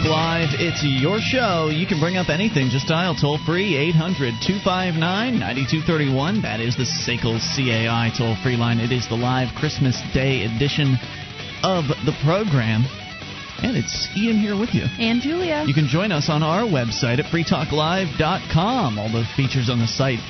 Live. 0.00 0.56
It's 0.56 0.80
your 0.82 1.20
show. 1.20 1.68
You 1.68 1.86
can 1.86 2.00
bring 2.00 2.16
up 2.16 2.30
anything. 2.30 2.70
Just 2.70 2.88
dial 2.88 3.14
toll 3.14 3.36
free 3.44 3.76
800 3.76 4.32
259 4.40 5.38
9231. 5.38 6.40
That 6.40 6.60
is 6.60 6.74
the 6.74 6.88
SACL 6.88 7.36
CAI 7.36 8.08
toll 8.16 8.34
free 8.42 8.56
line. 8.56 8.80
It 8.80 8.92
is 8.92 9.06
the 9.08 9.20
live 9.20 9.54
Christmas 9.60 10.00
Day 10.16 10.46
edition 10.48 10.96
of 11.62 11.84
the 12.08 12.16
program. 12.24 12.86
And 13.60 13.76
it's 13.76 14.08
Ian 14.16 14.40
here 14.40 14.56
with 14.58 14.72
you. 14.72 14.86
And 14.98 15.20
Julia. 15.20 15.64
You 15.68 15.74
can 15.74 15.86
join 15.86 16.12
us 16.12 16.30
on 16.30 16.42
our 16.42 16.62
website 16.64 17.18
at 17.20 17.26
freetalklive.com. 17.28 18.98
All 18.98 19.12
the 19.12 19.26
features 19.36 19.68
on 19.68 19.80
the 19.80 19.86
site 19.86 20.20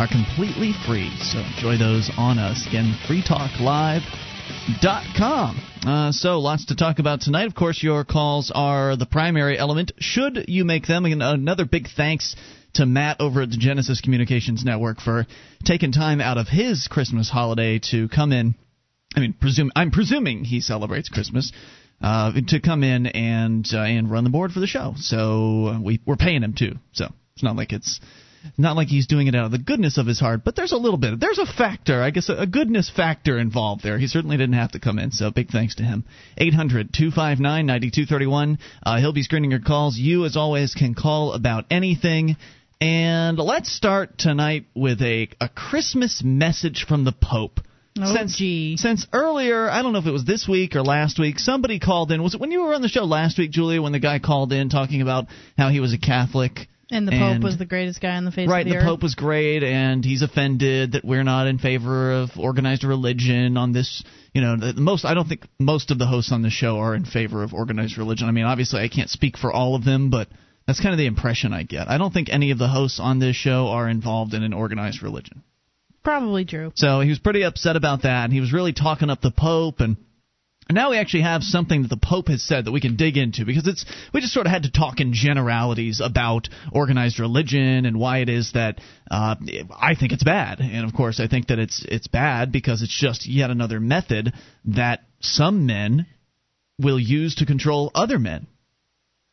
are 0.00 0.08
completely 0.08 0.72
free, 0.88 1.10
so 1.20 1.40
enjoy 1.40 1.76
those 1.76 2.10
on 2.16 2.38
us. 2.38 2.66
Again, 2.66 2.94
freetalklive.com. 3.04 5.69
Uh, 5.86 6.12
so, 6.12 6.40
lots 6.40 6.66
to 6.66 6.76
talk 6.76 6.98
about 6.98 7.22
tonight. 7.22 7.46
Of 7.46 7.54
course, 7.54 7.82
your 7.82 8.04
calls 8.04 8.52
are 8.54 8.96
the 8.96 9.06
primary 9.06 9.58
element. 9.58 9.92
Should 9.98 10.44
you 10.48 10.66
make 10.66 10.86
them, 10.86 11.06
and 11.06 11.22
another 11.22 11.64
big 11.64 11.88
thanks 11.96 12.36
to 12.74 12.84
Matt 12.84 13.20
over 13.20 13.42
at 13.42 13.50
the 13.50 13.56
Genesis 13.56 14.00
Communications 14.02 14.62
Network 14.62 15.00
for 15.00 15.26
taking 15.64 15.90
time 15.90 16.20
out 16.20 16.36
of 16.36 16.48
his 16.48 16.86
Christmas 16.88 17.30
holiday 17.30 17.80
to 17.90 18.08
come 18.08 18.32
in. 18.32 18.54
I 19.16 19.20
mean, 19.20 19.32
presume 19.32 19.72
I'm 19.74 19.90
presuming 19.90 20.44
he 20.44 20.60
celebrates 20.60 21.08
Christmas 21.08 21.50
uh, 22.00 22.32
to 22.48 22.60
come 22.60 22.84
in 22.84 23.06
and 23.06 23.66
uh, 23.72 23.80
and 23.80 24.10
run 24.10 24.24
the 24.24 24.30
board 24.30 24.52
for 24.52 24.60
the 24.60 24.66
show. 24.66 24.94
So 24.96 25.66
uh, 25.66 25.80
we 25.80 26.00
we're 26.06 26.16
paying 26.16 26.42
him 26.42 26.54
too. 26.56 26.76
So 26.92 27.06
it's 27.34 27.42
not 27.42 27.56
like 27.56 27.72
it's 27.72 28.00
not 28.56 28.76
like 28.76 28.88
he's 28.88 29.06
doing 29.06 29.26
it 29.26 29.34
out 29.34 29.46
of 29.46 29.50
the 29.50 29.58
goodness 29.58 29.98
of 29.98 30.06
his 30.06 30.20
heart, 30.20 30.42
but 30.44 30.56
there's 30.56 30.72
a 30.72 30.76
little 30.76 30.98
bit. 30.98 31.20
There's 31.20 31.38
a 31.38 31.46
factor, 31.46 32.02
I 32.02 32.10
guess, 32.10 32.28
a 32.28 32.46
goodness 32.46 32.90
factor 32.90 33.38
involved 33.38 33.82
there. 33.82 33.98
He 33.98 34.06
certainly 34.06 34.36
didn't 34.36 34.54
have 34.54 34.72
to 34.72 34.80
come 34.80 34.98
in, 34.98 35.10
so 35.10 35.30
big 35.30 35.50
thanks 35.50 35.76
to 35.76 35.82
him. 35.82 36.04
800 36.38 36.92
259 36.92 37.66
9231. 37.66 38.58
Uh, 38.82 38.98
he'll 38.98 39.12
be 39.12 39.22
screening 39.22 39.50
your 39.50 39.60
calls. 39.60 39.96
You, 39.96 40.24
as 40.24 40.36
always, 40.36 40.74
can 40.74 40.94
call 40.94 41.32
about 41.32 41.66
anything. 41.70 42.36
And 42.80 43.38
let's 43.38 43.70
start 43.70 44.16
tonight 44.16 44.64
with 44.74 45.02
a, 45.02 45.28
a 45.40 45.48
Christmas 45.48 46.22
message 46.24 46.86
from 46.88 47.04
the 47.04 47.12
Pope. 47.12 47.60
Oh, 48.00 48.14
since, 48.14 48.36
gee. 48.36 48.76
since 48.76 49.06
earlier, 49.12 49.68
I 49.68 49.82
don't 49.82 49.92
know 49.92 49.98
if 49.98 50.06
it 50.06 50.12
was 50.12 50.24
this 50.24 50.48
week 50.48 50.76
or 50.76 50.82
last 50.82 51.18
week, 51.18 51.38
somebody 51.38 51.78
called 51.78 52.12
in. 52.12 52.22
Was 52.22 52.34
it 52.34 52.40
when 52.40 52.52
you 52.52 52.62
were 52.62 52.72
on 52.72 52.82
the 52.82 52.88
show 52.88 53.04
last 53.04 53.36
week, 53.36 53.50
Julia, 53.50 53.82
when 53.82 53.92
the 53.92 53.98
guy 53.98 54.18
called 54.18 54.52
in 54.52 54.70
talking 54.70 55.02
about 55.02 55.26
how 55.58 55.68
he 55.68 55.80
was 55.80 55.92
a 55.92 55.98
Catholic? 55.98 56.68
And 56.92 57.06
the 57.06 57.12
Pope 57.12 57.42
was 57.42 57.56
the 57.56 57.66
greatest 57.66 58.00
guy 58.00 58.16
on 58.16 58.24
the 58.24 58.32
face 58.32 58.48
right, 58.48 58.60
of 58.60 58.64
the, 58.66 58.70
the 58.70 58.76
earth. 58.78 58.84
Pope 58.84 59.02
was 59.02 59.14
great, 59.14 59.62
and 59.62 60.04
he's 60.04 60.22
offended 60.22 60.92
that 60.92 61.04
we're 61.04 61.22
not 61.22 61.46
in 61.46 61.58
favor 61.58 62.12
of 62.12 62.30
organized 62.36 62.82
religion 62.82 63.56
on 63.56 63.72
this. 63.72 64.02
You 64.34 64.40
know, 64.40 64.56
the 64.56 64.80
most 64.80 65.04
I 65.04 65.14
don't 65.14 65.28
think 65.28 65.46
most 65.58 65.90
of 65.90 65.98
the 65.98 66.06
hosts 66.06 66.32
on 66.32 66.42
the 66.42 66.50
show 66.50 66.78
are 66.78 66.94
in 66.94 67.04
favor 67.04 67.42
of 67.42 67.54
organized 67.54 67.96
religion. 67.96 68.28
I 68.28 68.32
mean, 68.32 68.44
obviously, 68.44 68.80
I 68.80 68.88
can't 68.88 69.08
speak 69.08 69.36
for 69.38 69.52
all 69.52 69.76
of 69.76 69.84
them, 69.84 70.10
but 70.10 70.28
that's 70.66 70.80
kind 70.80 70.92
of 70.92 70.98
the 70.98 71.06
impression 71.06 71.52
I 71.52 71.62
get. 71.62 71.88
I 71.88 71.98
don't 71.98 72.12
think 72.12 72.28
any 72.28 72.50
of 72.50 72.58
the 72.58 72.68
hosts 72.68 72.98
on 73.00 73.20
this 73.20 73.36
show 73.36 73.68
are 73.68 73.88
involved 73.88 74.34
in 74.34 74.42
an 74.42 74.52
organized 74.52 75.02
religion. 75.02 75.42
Probably 76.02 76.44
true. 76.44 76.72
So 76.74 77.00
he 77.00 77.10
was 77.10 77.18
pretty 77.18 77.42
upset 77.42 77.76
about 77.76 78.02
that, 78.02 78.24
and 78.24 78.32
he 78.32 78.40
was 78.40 78.52
really 78.52 78.72
talking 78.72 79.10
up 79.10 79.20
the 79.20 79.30
Pope 79.30 79.80
and. 79.80 79.96
And 80.70 80.76
now 80.76 80.90
we 80.90 80.98
actually 80.98 81.22
have 81.22 81.42
something 81.42 81.82
that 81.82 81.88
the 81.88 81.96
Pope 81.96 82.28
has 82.28 82.44
said 82.44 82.66
that 82.66 82.70
we 82.70 82.80
can 82.80 82.94
dig 82.94 83.16
into 83.16 83.44
because 83.44 83.66
it's 83.66 83.84
we 84.14 84.20
just 84.20 84.32
sort 84.32 84.46
of 84.46 84.52
had 84.52 84.62
to 84.62 84.70
talk 84.70 85.00
in 85.00 85.12
generalities 85.12 86.00
about 86.00 86.48
organized 86.70 87.18
religion 87.18 87.86
and 87.86 87.98
why 87.98 88.18
it 88.18 88.28
is 88.28 88.52
that 88.52 88.80
uh, 89.10 89.34
I 89.76 89.96
think 89.96 90.12
it's 90.12 90.22
bad, 90.22 90.60
and 90.60 90.86
of 90.86 90.94
course 90.94 91.18
I 91.18 91.26
think 91.26 91.48
that 91.48 91.58
it's 91.58 91.84
it's 91.88 92.06
bad 92.06 92.52
because 92.52 92.82
it's 92.82 92.96
just 92.96 93.26
yet 93.26 93.50
another 93.50 93.80
method 93.80 94.32
that 94.66 95.00
some 95.18 95.66
men 95.66 96.06
will 96.78 97.00
use 97.00 97.34
to 97.34 97.46
control 97.46 97.90
other 97.92 98.20
men. 98.20 98.46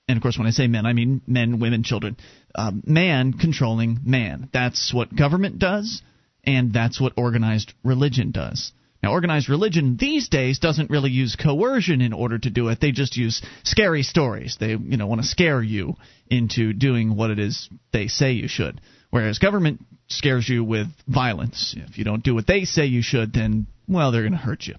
And 0.07 0.17
of 0.17 0.23
course, 0.23 0.39
when 0.39 0.47
I 0.47 0.51
say 0.51 0.65
men, 0.65 0.87
I 0.87 0.93
mean 0.93 1.21
men, 1.27 1.59
women, 1.59 1.83
children. 1.83 2.17
Uh, 2.55 2.71
man 2.83 3.33
controlling 3.33 3.99
man. 4.03 4.49
That's 4.53 4.91
what 4.91 5.15
government 5.15 5.59
does, 5.59 6.01
and 6.43 6.73
that's 6.73 6.99
what 6.99 7.13
organized 7.15 7.75
religion 7.83 8.31
does. 8.31 8.71
Now, 9.03 9.11
organized 9.11 9.47
religion 9.47 9.97
these 9.97 10.27
days 10.27 10.59
doesn't 10.59 10.89
really 10.89 11.11
use 11.11 11.35
coercion 11.35 12.01
in 12.01 12.13
order 12.13 12.39
to 12.39 12.49
do 12.49 12.69
it. 12.69 12.79
They 12.81 12.91
just 12.91 13.15
use 13.15 13.41
scary 13.63 14.03
stories. 14.03 14.57
They, 14.59 14.69
you 14.69 14.97
know, 14.97 15.07
want 15.07 15.21
to 15.21 15.27
scare 15.27 15.61
you 15.61 15.95
into 16.29 16.73
doing 16.73 17.15
what 17.15 17.29
it 17.29 17.39
is 17.39 17.69
they 17.93 18.07
say 18.07 18.31
you 18.31 18.47
should. 18.47 18.81
Whereas 19.09 19.39
government 19.39 19.85
scares 20.07 20.49
you 20.49 20.63
with 20.63 20.87
violence. 21.07 21.75
If 21.77 21.97
you 21.97 22.03
don't 22.03 22.23
do 22.23 22.33
what 22.33 22.47
they 22.47 22.65
say 22.65 22.85
you 22.85 23.01
should, 23.01 23.33
then 23.33 23.67
well, 23.87 24.11
they're 24.11 24.23
going 24.23 24.31
to 24.33 24.37
hurt 24.37 24.65
you. 24.65 24.75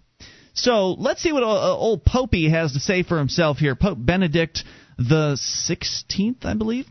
So 0.53 0.93
let's 0.93 1.23
see 1.23 1.33
what 1.33 1.45
uh, 1.45 1.77
old 1.77 2.05
Popey 2.05 2.51
has 2.51 2.73
to 2.73 2.81
say 2.81 3.05
for 3.05 3.19
himself 3.19 3.59
here. 3.59 3.77
Pope 3.77 3.99
Benedict 4.01 4.65
the 4.99 5.37
Sixteenth, 5.37 6.45
I 6.45 6.55
believe. 6.55 6.87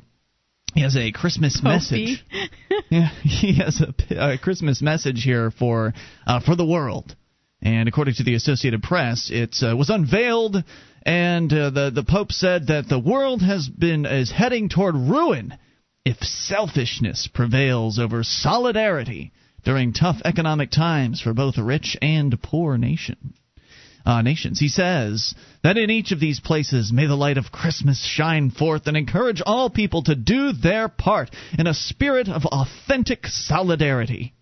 He 0.78 0.84
has 0.84 0.96
a 0.96 1.12
Christmas 1.12 1.64
message. 1.64 2.24
yeah, 2.92 3.10
he 3.24 3.56
has 3.56 3.82
a, 3.82 4.34
a 4.34 4.38
Christmas 4.38 4.80
message 4.80 5.24
here 5.24 5.50
for 5.50 5.96
uh, 6.28 6.40
for 6.40 6.56
the 6.56 6.68
world. 6.68 7.16
And 7.64 7.90
according 7.90 8.14
to 8.16 8.24
the 8.24 8.36
Associated 8.36 8.84
Press, 8.84 9.32
it 9.34 9.56
uh, 9.64 9.76
was 9.76 9.90
unveiled, 9.90 10.64
and 11.02 11.52
uh, 11.52 11.72
the 11.72 11.90
the 11.90 12.04
Pope 12.04 12.32
said 12.32 12.68
that 12.68 12.88
the 12.88 13.00
world 13.00 13.42
has 13.42 13.68
been 13.68 14.06
is 14.06 14.32
heading 14.32 14.70
toward 14.70 14.94
ruin 14.94 15.58
if 16.06 16.18
selfishness 16.20 17.28
prevails 17.34 17.98
over 17.98 18.24
solidarity 18.24 19.32
during 19.64 19.94
tough 19.94 20.18
economic 20.26 20.70
times 20.70 21.20
for 21.20 21.34
both 21.34 21.58
rich 21.58 21.98
and 22.04 22.40
poor 22.44 22.78
nation. 22.78 23.34
Uh, 24.08 24.22
nations. 24.22 24.58
He 24.58 24.70
says 24.70 25.36
that 25.64 25.78
in 25.78 25.90
each 25.90 26.14
of 26.14 26.20
these 26.22 26.40
places 26.40 26.94
may 26.94 27.08
the 27.08 27.16
light 27.18 27.38
of 27.38 27.52
Christmas 27.52 28.02
shine 28.02 28.52
forth 28.52 28.88
and 28.88 28.96
encourage 28.96 29.42
all 29.46 29.70
people 29.70 30.02
to 30.04 30.16
do 30.16 30.54
their 30.54 30.88
part 30.88 31.30
in 31.60 31.68
a 31.68 31.74
spirit 31.74 32.30
of 32.30 32.46
authentic 32.46 33.28
solidarity. 33.28 34.34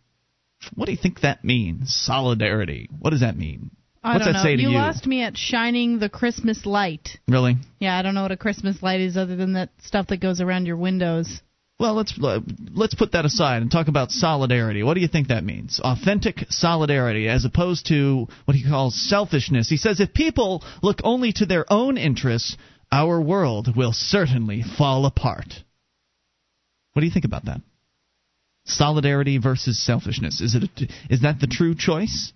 What 0.75 0.85
do 0.85 0.91
you 0.91 0.99
think 1.01 1.21
that 1.21 1.43
means? 1.43 1.91
Solidarity. 1.95 2.89
What 2.99 3.09
does 3.09 3.21
that 3.21 3.37
mean? 3.37 3.71
I 4.03 4.13
What's 4.13 4.25
don't 4.25 4.33
that 4.33 4.39
know. 4.39 4.43
say 4.43 4.55
to 4.55 4.61
you 4.61 4.69
you? 4.69 4.77
lost 4.77 5.07
me 5.07 5.23
at 5.23 5.35
shining 5.35 5.97
the 5.97 6.09
Christmas 6.09 6.67
light. 6.67 7.17
Really? 7.27 7.55
Yeah, 7.79 7.97
I 7.97 8.03
don't 8.03 8.13
know 8.13 8.21
what 8.21 8.31
a 8.31 8.37
Christmas 8.37 8.83
light 8.83 9.01
is 9.01 9.17
other 9.17 9.35
than 9.35 9.53
that 9.53 9.69
stuff 9.81 10.05
that 10.09 10.17
goes 10.17 10.41
around 10.41 10.67
your 10.67 10.77
windows. 10.77 11.41
Well, 11.77 11.95
let's 11.95 12.17
uh, 12.21 12.39
let's 12.73 12.95
put 12.95 13.11
that 13.11 13.25
aside 13.25 13.61
and 13.61 13.69
talk 13.69 13.89
about 13.89 14.11
solidarity. 14.11 14.81
What 14.81 14.93
do 14.93 15.01
you 15.01 15.09
think 15.09 15.27
that 15.27 15.43
means? 15.43 15.81
Authentic 15.83 16.45
solidarity, 16.49 17.27
as 17.27 17.43
opposed 17.43 17.87
to 17.87 18.27
what 18.45 18.55
he 18.55 18.63
calls 18.63 19.09
selfishness. 19.09 19.67
He 19.67 19.75
says 19.75 19.99
if 19.99 20.13
people 20.13 20.63
look 20.81 20.99
only 21.03 21.33
to 21.33 21.45
their 21.45 21.65
own 21.71 21.97
interests, 21.97 22.55
our 22.93 23.19
world 23.19 23.75
will 23.75 23.91
certainly 23.91 24.63
fall 24.63 25.05
apart. 25.05 25.53
What 26.93 27.01
do 27.01 27.07
you 27.07 27.11
think 27.11 27.25
about 27.25 27.45
that? 27.45 27.59
Solidarity 28.65 29.37
versus 29.37 29.77
selfishness. 29.77 30.39
Is 30.39 30.55
it 30.55 30.63
a, 30.63 31.13
is 31.13 31.21
that 31.23 31.41
the 31.41 31.47
true 31.47 31.75
choice? 31.75 32.31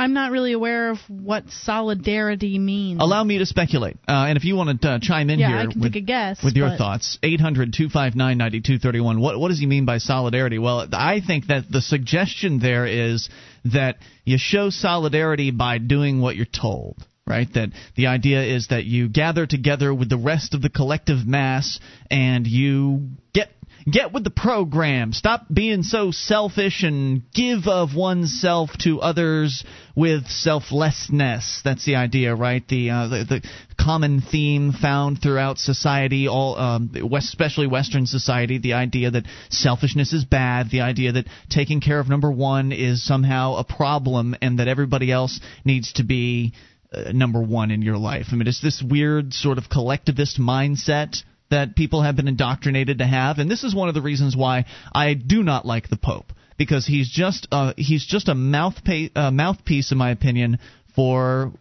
I'm 0.00 0.14
not 0.14 0.32
really 0.32 0.52
aware 0.52 0.88
of 0.88 0.98
what 1.08 1.50
solidarity 1.50 2.58
means. 2.58 3.02
Allow 3.02 3.22
me 3.22 3.36
to 3.36 3.44
speculate. 3.44 3.98
Uh, 4.08 4.28
and 4.28 4.38
if 4.38 4.44
you 4.44 4.56
want 4.56 4.80
to 4.80 4.88
uh, 4.88 4.98
chime 4.98 5.28
in 5.28 5.38
yeah, 5.38 5.48
here 5.48 5.56
I 5.58 5.66
can 5.66 5.80
with, 5.80 5.92
take 5.92 6.02
a 6.02 6.06
guess. 6.06 6.42
with 6.42 6.56
your 6.56 6.70
but- 6.70 6.78
thoughts, 6.78 7.18
800 7.22 7.74
259 7.74 8.38
9231. 8.38 9.20
What 9.20 9.38
what 9.38 9.48
does 9.48 9.58
he 9.60 9.66
mean 9.66 9.84
by 9.84 9.98
solidarity? 9.98 10.58
Well, 10.58 10.88
I 10.90 11.20
think 11.20 11.48
that 11.48 11.70
the 11.70 11.82
suggestion 11.82 12.60
there 12.60 12.86
is 12.86 13.28
that 13.66 13.98
you 14.24 14.38
show 14.38 14.70
solidarity 14.70 15.50
by 15.50 15.76
doing 15.76 16.22
what 16.22 16.34
you're 16.34 16.46
told. 16.46 16.96
Right? 17.26 17.52
That 17.52 17.68
the 17.94 18.06
idea 18.06 18.42
is 18.42 18.68
that 18.68 18.86
you 18.86 19.08
gather 19.08 19.46
together 19.46 19.94
with 19.94 20.08
the 20.08 20.16
rest 20.16 20.54
of 20.54 20.62
the 20.62 20.70
collective 20.70 21.26
mass 21.26 21.78
and 22.10 22.46
you 22.46 23.10
get 23.34 23.50
get 23.88 24.12
with 24.12 24.24
the 24.24 24.30
program. 24.30 25.12
Stop 25.12 25.46
being 25.52 25.82
so 25.82 26.10
selfish 26.10 26.82
and 26.82 27.22
give 27.32 27.66
of 27.66 27.94
oneself 27.94 28.70
to 28.80 29.00
others 29.00 29.64
with 29.96 30.26
selflessness. 30.28 31.60
That's 31.64 31.84
the 31.84 31.96
idea, 31.96 32.34
right? 32.34 32.66
The 32.66 32.90
uh, 32.90 33.08
the, 33.08 33.24
the 33.24 33.48
common 33.78 34.20
theme 34.20 34.72
found 34.72 35.22
throughout 35.22 35.58
society, 35.58 36.28
all 36.28 36.56
um, 36.56 36.90
especially 37.16 37.66
Western 37.66 38.06
society. 38.06 38.58
The 38.58 38.74
idea 38.74 39.10
that 39.10 39.24
selfishness 39.50 40.12
is 40.12 40.24
bad. 40.24 40.70
The 40.70 40.82
idea 40.82 41.12
that 41.12 41.26
taking 41.48 41.80
care 41.80 42.00
of 42.00 42.08
number 42.08 42.30
one 42.30 42.72
is 42.72 43.04
somehow 43.04 43.56
a 43.56 43.64
problem, 43.64 44.36
and 44.42 44.58
that 44.58 44.68
everybody 44.68 45.10
else 45.10 45.40
needs 45.64 45.92
to 45.94 46.04
be. 46.04 46.52
Uh, 46.92 47.12
number 47.12 47.40
one 47.40 47.70
in 47.70 47.82
your 47.82 47.96
life. 47.96 48.26
I 48.32 48.34
mean, 48.34 48.48
it's 48.48 48.60
this 48.60 48.82
weird 48.82 49.32
sort 49.32 49.58
of 49.58 49.68
collectivist 49.68 50.40
mindset 50.40 51.22
that 51.50 51.76
people 51.76 52.02
have 52.02 52.16
been 52.16 52.28
indoctrinated 52.28 52.98
to 52.98 53.06
have, 53.06 53.38
and 53.38 53.50
this 53.50 53.64
is 53.64 53.74
one 53.74 53.88
of 53.88 53.94
the 53.94 54.02
reasons 54.02 54.36
why 54.36 54.66
I 54.94 55.14
do 55.14 55.42
not 55.42 55.66
like 55.66 55.88
the 55.88 55.96
Pope 55.96 56.32
because 56.56 56.86
he's 56.86 57.08
just 57.08 57.48
uh, 57.50 57.72
he's 57.76 58.04
just 58.04 58.28
a 58.28 58.34
mouthpiece, 58.34 59.10
uh, 59.16 59.30
mouthpiece, 59.30 59.92
in 59.92 59.98
my 59.98 60.10
opinion, 60.10 60.58
for 60.94 61.52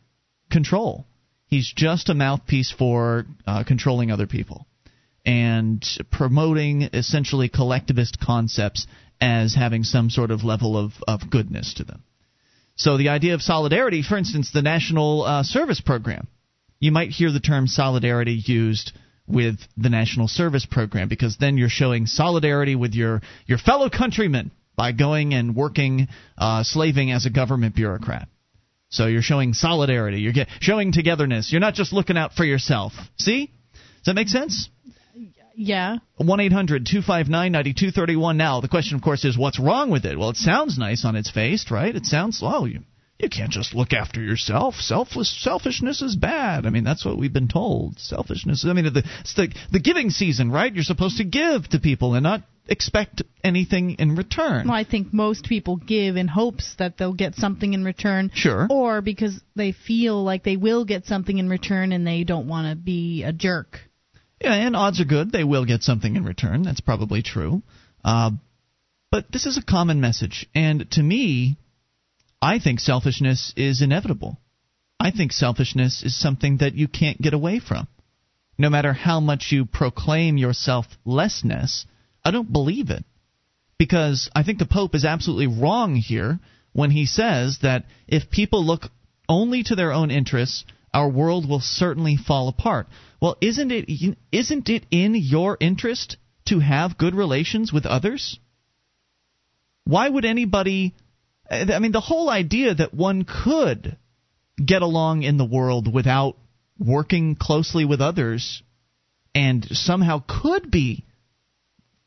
control. 0.51 1.06
He's 1.47 1.71
just 1.75 2.09
a 2.09 2.13
mouthpiece 2.13 2.71
for 2.71 3.25
uh, 3.47 3.63
controlling 3.63 4.12
other 4.12 4.27
people 4.27 4.68
and 5.25 5.83
promoting 6.12 6.83
essentially 6.94 7.50
collectivist 7.50 8.19
concepts 8.19 8.88
as 9.19 9.56
having 9.56 9.83
some 9.83 10.09
sort 10.09 10.31
of 10.31 10.44
level 10.44 10.77
of, 10.77 10.94
of 11.07 11.30
goodness 11.30 11.74
to 11.75 11.83
them. 11.83 12.03
So 12.75 12.97
the 12.97 13.09
idea 13.09 13.33
of 13.33 13.42
solidarity, 13.42 14.03
for 14.03 14.18
instance, 14.18 14.51
the 14.53 14.62
National 14.62 15.24
uh, 15.24 15.44
Service 15.44 15.81
Program 15.81 16.27
you 16.80 16.92
might 16.92 17.09
hear 17.09 17.31
the 17.31 17.39
term 17.39 17.68
solidarity 17.68 18.42
used 18.45 18.94
with 19.30 19.60
the 19.78 19.90
national 19.90 20.28
service 20.28 20.66
program 20.66 21.08
because 21.08 21.38
then 21.38 21.58
you're 21.58 21.70
showing 21.70 22.08
solidarity 22.08 22.76
with 22.76 22.94
your 22.94 23.22
your 23.46 23.58
fellow 23.58 23.90
countrymen 23.90 24.52
by 24.76 24.92
going 24.92 25.34
and 25.34 25.56
working 25.56 26.08
uh, 26.38 26.64
slaving 26.64 27.12
as 27.12 27.26
a 27.26 27.30
government 27.30 27.76
bureaucrat. 27.76 28.28
So 28.90 29.06
you're 29.06 29.22
showing 29.22 29.54
solidarity. 29.54 30.22
You're 30.22 30.34
get, 30.34 30.48
showing 30.62 30.92
togetherness. 30.92 31.52
You're 31.52 31.62
not 31.62 31.76
just 31.76 31.94
looking 31.94 32.18
out 32.18 32.34
for 32.34 32.44
yourself. 32.44 32.94
See? 33.18 33.52
Does 33.74 34.06
that 34.06 34.16
make 34.16 34.30
sense? 34.30 34.70
Yeah. 35.54 35.98
1 36.16 36.40
800 36.40 36.86
259 36.86 37.52
9231 37.52 38.38
now. 38.38 38.62
The 38.62 38.70
question, 38.70 38.96
of 38.96 39.02
course, 39.02 39.26
is 39.26 39.38
what's 39.38 39.60
wrong 39.60 39.92
with 39.92 40.06
it? 40.06 40.18
Well, 40.18 40.30
it 40.30 40.38
sounds 40.38 40.78
nice 40.78 41.04
on 41.04 41.18
its 41.18 41.30
face, 41.30 41.70
right? 41.70 41.94
It 41.94 42.06
sounds, 42.06 42.40
oh, 42.42 42.64
you, 42.66 42.80
you 43.19 43.30
can't 43.30 43.51
just 43.51 43.75
look 43.75 43.92
after 43.92 44.21
yourself. 44.21 44.75
Selfless 44.75 45.30
selfishness 45.44 46.01
is 46.01 46.16
bad. 46.16 46.66
I 46.66 46.69
mean, 46.69 46.86
that's 46.86 47.06
what 47.06 47.18
we've 47.18 47.33
been 47.33 47.50
told. 47.50 48.00
Selfishness. 48.00 48.66
I 48.68 48.74
mean, 48.74 48.86
the, 48.86 49.04
it's 49.19 49.33
the 49.36 49.54
the 49.71 49.80
giving 49.80 50.10
season, 50.10 50.51
right? 50.51 50.74
You're 50.74 50.83
supposed 50.83 51.18
to 51.18 51.25
give 51.25 51.68
to 51.69 51.80
people 51.80 52.13
and 52.13 52.24
not 52.24 52.44
expect 52.68 53.24
anything 53.44 53.98
in 54.00 54.16
return. 54.16 54.68
Well, 54.68 54.77
I 54.77 54.86
think 54.86 55.13
most 55.13 55.45
people 55.45 55.75
give 55.75 56.16
in 56.16 56.30
hopes 56.30 56.75
that 56.80 56.98
they'll 56.98 57.13
get 57.13 57.36
something 57.36 57.74
in 57.74 57.83
return. 57.83 58.31
Sure. 58.33 58.68
Or 58.69 59.01
because 59.01 59.42
they 59.56 59.74
feel 59.74 60.24
like 60.24 60.44
they 60.44 60.56
will 60.56 60.86
get 60.86 61.06
something 61.06 61.38
in 61.38 61.50
return 61.50 61.92
and 61.92 62.07
they 62.07 62.24
don't 62.24 62.48
want 62.48 62.69
to 62.69 62.75
be 62.81 63.24
a 63.24 63.33
jerk. 63.33 63.80
Yeah, 64.39 64.54
and 64.54 64.77
odds 64.77 65.01
are 65.01 65.06
good 65.06 65.33
they 65.33 65.44
will 65.44 65.66
get 65.66 65.83
something 65.83 66.16
in 66.16 66.24
return. 66.24 66.63
That's 66.63 66.80
probably 66.80 67.21
true. 67.21 67.63
Uh, 68.06 68.31
but 69.12 69.25
this 69.31 69.45
is 69.45 69.57
a 69.57 69.63
common 69.63 70.00
message, 70.00 70.48
and 70.54 70.89
to 70.92 71.04
me, 71.04 71.57
I 72.41 72.59
think 72.59 72.80
selfishness 72.80 73.53
is 73.56 73.81
inevitable. 73.81 74.39
I 75.00 75.12
think 75.12 75.31
selfishness 75.31 76.03
is 76.03 76.19
something 76.19 76.57
that 76.57 76.75
you 76.75 76.88
can't 76.88 77.21
get 77.21 77.33
away 77.33 77.59
from. 77.59 77.88
No 78.57 78.69
matter 78.69 78.94
how 78.94 79.19
much 79.19 79.51
you 79.51 79.65
proclaim 79.65 80.38
your 80.38 80.53
selflessness, 80.53 81.86
I 82.24 82.31
don't 82.31 82.51
believe 82.51 82.89
it. 82.89 83.06
Because 83.77 84.30
I 84.36 84.44
think 84.44 84.59
the 84.59 84.65
Pope 84.65 84.95
is 84.95 85.06
absolutely 85.06 85.47
wrong 85.47 85.95
here 85.95 86.39
when 86.74 86.91
he 86.91 87.06
says 87.06 87.59
that 87.62 87.86
if 88.07 88.30
people 88.30 88.65
look 88.65 88.89
only 89.30 89.63
to 89.63 89.75
their 89.75 89.94
own 89.94 90.12
interests, 90.12 90.65
our 90.94 91.09
world 91.09 91.47
will 91.47 91.62
certainly 91.62 92.18
fall 92.18 92.50
apart. 92.50 92.88
Well, 93.21 93.38
isn't 93.42 93.71
it 93.71 94.18
isn't 94.31 94.69
it 94.69 94.85
in 94.92 95.15
your 95.15 95.57
interest 95.59 96.18
to 96.45 96.59
have 96.59 96.97
good 96.97 97.15
relations 97.15 97.71
with 97.71 97.85
others? 97.85 98.39
Why 99.85 100.09
would 100.09 100.25
anybody 100.25 100.94
Uh, 101.50 101.66
I 101.74 101.80
mean 101.80 101.92
the 101.92 102.00
whole 102.00 102.30
idea 102.30 102.75
that 102.75 102.94
one 102.94 103.25
could 103.25 103.98
get 104.63 104.81
along 104.81 105.24
in 105.24 105.38
the 105.38 105.46
world 105.46 105.92
without 105.94 106.36
working 106.78 107.36
closely 107.36 107.86
with 107.86 108.01
others 108.01 108.63
and 109.36 109.66
somehow 109.72 110.24
could 110.28 110.72
be 110.72 111.06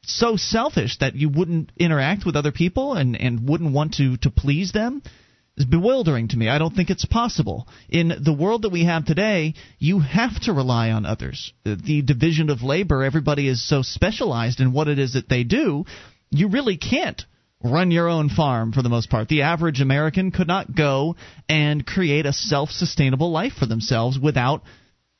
so 0.04 0.36
selfish 0.36 0.98
that 0.98 1.14
you 1.14 1.28
wouldn't 1.28 1.70
interact 1.76 2.26
with 2.26 2.36
other 2.36 2.52
people 2.52 2.94
and, 2.94 3.16
and 3.16 3.48
wouldn't 3.48 3.72
want 3.72 3.94
to, 3.94 4.16
to 4.18 4.30
please 4.30 4.72
them 4.72 5.02
is 5.56 5.66
bewildering 5.66 6.28
to 6.28 6.36
me. 6.36 6.48
I 6.48 6.58
don't 6.58 6.74
think 6.74 6.90
it's 6.90 7.04
possible. 7.04 7.68
In 7.88 8.12
the 8.24 8.32
world 8.32 8.62
that 8.62 8.72
we 8.72 8.84
have 8.84 9.04
today, 9.04 9.54
you 9.78 10.00
have 10.00 10.40
to 10.42 10.52
rely 10.52 10.90
on 10.90 11.04
others. 11.04 11.52
The 11.64 12.02
division 12.02 12.50
of 12.50 12.62
labor, 12.62 13.04
everybody 13.04 13.48
is 13.48 13.66
so 13.66 13.82
specialized 13.82 14.60
in 14.60 14.72
what 14.72 14.88
it 14.88 14.98
is 14.98 15.12
that 15.12 15.28
they 15.28 15.44
do, 15.44 15.84
you 16.30 16.48
really 16.48 16.78
can't 16.78 17.22
run 17.64 17.90
your 17.90 18.08
own 18.08 18.28
farm 18.28 18.72
for 18.72 18.82
the 18.82 18.88
most 18.88 19.10
part. 19.10 19.28
The 19.28 19.42
average 19.42 19.80
American 19.80 20.30
could 20.30 20.46
not 20.46 20.74
go 20.74 21.16
and 21.48 21.86
create 21.86 22.26
a 22.26 22.32
self 22.32 22.70
sustainable 22.70 23.30
life 23.30 23.54
for 23.54 23.66
themselves 23.66 24.18
without 24.18 24.62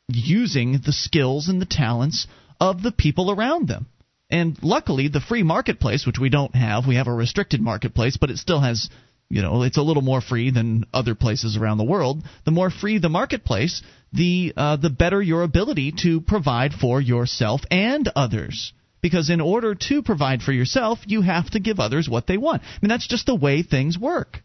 using 0.09 0.81
the 0.85 0.93
skills 0.93 1.49
and 1.49 1.61
the 1.61 1.67
talents 1.67 2.27
of 2.61 2.83
the 2.83 2.93
people 2.93 3.31
around 3.31 3.69
them. 3.69 3.87
And 4.31 4.56
luckily, 4.62 5.09
the 5.09 5.21
free 5.21 5.43
marketplace, 5.43 6.06
which 6.06 6.19
we 6.19 6.31
don't 6.31 6.55
have, 6.55 6.87
we 6.87 6.97
have 6.97 7.06
a 7.06 7.12
restricted 7.12 7.61
marketplace, 7.61 8.17
but 8.17 8.31
it 8.31 8.39
still 8.39 8.61
has 8.61 8.89
you 9.29 9.41
know 9.41 9.62
it's 9.62 9.79
a 9.79 9.83
little 9.83 10.03
more 10.03 10.21
free 10.21 10.50
than 10.50 10.85
other 10.93 11.15
places 11.15 11.56
around 11.56 11.79
the 11.79 11.85
world 11.85 12.23
the 12.44 12.50
more 12.50 12.69
free 12.69 12.99
the 12.99 13.09
marketplace 13.09 13.83
the 14.12 14.53
uh, 14.56 14.77
the 14.77 14.91
better 14.91 15.23
your 15.23 15.43
ability 15.43 15.94
to 16.03 16.21
provide 16.21 16.75
for 16.75 17.00
yourself 17.00 17.62
and 17.71 18.11
others 18.15 18.75
because 19.03 19.31
in 19.31 19.41
order 19.41 19.75
to 19.75 20.03
provide 20.03 20.43
for 20.43 20.53
yourself 20.53 20.99
you 21.07 21.23
have 21.23 21.51
to 21.51 21.61
give 21.61 21.81
others 21.81 22.09
what 22.09 22.27
they 22.27 22.37
want 22.37 22.63
i 22.63 22.79
mean 22.81 22.89
that's 22.89 23.09
just 23.09 23.27
the 23.27 23.35
way 23.35 23.63
things 23.63 23.99
work 23.99 24.43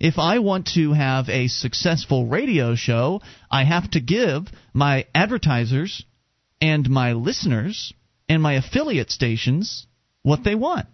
if 0.00 0.18
I 0.18 0.38
want 0.38 0.68
to 0.74 0.92
have 0.92 1.28
a 1.28 1.48
successful 1.48 2.26
radio 2.26 2.76
show, 2.76 3.20
I 3.50 3.64
have 3.64 3.90
to 3.92 4.00
give 4.00 4.44
my 4.72 5.06
advertisers 5.12 6.04
and 6.60 6.88
my 6.88 7.14
listeners 7.14 7.92
and 8.28 8.40
my 8.40 8.54
affiliate 8.54 9.10
stations 9.10 9.86
what 10.22 10.44
they 10.44 10.54
want. 10.54 10.86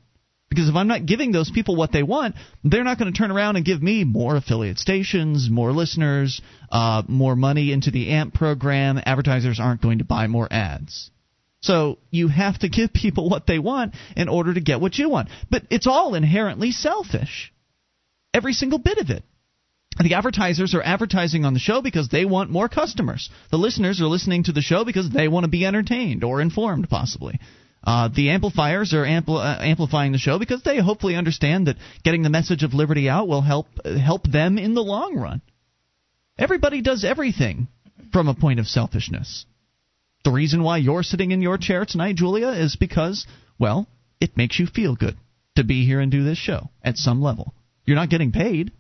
Because 0.49 0.69
if 0.69 0.75
I'm 0.75 0.89
not 0.89 1.05
giving 1.05 1.33
those 1.33 1.51
people 1.51 1.75
what 1.75 1.93
they 1.93 2.03
want, 2.03 2.37
they're 2.63 2.85
not 2.85 2.99
going 2.99 3.13
to 3.13 3.19
turn 3.19 3.33
around 3.33 3.57
and 3.57 3.65
give 3.65 3.83
me 3.83 4.05
more 4.05 4.37
affiliate 4.37 4.79
stations, 4.79 5.51
more 5.51 5.73
listeners, 5.73 6.41
uh, 6.71 7.03
more 7.09 7.35
money 7.35 7.73
into 7.73 7.91
the 7.91 8.11
AMP 8.11 8.35
program. 8.35 9.01
Advertisers 9.05 9.59
aren't 9.61 9.83
going 9.83 9.99
to 9.99 10.05
buy 10.05 10.29
more 10.29 10.49
ads. 10.51 11.11
So 11.65 11.99
you 12.11 12.29
have 12.29 12.59
to 12.59 12.69
give 12.69 12.93
people 12.93 13.31
what 13.31 13.47
they 13.47 13.59
want 13.59 13.95
in 14.17 14.29
order 14.29 14.53
to 14.53 14.61
get 14.61 14.83
what 14.83 14.99
you 14.99 15.09
want. 15.09 15.31
But 15.51 15.63
it's 15.71 15.87
all 15.87 16.15
inherently 16.15 16.73
selfish. 16.73 17.55
Every 18.35 18.53
single 18.53 18.79
bit 18.79 18.99
of 18.99 19.09
it. 19.09 19.25
The 19.99 20.13
advertisers 20.13 20.75
are 20.75 20.83
advertising 20.83 21.47
on 21.47 21.55
the 21.55 21.61
show 21.61 21.81
because 21.81 22.09
they 22.09 22.27
want 22.27 22.51
more 22.51 22.69
customers. 22.69 23.31
The 23.51 23.57
listeners 23.57 24.03
are 24.03 24.09
listening 24.09 24.45
to 24.45 24.53
the 24.53 24.61
show 24.61 24.85
because 24.85 25.09
they 25.09 25.27
want 25.27 25.45
to 25.45 25.51
be 25.51 25.65
entertained 25.65 26.23
or 26.23 26.43
informed, 26.43 26.91
possibly. 26.91 27.41
Uh, 27.83 28.09
the 28.15 28.31
amplifiers 28.31 28.93
are 28.93 29.05
ampl- 29.05 29.39
uh, 29.39 29.63
amplifying 29.63 30.13
the 30.13 30.19
show 30.19 30.39
because 30.39 30.63
they 30.65 30.79
hopefully 30.81 31.17
understand 31.17 31.69
that 31.69 31.77
getting 32.03 32.23
the 32.23 32.31
message 32.31 32.63
of 32.63 32.75
liberty 32.75 33.09
out 33.09 33.27
will 33.27 33.41
help 33.41 33.69
uh, 33.85 33.97
help 33.97 34.25
them 34.25 34.59
in 34.59 34.75
the 34.75 34.83
long 34.83 35.17
run. 35.17 35.41
Everybody 36.37 36.83
does 36.83 37.05
everything 37.05 37.69
from 38.13 38.29
a 38.29 38.35
point 38.35 38.61
of 38.61 38.67
selfishness. 38.67 39.47
The 40.25 40.33
reason 40.33 40.63
why 40.63 40.79
you're 40.79 41.03
sitting 41.03 41.31
in 41.31 41.43
your 41.43 41.59
chair 41.59 41.85
tonight, 41.85 42.17
Julia, 42.17 42.49
is 42.49 42.77
because, 42.77 43.27
well, 43.59 43.87
it 44.21 44.37
makes 44.37 44.59
you 44.59 44.67
feel 44.67 44.97
good 44.97 45.17
to 45.57 45.65
be 45.65 45.85
here 45.85 46.01
and 46.01 46.11
do 46.11 46.25
this 46.25 46.39
show 46.39 46.71
at 46.83 46.97
some 46.97 47.21
level. 47.21 47.55
You're 47.85 47.97
not 47.97 48.09
getting 48.11 48.33
paid. 48.33 48.73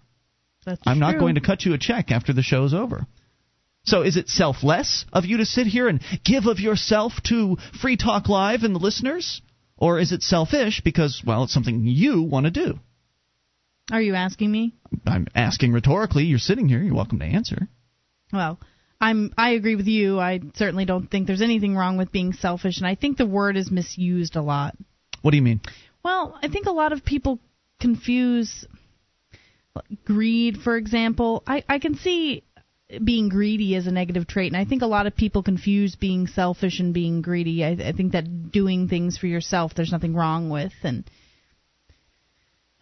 That's 0.64 0.80
I'm 0.86 0.96
true. 0.96 1.00
not 1.00 1.18
going 1.18 1.34
to 1.34 1.42
cut 1.42 1.64
you 1.64 1.74
a 1.74 1.78
check 1.78 2.10
after 2.10 2.32
the 2.32 2.42
show's 2.42 2.72
over. 2.72 3.06
So 3.84 4.00
is 4.00 4.16
it 4.16 4.30
selfless 4.30 5.04
of 5.12 5.26
you 5.26 5.36
to 5.36 5.44
sit 5.44 5.66
here 5.66 5.88
and 5.88 6.00
give 6.24 6.46
of 6.46 6.58
yourself 6.58 7.12
to 7.24 7.58
Free 7.80 7.98
Talk 7.98 8.30
Live 8.30 8.62
and 8.62 8.74
the 8.74 8.80
listeners? 8.80 9.42
Or 9.76 9.98
is 9.98 10.12
it 10.12 10.22
selfish 10.22 10.80
because, 10.82 11.22
well, 11.26 11.44
it's 11.44 11.52
something 11.52 11.84
you 11.84 12.22
want 12.22 12.46
to 12.46 12.50
do? 12.50 12.78
Are 13.92 14.00
you 14.00 14.14
asking 14.14 14.50
me? 14.50 14.72
I'm 15.04 15.26
asking 15.34 15.72
rhetorically. 15.72 16.24
You're 16.24 16.38
sitting 16.38 16.68
here. 16.68 16.82
You're 16.82 16.94
welcome 16.94 17.18
to 17.18 17.26
answer. 17.26 17.68
Well, 18.32 18.58
I'm 19.00 19.32
I 19.36 19.50
agree 19.50 19.76
with 19.76 19.86
you. 19.86 20.20
I 20.20 20.40
certainly 20.54 20.84
don't 20.84 21.10
think 21.10 21.26
there's 21.26 21.42
anything 21.42 21.76
wrong 21.76 21.96
with 21.96 22.12
being 22.12 22.32
selfish 22.32 22.78
and 22.78 22.86
I 22.86 22.94
think 22.94 23.18
the 23.18 23.26
word 23.26 23.56
is 23.56 23.70
misused 23.70 24.36
a 24.36 24.42
lot. 24.42 24.76
What 25.22 25.32
do 25.32 25.36
you 25.36 25.42
mean? 25.42 25.60
Well, 26.04 26.38
I 26.42 26.48
think 26.48 26.66
a 26.66 26.72
lot 26.72 26.92
of 26.92 27.04
people 27.04 27.38
confuse 27.80 28.66
greed, 30.04 30.58
for 30.58 30.76
example. 30.76 31.42
I 31.46 31.64
I 31.68 31.78
can 31.78 31.96
see 31.96 32.44
being 33.02 33.28
greedy 33.28 33.74
is 33.74 33.86
a 33.86 33.90
negative 33.90 34.26
trait, 34.26 34.52
and 34.52 34.60
I 34.60 34.64
think 34.64 34.82
a 34.82 34.86
lot 34.86 35.06
of 35.06 35.16
people 35.16 35.42
confuse 35.42 35.96
being 35.96 36.26
selfish 36.26 36.80
and 36.80 36.92
being 36.92 37.22
greedy. 37.22 37.64
I, 37.64 37.70
I 37.70 37.92
think 37.92 38.12
that 38.12 38.52
doing 38.52 38.88
things 38.88 39.16
for 39.16 39.26
yourself, 39.26 39.72
there's 39.74 39.92
nothing 39.92 40.14
wrong 40.14 40.50
with, 40.50 40.72
and 40.82 41.04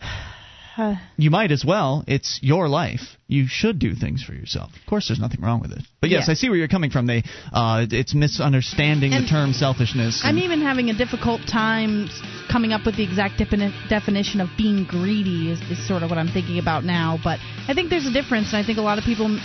You 1.17 1.31
might 1.31 1.52
as 1.52 1.64
well. 1.64 2.05
It's 2.09 2.41
your 2.43 2.69
life. 2.69 3.00
You 3.29 3.47
should 3.47 3.79
do 3.79 3.95
things 3.95 4.23
for 4.25 4.33
yourself. 4.33 4.71
Of 4.75 4.87
course, 4.88 5.09
there's 5.09 5.21
nothing 5.21 5.41
wrong 5.41 5.61
with 5.61 5.73
it. 5.73 5.83
But 6.00 6.11
yes, 6.11 6.25
Yeah. 6.26 6.33
I 6.33 6.35
see 6.35 6.49
where 6.49 6.59
you're 6.59 6.69
coming 6.69 6.91
from. 6.91 7.07
They, 7.07 7.23
uh, 7.52 7.87
it's 7.91 8.14
misunderstanding 8.14 9.12
the 9.12 9.26
term 9.29 9.52
selfishness. 9.52 10.23
I'm 10.25 10.38
even 10.38 10.61
having 10.61 10.91
a 10.91 10.95
difficult 10.95 11.43
time 11.47 12.09
coming 12.50 12.73
up 12.73 12.85
with 12.85 12.97
the 12.97 13.05
exact 13.05 13.38
defini- 13.38 13.73
definition 13.88 14.41
of 14.41 14.49
being 14.57 14.85
greedy. 14.85 15.52
Is, 15.52 15.61
is 15.71 15.87
sort 15.87 16.02
of 16.02 16.11
what 16.11 16.19
I'm 16.19 16.29
thinking 16.29 16.59
about 16.59 16.85
now. 16.85 17.19
But 17.23 17.38
I 17.69 17.75
think 17.75 17.91
there's 17.91 18.07
a 18.07 18.12
difference, 18.12 18.52
and 18.52 18.57
I 18.62 18.67
think 18.67 18.79
a 18.79 18.83
lot 18.83 18.99
of 18.99 19.05
people 19.05 19.38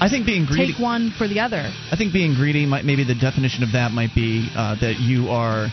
I 0.00 0.08
think 0.08 0.26
being 0.26 0.44
greedy. 0.46 0.72
take 0.72 0.82
one 0.82 1.12
for 1.16 1.28
the 1.28 1.40
other. 1.40 1.62
I 1.90 1.96
think 1.96 2.12
being 2.12 2.34
greedy 2.34 2.66
might 2.66 2.84
maybe 2.84 3.04
the 3.04 3.14
definition 3.14 3.62
of 3.62 3.72
that 3.72 3.92
might 3.92 4.14
be 4.14 4.48
uh, 4.54 4.76
that 4.80 4.96
you 5.00 5.28
are 5.30 5.68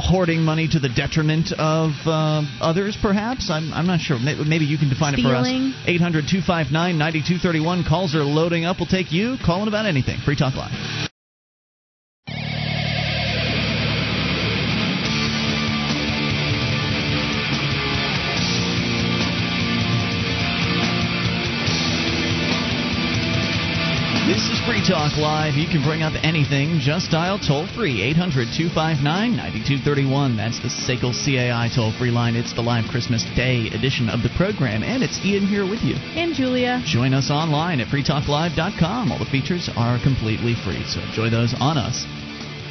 hoarding 0.00 0.42
money 0.42 0.68
to 0.68 0.78
the 0.78 0.88
detriment 0.88 1.52
of 1.52 1.92
uh, 2.06 2.42
others. 2.60 2.96
Perhaps 3.00 3.50
I'm 3.50 3.72
I'm 3.72 3.86
not 3.86 4.00
sure. 4.00 4.18
Maybe 4.18 4.64
you 4.64 4.78
can 4.78 4.88
define 4.88 5.14
it 5.14 5.22
for 5.22 5.34
us. 5.34 5.46
800 5.86 6.24
259 6.28 6.72
9231. 6.72 7.84
Calls 7.84 8.14
are 8.14 8.24
loading 8.24 8.64
up. 8.64 8.78
We'll 8.78 8.88
take 8.88 9.12
you 9.12 9.36
calling 9.44 9.68
about 9.68 9.86
anything. 9.86 10.18
Free 10.24 10.36
Talk 10.36 10.54
Live. 10.54 11.09
Free 24.70 24.86
Talk 24.86 25.18
Live. 25.18 25.54
You 25.54 25.66
can 25.66 25.82
bring 25.82 26.02
up 26.06 26.14
anything. 26.22 26.78
Just 26.78 27.10
dial 27.10 27.40
toll 27.42 27.66
free 27.74 28.06
800 28.14 28.54
259 28.54 29.02
9231. 29.02 30.36
That's 30.38 30.62
the 30.62 30.70
SACL 30.70 31.10
CAI 31.10 31.66
toll 31.74 31.90
free 31.98 32.14
line. 32.14 32.36
It's 32.36 32.54
the 32.54 32.62
live 32.62 32.86
Christmas 32.86 33.26
Day 33.34 33.66
edition 33.74 34.08
of 34.08 34.22
the 34.22 34.30
program, 34.38 34.84
and 34.86 35.02
it's 35.02 35.18
Ian 35.26 35.50
here 35.50 35.66
with 35.66 35.82
you. 35.82 35.98
And 36.14 36.38
Julia. 36.38 36.86
Join 36.86 37.14
us 37.14 37.34
online 37.34 37.80
at 37.80 37.88
freetalklive.com. 37.88 39.10
All 39.10 39.18
the 39.18 39.26
features 39.26 39.68
are 39.74 39.98
completely 40.06 40.54
free, 40.54 40.86
so 40.86 41.02
enjoy 41.02 41.34
those 41.34 41.50
on 41.58 41.74
us. 41.74 42.06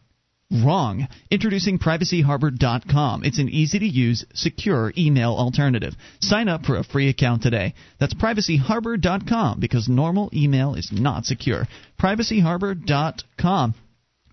Wrong. 0.52 1.08
Introducing 1.30 1.78
privacyharbor.com. 1.80 3.24
It's 3.24 3.40
an 3.40 3.50
easy 3.50 3.80
to 3.80 3.88
use, 3.88 4.26
secure 4.34 4.92
email 4.98 5.32
alternative. 5.32 5.96
Sign 6.20 6.50
up 6.50 6.66
for 6.66 6.76
a 6.76 6.84
free 6.84 7.08
account 7.08 7.42
today. 7.42 7.74
That's 8.00 8.14
privacyharbor.com 8.14 9.62
because 9.62 9.88
normal 9.88 10.30
email 10.34 10.76
is 10.76 10.92
not 10.92 11.26
secure. 11.26 11.68
Privacyharbor.com. 12.00 13.76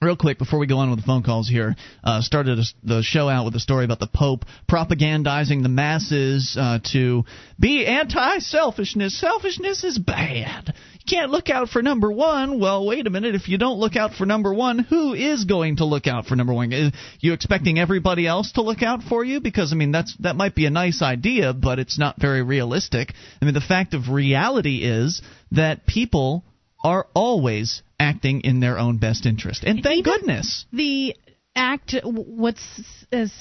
Real 0.00 0.16
quick, 0.16 0.38
before 0.38 0.60
we 0.60 0.68
go 0.68 0.78
on 0.78 0.90
with 0.90 1.00
the 1.00 1.06
phone 1.06 1.24
calls 1.24 1.48
here, 1.48 1.74
uh, 2.04 2.20
started 2.20 2.64
the 2.84 3.02
show 3.02 3.28
out 3.28 3.44
with 3.44 3.56
a 3.56 3.60
story 3.60 3.84
about 3.84 3.98
the 3.98 4.06
Pope 4.06 4.44
propagandizing 4.70 5.64
the 5.64 5.68
masses 5.68 6.56
uh, 6.58 6.78
to 6.92 7.24
be 7.58 7.84
anti 7.84 8.38
selfishness. 8.38 9.18
Selfishness 9.18 9.82
is 9.82 9.98
bad. 9.98 10.72
You 11.00 11.16
can't 11.16 11.32
look 11.32 11.50
out 11.50 11.68
for 11.70 11.82
number 11.82 12.12
one. 12.12 12.60
Well, 12.60 12.86
wait 12.86 13.08
a 13.08 13.10
minute. 13.10 13.34
If 13.34 13.48
you 13.48 13.58
don't 13.58 13.80
look 13.80 13.96
out 13.96 14.14
for 14.14 14.24
number 14.24 14.54
one, 14.54 14.78
who 14.78 15.14
is 15.14 15.44
going 15.46 15.78
to 15.78 15.84
look 15.84 16.06
out 16.06 16.26
for 16.26 16.36
number 16.36 16.54
one? 16.54 16.70
You 17.18 17.32
expecting 17.32 17.80
everybody 17.80 18.24
else 18.24 18.52
to 18.52 18.62
look 18.62 18.82
out 18.82 19.02
for 19.02 19.24
you? 19.24 19.40
Because 19.40 19.72
I 19.72 19.76
mean, 19.76 19.90
that's 19.90 20.16
that 20.20 20.36
might 20.36 20.54
be 20.54 20.66
a 20.66 20.70
nice 20.70 21.02
idea, 21.02 21.52
but 21.52 21.80
it's 21.80 21.98
not 21.98 22.20
very 22.20 22.42
realistic. 22.42 23.12
I 23.42 23.44
mean, 23.44 23.54
the 23.54 23.60
fact 23.60 23.94
of 23.94 24.10
reality 24.10 24.84
is 24.84 25.22
that 25.50 25.86
people 25.86 26.44
are 26.84 27.08
always 27.14 27.82
acting 27.98 28.42
in 28.42 28.60
their 28.60 28.78
own 28.78 28.98
best 28.98 29.26
interest. 29.26 29.64
And 29.64 29.82
thank 29.82 30.06
Even 30.06 30.12
goodness. 30.12 30.66
The 30.72 31.16
act 31.56 31.96
what's 32.04 32.82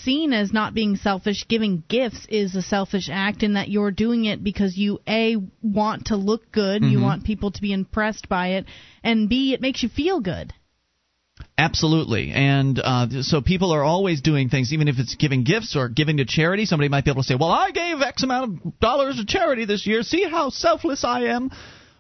seen 0.04 0.34
as 0.34 0.52
not 0.52 0.74
being 0.74 0.96
selfish 0.96 1.46
giving 1.48 1.84
gifts 1.88 2.26
is 2.30 2.56
a 2.56 2.62
selfish 2.62 3.10
act 3.12 3.44
in 3.44 3.54
that 3.54 3.70
you're 3.70 3.92
doing 3.92 4.26
it 4.26 4.44
because 4.44 4.76
you 4.76 5.00
a 5.08 5.36
want 5.62 6.08
to 6.08 6.16
look 6.16 6.52
good 6.52 6.82
mm-hmm. 6.82 6.92
you 6.92 7.00
want 7.00 7.24
people 7.24 7.52
to 7.52 7.62
be 7.62 7.72
impressed 7.72 8.28
by 8.28 8.48
it 8.54 8.66
and 9.04 9.30
b 9.30 9.54
it 9.54 9.62
makes 9.62 9.84
you 9.84 9.90
feel 9.90 10.20
good 10.20 10.52
Absolutely, 11.60 12.32
and 12.32 12.80
uh, 12.84 13.08
so 13.22 13.42
people 13.42 13.72
are 13.72 13.84
always 13.84 14.22
doing 14.22 14.50
things, 14.50 14.74
even 14.74 14.88
if 14.88 15.00
it's 15.00 15.16
giving 15.16 15.44
gifts 15.44 15.76
or 15.76 15.90
giving 15.90 16.18
to 16.18 16.26
charity. 16.26 16.66
Somebody 16.66 16.90
might 16.90 17.04
be 17.04 17.12
able 17.12 17.24
to 17.24 17.28
say, 17.28 17.36
"Well, 17.36 17.52
I 17.52 17.72
gave 17.72 18.02
X 18.02 18.24
amount 18.24 18.62
of 18.66 18.80
dollars 18.80 19.18
to 19.18 19.26
charity 19.26 19.66
this 19.66 19.86
year. 19.86 20.04
See 20.04 20.24
how 20.24 20.50
selfless 20.50 21.04
I 21.04 21.26
am." 21.26 21.52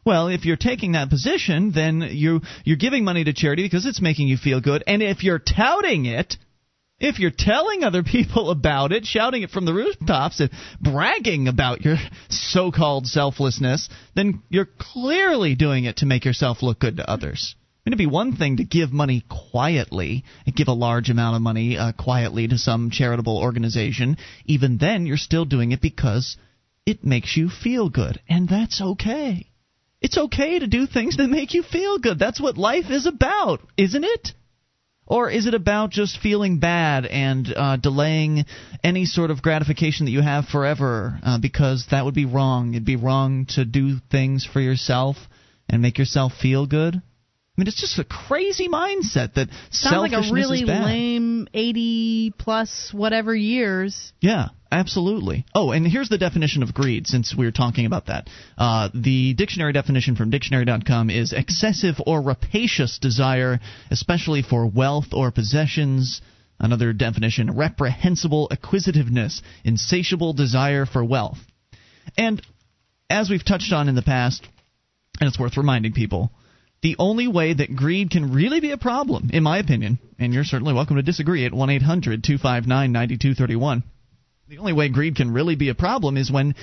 Well, 0.07 0.29
if 0.29 0.45
you're 0.45 0.55
taking 0.55 0.93
that 0.93 1.09
position, 1.09 1.73
then 1.75 1.99
you 1.99 2.39
you're 2.63 2.77
giving 2.77 3.03
money 3.03 3.25
to 3.25 3.33
charity 3.33 3.63
because 3.63 3.85
it's 3.85 3.99
making 3.99 4.29
you 4.29 4.37
feel 4.37 4.61
good, 4.61 4.81
and 4.87 5.03
if 5.03 5.21
you're 5.21 5.37
touting 5.37 6.05
it, 6.05 6.37
if 6.97 7.19
you're 7.19 7.29
telling 7.29 7.83
other 7.83 8.03
people 8.03 8.49
about 8.57 8.93
it, 8.93 9.05
shouting 9.05 9.43
it 9.43 9.49
from 9.49 9.65
the 9.65 9.73
rooftops, 9.73 10.39
and 10.39 10.49
bragging 10.79 11.49
about 11.49 11.83
your 11.83 11.97
so-called 12.29 13.05
selflessness, 13.05 13.89
then 14.15 14.41
you're 14.47 14.69
clearly 14.79 15.55
doing 15.55 15.83
it 15.83 15.97
to 15.97 16.05
make 16.05 16.23
yourself 16.23 16.63
look 16.63 16.79
good 16.79 16.95
to 16.95 17.09
others. 17.09 17.55
I 17.57 17.89
mean, 17.89 17.91
it'd 17.91 17.97
be 17.97 18.05
one 18.05 18.37
thing 18.37 18.57
to 18.57 18.63
give 18.63 18.93
money 18.93 19.25
quietly 19.51 20.23
and 20.45 20.55
give 20.55 20.69
a 20.69 20.73
large 20.73 21.09
amount 21.09 21.35
of 21.35 21.41
money 21.41 21.77
uh, 21.77 21.91
quietly 21.91 22.47
to 22.47 22.57
some 22.57 22.91
charitable 22.91 23.37
organization. 23.37 24.15
Even 24.45 24.77
then, 24.77 25.05
you're 25.05 25.17
still 25.17 25.43
doing 25.43 25.73
it 25.73 25.81
because 25.81 26.37
it 26.85 27.03
makes 27.03 27.35
you 27.35 27.49
feel 27.49 27.89
good, 27.89 28.21
and 28.29 28.47
that's 28.47 28.81
okay. 28.81 29.47
It's 30.01 30.17
okay 30.17 30.59
to 30.59 30.67
do 30.67 30.85
things 30.85 31.17
that 31.17 31.27
make 31.27 31.53
you 31.53 31.63
feel 31.63 31.97
good. 31.97 32.19
That's 32.19 32.39
what 32.39 32.57
life 32.57 32.89
is 32.89 33.05
about, 33.05 33.61
isn't 33.77 34.03
it? 34.03 34.33
Or 35.07 35.29
is 35.29 35.47
it 35.47 35.53
about 35.53 35.89
just 35.89 36.19
feeling 36.19 36.59
bad 36.59 37.05
and 37.05 37.51
uh, 37.55 37.77
delaying 37.77 38.45
any 38.83 39.05
sort 39.05 39.31
of 39.31 39.41
gratification 39.41 40.05
that 40.05 40.11
you 40.11 40.21
have 40.21 40.45
forever? 40.45 41.17
Uh, 41.23 41.39
because 41.39 41.87
that 41.91 42.03
would 42.03 42.13
be 42.13 42.25
wrong. 42.25 42.73
It'd 42.73 42.85
be 42.85 42.97
wrong 42.97 43.45
to 43.51 43.63
do 43.63 43.99
things 44.11 44.45
for 44.45 44.59
yourself 44.59 45.15
and 45.69 45.81
make 45.81 45.97
yourself 45.97 46.33
feel 46.33 46.67
good. 46.67 47.01
I 47.57 47.61
mean, 47.61 47.69
it's 47.69 47.81
just 47.81 47.97
a 47.97 48.03
crazy 48.03 48.69
mindset 48.69 49.33
that 49.33 49.49
sounds 49.71 50.11
like 50.11 50.13
a 50.13 50.31
really 50.31 50.63
lame 50.63 51.47
eighty 51.55 52.31
plus 52.37 52.91
whatever 52.93 53.35
years. 53.35 54.13
Yeah, 54.19 54.49
absolutely. 54.71 55.43
Oh, 55.55 55.71
and 55.71 55.87
here's 55.87 56.09
the 56.09 56.19
definition 56.19 56.61
of 56.61 56.75
greed. 56.75 57.07
Since 57.07 57.33
we 57.35 57.47
are 57.47 57.51
talking 57.51 57.87
about 57.87 58.05
that, 58.07 58.29
uh, 58.59 58.89
the 58.93 59.33
dictionary 59.33 59.73
definition 59.73 60.15
from 60.15 60.29
dictionary.com 60.29 61.09
is 61.09 61.33
excessive 61.33 61.95
or 62.05 62.21
rapacious 62.21 62.99
desire, 62.99 63.59
especially 63.89 64.43
for 64.43 64.67
wealth 64.67 65.07
or 65.13 65.31
possessions. 65.31 66.21
Another 66.59 66.93
definition: 66.93 67.55
reprehensible 67.55 68.49
acquisitiveness, 68.51 69.41
insatiable 69.63 70.33
desire 70.33 70.85
for 70.85 71.03
wealth. 71.03 71.39
And 72.15 72.39
as 73.09 73.31
we've 73.31 73.43
touched 73.43 73.73
on 73.73 73.89
in 73.89 73.95
the 73.95 74.03
past, 74.03 74.45
and 75.19 75.27
it's 75.27 75.39
worth 75.39 75.57
reminding 75.57 75.93
people 75.93 76.31
the 76.81 76.95
only 76.99 77.27
way 77.27 77.53
that 77.53 77.75
greed 77.75 78.11
can 78.11 78.33
really 78.33 78.59
be 78.59 78.71
a 78.71 78.77
problem, 78.77 79.29
in 79.33 79.43
my 79.43 79.57
opinion, 79.57 79.99
and 80.19 80.33
you're 80.33 80.43
certainly 80.43 80.73
welcome 80.73 80.97
to 80.97 81.01
disagree 81.01 81.45
at 81.45 81.53
1 81.53 81.69
800 81.69 82.23
259 82.23 82.91
9231. 82.91 83.83
The 84.47 84.59
only 84.59 84.73
way 84.73 84.89
greed 84.89 85.15
can 85.15 85.31
really 85.31 85.55
be 85.55 85.69
a 85.69 85.75
problem 85.75 86.17
is 86.17 86.31
when 86.31 86.55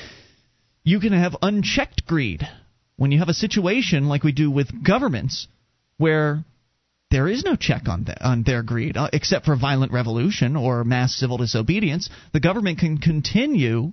you 0.85 1.01
can 1.01 1.13
have 1.13 1.37
unchecked 1.43 2.07
greed. 2.07 2.47
When 2.97 3.11
you 3.11 3.19
have 3.19 3.29
a 3.29 3.35
situation 3.35 4.09
like 4.09 4.23
we 4.23 4.33
do 4.33 4.51
with 4.51 4.85
governments 4.85 5.49
where 5.97 6.45
there 7.11 7.29
is 7.29 7.45
no 7.45 7.57
check 7.57 7.89
on, 7.89 8.05
the, 8.05 8.25
on 8.25 8.45
their 8.45 8.63
greed, 8.63 8.97
uh, 8.97 9.09
except 9.13 9.45
for 9.47 9.57
violent 9.57 9.93
revolution 9.93 10.57
or 10.57 10.85
mass 10.85 11.15
civil 11.15 11.37
disobedience, 11.37 12.09
the 12.33 12.41
government 12.41 12.79
can 12.79 12.99
continue 12.99 13.93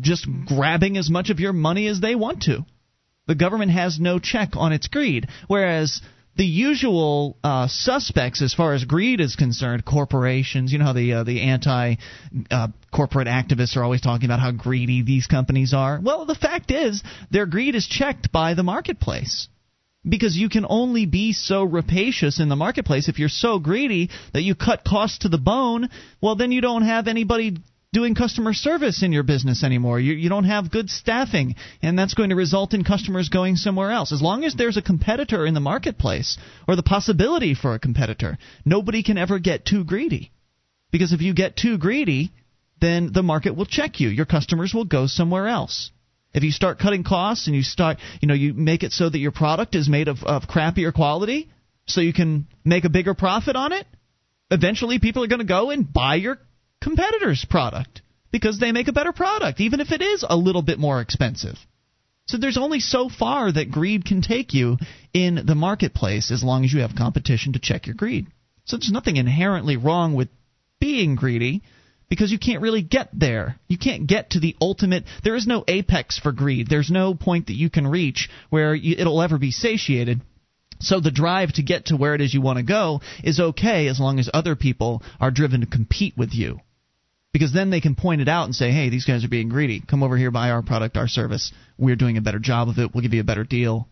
just 0.00 0.26
grabbing 0.46 0.96
as 0.96 1.10
much 1.10 1.30
of 1.30 1.40
your 1.40 1.52
money 1.52 1.86
as 1.86 2.00
they 2.00 2.14
want 2.14 2.42
to. 2.42 2.64
The 3.26 3.34
government 3.34 3.72
has 3.72 3.98
no 3.98 4.18
check 4.18 4.50
on 4.56 4.72
its 4.72 4.88
greed, 4.88 5.28
whereas 5.46 6.02
the 6.36 6.44
usual 6.44 7.36
uh, 7.44 7.68
suspects 7.68 8.42
as 8.42 8.52
far 8.52 8.74
as 8.74 8.84
greed 8.84 9.20
is 9.20 9.36
concerned, 9.36 9.84
corporations. 9.84 10.72
You 10.72 10.78
know 10.78 10.86
how 10.86 10.92
the 10.92 11.12
uh, 11.12 11.24
the 11.24 11.42
anti 11.42 11.96
uh, 12.50 12.68
corporate 12.92 13.28
activists 13.28 13.76
are 13.76 13.84
always 13.84 14.00
talking 14.00 14.26
about 14.26 14.40
how 14.40 14.50
greedy 14.50 15.02
these 15.02 15.26
companies 15.26 15.72
are. 15.72 16.00
Well, 16.02 16.26
the 16.26 16.34
fact 16.34 16.70
is 16.70 17.02
their 17.30 17.46
greed 17.46 17.74
is 17.74 17.86
checked 17.86 18.32
by 18.32 18.54
the 18.54 18.62
marketplace. 18.62 19.48
Because 20.06 20.36
you 20.36 20.50
can 20.50 20.66
only 20.68 21.06
be 21.06 21.32
so 21.32 21.64
rapacious 21.64 22.38
in 22.38 22.50
the 22.50 22.56
marketplace 22.56 23.08
if 23.08 23.18
you're 23.18 23.30
so 23.30 23.58
greedy 23.58 24.10
that 24.34 24.42
you 24.42 24.54
cut 24.54 24.84
costs 24.84 25.20
to 25.20 25.30
the 25.30 25.38
bone. 25.38 25.88
Well, 26.20 26.36
then 26.36 26.52
you 26.52 26.60
don't 26.60 26.82
have 26.82 27.08
anybody 27.08 27.56
doing 27.94 28.14
customer 28.14 28.52
service 28.52 29.02
in 29.02 29.12
your 29.12 29.22
business 29.22 29.64
anymore. 29.64 29.98
You, 30.00 30.12
you 30.12 30.28
don't 30.28 30.44
have 30.44 30.70
good 30.70 30.90
staffing, 30.90 31.54
and 31.80 31.98
that's 31.98 32.12
going 32.12 32.30
to 32.30 32.36
result 32.36 32.74
in 32.74 32.84
customers 32.84 33.30
going 33.30 33.56
somewhere 33.56 33.92
else. 33.92 34.12
As 34.12 34.20
long 34.20 34.44
as 34.44 34.54
there's 34.54 34.76
a 34.76 34.82
competitor 34.82 35.46
in 35.46 35.54
the 35.54 35.60
marketplace, 35.60 36.36
or 36.68 36.76
the 36.76 36.82
possibility 36.82 37.54
for 37.54 37.74
a 37.74 37.78
competitor, 37.78 38.36
nobody 38.64 39.02
can 39.02 39.16
ever 39.16 39.38
get 39.38 39.64
too 39.64 39.84
greedy. 39.84 40.32
Because 40.90 41.12
if 41.12 41.22
you 41.22 41.32
get 41.34 41.56
too 41.56 41.78
greedy, 41.78 42.32
then 42.80 43.12
the 43.12 43.22
market 43.22 43.56
will 43.56 43.64
check 43.64 44.00
you. 44.00 44.08
Your 44.08 44.26
customers 44.26 44.74
will 44.74 44.84
go 44.84 45.06
somewhere 45.06 45.46
else. 45.46 45.90
If 46.34 46.42
you 46.42 46.50
start 46.50 46.80
cutting 46.80 47.04
costs 47.04 47.46
and 47.46 47.54
you 47.54 47.62
start, 47.62 47.98
you 48.20 48.26
know, 48.26 48.34
you 48.34 48.52
make 48.54 48.82
it 48.82 48.92
so 48.92 49.08
that 49.08 49.18
your 49.18 49.30
product 49.30 49.76
is 49.76 49.88
made 49.88 50.08
of, 50.08 50.24
of 50.24 50.42
crappier 50.42 50.92
quality, 50.92 51.48
so 51.86 52.00
you 52.00 52.12
can 52.12 52.48
make 52.64 52.84
a 52.84 52.90
bigger 52.90 53.14
profit 53.14 53.54
on 53.54 53.72
it, 53.72 53.86
eventually 54.50 54.98
people 54.98 55.22
are 55.22 55.28
going 55.28 55.38
to 55.38 55.44
go 55.44 55.70
and 55.70 55.92
buy 55.92 56.16
your 56.16 56.38
competitor's 56.84 57.44
product 57.48 58.02
because 58.30 58.58
they 58.58 58.70
make 58.70 58.88
a 58.88 58.92
better 58.92 59.12
product, 59.12 59.60
even 59.60 59.80
if 59.80 59.90
it 59.90 60.02
is 60.02 60.24
a 60.28 60.36
little 60.36 60.62
bit 60.62 60.78
more 60.78 61.00
expensive. 61.00 61.56
So 62.26 62.38
there's 62.38 62.58
only 62.58 62.80
so 62.80 63.08
far 63.08 63.50
that 63.50 63.70
greed 63.70 64.04
can 64.04 64.22
take 64.22 64.54
you 64.54 64.76
in 65.12 65.42
the 65.46 65.54
marketplace 65.54 66.30
as 66.30 66.44
long 66.44 66.64
as 66.64 66.72
you 66.72 66.80
have 66.80 66.94
competition 66.96 67.54
to 67.54 67.58
check 67.58 67.86
your 67.86 67.94
greed. 67.94 68.26
So 68.64 68.76
there's 68.76 68.92
nothing 68.92 69.16
inherently 69.16 69.76
wrong 69.76 70.14
with 70.14 70.28
being 70.80 71.16
greedy 71.16 71.62
because 72.08 72.32
you 72.32 72.38
can't 72.38 72.62
really 72.62 72.82
get 72.82 73.08
there. 73.12 73.56
You 73.66 73.78
can't 73.78 74.06
get 74.06 74.30
to 74.30 74.40
the 74.40 74.56
ultimate. 74.60 75.04
There 75.22 75.36
is 75.36 75.46
no 75.46 75.64
apex 75.66 76.18
for 76.18 76.32
greed. 76.32 76.68
There's 76.68 76.90
no 76.90 77.14
point 77.14 77.46
that 77.46 77.56
you 77.56 77.70
can 77.70 77.86
reach 77.86 78.28
where 78.50 78.74
you, 78.74 78.96
it'll 78.98 79.22
ever 79.22 79.38
be 79.38 79.50
satiated. 79.50 80.20
So 80.80 81.00
the 81.00 81.10
drive 81.10 81.52
to 81.54 81.62
get 81.62 81.86
to 81.86 81.96
where 81.96 82.14
it 82.14 82.20
is 82.20 82.34
you 82.34 82.40
want 82.40 82.58
to 82.58 82.62
go 82.62 83.00
is 83.22 83.40
okay 83.40 83.88
as 83.88 84.00
long 84.00 84.18
as 84.18 84.28
other 84.32 84.56
people 84.56 85.02
are 85.20 85.30
driven 85.30 85.60
to 85.60 85.66
compete 85.66 86.16
with 86.16 86.34
you. 86.34 86.60
Because 87.34 87.52
then 87.52 87.70
they 87.70 87.80
can 87.80 87.96
point 87.96 88.20
it 88.20 88.28
out 88.28 88.44
and 88.44 88.54
say, 88.54 88.70
hey, 88.70 88.90
these 88.90 89.04
guys 89.04 89.24
are 89.24 89.28
being 89.28 89.48
greedy. 89.48 89.80
Come 89.80 90.04
over 90.04 90.16
here, 90.16 90.30
buy 90.30 90.50
our 90.50 90.62
product, 90.62 90.96
our 90.96 91.08
service. 91.08 91.52
We're 91.76 91.96
doing 91.96 92.16
a 92.16 92.22
better 92.22 92.38
job 92.38 92.68
of 92.68 92.78
it. 92.78 92.94
We'll 92.94 93.02
give 93.02 93.12
you 93.12 93.20
a 93.20 93.24
better 93.24 93.42
deal. 93.42 93.88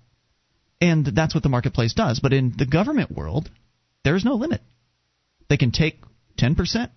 And 0.80 1.04
that's 1.04 1.34
what 1.34 1.42
the 1.42 1.48
marketplace 1.48 1.92
does. 1.92 2.20
But 2.20 2.32
in 2.32 2.54
the 2.56 2.66
government 2.66 3.10
world, 3.10 3.50
there's 4.04 4.24
no 4.24 4.34
limit. 4.34 4.60
They 5.48 5.56
can 5.56 5.72
take 5.72 6.04
10% 6.38 6.90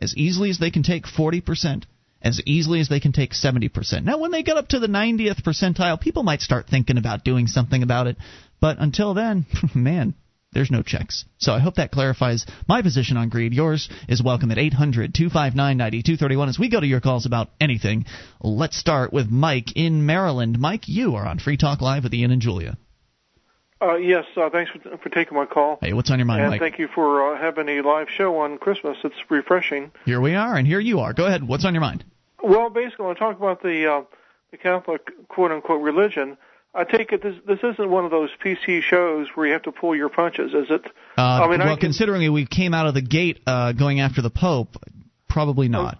as 0.00 0.16
easily 0.16 0.48
as 0.48 0.58
they 0.58 0.70
can 0.70 0.82
take 0.82 1.04
40%, 1.04 1.84
as 2.22 2.40
easily 2.46 2.80
as 2.80 2.88
they 2.88 3.00
can 3.00 3.12
take 3.12 3.34
70%. 3.34 4.02
Now, 4.02 4.16
when 4.16 4.30
they 4.30 4.42
get 4.42 4.56
up 4.56 4.68
to 4.68 4.78
the 4.78 4.86
90th 4.86 5.42
percentile, 5.42 6.00
people 6.00 6.22
might 6.22 6.40
start 6.40 6.66
thinking 6.66 6.96
about 6.96 7.24
doing 7.24 7.46
something 7.46 7.82
about 7.82 8.06
it. 8.06 8.16
But 8.58 8.78
until 8.78 9.12
then, 9.12 9.44
man, 9.74 10.14
there's 10.52 10.70
no 10.70 10.82
checks. 10.82 11.24
So 11.38 11.52
I 11.52 11.60
hope 11.60 11.76
that 11.76 11.92
clarifies 11.92 12.46
my 12.68 12.82
position 12.82 13.16
on 13.16 13.28
greed. 13.28 13.54
Yours 13.54 13.88
is 14.08 14.22
welcome 14.22 14.50
at 14.50 14.58
800 14.58 15.14
259 15.14 15.76
9231 15.76 16.48
as 16.48 16.58
we 16.58 16.68
go 16.68 16.80
to 16.80 16.86
your 16.86 17.00
calls 17.00 17.26
about 17.26 17.50
anything. 17.60 18.06
Let's 18.40 18.76
start 18.76 19.12
with 19.12 19.30
Mike 19.30 19.76
in 19.76 20.06
Maryland. 20.06 20.58
Mike, 20.58 20.88
you 20.88 21.14
are 21.16 21.26
on 21.26 21.38
Free 21.38 21.56
Talk 21.56 21.80
Live 21.80 22.04
with 22.04 22.14
Ian 22.14 22.32
and 22.32 22.42
Julia. 22.42 22.76
Uh, 23.82 23.96
yes, 23.96 24.24
uh, 24.36 24.50
thanks 24.50 24.70
for, 24.70 24.98
for 24.98 25.08
taking 25.08 25.34
my 25.34 25.46
call. 25.46 25.78
Hey, 25.80 25.94
what's 25.94 26.10
on 26.10 26.18
your 26.18 26.26
mind, 26.26 26.42
and 26.42 26.50
Mike? 26.50 26.60
thank 26.60 26.78
you 26.78 26.86
for 26.94 27.32
uh, 27.32 27.40
having 27.40 27.66
a 27.68 27.80
live 27.80 28.08
show 28.10 28.38
on 28.40 28.58
Christmas. 28.58 28.98
It's 29.04 29.14
refreshing. 29.30 29.90
Here 30.04 30.20
we 30.20 30.34
are, 30.34 30.54
and 30.54 30.66
here 30.66 30.80
you 30.80 31.00
are. 31.00 31.14
Go 31.14 31.24
ahead. 31.24 31.46
What's 31.46 31.64
on 31.64 31.72
your 31.72 31.80
mind? 31.80 32.04
Well, 32.42 32.68
basically, 32.68 33.06
I 33.06 33.14
talk 33.14 33.38
about 33.38 33.62
the 33.62 33.90
uh, 33.90 34.02
the 34.50 34.58
Catholic 34.58 35.28
quote 35.28 35.50
unquote 35.50 35.80
religion. 35.80 36.36
I 36.74 36.84
take 36.84 37.12
it 37.12 37.22
this 37.22 37.34
this 37.46 37.58
isn't 37.64 37.90
one 37.90 38.04
of 38.04 38.10
those 38.10 38.30
PC 38.44 38.82
shows 38.82 39.26
where 39.34 39.46
you 39.46 39.52
have 39.54 39.62
to 39.62 39.72
pull 39.72 39.94
your 39.96 40.08
punches, 40.08 40.52
is 40.54 40.70
it? 40.70 40.84
Uh, 41.18 41.20
I 41.20 41.48
mean, 41.48 41.60
I 41.60 41.64
well, 41.66 41.74
can- 41.76 41.88
considering 41.88 42.32
we 42.32 42.46
came 42.46 42.74
out 42.74 42.86
of 42.86 42.94
the 42.94 43.02
gate 43.02 43.40
uh, 43.46 43.72
going 43.72 44.00
after 44.00 44.22
the 44.22 44.30
Pope, 44.30 44.76
probably 45.28 45.68
not. 45.68 45.98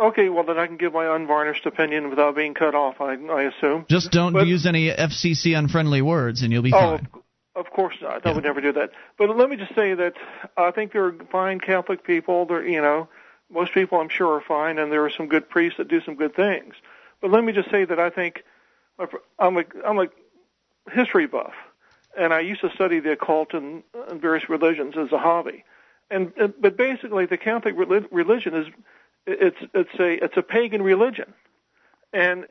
Okay, 0.00 0.28
well 0.28 0.44
then 0.44 0.58
I 0.58 0.66
can 0.66 0.76
give 0.76 0.92
my 0.92 1.14
unvarnished 1.14 1.66
opinion 1.66 2.08
without 2.10 2.34
being 2.36 2.54
cut 2.54 2.74
off. 2.74 3.00
I, 3.00 3.14
I 3.14 3.42
assume. 3.44 3.86
Just 3.88 4.10
don't 4.10 4.32
But- 4.32 4.46
use 4.46 4.66
any 4.66 4.90
FCC 4.90 5.56
unfriendly 5.56 6.02
words, 6.02 6.42
and 6.42 6.52
you'll 6.52 6.62
be 6.62 6.72
Oh, 6.72 6.78
fine. 6.98 7.08
of, 7.56 7.66
of 7.66 7.72
course 7.72 7.96
not. 8.00 8.24
I 8.26 8.28
Yeah. 8.30 8.34
would 8.34 8.44
never 8.44 8.60
do 8.60 8.72
that. 8.72 8.90
But 9.18 9.34
let 9.36 9.48
me 9.50 9.56
just 9.56 9.74
say 9.74 9.94
that 9.94 10.14
I 10.56 10.70
think 10.70 10.92
there 10.92 11.04
are 11.06 11.14
fine 11.30 11.60
Catholic 11.60 12.04
people. 12.04 12.46
There, 12.46 12.66
you 12.66 12.80
know, 12.80 13.08
most 13.50 13.72
people 13.72 14.00
I'm 14.00 14.08
sure 14.10 14.34
are 14.36 14.40
fine, 14.46 14.78
and 14.78 14.90
there 14.92 15.04
are 15.04 15.10
some 15.10 15.28
good 15.28 15.48
priests 15.50 15.78
that 15.78 15.88
do 15.88 16.00
some 16.02 16.14
good 16.14 16.34
things. 16.34 16.74
But 17.20 17.30
let 17.30 17.42
me 17.44 17.52
just 17.52 17.70
say 17.70 17.84
that 17.84 17.98
I 17.98 18.08
think 18.10 18.42
I'm 19.38 19.56
a 19.56 19.64
I'm 19.86 19.98
a 19.98 20.06
history 20.92 21.26
buff, 21.26 21.52
and 22.18 22.32
I 22.32 22.40
used 22.40 22.60
to 22.62 22.70
study 22.70 23.00
the 23.00 23.12
occult 23.12 23.54
and, 23.54 23.82
and 24.08 24.20
various 24.20 24.48
religions 24.48 24.94
as 24.96 25.12
a 25.12 25.18
hobby. 25.18 25.64
And 26.10 26.32
uh, 26.40 26.48
but 26.60 26.76
basically, 26.76 27.26
the 27.26 27.36
Catholic 27.36 27.76
reli- 27.76 28.06
religion 28.10 28.54
is 28.54 28.66
it's 29.26 29.56
it's 29.74 29.94
a 29.98 30.24
it's 30.24 30.36
a 30.36 30.42
pagan 30.42 30.82
religion, 30.82 31.32
and 32.12 32.46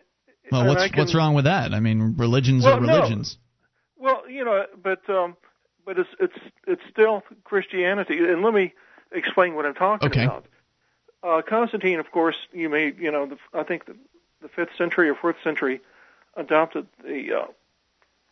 Well, 0.51 0.61
and 0.61 0.69
what's 0.69 0.87
can- 0.87 0.99
what's 0.99 1.15
wrong 1.15 1.33
with 1.33 1.45
that? 1.45 1.73
I 1.73 1.79
mean, 1.79 2.15
religions 2.17 2.63
Well, 2.63 2.77
are 2.77 2.79
no. 2.79 2.87
religions. 2.87 3.37
Well, 3.97 4.29
you 4.29 4.45
know, 4.45 4.65
but 4.81 5.07
um, 5.09 5.35
but 5.85 5.99
it's 5.99 6.09
it's 6.19 6.37
it's 6.67 6.81
still 6.89 7.23
Christianity, 7.43 8.17
and 8.19 8.41
let 8.41 8.53
me 8.53 8.73
explain 9.11 9.55
what 9.55 9.65
I'm 9.65 9.73
talking 9.73 10.09
Okay. 10.09 10.23
about. 10.23 10.45
Uh, 11.21 11.41
Constantine, 11.41 11.99
of 11.99 12.09
course, 12.11 12.37
you 12.53 12.69
may 12.69 12.93
you 12.97 13.11
know, 13.11 13.25
the, 13.25 13.37
I 13.53 13.63
think 13.63 13.85
the, 13.87 13.97
the 14.41 14.47
fifth 14.47 14.69
century 14.77 15.09
or 15.09 15.15
fourth 15.15 15.35
century 15.43 15.81
adopted 16.35 16.87
the 17.03 17.41
uh, 17.41 17.45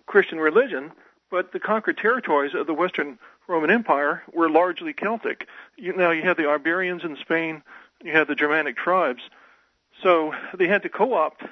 Christian 0.05 0.39
religion, 0.39 0.91
but 1.29 1.51
the 1.51 1.59
conquered 1.59 1.97
territories 1.97 2.53
of 2.55 2.67
the 2.67 2.73
Western 2.73 3.19
Roman 3.47 3.69
Empire 3.69 4.23
were 4.33 4.49
largely 4.49 4.93
Celtic. 4.93 5.47
You 5.77 5.95
now 5.95 6.11
you 6.11 6.21
had 6.21 6.37
the 6.37 6.49
Iberians 6.49 7.03
in 7.03 7.17
Spain, 7.17 7.63
you 8.03 8.11
had 8.11 8.27
the 8.27 8.35
Germanic 8.35 8.77
tribes, 8.77 9.21
so 10.03 10.33
they 10.57 10.67
had 10.67 10.83
to 10.83 10.89
co-opt 10.89 11.43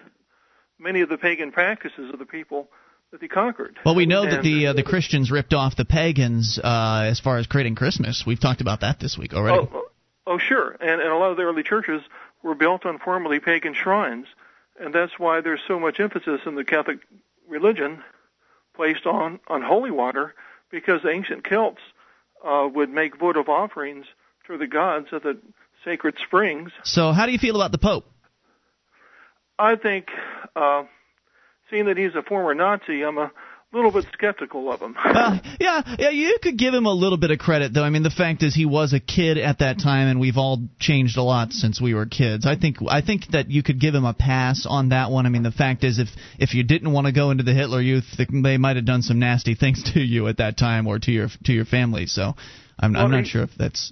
many 0.80 1.02
of 1.02 1.10
the 1.10 1.18
pagan 1.18 1.52
practices 1.52 2.12
of 2.12 2.20
the 2.20 2.26
people 2.26 2.70
that 3.12 3.22
they 3.22 3.28
conquered. 3.28 3.78
Well, 3.86 3.96
we 3.96 4.06
know 4.06 4.26
that 4.30 4.44
the 4.44 4.68
uh, 4.68 4.74
the 4.74 4.84
Christians 4.84 5.32
ripped 5.32 5.54
off 5.54 5.76
the 5.76 5.86
pagans 5.86 6.60
uh, 6.62 7.06
as 7.10 7.20
far 7.20 7.38
as 7.38 7.48
creating 7.48 7.76
Christmas. 7.76 8.24
We've 8.26 8.40
talked 8.40 8.62
about 8.62 8.82
that 8.82 9.00
this 9.00 9.18
week 9.18 9.34
already. 9.34 9.68
Oh, 9.72 9.88
oh, 10.28 10.38
sure. 10.38 10.72
And, 10.72 11.02
and 11.02 11.12
a 11.12 11.16
lot 11.16 11.32
of 11.32 11.38
the 11.38 11.44
early 11.44 11.64
churches 11.64 12.02
were 12.44 12.56
built 12.56 12.86
on 12.86 13.00
formerly 13.00 13.40
pagan 13.40 13.74
shrines, 13.74 14.28
and 14.80 14.94
that's 14.94 15.14
why 15.18 15.42
there's 15.42 15.62
so 15.68 15.80
much 15.80 16.00
emphasis 16.00 16.42
in 16.46 16.56
the 16.56 16.64
Catholic 16.64 17.00
religion 17.48 18.04
placed 18.76 19.06
on 19.06 19.40
on 19.48 19.62
holy 19.62 19.92
water, 19.92 20.34
because 20.72 21.02
the 21.04 21.10
ancient 21.10 21.44
Celts 21.44 21.82
uh, 22.46 22.68
would 22.74 22.90
make 22.90 23.18
votive 23.18 23.50
offerings 23.50 24.06
to 24.48 24.58
the 24.58 24.68
gods 24.68 25.08
at 25.12 25.24
the 25.24 25.38
sacred 25.84 26.16
springs. 26.26 26.72
So, 26.84 27.12
how 27.12 27.26
do 27.26 27.32
you 27.32 27.40
feel 27.40 27.56
about 27.56 27.72
the 27.72 27.78
Pope? 27.78 28.06
I 29.58 29.76
think, 29.76 30.10
uh, 30.56 30.84
seeing 31.70 31.86
that 31.86 31.98
he's 31.98 32.16
a 32.16 32.22
former 32.22 32.54
Nazi, 32.54 33.04
I'm 33.04 33.18
a 33.18 33.32
little 33.74 33.92
bit 33.92 34.06
skeptical 34.14 34.72
of 34.72 34.80
him. 34.82 34.96
Well, 35.06 35.42
yeah, 35.60 35.82
yeah, 36.00 36.10
you 36.10 36.38
could 36.42 36.58
give 36.58 36.74
him 36.74 36.86
a 36.86 36.94
little 36.94 37.18
bit 37.18 37.32
of 37.32 37.40
credit, 37.40 37.74
though. 37.74 37.84
I 37.84 37.90
mean, 37.90 38.04
the 38.04 38.10
fact 38.10 38.42
is, 38.44 38.54
he 38.56 38.66
was 38.66 38.94
a 38.94 39.00
kid 39.00 39.38
at 39.38 39.60
that 39.60 39.80
time, 39.80 40.08
and 40.08 40.20
we've 40.20 40.38
all 40.38 40.60
changed 40.80 41.18
a 41.18 41.22
lot 41.24 41.52
since 41.52 41.82
we 41.82 41.94
were 41.94 42.06
kids. 42.06 42.46
I 42.46 42.56
think, 42.56 42.78
I 42.88 43.02
think 43.02 43.28
that 43.32 43.50
you 43.52 43.64
could 43.64 43.80
give 43.80 43.94
him 43.94 44.06
a 44.06 44.14
pass 44.14 44.66
on 44.70 44.90
that 44.90 45.12
one. 45.12 45.26
I 45.26 45.30
mean, 45.30 45.44
the 45.44 45.52
fact 45.52 45.84
is, 45.84 46.00
if 46.00 46.08
if 46.40 46.54
you 46.54 46.64
didn't 46.64 46.92
want 46.94 47.08
to 47.08 47.14
go 47.14 47.32
into 47.32 47.44
the 47.44 47.54
Hitler 47.54 47.82
Youth, 47.82 48.06
they 48.18 48.58
might 48.58 48.76
have 48.78 48.86
done 48.86 49.02
some 49.02 49.20
nasty 49.20 49.56
things 49.56 49.84
to 49.94 50.00
you 50.00 50.28
at 50.28 50.38
that 50.38 50.58
time 50.58 50.88
or 50.88 51.00
to 51.00 51.12
your 51.12 51.28
to 51.46 51.52
your 51.54 51.66
family. 51.66 52.06
So, 52.06 52.34
I'm, 52.80 52.96
I'm 52.96 53.12
not 53.12 53.24
he- 53.24 53.30
sure 53.30 53.44
if 53.44 53.52
that's. 53.58 53.92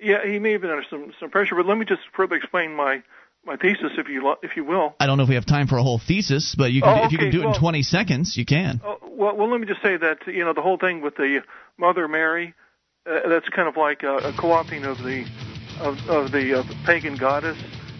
yeah, 0.00 0.26
he 0.26 0.38
may 0.40 0.52
have 0.52 0.62
been 0.62 0.70
under 0.70 0.84
some 0.90 1.12
some 1.20 1.30
pressure, 1.30 1.54
but 1.54 1.66
let 1.66 1.78
me 1.78 1.84
just 1.84 2.02
further 2.16 2.34
explain 2.34 2.74
my 2.74 3.02
my 3.44 3.56
thesis, 3.56 3.92
if 3.98 4.08
you 4.08 4.34
if 4.42 4.56
you 4.56 4.64
will. 4.64 4.94
I 5.00 5.06
don't 5.06 5.16
know 5.16 5.24
if 5.24 5.28
we 5.28 5.34
have 5.34 5.46
time 5.46 5.66
for 5.66 5.76
a 5.76 5.82
whole 5.82 5.98
thesis, 5.98 6.54
but 6.56 6.72
you 6.72 6.82
can, 6.82 7.00
Oh, 7.00 7.04
if 7.06 7.12
you 7.12 7.18
can 7.18 7.30
do 7.30 7.42
it 7.42 7.46
in 7.46 7.54
20 7.54 7.82
seconds, 7.82 8.36
you 8.36 8.44
can. 8.44 8.80
Oh, 8.84 8.98
well, 9.02 9.36
well, 9.36 9.50
let 9.50 9.60
me 9.60 9.66
just 9.66 9.82
say 9.82 9.96
that 9.96 10.18
you 10.26 10.44
know 10.44 10.52
the 10.52 10.62
whole 10.62 10.78
thing 10.78 11.00
with 11.00 11.16
the 11.16 11.42
Mother 11.78 12.06
Mary, 12.08 12.54
uh, 13.06 13.28
that's 13.28 13.48
kind 13.48 13.68
of 13.68 13.76
like 13.76 14.02
a, 14.02 14.16
a 14.16 14.32
co-opting 14.32 14.84
of 14.84 14.98
the 14.98 15.26
of, 15.80 15.98
of 16.08 16.32
the 16.32 16.60
uh, 16.60 16.62
pagan 16.86 17.16
goddess 17.16 17.58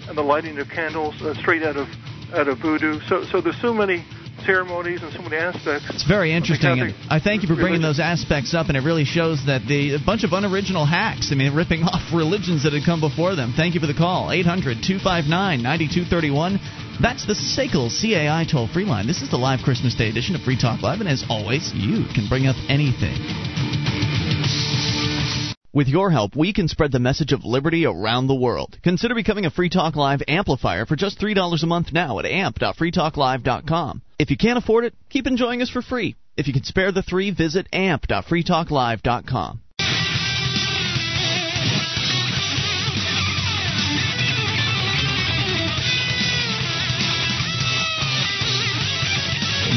and 0.08 0.16
the 0.16 0.22
lighting 0.22 0.58
of 0.58 0.68
candles 0.68 1.20
uh, 1.22 1.34
straight 1.34 1.62
out 1.62 1.76
of 1.76 1.88
out 2.34 2.48
of 2.48 2.58
voodoo. 2.58 3.00
So 3.08 3.24
so 3.24 3.40
there's 3.40 3.60
so 3.60 3.72
many 3.74 4.04
ceremonies 4.44 5.02
and 5.02 5.12
so 5.12 5.22
many 5.22 5.36
aspects. 5.36 5.90
It's 5.90 6.06
very 6.06 6.32
interesting, 6.32 6.76
Catholic 6.76 6.94
I 7.10 7.18
thank 7.20 7.42
you 7.42 7.48
for 7.48 7.54
bringing 7.54 7.82
religion. 7.82 7.82
those 7.82 8.00
aspects 8.00 8.54
up, 8.54 8.68
and 8.68 8.76
it 8.76 8.82
really 8.82 9.04
shows 9.04 9.44
that 9.46 9.66
the 9.66 9.94
a 9.94 9.98
bunch 10.04 10.24
of 10.24 10.32
unoriginal 10.32 10.84
hacks. 10.86 11.30
I 11.32 11.34
mean, 11.34 11.54
ripping 11.54 11.82
off 11.84 12.12
religions 12.12 12.64
that 12.64 12.72
had 12.72 12.84
come 12.84 13.00
before 13.00 13.36
them. 13.36 13.52
Thank 13.56 13.74
you 13.74 13.80
for 13.80 13.86
the 13.86 13.94
call. 13.94 14.28
800-259-9231. 14.28 16.58
That's 17.00 17.24
the 17.26 17.34
SACL 17.34 17.88
CAI 17.90 18.44
toll-free 18.50 18.84
line. 18.84 19.06
This 19.06 19.22
is 19.22 19.30
the 19.30 19.38
live 19.38 19.60
Christmas 19.64 19.94
Day 19.94 20.08
edition 20.08 20.34
of 20.34 20.42
Free 20.42 20.58
Talk 20.58 20.82
Live, 20.82 21.00
and 21.00 21.08
as 21.08 21.24
always, 21.28 21.72
you 21.74 22.04
can 22.14 22.28
bring 22.28 22.46
up 22.46 22.56
anything. 22.68 23.16
With 25.74 25.88
your 25.88 26.10
help, 26.10 26.36
we 26.36 26.52
can 26.52 26.68
spread 26.68 26.92
the 26.92 26.98
message 26.98 27.32
of 27.32 27.46
liberty 27.46 27.86
around 27.86 28.26
the 28.26 28.34
world. 28.34 28.78
Consider 28.82 29.14
becoming 29.14 29.46
a 29.46 29.50
Free 29.50 29.70
Talk 29.70 29.96
Live 29.96 30.22
amplifier 30.28 30.84
for 30.84 30.96
just 30.96 31.18
$3 31.18 31.62
a 31.62 31.66
month 31.66 31.94
now 31.94 32.18
at 32.18 32.26
amp.freetalklive.com. 32.26 34.02
If 34.22 34.30
you 34.30 34.36
can't 34.36 34.56
afford 34.56 34.84
it, 34.84 34.94
keep 35.10 35.26
enjoying 35.26 35.62
us 35.62 35.68
for 35.68 35.82
free. 35.82 36.14
If 36.36 36.46
you 36.46 36.52
can 36.52 36.62
spare 36.62 36.92
the 36.92 37.02
three, 37.02 37.32
visit 37.32 37.66
amp.freetalklive.com. 37.72 39.60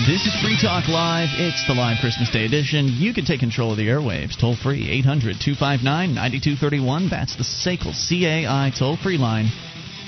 This 0.05 0.27
is 0.27 0.39
Free 0.43 0.59
Talk 0.61 0.87
Live. 0.89 1.29
It's 1.39 1.65
the 1.65 1.73
live 1.73 1.97
Christmas 1.99 2.29
Day 2.29 2.45
edition. 2.45 2.89
You 2.89 3.15
can 3.15 3.25
take 3.25 3.39
control 3.39 3.71
of 3.71 3.77
the 3.77 3.87
airwaves 3.87 4.39
toll 4.39 4.55
free 4.55 4.87
800 4.91 5.37
259 5.43 6.13
9231. 6.13 7.09
That's 7.09 7.35
the 7.35 7.43
SACL 7.43 7.95
CAI 7.97 8.71
toll 8.77 8.97
free 8.97 9.17
line. 9.17 9.49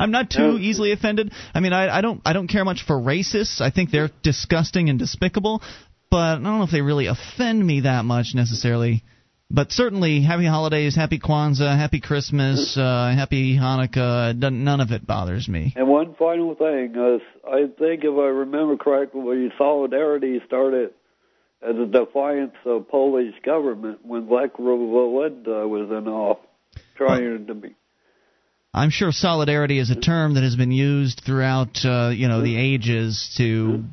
I'm 0.00 0.10
not 0.10 0.30
too 0.30 0.56
easily 0.58 0.92
offended. 0.92 1.32
I 1.52 1.60
mean, 1.60 1.74
I, 1.74 1.98
I 1.98 2.00
don't 2.00 2.22
I 2.24 2.32
don't 2.32 2.48
care 2.48 2.64
much 2.64 2.82
for 2.86 2.96
racists. 2.96 3.60
I 3.60 3.70
think 3.70 3.90
they're 3.90 4.08
disgusting 4.22 4.88
and 4.88 4.98
despicable, 4.98 5.62
but 6.10 6.16
I 6.16 6.34
don't 6.34 6.42
know 6.42 6.62
if 6.62 6.70
they 6.70 6.80
really 6.80 7.06
offend 7.06 7.64
me 7.64 7.82
that 7.82 8.06
much 8.06 8.28
necessarily. 8.34 9.04
But 9.50 9.70
certainly, 9.70 10.22
happy 10.22 10.46
holidays, 10.46 10.94
happy 10.94 11.18
Kwanzaa, 11.18 11.76
happy 11.76 12.00
Christmas, 12.00 12.76
uh, 12.76 13.14
happy 13.14 13.56
Hanukkah. 13.56 14.34
None 14.36 14.80
of 14.80 14.90
it 14.90 15.06
bothers 15.06 15.46
me. 15.46 15.74
And 15.76 15.88
one 15.88 16.14
final 16.18 16.54
thing, 16.54 16.94
uh, 16.96 17.18
I 17.50 17.66
think 17.78 18.04
if 18.04 18.14
I 18.14 18.28
remember 18.28 18.76
correctly, 18.76 19.50
solidarity 19.58 20.40
started 20.46 20.90
as 21.62 21.76
a 21.76 21.86
defiance 21.86 22.56
of 22.64 22.88
Polish 22.88 23.34
government 23.44 24.00
when 24.04 24.28
Lech 24.28 24.54
Walesa 24.54 25.68
was 25.68 25.88
in 25.90 26.08
office 26.08 26.47
trying 26.98 27.46
to 27.46 27.54
be. 27.54 27.74
I'm 28.74 28.90
sure 28.90 29.12
solidarity 29.12 29.78
is 29.78 29.90
a 29.90 29.96
term 29.96 30.34
that 30.34 30.42
has 30.42 30.54
been 30.54 30.72
used 30.72 31.22
throughout, 31.24 31.78
uh, 31.84 32.10
you 32.14 32.28
know, 32.28 32.42
the 32.42 32.56
ages 32.56 33.34
to 33.38 33.84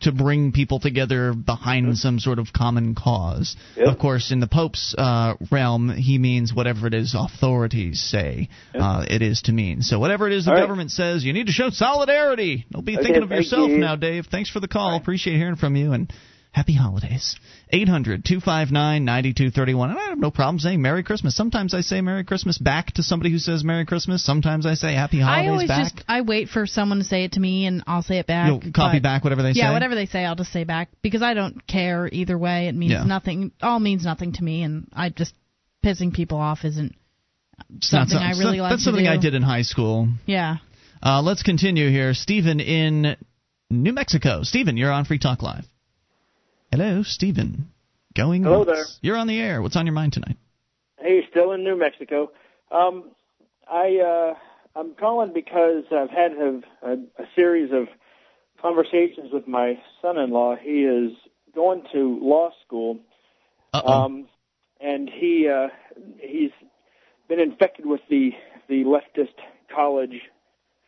to 0.00 0.10
bring 0.10 0.50
people 0.50 0.80
together 0.80 1.32
behind 1.32 1.96
some 1.96 2.18
sort 2.18 2.40
of 2.40 2.52
common 2.52 2.96
cause. 2.96 3.54
Yep. 3.76 3.86
Of 3.86 3.98
course, 3.98 4.32
in 4.32 4.40
the 4.40 4.48
Pope's 4.48 4.94
uh, 4.98 5.34
realm, 5.52 5.88
he 5.88 6.18
means 6.18 6.52
whatever 6.52 6.88
it 6.88 6.94
is 6.94 7.14
authorities 7.16 8.02
say 8.02 8.48
yep. 8.74 8.82
uh, 8.82 9.04
it 9.08 9.22
is 9.22 9.42
to 9.42 9.52
mean. 9.52 9.82
So 9.82 10.00
whatever 10.00 10.26
it 10.26 10.32
is 10.32 10.46
the 10.46 10.52
All 10.52 10.58
government 10.58 10.88
right. 10.88 11.14
says, 11.14 11.24
you 11.24 11.32
need 11.32 11.46
to 11.46 11.52
show 11.52 11.70
solidarity. 11.70 12.66
Don't 12.70 12.84
be 12.84 12.94
okay, 12.94 13.04
thinking 13.04 13.22
of 13.22 13.30
yourself 13.30 13.70
you. 13.70 13.78
now, 13.78 13.94
Dave. 13.94 14.26
Thanks 14.26 14.50
for 14.50 14.58
the 14.58 14.68
call. 14.68 14.96
Appreciate 14.96 15.36
hearing 15.36 15.56
from 15.56 15.76
you 15.76 15.92
and 15.92 16.12
Happy 16.52 16.74
holidays. 16.74 17.36
800 17.70 18.26
259 18.26 19.04
9231. 19.06 19.90
And 19.90 19.98
I 19.98 20.02
have 20.10 20.18
no 20.18 20.30
problem 20.30 20.58
saying 20.58 20.82
Merry 20.82 21.02
Christmas. 21.02 21.34
Sometimes 21.34 21.72
I 21.72 21.80
say 21.80 22.02
Merry 22.02 22.24
Christmas 22.24 22.58
back 22.58 22.92
to 22.92 23.02
somebody 23.02 23.30
who 23.30 23.38
says 23.38 23.64
Merry 23.64 23.86
Christmas. 23.86 24.22
Sometimes 24.22 24.66
I 24.66 24.74
say 24.74 24.92
Happy 24.92 25.18
Holidays 25.18 25.48
I 25.48 25.50
always 25.50 25.68
back. 25.68 25.94
just 25.94 26.04
I 26.06 26.20
wait 26.20 26.50
for 26.50 26.66
someone 26.66 26.98
to 26.98 27.04
say 27.04 27.24
it 27.24 27.32
to 27.32 27.40
me 27.40 27.64
and 27.64 27.82
I'll 27.86 28.02
say 28.02 28.18
it 28.18 28.26
back. 28.26 28.48
You'll 28.48 28.70
copy 28.70 29.00
back 29.00 29.24
whatever 29.24 29.42
they 29.42 29.48
yeah, 29.50 29.54
say? 29.54 29.60
Yeah, 29.60 29.72
whatever 29.72 29.94
they 29.94 30.04
say, 30.04 30.26
I'll 30.26 30.34
just 30.34 30.52
say 30.52 30.64
back 30.64 30.90
because 31.00 31.22
I 31.22 31.32
don't 31.32 31.66
care 31.66 32.06
either 32.12 32.36
way. 32.36 32.68
It 32.68 32.74
means 32.74 32.92
yeah. 32.92 33.04
nothing. 33.04 33.52
All 33.62 33.80
means 33.80 34.04
nothing 34.04 34.34
to 34.34 34.44
me, 34.44 34.62
and 34.62 34.88
I 34.92 35.08
just 35.08 35.32
pissing 35.82 36.12
people 36.12 36.36
off 36.36 36.66
isn't 36.66 36.94
something 37.80 38.18
I 38.18 38.32
really 38.32 38.60
like. 38.60 38.72
That's 38.72 38.84
something 38.84 39.06
do. 39.06 39.10
I 39.10 39.16
did 39.16 39.34
in 39.34 39.42
high 39.42 39.62
school. 39.62 40.08
Yeah. 40.26 40.56
Uh, 41.02 41.22
let's 41.22 41.42
continue 41.42 41.88
here. 41.88 42.12
Stephen 42.12 42.60
in 42.60 43.16
New 43.70 43.92
Mexico. 43.94 44.42
Stephen, 44.42 44.76
you're 44.76 44.92
on 44.92 45.06
Free 45.06 45.18
Talk 45.18 45.42
Live. 45.42 45.64
Hello, 46.72 47.02
Stephen. 47.02 47.68
Going 48.16 48.44
Hello 48.44 48.60
once. 48.60 48.70
there. 48.70 48.84
You're 49.02 49.18
on 49.18 49.26
the 49.26 49.38
air. 49.38 49.60
What's 49.60 49.76
on 49.76 49.84
your 49.84 49.92
mind 49.92 50.14
tonight? 50.14 50.38
Hey, 50.98 51.20
still 51.30 51.52
in 51.52 51.64
New 51.64 51.76
Mexico. 51.76 52.32
Um, 52.70 53.10
I 53.70 53.98
uh, 53.98 54.34
I'm 54.74 54.94
calling 54.94 55.34
because 55.34 55.84
I've 55.94 56.08
had 56.08 56.32
a, 56.32 56.60
a, 56.82 56.92
a 56.94 57.26
series 57.36 57.72
of 57.72 57.88
conversations 58.62 59.32
with 59.34 59.46
my 59.46 59.78
son-in-law. 60.00 60.56
He 60.62 60.84
is 60.84 61.12
going 61.54 61.82
to 61.92 62.18
law 62.22 62.52
school, 62.64 63.00
Uh-oh. 63.74 63.92
um, 64.04 64.26
and 64.80 65.10
he 65.10 65.50
uh, 65.54 65.68
he's 66.20 66.52
been 67.28 67.38
infected 67.40 67.84
with 67.84 68.00
the 68.08 68.30
the 68.70 68.84
leftist 68.84 69.34
college 69.74 70.22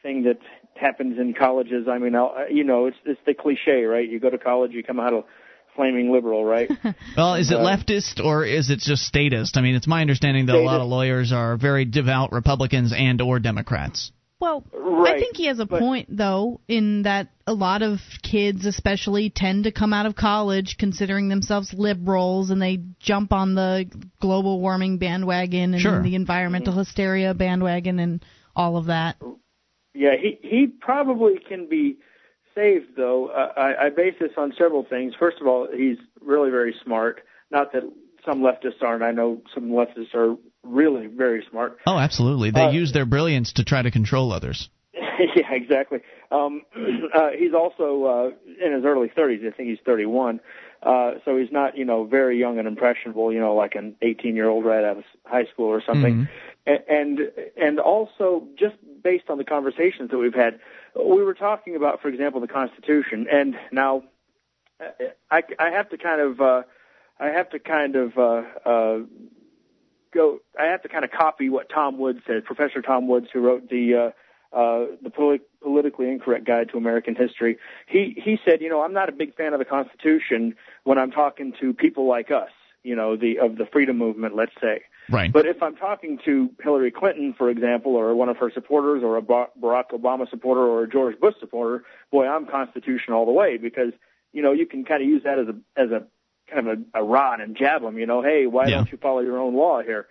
thing 0.03 0.23
that 0.23 0.39
happens 0.77 1.19
in 1.19 1.35
colleges. 1.35 1.89
I 1.91 1.99
mean, 1.99 2.15
I'll, 2.15 2.35
you 2.51 2.65
know, 2.65 2.87
it's 2.87 2.97
it's 3.05 3.21
the 3.27 3.35
cliche, 3.35 3.85
right? 3.85 4.09
You 4.09 4.19
go 4.19 4.31
to 4.31 4.39
college, 4.39 4.73
you 4.73 4.83
come 4.83 4.99
out 4.99 5.13
of 5.13 5.25
flaming 5.75 6.13
liberal, 6.13 6.45
right? 6.45 6.71
well, 7.17 7.35
is 7.35 7.51
it 7.51 7.57
uh, 7.57 7.61
leftist 7.61 8.25
or 8.25 8.45
is 8.45 8.71
it 8.71 8.79
just 8.79 9.03
statist? 9.03 9.57
I 9.57 9.61
mean, 9.61 9.75
it's 9.75 9.87
my 9.87 10.01
understanding 10.01 10.47
that 10.47 10.53
statist. 10.53 10.69
a 10.69 10.71
lot 10.71 10.81
of 10.81 10.89
lawyers 10.89 11.33
are 11.33 11.57
very 11.57 11.85
devout 11.85 12.33
Republicans 12.33 12.93
and 12.97 13.21
or 13.21 13.39
Democrats. 13.39 14.13
Well, 14.41 14.65
right. 14.75 15.17
I 15.17 15.19
think 15.19 15.37
he 15.37 15.47
has 15.47 15.59
a 15.59 15.65
but, 15.65 15.81
point 15.81 16.09
though 16.11 16.61
in 16.69 17.03
that 17.05 17.29
a 17.47 17.55
lot 17.55 17.83
of 17.83 18.01
kids 18.23 18.67
especially 18.67 19.31
tend 19.31 19.65
to 19.65 19.73
come 19.73 19.95
out 19.95 20.05
of 20.05 20.17
college 20.17 20.77
considering 20.79 21.29
themselves 21.29 21.73
liberals 21.73 22.51
and 22.51 22.61
they 22.61 22.81
jump 22.99 23.33
on 23.33 23.55
the 23.55 23.87
global 24.21 24.61
warming 24.61 24.99
bandwagon 24.99 25.73
and 25.73 25.81
sure. 25.81 26.03
the 26.03 26.15
environmental 26.15 26.73
mm-hmm. 26.73 26.81
hysteria 26.81 27.33
bandwagon 27.33 27.99
and 27.99 28.25
all 28.55 28.77
of 28.77 28.87
that. 28.87 29.17
Yeah, 29.95 30.17
he 30.21 30.39
he 30.47 30.67
probably 30.67 31.35
can 31.49 31.69
be 31.69 31.97
saved, 32.55 32.97
though, 32.97 33.29
uh, 33.29 33.53
I, 33.57 33.87
I 33.87 33.91
base 33.91 34.15
this 34.21 34.33
on 34.37 34.53
several 34.59 34.85
things. 34.85 35.15
First 35.19 35.41
of 35.41 35.47
all, 35.47 35.69
he's 35.75 35.99
really 36.21 36.51
very 36.51 36.75
smart. 36.85 37.23
Not 37.51 37.73
that 37.73 37.83
some 38.25 38.41
leftists 38.41 38.83
aren't. 38.83 39.03
I 39.03 39.13
know 39.13 39.43
some 39.55 39.71
leftists 39.71 40.15
are 40.15 40.37
really 40.63 41.07
very 41.07 41.45
smart. 41.51 41.79
Oh, 41.87 41.99
absolutely. 41.99 42.51
They 42.51 42.63
uh, 42.63 42.71
use 42.71 42.93
their 42.93 43.07
brilliance 43.07 43.53
to 43.55 43.65
try 43.65 43.83
to 43.83 43.91
control 43.91 44.33
others. 44.33 44.69
yeah, 44.95 45.53
exactly. 45.53 46.01
Um, 46.31 46.63
uh, 47.15 47.31
he's 47.39 47.53
also 47.55 48.05
uh, 48.05 48.65
in 48.65 48.73
his 48.73 48.85
early 48.85 49.09
30s. 49.09 49.47
I 49.47 49.57
think 49.57 49.69
he's 49.69 49.79
31. 49.85 50.41
Uh, 50.83 51.13
so 51.25 51.37
he's 51.37 51.51
not, 51.51 51.79
you 51.79 51.85
know, 51.85 52.05
very 52.05 52.39
young 52.39 52.59
and 52.59 52.69
impressionable, 52.69 53.33
you 53.33 53.41
know, 53.41 53.55
like 53.55 53.75
an 53.75 53.97
18 54.03 54.37
year 54.37 54.49
old 54.49 54.65
right 54.65 54.85
out 54.85 54.99
of 54.99 55.05
high 55.25 55.47
school 55.53 55.67
or 55.67 55.83
something. 55.87 56.27
Mm-hmm. 56.67 56.73
And, 56.89 57.21
and 57.57 57.81
also 57.81 58.47
just 58.59 58.77
based 59.03 59.25
on 59.29 59.39
the 59.39 59.45
conversations 59.45 60.11
that 60.11 60.19
we've 60.19 60.35
had, 60.35 60.61
we 60.97 61.23
were 61.23 61.35
talking 61.35 61.77
about, 61.77 62.01
for 62.03 62.09
example, 62.09 62.41
the 62.41 62.49
Constitution, 62.49 63.27
and 63.31 63.57
now 63.73 64.05
I, 65.31 65.43
I 65.59 65.71
have 65.71 65.89
to 65.91 65.99
kind 65.99 66.21
of, 66.21 66.41
uh, 66.41 66.63
I 67.19 67.29
have 67.29 67.51
to 67.51 67.59
kind 67.59 67.97
of 67.97 68.19
uh, 68.19 68.43
uh, 68.65 68.99
go. 70.13 70.39
I 70.59 70.67
have 70.67 70.83
to 70.83 70.89
kind 70.89 71.05
of 71.05 71.11
copy 71.11 71.49
what 71.49 71.69
Tom 71.69 71.99
Woods 71.99 72.21
said, 72.27 72.45
Professor 72.45 72.83
Tom 72.83 73.09
Woods, 73.09 73.29
who 73.33 73.41
wrote 73.41 73.69
the 73.69 73.95
uh, 73.95 74.57
uh, 74.57 74.87
the 75.03 75.11
polit- 75.11 75.49
politically 75.61 76.09
incorrect 76.09 76.47
guide 76.47 76.69
to 76.71 76.79
American 76.79 77.15
history. 77.15 77.59
He 77.87 78.21
he 78.23 78.39
said, 78.45 78.61
you 78.61 78.69
know, 78.69 78.83
I'm 78.83 78.93
not 78.93 79.09
a 79.09 79.13
big 79.13 79.35
fan 79.35 79.53
of 79.53 79.59
the 79.59 79.65
Constitution 79.65 80.55
when 80.85 80.99
I'm 80.99 81.11
talking 81.11 81.53
to 81.61 81.75
people 81.75 82.07
like 82.07 82.31
us, 82.31 82.51
you 82.83 82.95
know, 82.95 83.17
the 83.17 83.39
of 83.39 83.57
the 83.57 83.67
freedom 83.67 83.99
movement, 83.99 84.37
let's 84.37 84.55
say. 84.61 84.83
Right. 85.11 85.33
But 85.33 85.47
if 85.47 85.63
I'm 85.63 85.77
talking 85.77 86.19
to 86.25 86.51
Hillary 86.63 86.91
Clinton, 86.91 87.35
for 87.37 87.51
example, 87.51 87.95
or 87.95 88.15
one 88.15 88.29
of 88.29 88.39
her 88.39 88.51
supporters, 88.51 89.03
or 89.03 89.17
a 89.17 89.23
Barack 89.23 89.91
Obama 89.93 90.29
supporter, 90.29 90.63
or 90.63 90.85
a 90.85 90.89
George 90.89 91.19
Bush 91.21 91.35
supporter, 91.41 91.85
boy, 92.11 92.27
I'm 92.27 92.47
constitutional 92.47 93.19
all 93.19 93.27
the 93.27 93.33
way 93.33 93.59
because 93.59 93.93
you 94.33 94.43
know 94.43 94.53
you 94.53 94.67
can 94.67 94.85
kind 94.85 95.03
of 95.03 95.09
use 95.09 95.23
that 95.25 95.39
as 95.39 95.49
a 95.49 95.57
as 95.77 95.91
a 95.91 96.07
kind 96.51 96.69
of 96.69 96.79
a, 96.79 97.01
a 97.01 97.05
rod 97.05 97.41
and 97.41 97.57
jab 97.57 97.83
them. 97.83 97.99
You 97.99 98.07
know, 98.07 98.23
hey, 98.23 98.47
why 98.47 98.67
yeah. 98.67 98.77
don't 98.77 98.93
you 98.93 98.99
follow 98.99 99.21
your 99.21 99.39
own 99.39 99.55
law 99.55 99.83
here? 99.83 100.07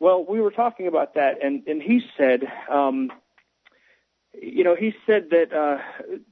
Well, 0.00 0.24
we 0.24 0.40
were 0.40 0.50
talking 0.50 0.88
about 0.88 1.14
that, 1.14 1.42
and 1.42 1.62
and 1.68 1.80
he 1.80 2.02
said, 2.16 2.42
um, 2.68 3.12
you 4.32 4.64
know, 4.64 4.74
he 4.74 4.94
said 5.06 5.30
that 5.30 5.52
uh, 5.52 5.78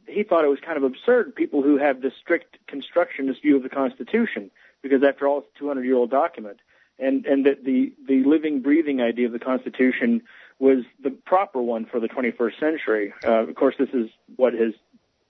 he 0.09 0.25
thought 0.25 0.45
it 0.45 0.49
was 0.49 0.59
kind 0.59 0.77
of 0.77 0.83
absurd 0.83 1.37
people 1.37 1.62
who 1.62 1.79
have 1.79 2.03
this 2.03 2.15
strict 2.21 2.59
constructionist 2.67 3.43
view 3.43 3.57
of 3.57 3.62
the 3.62 3.69
Constitution 3.69 4.51
because 4.83 5.05
after 5.05 5.29
all, 5.29 5.38
it's 5.38 5.49
a 5.55 5.59
200 5.61 5.85
year 5.85 5.95
old 5.95 6.11
document 6.11 6.59
and 6.98 7.26
and 7.26 7.46
that 7.46 7.64
the 7.64 7.92
the 8.07 8.22
living, 8.24 8.62
breathing 8.62 9.00
idea 9.00 9.26
of 9.26 9.33
the 9.33 9.38
Constitution 9.38 10.22
was 10.59 10.85
the 11.02 11.11
proper 11.11 11.61
one 11.61 11.87
for 11.87 11.98
the 11.98 12.09
21st 12.09 12.61
century. 12.61 13.12
Uh, 13.24 13.48
of 13.48 13.55
course, 13.55 13.74
this 13.78 13.88
is 13.92 14.11
what 14.37 14.52
his 14.52 14.74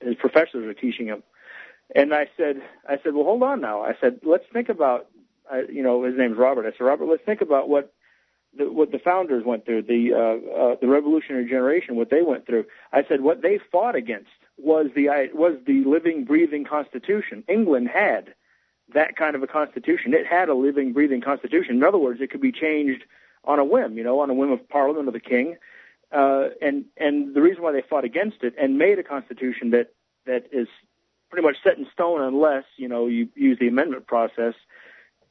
his 0.00 0.14
professors 0.16 0.66
are 0.66 0.74
teaching 0.74 1.06
him. 1.06 1.22
And 1.94 2.14
I 2.14 2.26
said, 2.36 2.62
I 2.88 2.98
said, 3.02 3.14
well, 3.14 3.24
hold 3.24 3.42
on 3.42 3.60
now. 3.60 3.82
I 3.82 3.94
said, 4.00 4.20
let's 4.24 4.44
think 4.52 4.68
about, 4.68 5.08
uh, 5.52 5.62
you 5.70 5.82
know, 5.82 6.04
his 6.04 6.16
name's 6.16 6.38
Robert. 6.38 6.66
I 6.66 6.70
said, 6.70 6.84
Robert, 6.84 7.06
let's 7.06 7.24
think 7.24 7.42
about 7.42 7.68
what 7.68 7.92
the, 8.56 8.70
what 8.70 8.92
the 8.92 8.98
founders 8.98 9.44
went 9.44 9.64
through, 9.64 9.82
the 9.82 10.12
uh, 10.12 10.72
uh, 10.72 10.76
the 10.80 10.88
revolutionary 10.88 11.48
generation, 11.48 11.96
what 11.96 12.10
they 12.10 12.22
went 12.22 12.46
through. 12.46 12.64
I 12.92 13.04
said 13.08 13.20
what 13.20 13.42
they 13.42 13.58
fought 13.70 13.94
against 13.94 14.30
was 14.58 14.86
the 14.94 15.08
was 15.32 15.56
the 15.66 15.84
living, 15.84 16.24
breathing 16.24 16.64
Constitution. 16.64 17.44
England 17.48 17.88
had 17.88 18.34
that 18.94 19.16
kind 19.16 19.34
of 19.34 19.42
a 19.42 19.46
constitution. 19.46 20.14
It 20.14 20.26
had 20.26 20.48
a 20.48 20.54
living, 20.54 20.92
breathing 20.92 21.20
constitution. 21.20 21.76
In 21.76 21.84
other 21.84 21.98
words, 21.98 22.20
it 22.20 22.30
could 22.30 22.40
be 22.40 22.52
changed 22.52 23.04
on 23.44 23.58
a 23.58 23.64
whim, 23.64 23.96
you 23.96 24.04
know, 24.04 24.20
on 24.20 24.30
a 24.30 24.34
whim 24.34 24.52
of 24.52 24.68
Parliament 24.68 25.08
or 25.08 25.12
the 25.12 25.20
King. 25.20 25.56
Uh, 26.12 26.48
and 26.60 26.84
and 26.96 27.34
the 27.34 27.40
reason 27.40 27.62
why 27.62 27.72
they 27.72 27.82
fought 27.82 28.04
against 28.04 28.42
it 28.42 28.54
and 28.60 28.76
made 28.76 28.98
a 28.98 29.02
constitution 29.02 29.70
that 29.70 29.94
that 30.26 30.46
is 30.52 30.68
pretty 31.30 31.46
much 31.46 31.56
set 31.64 31.78
in 31.78 31.86
stone 31.92 32.20
unless 32.20 32.64
you 32.76 32.86
know 32.86 33.06
you 33.06 33.28
use 33.34 33.58
the 33.58 33.68
amendment 33.68 34.06
process 34.06 34.54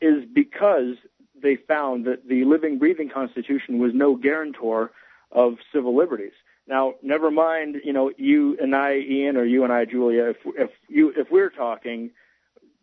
is 0.02 0.26
because 0.34 0.96
they 1.42 1.56
found 1.56 2.06
that 2.06 2.28
the 2.28 2.44
living, 2.46 2.80
breathing 2.80 3.10
Constitution 3.10 3.80
was 3.80 3.94
no 3.94 4.16
guarantor 4.16 4.92
of 5.32 5.58
civil 5.74 5.96
liberties. 5.96 6.34
Now, 6.68 6.96
never 7.02 7.32
mind, 7.32 7.78
you 7.84 7.94
know, 7.94 8.12
you 8.18 8.58
and 8.62 8.76
I, 8.76 8.98
Ian, 8.98 9.38
or 9.38 9.44
you 9.44 9.64
and 9.64 9.74
I, 9.74 9.86
Julia, 9.86 10.26
if 10.26 10.38
if 10.58 10.72
you 10.88 11.14
if 11.16 11.30
we're 11.32 11.50
talking, 11.50 12.12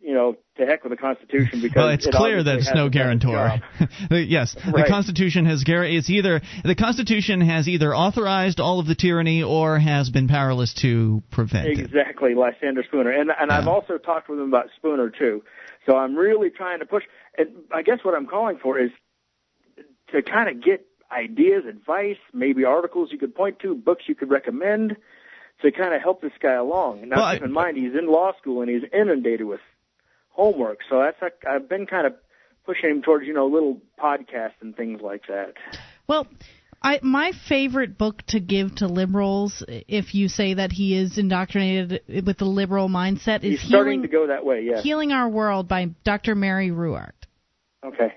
you 0.00 0.14
know, 0.14 0.36
to 0.56 0.66
heck 0.66 0.84
with 0.84 0.92
the 0.92 0.96
Constitution 0.96 1.60
because 1.60 1.76
well, 1.76 1.88
it's 1.88 2.06
it 2.06 2.14
clear 2.14 2.42
that 2.42 2.58
it's 2.58 2.72
no 2.72 2.88
guarantor. 2.88 3.60
yes, 4.10 4.56
right. 4.56 4.84
the 4.84 4.84
Constitution 4.88 5.44
has 5.46 5.64
it's 5.66 6.10
either 6.10 6.40
the 6.64 6.74
Constitution 6.74 7.40
has 7.40 7.68
either 7.68 7.94
authorized 7.94 8.60
all 8.60 8.80
of 8.80 8.86
the 8.86 8.94
tyranny 8.94 9.42
or 9.42 9.78
has 9.78 10.10
been 10.10 10.28
powerless 10.28 10.74
to 10.82 11.22
prevent 11.30 11.68
exactly, 11.68 11.82
it. 11.82 11.86
Exactly, 11.86 12.34
Lysander 12.34 12.84
Spooner, 12.86 13.10
and 13.10 13.30
and 13.30 13.50
yeah. 13.50 13.58
I've 13.58 13.68
also 13.68 13.98
talked 13.98 14.28
with 14.28 14.38
him 14.38 14.48
about 14.48 14.66
Spooner 14.76 15.10
too. 15.10 15.42
So 15.86 15.96
I'm 15.96 16.14
really 16.14 16.50
trying 16.50 16.80
to 16.80 16.86
push. 16.86 17.04
And 17.36 17.48
I 17.72 17.82
guess 17.82 17.98
what 18.02 18.14
I'm 18.14 18.26
calling 18.26 18.58
for 18.62 18.78
is 18.78 18.90
to 20.12 20.22
kind 20.22 20.48
of 20.48 20.62
get 20.62 20.86
ideas, 21.10 21.64
advice, 21.68 22.18
maybe 22.32 22.64
articles 22.64 23.10
you 23.10 23.18
could 23.18 23.34
point 23.34 23.60
to, 23.60 23.74
books 23.74 24.04
you 24.06 24.14
could 24.14 24.30
recommend 24.30 24.96
to 25.62 25.72
kind 25.72 25.94
of 25.94 26.02
help 26.02 26.20
this 26.20 26.32
guy 26.40 26.54
along. 26.54 27.08
Now, 27.08 27.16
well, 27.16 27.34
keep 27.34 27.42
in 27.42 27.52
mind, 27.52 27.76
he's 27.76 27.94
in 27.98 28.06
law 28.06 28.32
school 28.40 28.60
and 28.60 28.70
he's 28.70 28.82
inundated 28.92 29.46
with 29.46 29.60
homework. 30.38 30.78
So 30.88 31.00
that's 31.00 31.20
like, 31.20 31.42
I've 31.46 31.68
been 31.68 31.86
kind 31.86 32.06
of 32.06 32.14
pushing 32.64 32.90
him 32.90 33.02
towards, 33.02 33.26
you 33.26 33.34
know, 33.34 33.46
little 33.46 33.80
podcasts 34.00 34.60
and 34.60 34.76
things 34.76 35.00
like 35.02 35.22
that. 35.26 35.54
Well, 36.06 36.28
I 36.80 37.00
my 37.02 37.32
favorite 37.48 37.98
book 37.98 38.22
to 38.28 38.38
give 38.38 38.76
to 38.76 38.86
liberals, 38.86 39.64
if 39.66 40.14
you 40.14 40.28
say 40.28 40.54
that 40.54 40.70
he 40.70 40.96
is 40.96 41.18
indoctrinated 41.18 42.24
with 42.24 42.38
the 42.38 42.44
liberal 42.44 42.88
mindset, 42.88 43.42
is 43.42 43.60
He's 43.60 43.68
starting 43.68 44.02
to 44.02 44.08
go 44.08 44.28
that 44.28 44.44
way. 44.44 44.62
Yeah, 44.62 44.80
Healing 44.80 45.10
Our 45.10 45.28
World 45.28 45.66
by 45.66 45.86
Dr. 46.04 46.36
Mary 46.36 46.70
Ruwart. 46.70 47.12
Okay. 47.84 48.14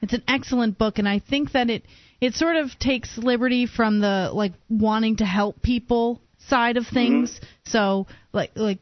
It's 0.00 0.14
an 0.14 0.22
excellent 0.26 0.78
book, 0.78 0.98
and 0.98 1.06
I 1.06 1.18
think 1.18 1.52
that 1.52 1.68
it 1.68 1.84
it 2.22 2.34
sort 2.34 2.56
of 2.56 2.70
takes 2.78 3.18
liberty 3.18 3.66
from 3.66 4.00
the 4.00 4.30
like 4.32 4.54
wanting 4.70 5.16
to 5.16 5.26
help 5.26 5.60
people 5.60 6.22
side 6.38 6.78
of 6.78 6.86
things. 6.86 7.34
Mm-hmm. 7.34 7.70
So 7.70 8.06
like 8.32 8.52
like 8.54 8.78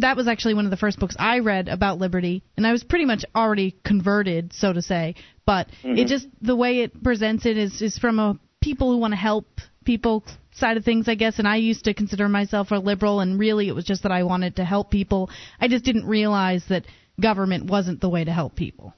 that 0.00 0.16
was 0.16 0.26
actually 0.26 0.54
one 0.54 0.64
of 0.64 0.70
the 0.70 0.76
first 0.76 0.98
books 0.98 1.14
I 1.18 1.40
read 1.40 1.68
about 1.68 1.98
liberty, 1.98 2.42
and 2.56 2.66
I 2.66 2.72
was 2.72 2.82
pretty 2.82 3.04
much 3.04 3.24
already 3.34 3.76
converted, 3.84 4.52
so 4.54 4.72
to 4.72 4.80
say. 4.80 5.16
But 5.44 5.68
mm-hmm. 5.82 5.98
it 5.98 6.08
just 6.08 6.26
the 6.40 6.56
way 6.56 6.80
it 6.80 7.02
presents 7.02 7.44
it 7.46 7.58
is 7.58 7.82
is 7.82 7.98
from 7.98 8.18
a 8.18 8.38
people 8.62 8.90
who 8.90 8.98
want 8.98 9.12
to 9.12 9.18
help 9.18 9.46
people 9.84 10.24
side 10.52 10.76
of 10.76 10.84
things, 10.84 11.08
I 11.08 11.14
guess. 11.14 11.38
And 11.38 11.46
I 11.46 11.56
used 11.56 11.84
to 11.84 11.94
consider 11.94 12.28
myself 12.28 12.70
a 12.70 12.76
liberal, 12.76 13.20
and 13.20 13.38
really 13.38 13.68
it 13.68 13.74
was 13.74 13.84
just 13.84 14.04
that 14.04 14.12
I 14.12 14.22
wanted 14.22 14.56
to 14.56 14.64
help 14.64 14.90
people. 14.90 15.30
I 15.60 15.68
just 15.68 15.84
didn't 15.84 16.06
realize 16.06 16.64
that 16.68 16.84
government 17.20 17.70
wasn't 17.70 18.00
the 18.00 18.08
way 18.08 18.24
to 18.24 18.32
help 18.32 18.56
people. 18.56 18.94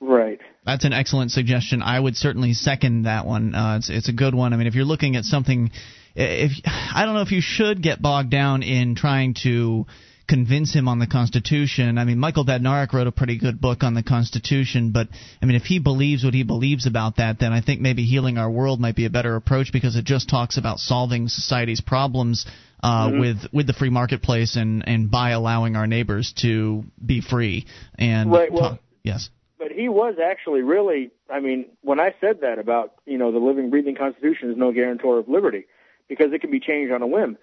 Right. 0.00 0.38
That's 0.64 0.84
an 0.84 0.92
excellent 0.92 1.32
suggestion. 1.32 1.82
I 1.82 1.98
would 1.98 2.16
certainly 2.16 2.52
second 2.52 3.02
that 3.02 3.26
one. 3.26 3.54
Uh, 3.54 3.78
it's 3.78 3.90
it's 3.90 4.08
a 4.08 4.12
good 4.12 4.34
one. 4.34 4.52
I 4.52 4.56
mean, 4.56 4.66
if 4.66 4.74
you're 4.74 4.84
looking 4.84 5.16
at 5.16 5.24
something, 5.24 5.70
if 6.14 6.52
I 6.64 7.04
don't 7.04 7.14
know 7.14 7.22
if 7.22 7.32
you 7.32 7.40
should 7.40 7.82
get 7.82 8.00
bogged 8.00 8.30
down 8.30 8.62
in 8.62 8.94
trying 8.94 9.34
to 9.42 9.86
convince 10.30 10.72
him 10.72 10.86
on 10.86 11.00
the 11.00 11.08
Constitution. 11.08 11.98
I 11.98 12.04
mean, 12.04 12.18
Michael 12.18 12.44
Badnarik 12.46 12.92
wrote 12.92 13.08
a 13.08 13.12
pretty 13.12 13.36
good 13.36 13.60
book 13.60 13.82
on 13.82 13.94
the 13.94 14.02
Constitution, 14.04 14.92
but 14.92 15.08
I 15.42 15.46
mean, 15.46 15.56
if 15.56 15.64
he 15.64 15.80
believes 15.80 16.22
what 16.24 16.34
he 16.34 16.44
believes 16.44 16.86
about 16.86 17.16
that, 17.16 17.40
then 17.40 17.52
I 17.52 17.60
think 17.60 17.80
maybe 17.80 18.04
healing 18.04 18.38
our 18.38 18.48
world 18.48 18.80
might 18.80 18.94
be 18.94 19.06
a 19.06 19.10
better 19.10 19.34
approach 19.34 19.72
because 19.72 19.96
it 19.96 20.04
just 20.04 20.30
talks 20.30 20.56
about 20.56 20.78
solving 20.78 21.28
society's 21.28 21.80
problems. 21.80 22.46
Uh, 22.82 23.08
mm-hmm. 23.08 23.20
with 23.20 23.36
with 23.52 23.66
the 23.66 23.74
free 23.74 23.90
marketplace 23.90 24.56
and 24.56 24.88
and 24.88 25.10
by 25.10 25.32
allowing 25.32 25.76
our 25.76 25.86
neighbors 25.86 26.32
to 26.32 26.82
be 27.04 27.20
free 27.20 27.66
and 27.98 28.32
right, 28.32 28.50
well, 28.50 28.70
talk, 28.70 28.80
yes 29.02 29.28
but 29.58 29.70
he 29.70 29.90
was 29.90 30.14
actually 30.18 30.62
really 30.62 31.10
i 31.28 31.40
mean 31.40 31.66
when 31.82 32.00
i 32.00 32.14
said 32.22 32.40
that 32.40 32.58
about 32.58 32.94
you 33.04 33.18
know 33.18 33.32
the 33.32 33.38
living 33.38 33.68
breathing 33.68 33.94
constitution 33.94 34.50
is 34.50 34.56
no 34.56 34.72
guarantor 34.72 35.18
of 35.18 35.28
liberty 35.28 35.66
because 36.08 36.32
it 36.32 36.40
can 36.40 36.50
be 36.50 36.58
changed 36.58 36.90
on 36.90 37.02
a 37.02 37.06
whim 37.06 37.36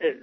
it, 0.00 0.18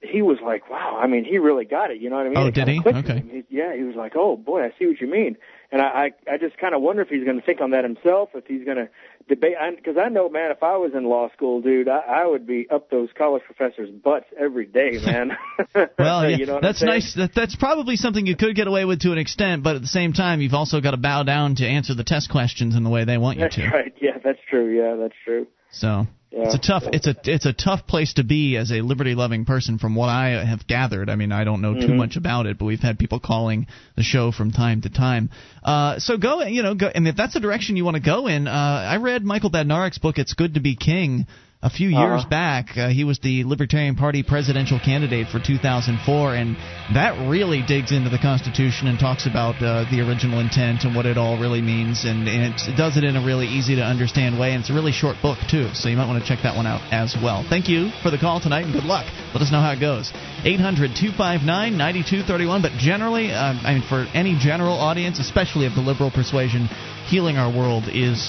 he 0.00 0.22
was 0.22 0.38
like, 0.42 0.70
wow. 0.70 0.98
I 1.00 1.06
mean, 1.06 1.24
he 1.24 1.38
really 1.38 1.64
got 1.64 1.90
it. 1.90 2.00
You 2.00 2.10
know 2.10 2.16
what 2.16 2.26
I 2.26 2.28
mean? 2.28 2.38
Oh, 2.38 2.46
it 2.46 2.54
did 2.54 2.68
he? 2.68 2.80
Okay. 2.84 3.24
He, 3.30 3.56
yeah, 3.56 3.74
he 3.74 3.82
was 3.82 3.96
like, 3.96 4.12
oh 4.14 4.36
boy, 4.36 4.62
I 4.62 4.72
see 4.78 4.86
what 4.86 5.00
you 5.00 5.08
mean. 5.08 5.36
And 5.70 5.82
I, 5.82 6.12
I, 6.28 6.34
I 6.34 6.38
just 6.38 6.56
kind 6.56 6.74
of 6.74 6.80
wonder 6.80 7.02
if 7.02 7.08
he's 7.08 7.24
going 7.24 7.38
to 7.38 7.44
think 7.44 7.60
on 7.60 7.72
that 7.72 7.84
himself, 7.84 8.30
if 8.34 8.46
he's 8.46 8.64
going 8.64 8.76
to 8.76 8.88
debate. 9.28 9.56
Because 9.76 9.96
I, 9.98 10.04
I 10.04 10.08
know, 10.08 10.28
man, 10.28 10.50
if 10.50 10.62
I 10.62 10.76
was 10.76 10.92
in 10.94 11.04
law 11.04 11.30
school, 11.32 11.60
dude, 11.60 11.88
I, 11.88 11.98
I 11.98 12.26
would 12.26 12.46
be 12.46 12.66
up 12.70 12.90
those 12.90 13.08
college 13.16 13.42
professors' 13.44 13.90
butts 13.90 14.26
every 14.38 14.66
day, 14.66 14.92
man. 15.04 15.36
well, 15.74 15.88
yeah, 16.30 16.36
you 16.36 16.46
know 16.46 16.60
that's 16.62 16.82
nice. 16.82 17.14
That, 17.14 17.34
that's 17.34 17.56
probably 17.56 17.96
something 17.96 18.24
you 18.24 18.36
could 18.36 18.54
get 18.54 18.68
away 18.68 18.84
with 18.84 19.00
to 19.00 19.12
an 19.12 19.18
extent, 19.18 19.62
but 19.62 19.74
at 19.76 19.82
the 19.82 19.88
same 19.88 20.12
time, 20.12 20.40
you've 20.40 20.54
also 20.54 20.80
got 20.80 20.92
to 20.92 20.96
bow 20.96 21.24
down 21.24 21.56
to 21.56 21.66
answer 21.66 21.94
the 21.94 22.04
test 22.04 22.30
questions 22.30 22.76
in 22.76 22.84
the 22.84 22.90
way 22.90 23.04
they 23.04 23.18
want 23.18 23.38
you 23.38 23.44
that's 23.44 23.56
to. 23.56 23.68
Right. 23.68 23.94
Yeah, 24.00 24.18
that's 24.22 24.40
true. 24.48 24.74
Yeah, 24.74 24.96
that's 24.96 25.14
true. 25.24 25.48
So 25.70 26.06
yeah. 26.30 26.44
It's 26.44 26.54
a 26.54 26.58
tough 26.58 26.82
it's 26.92 27.06
a 27.06 27.14
it's 27.24 27.46
a 27.46 27.54
tough 27.54 27.86
place 27.86 28.14
to 28.14 28.24
be 28.24 28.58
as 28.58 28.70
a 28.70 28.82
liberty 28.82 29.14
loving 29.14 29.46
person 29.46 29.78
from 29.78 29.94
what 29.94 30.08
I 30.08 30.44
have 30.44 30.66
gathered. 30.66 31.08
I 31.08 31.16
mean, 31.16 31.32
I 31.32 31.44
don't 31.44 31.62
know 31.62 31.72
mm-hmm. 31.72 31.86
too 31.86 31.94
much 31.94 32.16
about 32.16 32.44
it, 32.44 32.58
but 32.58 32.66
we've 32.66 32.80
had 32.80 32.98
people 32.98 33.18
calling 33.18 33.66
the 33.96 34.02
show 34.02 34.30
from 34.30 34.50
time 34.50 34.82
to 34.82 34.90
time. 34.90 35.30
Uh, 35.62 35.98
so 35.98 36.18
go, 36.18 36.42
you 36.42 36.62
know, 36.62 36.74
go, 36.74 36.90
and 36.94 37.08
if 37.08 37.16
that's 37.16 37.32
the 37.32 37.40
direction 37.40 37.76
you 37.76 37.84
want 37.84 37.96
to 37.96 38.02
go 38.02 38.26
in, 38.26 38.46
uh, 38.46 38.50
I 38.50 38.98
read 38.98 39.24
Michael 39.24 39.50
Badnarik's 39.50 39.98
book 39.98 40.18
"It's 40.18 40.34
Good 40.34 40.54
to 40.54 40.60
Be 40.60 40.76
King." 40.76 41.26
A 41.60 41.70
few 41.70 41.88
years 41.88 42.22
uh-huh. 42.22 42.28
back. 42.30 42.76
Uh, 42.76 42.88
he 42.88 43.02
was 43.02 43.18
the 43.18 43.42
Libertarian 43.42 43.96
Party 43.96 44.22
presidential 44.22 44.78
candidate 44.78 45.26
for 45.26 45.40
2004, 45.40 46.34
and 46.34 46.56
that 46.94 47.18
really 47.28 47.62
digs 47.66 47.90
into 47.90 48.10
the 48.10 48.18
Constitution 48.18 48.86
and 48.86 48.98
talks 48.98 49.26
about 49.26 49.58
uh, 49.58 49.82
the 49.90 49.98
original 49.98 50.38
intent 50.38 50.84
and 50.84 50.94
what 50.94 51.04
it 51.04 51.18
all 51.18 51.38
really 51.38 51.60
means, 51.60 52.04
and, 52.04 52.28
and 52.28 52.54
it 52.54 52.76
does 52.76 52.96
it 52.96 53.02
in 53.02 53.16
a 53.16 53.24
really 53.26 53.46
easy 53.46 53.74
to 53.74 53.82
understand 53.82 54.38
way. 54.38 54.54
And 54.54 54.60
it's 54.60 54.70
a 54.70 54.74
really 54.74 54.92
short 54.92 55.16
book 55.20 55.38
too, 55.50 55.70
so 55.74 55.88
you 55.88 55.96
might 55.96 56.06
want 56.06 56.22
to 56.22 56.28
check 56.28 56.44
that 56.44 56.54
one 56.54 56.66
out 56.66 56.80
as 56.92 57.16
well. 57.18 57.44
Thank 57.48 57.68
you 57.68 57.90
for 58.02 58.10
the 58.10 58.18
call 58.18 58.40
tonight, 58.40 58.62
and 58.62 58.72
good 58.72 58.86
luck. 58.86 59.06
Let 59.34 59.42
us 59.42 59.50
know 59.50 59.60
how 59.60 59.72
it 59.74 59.80
goes. 59.80 60.14
800-259-9231. 60.44 62.62
But 62.62 62.72
generally, 62.72 63.32
uh, 63.32 63.54
I 63.62 63.74
mean, 63.74 63.82
for 63.88 64.06
any 64.14 64.36
general 64.38 64.74
audience, 64.74 65.18
especially 65.18 65.66
of 65.66 65.74
the 65.74 65.80
liberal 65.80 66.10
persuasion, 66.10 66.68
healing 67.06 67.36
our 67.36 67.50
world 67.50 67.84
is 67.88 68.20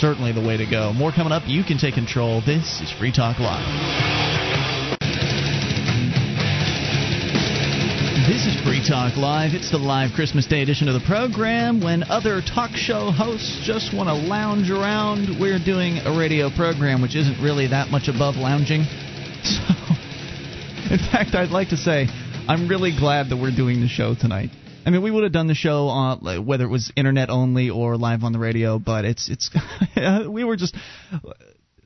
certainly 0.00 0.32
the 0.32 0.40
way 0.40 0.56
to 0.56 0.66
go. 0.66 0.92
More 0.92 1.12
coming 1.12 1.32
up. 1.32 1.44
You 1.46 1.64
can 1.64 1.78
take 1.78 1.94
control. 1.94 2.42
This 2.44 2.80
is 2.80 2.92
Free 2.92 3.12
Talk 3.12 3.38
Live. 3.38 3.64
This 8.26 8.44
is 8.44 8.60
Free 8.62 8.84
Talk 8.86 9.16
Live. 9.16 9.54
It's 9.54 9.70
the 9.70 9.78
live 9.78 10.12
Christmas 10.12 10.46
Day 10.46 10.60
edition 10.60 10.88
of 10.88 10.94
the 10.94 11.06
program. 11.06 11.80
When 11.80 12.02
other 12.04 12.42
talk 12.42 12.72
show 12.72 13.12
hosts 13.12 13.60
just 13.62 13.94
want 13.94 14.08
to 14.08 14.14
lounge 14.14 14.68
around, 14.68 15.38
we're 15.40 15.60
doing 15.60 15.98
a 15.98 16.18
radio 16.18 16.50
program 16.50 17.00
which 17.00 17.14
isn't 17.14 17.40
really 17.40 17.68
that 17.68 17.90
much 17.90 18.08
above 18.08 18.36
lounging. 18.36 18.82
So, 19.46 19.62
in 20.90 20.98
fact, 20.98 21.34
I'd 21.34 21.50
like 21.50 21.70
to 21.70 21.76
say 21.76 22.06
I'm 22.48 22.68
really 22.68 22.96
glad 22.96 23.30
that 23.30 23.36
we're 23.36 23.54
doing 23.54 23.80
the 23.80 23.88
show 23.88 24.14
tonight. 24.14 24.50
I 24.84 24.90
mean, 24.90 25.02
we 25.02 25.10
would 25.10 25.24
have 25.24 25.32
done 25.32 25.48
the 25.48 25.54
show 25.54 25.88
on 25.88 26.46
whether 26.46 26.64
it 26.64 26.68
was 26.68 26.92
internet 26.94 27.28
only 27.28 27.70
or 27.70 27.96
live 27.96 28.22
on 28.22 28.32
the 28.32 28.38
radio, 28.38 28.78
but 28.78 29.04
it's 29.04 29.28
it's 29.28 29.50
we 30.28 30.44
were 30.44 30.56
just. 30.56 30.76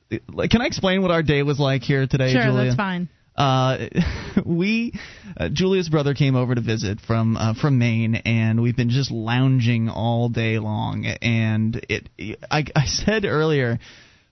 Can 0.09 0.61
I 0.61 0.65
explain 0.65 1.01
what 1.01 1.09
our 1.09 1.23
day 1.23 1.41
was 1.41 1.59
like 1.59 1.81
here 1.81 2.05
today, 2.05 2.31
sure, 2.31 2.43
Julia? 2.43 2.57
Sure, 2.57 2.65
that's 2.65 2.75
fine. 2.75 3.09
Uh, 3.35 3.87
we, 4.45 4.93
uh, 5.37 5.49
Julia's 5.49 5.89
brother 5.89 6.13
came 6.13 6.35
over 6.35 6.53
to 6.53 6.61
visit 6.61 6.99
from 6.99 7.37
uh, 7.37 7.53
from 7.55 7.79
Maine, 7.79 8.15
and 8.15 8.61
we've 8.61 8.75
been 8.75 8.89
just 8.89 9.09
lounging 9.09 9.89
all 9.89 10.29
day 10.29 10.59
long. 10.59 11.05
And 11.05 11.83
it, 11.89 12.09
I, 12.51 12.65
I 12.75 12.85
said 12.85 13.25
earlier, 13.25 13.79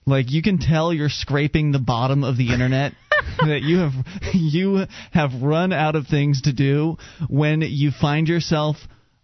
like 0.06 0.30
you 0.30 0.42
can 0.42 0.58
tell 0.58 0.92
you're 0.92 1.08
scraping 1.08 1.72
the 1.72 1.78
bottom 1.78 2.24
of 2.24 2.36
the 2.36 2.52
internet. 2.52 2.92
that 3.38 3.60
you 3.62 3.78
have 3.78 3.92
you 4.32 4.86
have 5.12 5.42
run 5.42 5.72
out 5.72 5.94
of 5.94 6.06
things 6.06 6.42
to 6.42 6.52
do 6.52 6.96
when 7.28 7.60
you 7.60 7.90
find 7.90 8.28
yourself 8.28 8.76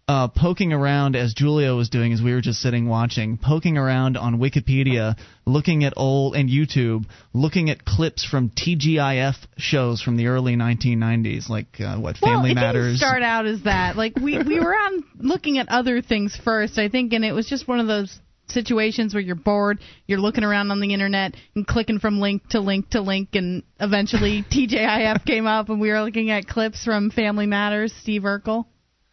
uh, 0.07 0.29
poking 0.29 0.71
around 0.71 1.17
as 1.17 1.33
Julia 1.33 1.73
was 1.73 1.89
doing 1.89 2.13
as 2.13 2.21
we 2.21 2.31
were 2.31 2.39
just 2.39 2.61
sitting 2.61 2.87
watching, 2.87 3.37
poking 3.37 3.77
around 3.77 4.15
on 4.15 4.39
Wikipedia, 4.39 5.17
looking 5.45 5.83
at 5.83 5.93
old 5.97 6.35
and 6.35 6.49
YouTube, 6.49 7.05
looking 7.33 7.69
at 7.69 7.83
clips 7.83 8.23
from 8.23 8.49
TGIF 8.49 9.35
shows 9.57 10.01
from 10.01 10.15
the 10.15 10.27
early 10.27 10.55
1990s, 10.55 11.49
like 11.49 11.81
uh, 11.81 11.97
what 11.97 12.15
well, 12.21 12.35
Family 12.35 12.51
it 12.51 12.55
Matters. 12.55 12.85
Didn't 12.85 12.97
start 12.99 13.21
out 13.21 13.45
as 13.45 13.63
that. 13.63 13.97
Like 13.97 14.15
we 14.15 14.41
we 14.41 14.59
were 14.59 14.73
on 14.73 15.03
looking 15.17 15.57
at 15.57 15.67
other 15.67 16.01
things 16.01 16.39
first, 16.41 16.77
I 16.77 16.87
think, 16.87 17.11
and 17.11 17.25
it 17.25 17.33
was 17.33 17.47
just 17.47 17.67
one 17.67 17.81
of 17.81 17.87
those 17.87 18.17
situations 18.49 19.13
where 19.13 19.21
you're 19.21 19.35
bored, 19.35 19.79
you're 20.05 20.19
looking 20.19 20.43
around 20.43 20.71
on 20.71 20.79
the 20.79 20.93
internet 20.93 21.35
and 21.55 21.65
clicking 21.65 21.99
from 21.99 22.19
link 22.19 22.47
to 22.49 22.59
link 22.59 22.89
to 22.91 23.01
link, 23.01 23.29
and 23.33 23.63
eventually 23.79 24.43
TGIF 24.51 25.25
came 25.25 25.45
up, 25.45 25.69
and 25.69 25.79
we 25.79 25.89
were 25.89 26.01
looking 26.01 26.29
at 26.31 26.47
clips 26.47 26.83
from 26.83 27.11
Family 27.11 27.45
Matters, 27.45 27.93
Steve 28.01 28.23
Urkel. 28.23 28.65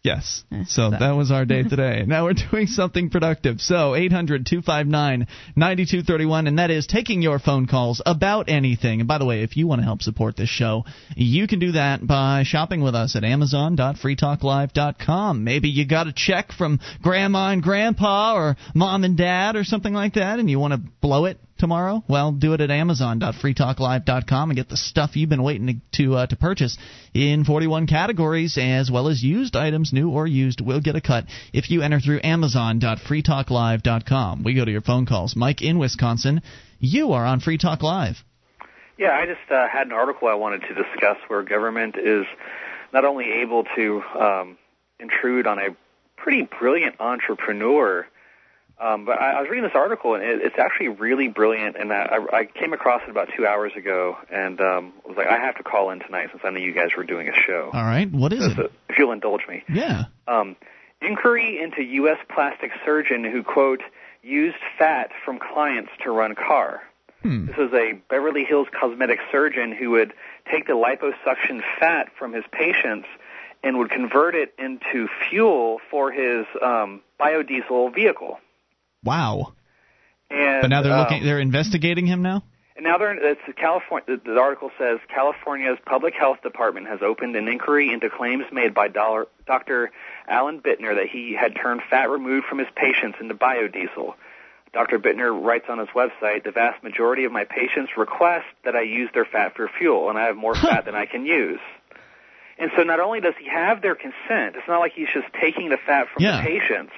Yes. 0.05 0.45
Eh, 0.53 0.64
so 0.69 0.90
that 0.90 1.12
was 1.12 1.31
our 1.31 1.47
day 1.47 1.62
today. 1.69 2.05
Now 2.07 2.25
we're 2.25 2.35
doing 2.35 2.67
something 2.67 3.09
productive. 3.09 3.62
So 3.62 3.95
800 3.95 4.45
259 4.45 5.27
9231, 5.57 6.47
and 6.47 6.59
that 6.59 6.71
is 6.71 6.87
taking 6.87 7.23
your 7.23 7.38
phone 7.38 7.67
calls 7.67 8.03
about 8.05 8.51
anything. 8.51 9.01
And 9.01 9.09
by 9.09 9.17
the 9.17 9.25
way, 9.25 9.43
if 9.43 9.57
you 9.57 9.67
want 9.67 9.81
to 9.81 9.87
help 9.87 10.03
support 10.03 10.37
this 10.37 10.51
show, 10.51 10.85
you 11.17 11.49
can 11.49 11.59
do 11.59 11.73
that 11.73 12.07
by 12.07 12.43
shopping 12.45 12.83
with 12.83 12.95
us 12.95 13.17
at 13.17 13.25
amazon.freetalklive.com. 13.25 15.43
Maybe 15.43 15.71
you 15.71 15.88
got 15.88 16.07
a 16.07 16.12
check 16.12 16.53
from 16.53 16.81
grandma 17.03 17.53
and 17.53 17.62
grandpa 17.62 18.35
or 18.35 18.59
mom 18.75 19.05
and 19.05 19.17
dad 19.17 19.57
or 19.57 19.64
something 19.64 19.95
like 19.95 20.12
that, 20.14 20.38
and 20.38 20.51
you 20.51 20.59
want 20.59 20.75
to 20.75 20.81
blow 21.01 21.25
it 21.25 21.38
tomorrow? 21.59 22.05
Well, 22.09 22.33
do 22.33 22.53
it 22.53 22.61
at 22.61 22.71
amazon.freetalklive.com 22.71 24.51
and 24.51 24.57
get 24.57 24.69
the 24.69 24.77
stuff 24.77 25.17
you've 25.17 25.31
been 25.31 25.43
waiting 25.43 25.67
to 25.67 25.75
to, 26.05 26.17
uh, 26.17 26.27
to 26.27 26.37
purchase 26.37 26.77
in 27.12 27.45
41 27.45 27.87
categories 27.87 28.59
as 28.61 28.90
well 28.90 29.07
as 29.09 29.23
used 29.23 29.55
items, 29.57 29.93
new 29.93 30.11
or 30.11 30.27
used, 30.27 30.61
will 30.61 30.81
get 30.81 30.97
a 30.97 31.01
cut 31.01 31.27
if 31.53 31.71
you 31.71 31.83
enter 31.83 32.01
through 32.01 32.19
amazon.freetalklive.com. 32.23 34.43
We 34.43 34.55
go 34.55 34.64
to 34.64 34.71
your 34.71 34.81
phone 34.81 35.05
calls. 35.07 35.37
Mike 35.37 35.62
in 35.62 35.79
Wisconsin, 35.79 36.43
you 36.79 37.12
are 37.12 37.25
on 37.25 37.38
Free 37.40 37.59
Talk 37.59 37.83
Live. 37.83 38.17
Yeah, 38.99 39.11
I 39.11 39.27
just 39.27 39.51
uh, 39.51 39.69
had 39.69 39.88
an 39.88 39.93
article 39.93 40.29
I 40.29 40.35
wanted 40.35 40.62
to 40.62 40.75
discuss 40.75 41.17
where 41.27 41.43
government 41.43 41.97
is 41.97 42.25
not 42.93 43.05
only 43.05 43.27
able 43.43 43.64
to 43.77 44.03
um, 44.19 44.57
intrude 45.01 45.49
on 45.49 45.59
a 45.59 45.77
pretty 46.17 46.49
brilliant 46.61 47.01
entrepreneur 47.01 48.07
um, 48.85 49.07
but 49.07 49.20
I, 49.20 49.33
I 49.33 49.40
was 49.40 49.49
reading 49.49 49.64
this 49.64 49.75
article, 49.75 50.14
and 50.14 50.23
it, 50.23 50.42
it's 50.42 50.59
actually 50.59 50.88
really 50.88 51.29
brilliant. 51.29 51.77
And 51.77 51.90
I, 51.90 52.18
I 52.33 52.44
came 52.44 52.75
across 52.75 53.01
it 53.05 53.11
about 53.11 53.29
two 53.35 53.47
hours 53.47 53.73
ago, 53.77 54.16
and 54.31 54.61
um, 54.61 54.92
was 55.07 55.16
like, 55.16 55.27
I 55.27 55.38
have 55.38 55.57
to 55.57 55.62
call 55.62 55.90
in 55.90 56.01
tonight 56.01 56.29
since 56.33 56.42
I 56.44 56.51
knew 56.51 56.61
you 56.61 56.75
guys 56.75 56.90
were 56.97 57.05
doing 57.05 57.29
a 57.29 57.35
show. 57.47 57.70
All 57.73 57.85
right, 57.85 58.11
what 58.12 58.33
is 58.35 58.55
so, 58.55 58.64
it? 58.64 58.73
If 58.90 58.99
you'll 58.99 59.12
indulge 59.12 59.42
me. 59.49 59.62
Yeah. 59.73 60.05
Um, 60.29 60.57
inquiry 61.01 61.61
into 61.62 61.83
U.S. 61.83 62.18
plastic 62.35 62.73
surgeon 62.85 63.25
who 63.25 63.42
quote 63.42 63.81
used 64.23 64.57
fat 64.79 65.11
from 65.25 65.38
clients 65.38 65.90
to 66.03 66.11
run 66.11 66.35
car. 66.35 66.83
Hmm. 67.23 67.47
This 67.47 67.57
is 67.57 67.73
a 67.73 67.92
Beverly 68.11 68.44
Hills 68.44 68.68
cosmetic 68.79 69.18
surgeon 69.33 69.73
who 69.73 69.92
would 69.92 70.12
take 70.51 70.66
the 70.66 70.75
liposuction 70.75 71.62
fat 71.81 72.09
from 72.18 72.35
his 72.35 72.44
patients 72.53 73.07
and 73.62 73.79
would 73.79 73.90
convert 73.90 74.35
it 74.35 74.53
into 74.59 75.09
fuel 75.31 75.79
for 75.90 76.12
his 76.12 76.44
um, 76.62 77.01
biodiesel 77.18 77.94
vehicle. 77.94 78.38
Wow. 79.05 79.53
And, 80.31 80.62
but 80.62 80.69
now 80.69 80.83
they're 80.83 80.93
um, 80.93 81.01
looking. 81.01 81.23
They're 81.25 81.40
investigating 81.40 82.07
him 82.07 82.23
now. 82.23 82.43
And 82.77 82.85
now 82.85 82.99
they're. 82.99 83.12
It's 83.33 83.40
California. 83.57 84.19
The, 84.25 84.33
the 84.33 84.40
article 84.40 84.71
says 84.79 84.99
California's 85.14 85.79
public 85.87 86.14
health 86.14 86.43
department 86.43 86.88
has 86.88 87.01
opened 87.03 87.37
an 87.37 87.47
inquiry 87.47 87.93
into 87.93 88.11
claims 88.11 88.45
made 88.53 88.75
by 88.75 88.88
dollar, 88.88 89.27
Dr. 89.47 89.93
Alan 90.27 90.61
Bittner 90.61 90.97
that 90.97 91.09
he 91.11 91.35
had 91.38 91.55
turned 91.55 91.83
fat 91.88 92.11
removed 92.11 92.47
from 92.47 92.59
his 92.59 92.69
patients 92.75 93.19
into 93.21 93.35
biodiesel. 93.35 94.14
Dr. 94.73 94.99
Bittner 94.99 95.31
writes 95.40 95.67
on 95.69 95.79
his 95.79 95.88
website, 95.95 96.43
the 96.43 96.51
vast 96.51 96.83
majority 96.83 97.25
of 97.25 97.31
my 97.31 97.45
patients 97.45 97.93
request 97.97 98.47
that 98.64 98.75
I 98.75 98.83
use 98.83 99.09
their 99.14 99.25
fat 99.25 99.55
for 99.55 99.71
fuel, 99.79 100.11
and 100.11 100.19
I 100.19 100.25
have 100.25 100.37
more 100.37 100.57
fat 100.57 100.85
than 100.87 100.97
I 100.97 101.07
can 101.07 101.25
use. 101.27 101.61
And 102.59 102.73
so 102.77 102.83
not 102.83 102.99
only 102.99 103.21
does 103.21 103.35
he 103.38 103.49
have 103.49 103.83
their 103.83 103.95
consent, 103.95 104.57
it's 104.57 104.67
not 104.67 104.81
like 104.81 104.93
he's 104.93 105.09
just 105.14 105.27
taking 105.40 105.69
the 105.69 105.77
fat 105.77 106.09
from 106.12 106.25
Yeah. 106.25 106.38
the 106.38 106.43
patients. 106.43 106.93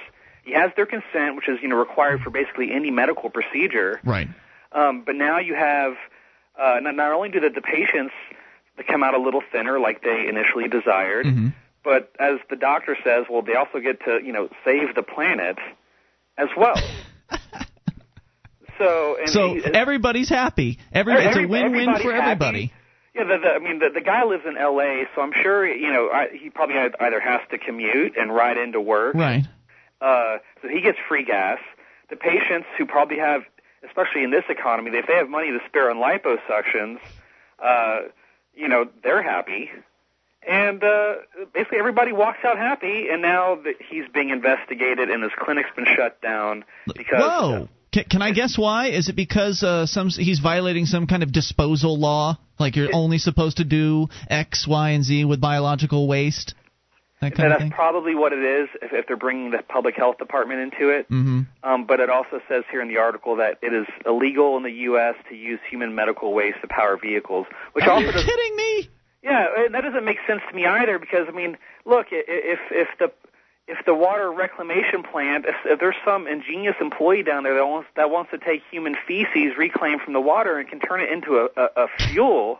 He 0.47 0.53
has 0.53 0.71
their 0.77 0.85
consent, 0.85 1.35
which 1.35 1.49
is 1.49 1.59
you 1.61 1.67
know 1.67 1.75
required 1.75 2.21
for 2.21 2.29
basically 2.29 2.71
any 2.71 2.89
medical 2.89 3.29
procedure. 3.29 3.99
Right. 4.05 4.29
Um, 4.71 5.03
but 5.05 5.15
now 5.15 5.39
you 5.39 5.55
have 5.55 5.93
uh, 6.57 6.79
not, 6.81 6.95
not 6.95 7.11
only 7.11 7.29
do 7.29 7.39
the, 7.41 7.49
the 7.49 7.61
patients 7.61 8.13
come 8.87 9.03
out 9.03 9.13
a 9.13 9.19
little 9.19 9.41
thinner 9.51 9.79
like 9.79 10.01
they 10.03 10.27
initially 10.29 10.67
desired, 10.69 11.25
Mhm. 11.25 11.53
but 11.83 12.11
as 12.19 12.39
the 12.49 12.55
doctor 12.55 12.95
says, 13.03 13.25
well, 13.29 13.41
they 13.41 13.55
also 13.55 13.79
get 13.79 13.99
to 14.05 14.19
you 14.23 14.31
know 14.31 14.47
save 14.63 14.95
the 14.95 15.03
planet 15.03 15.57
as 16.37 16.47
well. 16.55 16.75
so 18.77 19.17
and 19.19 19.29
So 19.29 19.53
he- 19.55 19.65
everybody's 19.65 20.29
happy. 20.29 20.79
Every, 20.93 21.13
it's 21.13 21.23
a 21.25 21.29
everybody- 21.29 21.45
win-win 21.63 21.85
for 21.85 21.91
everybody's 21.91 22.11
happy. 22.13 22.31
everybody. 22.31 22.73
Yeah, 23.15 23.23
the, 23.23 23.37
the, 23.39 23.49
I 23.49 23.59
mean, 23.59 23.79
the, 23.79 23.89
the 23.95 24.01
guy 24.01 24.23
lives 24.25 24.43
in 24.47 24.57
L.A., 24.57 25.05
so 25.15 25.21
I'm 25.21 25.33
sure 25.41 25.65
you 25.67 25.91
know 25.91 26.09
I, 26.13 26.27
he 26.39 26.49
probably 26.51 26.75
either 26.77 27.19
has 27.19 27.41
to 27.51 27.57
commute 27.57 28.15
and 28.15 28.33
ride 28.33 28.57
into 28.57 28.79
work. 28.79 29.15
Right. 29.15 29.43
Uh, 30.01 30.37
so 30.61 30.67
he 30.67 30.81
gets 30.81 30.97
free 31.07 31.23
gas. 31.23 31.59
The 32.09 32.15
patients 32.15 32.67
who 32.77 32.85
probably 32.85 33.17
have, 33.17 33.41
especially 33.85 34.23
in 34.23 34.31
this 34.31 34.45
economy, 34.49 34.91
if 34.93 35.07
they 35.07 35.15
have 35.15 35.29
money 35.29 35.51
to 35.51 35.59
spare 35.67 35.89
on 35.91 35.97
liposuctions, 35.97 36.99
uh, 37.63 38.09
you 38.53 38.67
know, 38.67 38.87
they're 39.03 39.23
happy. 39.23 39.69
And 40.47 40.81
uh, 40.83 41.15
basically, 41.53 41.79
everybody 41.79 42.13
walks 42.13 42.39
out 42.45 42.57
happy. 42.57 43.07
And 43.11 43.21
now 43.21 43.55
that 43.55 43.75
he's 43.89 44.05
being 44.13 44.29
investigated, 44.29 45.09
and 45.09 45.21
his 45.21 45.31
clinic's 45.37 45.69
been 45.75 45.87
shut 45.95 46.21
down 46.21 46.63
because 46.87 47.19
Whoa. 47.19 47.69
Can, 47.91 48.03
can 48.05 48.21
I 48.21 48.31
guess 48.31 48.57
why? 48.57 48.89
Is 48.89 49.09
it 49.09 49.15
because 49.15 49.63
uh, 49.63 49.85
some 49.85 50.09
he's 50.09 50.39
violating 50.39 50.85
some 50.85 51.07
kind 51.07 51.23
of 51.23 51.31
disposal 51.31 51.99
law? 51.99 52.37
Like 52.59 52.75
you're 52.75 52.93
only 52.93 53.17
supposed 53.17 53.57
to 53.57 53.63
do 53.63 54.07
X, 54.29 54.67
Y, 54.67 54.89
and 54.91 55.03
Z 55.03 55.25
with 55.25 55.41
biological 55.41 56.07
waste? 56.07 56.53
That 57.21 57.33
kind 57.33 57.51
that's 57.51 57.73
probably 57.73 58.13
what 58.13 58.31
it 58.31 58.43
is 58.43 58.69
if, 58.81 58.93
if 58.93 59.07
they're 59.07 59.17
bringing 59.17 59.49
the 59.49 59.63
public 59.67 59.95
health 59.95 60.19
department 60.19 60.59
into 60.59 60.89
it. 60.89 61.09
Mm-hmm. 61.09 61.41
Um, 61.63 61.85
but 61.85 61.99
it 61.99 62.09
also 62.11 62.39
says 62.47 62.63
here 62.69 62.81
in 62.81 62.87
the 62.89 62.97
article 62.97 63.37
that 63.37 63.57
it 63.63 63.73
is 63.73 63.87
illegal 64.05 64.55
in 64.57 64.63
the 64.63 64.71
U.S. 64.71 65.15
to 65.29 65.35
use 65.35 65.59
human 65.69 65.95
medical 65.95 66.33
waste 66.33 66.61
to 66.61 66.67
power 66.67 66.95
vehicles, 66.95 67.47
which 67.73 67.85
Are 67.85 67.91
also 67.91 68.05
you 68.05 68.11
does, 68.11 68.23
kidding 68.23 68.55
me? 68.55 68.89
yeah, 69.23 69.47
and 69.65 69.73
that 69.73 69.81
doesn't 69.81 70.05
make 70.05 70.17
sense 70.27 70.41
to 70.49 70.55
me 70.55 70.65
either 70.67 70.99
because 70.99 71.25
I 71.27 71.31
mean, 71.31 71.57
look, 71.85 72.07
if 72.11 72.59
if 72.69 72.87
the 72.99 73.11
if 73.67 73.83
the 73.85 73.93
water 73.95 74.31
reclamation 74.31 75.03
plant, 75.03 75.45
if, 75.45 75.55
if 75.65 75.79
there's 75.79 75.95
some 76.05 76.27
ingenious 76.27 76.75
employee 76.79 77.23
down 77.23 77.43
there 77.43 77.55
that 77.55 77.65
wants 77.67 77.89
that 77.95 78.09
wants 78.09 78.31
to 78.31 78.37
take 78.37 78.61
human 78.71 78.95
feces 79.07 79.57
reclaimed 79.57 80.01
from 80.01 80.13
the 80.13 80.21
water 80.21 80.57
and 80.59 80.69
can 80.69 80.79
turn 80.79 81.01
it 81.01 81.11
into 81.11 81.37
a, 81.37 81.47
a, 81.59 81.83
a 81.83 81.87
fuel, 81.97 82.59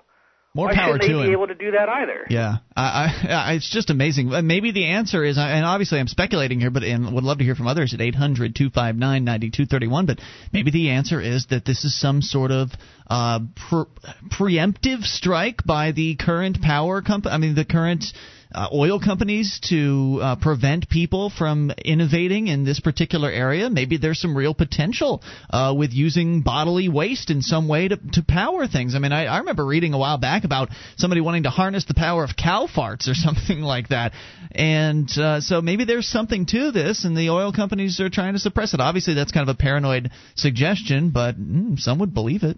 More 0.58 0.68
why 0.68 0.76
power 0.76 0.98
to 0.98 1.08
be 1.08 1.14
him. 1.14 1.32
able 1.32 1.48
to 1.48 1.56
do 1.56 1.72
that 1.72 1.88
either? 1.88 2.26
Yeah, 2.30 2.56
I, 2.76 3.14
I, 3.30 3.54
it's 3.54 3.70
just 3.70 3.92
amazing. 3.92 4.34
Uh, 4.34 4.42
Maybe 4.42 4.72
the 4.72 4.88
answer 4.88 5.24
is, 5.24 5.38
and 5.38 5.64
obviously 5.64 6.00
I'm 6.00 6.08
speculating 6.08 6.60
here, 6.60 6.72
but 6.72 6.82
and 6.84 7.14
would 7.14 7.24
love 7.24 7.38
to 7.38 7.44
hear 7.44 7.54
from 7.54 7.68
others 7.68 7.94
at 7.94 8.00
800-259-9231. 8.00 10.08
But 10.08 10.20
maybe 10.52 10.72
the 10.72 10.90
answer 10.90 11.22
is 11.22 11.46
that 11.52 11.64
this 11.64 11.86
is 11.86 11.98
some 12.00 12.24
sort 12.24 12.50
of 12.52 12.72
uh, 13.08 13.40
pre- 13.70 13.86
preemptive 14.32 15.04
strike 15.04 15.64
by 15.64 15.92
the 15.92 16.16
current 16.16 16.60
power 16.62 17.02
company. 17.02 17.36
I 17.36 17.38
mean, 17.38 17.56
the 17.56 17.66
current 17.66 18.06
uh, 18.54 18.68
oil 18.74 19.00
companies 19.00 19.60
to 19.70 20.20
uh, 20.22 20.36
prevent 20.36 20.90
people 20.90 21.30
from 21.30 21.72
innovating 21.84 22.48
in 22.48 22.64
this 22.64 22.80
particular 22.80 23.30
area. 23.30 23.70
Maybe 23.70 23.98
there's 23.98 24.20
some 24.20 24.36
real 24.36 24.54
potential 24.54 25.22
uh, 25.50 25.74
with 25.78 25.92
using 25.94 26.42
bodily 26.42 26.90
waste 26.90 27.30
in 27.30 27.42
some 27.42 27.68
way 27.68 27.88
to, 27.88 27.98
to 28.14 28.24
power 28.24 28.68
things. 28.68 28.96
I 28.96 29.00
mean, 29.00 29.12
I, 29.12 29.26
I 29.26 29.40
remember 29.40 29.66
reading 29.66 29.94
a 29.94 29.98
while 29.98 30.18
back 30.18 30.44
about 30.44 30.70
somebody 30.98 31.22
wanting 31.22 31.44
to 31.44 31.50
harness 31.50 31.86
the 31.86 31.94
power 31.94 32.24
of 32.24 32.32
cow 32.36 32.68
farts 32.68 33.08
or 33.08 33.14
something 33.14 33.62
like 33.62 33.90
that. 33.90 34.14
And 34.52 35.10
uh, 35.18 35.42
so 35.42 35.62
maybe 35.62 35.86
there's 35.86 36.08
something 36.08 36.46
to 36.48 36.72
this, 36.72 37.06
and 37.06 37.16
the 37.16 37.30
oil 37.30 37.52
companies 37.52 38.00
are 38.00 38.10
trying 38.10 38.34
to 38.34 38.40
suppress 38.40 38.74
it. 38.74 38.80
Obviously, 38.80 39.14
that's 39.14 39.32
kind 39.32 39.48
of 39.48 39.54
a 39.54 39.58
paranoid 39.58 40.12
suggestion, 40.36 41.12
but 41.12 41.40
mm, 41.40 41.80
some 41.80 42.00
would 42.00 42.14
believe 42.14 42.44
it. 42.44 42.58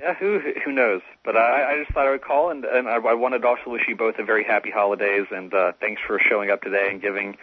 Yeah, 0.00 0.14
who 0.14 0.40
who 0.64 0.72
knows? 0.72 1.02
But 1.24 1.36
I, 1.36 1.72
I 1.74 1.78
just 1.82 1.92
thought 1.92 2.06
I 2.06 2.10
would 2.10 2.22
call, 2.24 2.50
and, 2.50 2.64
and 2.64 2.88
I, 2.88 2.96
I 2.96 3.14
wanted 3.14 3.40
to 3.42 3.48
also 3.48 3.68
wish 3.70 3.82
you 3.88 3.96
both 3.96 4.14
a 4.18 4.24
very 4.24 4.44
happy 4.44 4.70
holidays, 4.70 5.26
and 5.30 5.52
uh, 5.52 5.72
thanks 5.80 6.00
for 6.06 6.18
showing 6.28 6.50
up 6.50 6.62
today 6.62 6.88
and 6.90 7.02
giving 7.02 7.36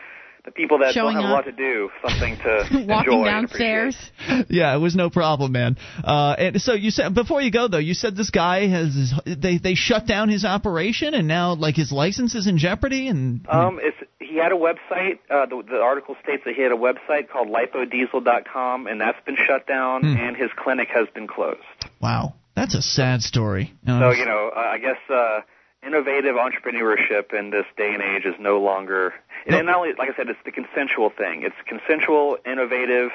the 0.45 0.51
people 0.51 0.79
that 0.79 0.93
Showing 0.93 1.15
don't 1.15 1.23
have 1.23 1.29
a 1.32 1.34
lot 1.34 1.45
to 1.45 1.51
do 1.51 1.89
something 2.01 2.38
to 2.38 2.69
Walking 2.71 2.89
enjoy 2.89 3.15
and 3.27 3.47
downstairs. 3.49 3.97
appreciate. 4.23 4.45
yeah, 4.49 4.73
it 4.73 4.79
was 4.79 4.95
no 4.95 5.09
problem, 5.09 5.51
man. 5.51 5.75
Uh, 6.01 6.36
and 6.38 6.61
so 6.61 6.73
you 6.73 6.89
said 6.89 7.13
before 7.13 7.41
you 7.41 7.51
go 7.51 7.67
though, 7.67 7.77
you 7.79 7.93
said 7.93 8.15
this 8.15 8.29
guy 8.29 8.67
has 8.67 9.11
they 9.25 9.57
they 9.57 9.75
shut 9.75 10.07
down 10.07 10.29
his 10.29 10.45
operation 10.45 11.13
and 11.13 11.27
now 11.27 11.53
like 11.53 11.75
his 11.75 11.91
license 11.91 12.34
is 12.34 12.47
in 12.47 12.57
jeopardy 12.57 13.09
and 13.09 13.45
Um, 13.49 13.77
it's 13.84 13.97
he 14.19 14.38
had 14.38 14.53
a 14.53 14.55
website. 14.55 15.19
Uh, 15.29 15.45
the, 15.47 15.63
the 15.69 15.79
article 15.82 16.15
states 16.23 16.43
that 16.45 16.55
he 16.55 16.61
had 16.61 16.71
a 16.71 16.75
website 16.75 17.27
called 17.29 17.49
lipodiesel.com, 17.49 18.88
and 18.88 19.01
that's 19.01 19.17
been 19.25 19.36
shut 19.38 19.67
down, 19.67 20.01
Hmm. 20.01 20.15
and 20.17 20.38
his 20.38 20.49
clinic 20.55 20.88
has 20.93 21.07
been 21.13 21.27
closed. 21.27 21.59
wow, 22.01 22.34
that's 22.58 22.76
a 22.76 22.82
sad 22.82 23.22
story. 23.22 23.74
Uh, 23.88 23.99
So 23.99 24.12
you 24.12 24.26
know, 24.26 24.51
uh, 24.55 24.60
I 24.60 24.78
guess 24.80 24.97
uh, 25.10 25.41
innovative 25.86 26.36
entrepreneurship 26.36 27.34
in 27.38 27.51
this 27.51 27.66
day 27.78 27.93
and 27.93 28.01
age 28.01 28.26
is 28.26 28.36
no 28.39 28.60
longer. 28.60 29.14
And 29.45 29.55
No. 29.55 29.62
not 29.62 29.76
only, 29.78 29.89
like 29.97 30.10
I 30.10 30.16
said, 30.18 30.28
it's 30.28 30.39
the 30.43 30.51
consensual 30.51 31.10
thing. 31.16 31.43
It's 31.43 31.55
consensual, 31.68 32.38
innovative, 32.45 33.12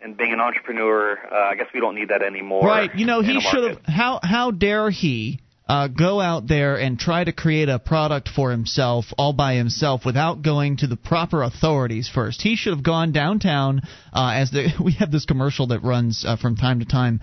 and 0.00 0.16
being 0.16 0.32
an 0.32 0.40
entrepreneur. 0.40 1.18
Uh, 1.30 1.34
I 1.50 1.54
guess 1.56 1.68
we 1.74 1.80
don't 1.80 1.94
need 1.94 2.08
that 2.10 2.22
anymore. 2.22 2.66
right, 2.66 2.94
you 2.94 3.06
know 3.06 3.22
he 3.22 3.40
should 3.40 3.64
have. 3.70 3.80
How 3.86 4.20
how 4.22 4.50
dare 4.50 4.90
he? 4.90 5.40
uh, 5.68 5.88
go 5.88 6.20
out 6.20 6.46
there 6.48 6.76
and 6.76 6.98
try 6.98 7.22
to 7.24 7.32
create 7.32 7.68
a 7.68 7.78
product 7.78 8.28
for 8.28 8.50
himself 8.50 9.06
all 9.16 9.32
by 9.32 9.54
himself 9.54 10.04
without 10.04 10.42
going 10.42 10.76
to 10.76 10.86
the 10.86 10.96
proper 10.96 11.42
authorities 11.42 12.10
first. 12.12 12.42
He 12.42 12.56
should 12.56 12.74
have 12.74 12.82
gone 12.82 13.12
downtown 13.12 13.80
uh, 14.12 14.32
as 14.34 14.50
the, 14.50 14.68
we 14.84 14.92
have 14.94 15.10
this 15.10 15.24
commercial 15.24 15.68
that 15.68 15.82
runs 15.82 16.24
uh, 16.26 16.36
from 16.36 16.56
time 16.56 16.80
to 16.80 16.84
time 16.84 17.20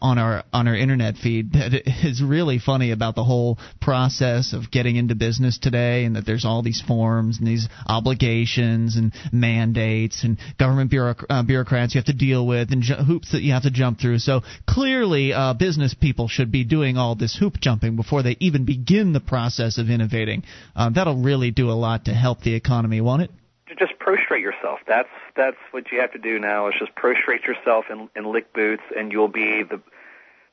on 0.00 0.18
our 0.18 0.44
on 0.52 0.68
our 0.68 0.76
internet 0.76 1.16
feed 1.16 1.52
that 1.52 1.72
is 2.04 2.22
really 2.22 2.58
funny 2.58 2.92
about 2.92 3.14
the 3.14 3.24
whole 3.24 3.58
process 3.80 4.52
of 4.52 4.70
getting 4.70 4.96
into 4.96 5.14
business 5.14 5.58
today 5.58 6.04
and 6.04 6.16
that 6.16 6.26
there's 6.26 6.44
all 6.44 6.62
these 6.62 6.80
forms 6.80 7.38
and 7.38 7.46
these 7.46 7.68
obligations 7.86 8.96
and 8.96 9.12
mandates 9.32 10.24
and 10.24 10.38
government 10.58 10.90
bureauc- 10.90 11.24
uh, 11.28 11.42
bureaucrats 11.42 11.94
you 11.94 11.98
have 11.98 12.06
to 12.06 12.12
deal 12.12 12.46
with 12.46 12.72
and 12.72 12.82
ju- 12.82 12.94
hoops 12.94 13.32
that 13.32 13.42
you 13.42 13.52
have 13.52 13.62
to 13.62 13.70
jump 13.70 13.98
through. 14.00 14.18
So 14.18 14.42
clearly 14.68 15.32
uh, 15.32 15.54
business 15.54 15.94
people 15.94 16.28
should 16.28 16.52
be 16.52 16.64
doing 16.64 16.96
all 16.96 17.14
this 17.14 17.36
hoop 17.36 17.54
jumping 17.60 17.96
before 17.96 18.22
they 18.22 18.36
even 18.40 18.64
begin 18.64 19.12
the 19.12 19.20
process 19.20 19.78
of 19.78 19.90
innovating. 19.90 20.44
Uh, 20.76 20.90
that'll 20.90 21.22
really 21.22 21.50
do 21.50 21.70
a 21.70 21.72
lot 21.72 22.06
to 22.06 22.14
help 22.14 22.40
the 22.42 22.54
economy 22.54 23.00
won't 23.00 23.22
it? 23.22 23.30
Just 23.78 23.98
prostrate 23.98 24.23
yourself. 24.44 24.78
That's 24.86 25.08
that's 25.36 25.56
what 25.72 25.90
you 25.90 26.00
have 26.00 26.12
to 26.12 26.18
do 26.18 26.38
now. 26.38 26.68
Is 26.68 26.74
just 26.78 26.94
prostrate 26.94 27.42
yourself 27.42 27.86
and, 27.90 28.08
and 28.14 28.26
lick 28.26 28.52
boots, 28.52 28.82
and 28.96 29.10
you'll 29.10 29.28
be 29.28 29.64
the 29.68 29.82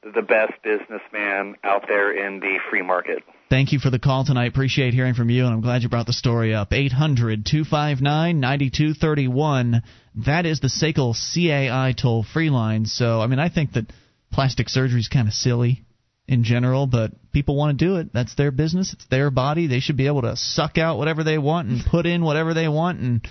the 0.04 0.22
best 0.24 0.54
businessman 0.64 1.56
out 1.64 1.86
there 1.88 2.12
in 2.12 2.40
the 2.40 2.58
free 2.70 2.82
market. 2.82 3.24
Thank 3.50 3.72
you 3.72 3.80
for 3.80 3.90
the 3.90 4.00
call 4.00 4.26
tonight. 4.26 4.48
Appreciate 4.48 4.94
hearing 4.94 5.14
from 5.14 5.30
you, 5.30 5.46
and 5.46 5.54
I'm 5.54 5.62
glad 5.62 5.84
you 5.84 5.90
brought 5.90 6.08
the 6.08 6.14
story 6.14 6.56
up. 6.56 6.74
800 6.74 7.46
259 7.46 8.40
9231. 8.40 9.84
That 10.26 10.46
is 10.46 10.60
the 10.60 10.70
SACL 10.70 11.14
CAI 11.14 11.94
toll 11.94 12.24
free 12.24 12.50
line. 12.50 12.86
So, 12.86 13.22
I 13.22 13.28
mean, 13.28 13.40
I 13.40 13.50
think 13.50 13.74
that 13.74 13.92
plastic 14.32 14.70
surgery 14.70 15.02
is 15.02 15.08
kind 15.08 15.28
of 15.28 15.34
silly 15.34 15.84
in 16.28 16.44
general, 16.44 16.88
but 16.88 17.12
people 17.34 17.58
want 17.58 17.78
to 17.78 17.86
do 17.86 17.98
it. 17.98 18.14
That's 18.14 18.36
their 18.36 18.52
business. 18.52 18.94
It's 18.94 19.06
their 19.08 19.30
body. 19.30 19.68
They 19.68 19.82
should 19.82 19.98
be 19.98 20.08
able 20.08 20.22
to 20.22 20.38
suck 20.38 20.78
out 20.78 20.98
whatever 20.98 21.24
they 21.24 21.38
want 21.38 21.68
and 21.68 21.86
put 21.86 22.06
in 22.06 22.24
whatever 22.24 22.54
they 22.54 22.70
want 22.70 23.02
and 23.02 23.28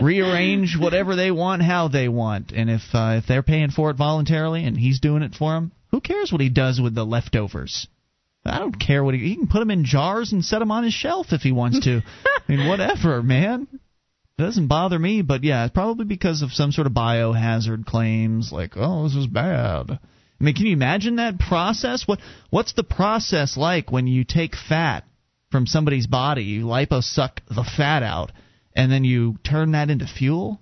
rearrange 0.00 0.76
whatever 0.78 1.16
they 1.16 1.30
want 1.30 1.62
how 1.62 1.88
they 1.88 2.08
want. 2.08 2.52
And 2.52 2.70
if 2.70 2.82
uh, 2.92 3.16
if 3.18 3.26
they're 3.26 3.42
paying 3.42 3.70
for 3.70 3.90
it 3.90 3.96
voluntarily 3.96 4.64
and 4.64 4.76
he's 4.76 5.00
doing 5.00 5.22
it 5.22 5.34
for 5.34 5.52
them, 5.52 5.72
who 5.90 6.00
cares 6.00 6.32
what 6.32 6.40
he 6.40 6.48
does 6.48 6.80
with 6.80 6.94
the 6.94 7.04
leftovers? 7.04 7.86
I 8.44 8.58
don't 8.58 8.78
care 8.78 9.04
what 9.04 9.14
he 9.14 9.20
he 9.20 9.36
can 9.36 9.46
put 9.46 9.60
them 9.60 9.70
in 9.70 9.84
jars 9.84 10.32
and 10.32 10.44
set 10.44 10.58
them 10.58 10.72
on 10.72 10.84
his 10.84 10.94
shelf 10.94 11.32
if 11.32 11.42
he 11.42 11.52
wants 11.52 11.80
to. 11.80 12.02
I 12.26 12.40
mean, 12.48 12.68
whatever, 12.68 13.22
man. 13.22 13.68
It 14.38 14.42
doesn't 14.42 14.68
bother 14.68 14.98
me, 14.98 15.22
but 15.22 15.44
yeah, 15.44 15.64
it's 15.64 15.74
probably 15.74 16.06
because 16.06 16.42
of 16.42 16.52
some 16.52 16.72
sort 16.72 16.86
of 16.86 16.94
biohazard 16.94 17.84
claims 17.84 18.50
like, 18.50 18.72
"Oh, 18.76 19.04
this 19.04 19.14
is 19.14 19.26
bad." 19.26 19.90
I 19.90 20.44
mean, 20.44 20.54
can 20.54 20.66
you 20.66 20.72
imagine 20.72 21.16
that 21.16 21.38
process? 21.38 22.08
What 22.08 22.18
what's 22.50 22.72
the 22.72 22.82
process 22.82 23.56
like 23.56 23.92
when 23.92 24.08
you 24.08 24.24
take 24.24 24.56
fat 24.56 25.04
from 25.52 25.66
somebody's 25.66 26.08
body, 26.08 26.42
you 26.42 26.64
liposuck 26.64 27.38
the 27.48 27.62
fat 27.62 28.02
out, 28.02 28.32
and 28.74 28.90
then 28.90 29.04
you 29.04 29.36
turn 29.44 29.72
that 29.72 29.90
into 29.90 30.06
fuel? 30.06 30.60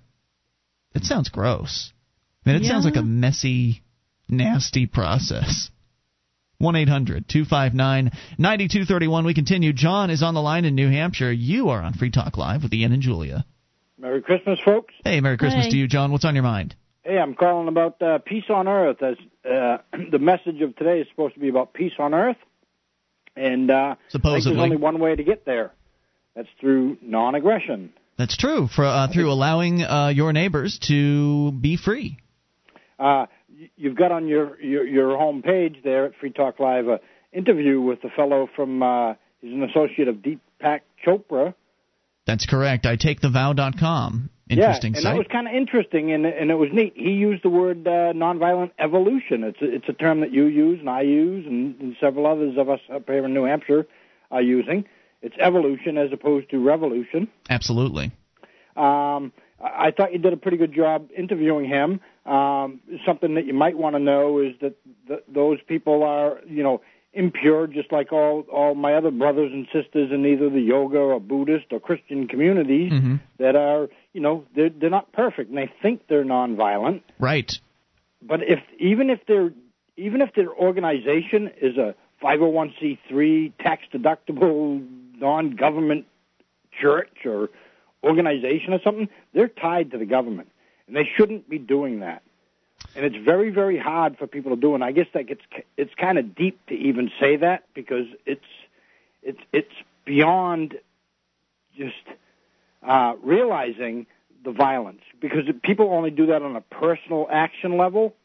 It 0.93 1.03
sounds 1.03 1.29
gross. 1.29 1.93
I 2.45 2.49
mean, 2.49 2.57
it 2.57 2.63
yeah. 2.63 2.71
sounds 2.71 2.85
like 2.85 2.95
a 2.95 3.03
messy, 3.03 3.83
nasty 4.27 4.87
process. 4.87 5.69
1 6.57 6.75
800 6.75 7.27
259 7.27 8.11
9231. 8.37 9.25
We 9.25 9.33
continue. 9.33 9.73
John 9.73 10.09
is 10.09 10.21
on 10.21 10.33
the 10.33 10.41
line 10.41 10.65
in 10.65 10.75
New 10.75 10.89
Hampshire. 10.89 11.31
You 11.31 11.69
are 11.69 11.81
on 11.81 11.93
Free 11.93 12.11
Talk 12.11 12.37
Live 12.37 12.63
with 12.63 12.73
Ian 12.73 12.91
and 12.91 13.01
Julia. 13.01 13.45
Merry 13.97 14.21
Christmas, 14.21 14.59
folks. 14.63 14.93
Hey, 15.03 15.21
Merry 15.21 15.37
Christmas 15.37 15.65
hey. 15.65 15.71
to 15.71 15.77
you, 15.77 15.87
John. 15.87 16.11
What's 16.11 16.25
on 16.25 16.35
your 16.35 16.43
mind? 16.43 16.75
Hey, 17.03 17.17
I'm 17.17 17.33
calling 17.33 17.67
about 17.67 18.01
uh, 18.01 18.19
peace 18.19 18.43
on 18.49 18.67
earth. 18.67 19.01
As 19.01 19.15
uh, 19.43 19.77
the 20.11 20.19
message 20.19 20.61
of 20.61 20.75
today 20.75 20.99
is 20.99 21.07
supposed 21.09 21.33
to 21.33 21.39
be 21.39 21.49
about 21.49 21.73
peace 21.73 21.93
on 21.97 22.13
earth, 22.13 22.37
and 23.35 23.71
uh, 23.71 23.95
supposedly 24.09 24.55
there's 24.55 24.63
only 24.63 24.77
one 24.77 24.99
way 24.99 25.15
to 25.15 25.23
get 25.23 25.45
there. 25.45 25.71
That's 26.35 26.47
through 26.59 26.97
non-aggression. 27.01 27.91
That's 28.17 28.37
true. 28.37 28.67
For 28.67 28.85
uh, 28.85 29.07
through 29.11 29.31
allowing 29.31 29.81
uh, 29.81 30.09
your 30.09 30.33
neighbors 30.33 30.79
to 30.87 31.51
be 31.51 31.77
free. 31.77 32.17
Uh, 32.99 33.25
you've 33.75 33.95
got 33.95 34.11
on 34.11 34.27
your 34.27 34.59
your, 34.61 34.85
your 34.85 35.17
home 35.17 35.41
page 35.41 35.77
there 35.83 36.05
at 36.05 36.13
Free 36.19 36.31
Talk 36.31 36.59
Live 36.59 36.87
an 36.87 36.99
interview 37.33 37.81
with 37.81 38.03
a 38.03 38.09
fellow 38.09 38.47
from. 38.55 38.83
Uh, 38.83 39.13
he's 39.41 39.53
an 39.53 39.63
associate 39.63 40.07
of 40.07 40.17
Deepak 40.17 40.81
Chopra. 41.05 41.53
That's 42.27 42.45
correct. 42.45 42.85
I 42.85 42.97
take 42.97 43.19
the 43.21 43.29
vow.com 43.29 44.29
Interesting 44.51 44.93
yeah, 44.93 44.97
and 44.97 45.05
that 45.05 45.15
was 45.15 45.27
kind 45.31 45.47
of 45.47 45.53
interesting, 45.53 46.11
and 46.11 46.25
and 46.25 46.51
it 46.51 46.55
was 46.55 46.67
neat. 46.73 46.91
He 46.97 47.11
used 47.11 47.41
the 47.41 47.49
word 47.49 47.87
uh, 47.87 48.11
nonviolent 48.11 48.71
evolution. 48.79 49.45
It's 49.45 49.61
a, 49.61 49.75
it's 49.75 49.85
a 49.87 49.93
term 49.93 50.19
that 50.21 50.33
you 50.33 50.45
use 50.45 50.79
and 50.81 50.89
I 50.89 51.03
use, 51.03 51.45
and, 51.45 51.79
and 51.79 51.95
several 52.01 52.27
others 52.27 52.55
of 52.57 52.69
us 52.69 52.81
up 52.93 53.07
here 53.07 53.23
in 53.23 53.33
New 53.33 53.45
Hampshire 53.45 53.87
are 54.29 54.41
using. 54.41 54.83
It's 55.21 55.35
evolution 55.39 55.97
as 55.97 56.11
opposed 56.11 56.49
to 56.51 56.63
revolution. 56.63 57.27
Absolutely. 57.49 58.11
Um, 58.75 59.31
I 59.63 59.91
thought 59.91 60.13
you 60.13 60.19
did 60.19 60.33
a 60.33 60.37
pretty 60.37 60.57
good 60.57 60.73
job 60.73 61.09
interviewing 61.15 61.69
him. 61.69 61.99
Um, 62.25 62.81
something 63.05 63.35
that 63.35 63.45
you 63.45 63.53
might 63.53 63.77
want 63.77 63.95
to 63.95 63.99
know 63.99 64.39
is 64.39 64.53
that 64.61 64.75
th- 65.07 65.23
those 65.27 65.59
people 65.67 66.03
are, 66.03 66.39
you 66.47 66.63
know, 66.63 66.81
impure, 67.13 67.67
just 67.67 67.91
like 67.91 68.11
all 68.11 68.45
all 68.51 68.73
my 68.73 68.93
other 68.93 69.11
brothers 69.11 69.51
and 69.51 69.65
sisters 69.65 70.11
in 70.11 70.25
either 70.25 70.49
the 70.49 70.61
yoga 70.61 70.97
or 70.97 71.19
Buddhist 71.19 71.65
or 71.71 71.79
Christian 71.79 72.27
communities 72.27 72.91
mm-hmm. 72.91 73.15
that 73.37 73.55
are, 73.55 73.89
you 74.13 74.21
know, 74.21 74.45
they're 74.55 74.69
they're 74.69 74.89
not 74.89 75.11
perfect 75.11 75.49
and 75.49 75.57
they 75.57 75.71
think 75.81 76.07
they're 76.07 76.23
nonviolent. 76.23 77.01
Right. 77.19 77.51
But 78.21 78.41
if 78.43 78.59
even 78.79 79.09
if 79.09 79.19
they're 79.27 79.51
even 79.97 80.21
if 80.21 80.33
their 80.35 80.49
organization 80.49 81.51
is 81.61 81.77
a 81.77 81.95
501c3 82.23 83.53
tax 83.59 83.83
deductible 83.93 84.87
non-government 85.21 86.05
church 86.79 87.25
or 87.25 87.49
organization 88.03 88.73
or 88.73 88.81
something, 88.83 89.07
they're 89.33 89.47
tied 89.47 89.91
to 89.91 89.97
the 89.97 90.05
government. 90.05 90.49
And 90.87 90.95
they 90.95 91.07
shouldn't 91.15 91.49
be 91.49 91.59
doing 91.59 91.99
that. 91.99 92.23
And 92.95 93.05
it's 93.05 93.15
very 93.23 93.51
very 93.51 93.77
hard 93.77 94.17
for 94.17 94.27
people 94.27 94.55
to 94.55 94.59
do. 94.59 94.73
And 94.75 94.83
i 94.83 94.91
guess 94.91 95.07
that 95.13 95.27
gets 95.27 95.41
it's 95.77 95.93
kind 95.95 96.17
of 96.17 96.35
deep 96.35 96.59
to 96.67 96.73
even 96.73 97.11
say 97.19 97.37
that 97.37 97.63
because 97.73 98.07
it's 98.25 98.41
it's 99.21 99.39
it's 99.53 99.71
beyond 100.03 100.75
just 101.77 101.93
uh 102.85 103.13
realizing 103.23 104.07
the 104.43 104.51
violence. 104.51 105.01
Because 105.21 105.43
people 105.63 105.91
only 105.91 106.09
do 106.09 106.25
that 106.27 106.41
on 106.41 106.55
a 106.55 106.61
personal 106.61 107.27
action 107.31 107.77
level 107.77 108.15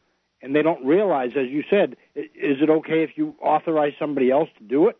and 0.41 0.55
they 0.55 0.61
don't 0.61 0.85
realize 0.85 1.31
as 1.35 1.47
you 1.49 1.63
said 1.69 1.95
is 2.15 2.57
it 2.61 2.69
okay 2.69 3.03
if 3.03 3.11
you 3.15 3.35
authorize 3.41 3.93
somebody 3.99 4.31
else 4.31 4.49
to 4.57 4.63
do 4.63 4.87
it 4.87 4.97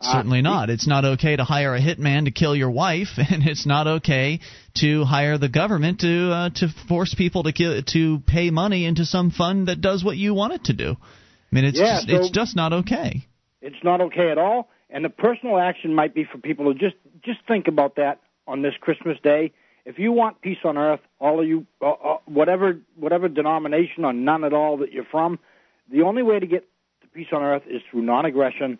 Certainly 0.00 0.40
uh, 0.40 0.42
not. 0.42 0.70
It's 0.70 0.86
not 0.86 1.04
okay 1.04 1.34
to 1.34 1.44
hire 1.44 1.74
a 1.74 1.80
hitman 1.80 2.26
to 2.26 2.30
kill 2.30 2.54
your 2.54 2.70
wife, 2.70 3.08
and 3.16 3.46
it's 3.46 3.66
not 3.66 3.86
okay 3.86 4.40
to 4.76 5.04
hire 5.04 5.38
the 5.38 5.48
government 5.48 6.00
to 6.00 6.30
uh, 6.30 6.50
to 6.56 6.68
force 6.88 7.14
people 7.14 7.42
to 7.44 7.52
kill, 7.52 7.82
to 7.82 8.20
pay 8.20 8.50
money 8.50 8.84
into 8.84 9.04
some 9.04 9.30
fund 9.30 9.68
that 9.68 9.80
does 9.80 10.04
what 10.04 10.16
you 10.16 10.34
want 10.34 10.52
it 10.52 10.64
to 10.64 10.72
do. 10.72 10.96
I 11.00 11.54
mean, 11.54 11.64
it's 11.64 11.78
yeah, 11.78 11.96
just, 11.96 12.08
so 12.08 12.16
it's 12.16 12.30
just 12.30 12.56
not 12.56 12.72
okay. 12.72 13.26
It's 13.60 13.82
not 13.82 14.00
okay 14.00 14.30
at 14.30 14.38
all. 14.38 14.68
And 14.90 15.04
the 15.04 15.10
personal 15.10 15.58
action 15.58 15.94
might 15.94 16.14
be 16.14 16.24
for 16.24 16.38
people 16.38 16.72
to 16.72 16.78
just 16.78 16.96
just 17.24 17.40
think 17.48 17.66
about 17.66 17.96
that 17.96 18.20
on 18.46 18.62
this 18.62 18.74
Christmas 18.80 19.18
day. 19.22 19.52
If 19.84 19.98
you 19.98 20.12
want 20.12 20.40
peace 20.42 20.58
on 20.64 20.78
earth, 20.78 21.00
all 21.18 21.40
of 21.40 21.48
you, 21.48 21.66
uh, 21.82 21.90
uh, 21.90 22.16
whatever 22.26 22.78
whatever 22.94 23.28
denomination 23.28 24.04
or 24.04 24.12
none 24.12 24.44
at 24.44 24.52
all 24.52 24.76
that 24.78 24.92
you're 24.92 25.06
from, 25.10 25.40
the 25.90 26.02
only 26.02 26.22
way 26.22 26.38
to 26.38 26.46
get 26.46 26.68
to 27.00 27.08
peace 27.08 27.28
on 27.32 27.42
earth 27.42 27.62
is 27.68 27.82
through 27.90 28.02
non-aggression 28.02 28.78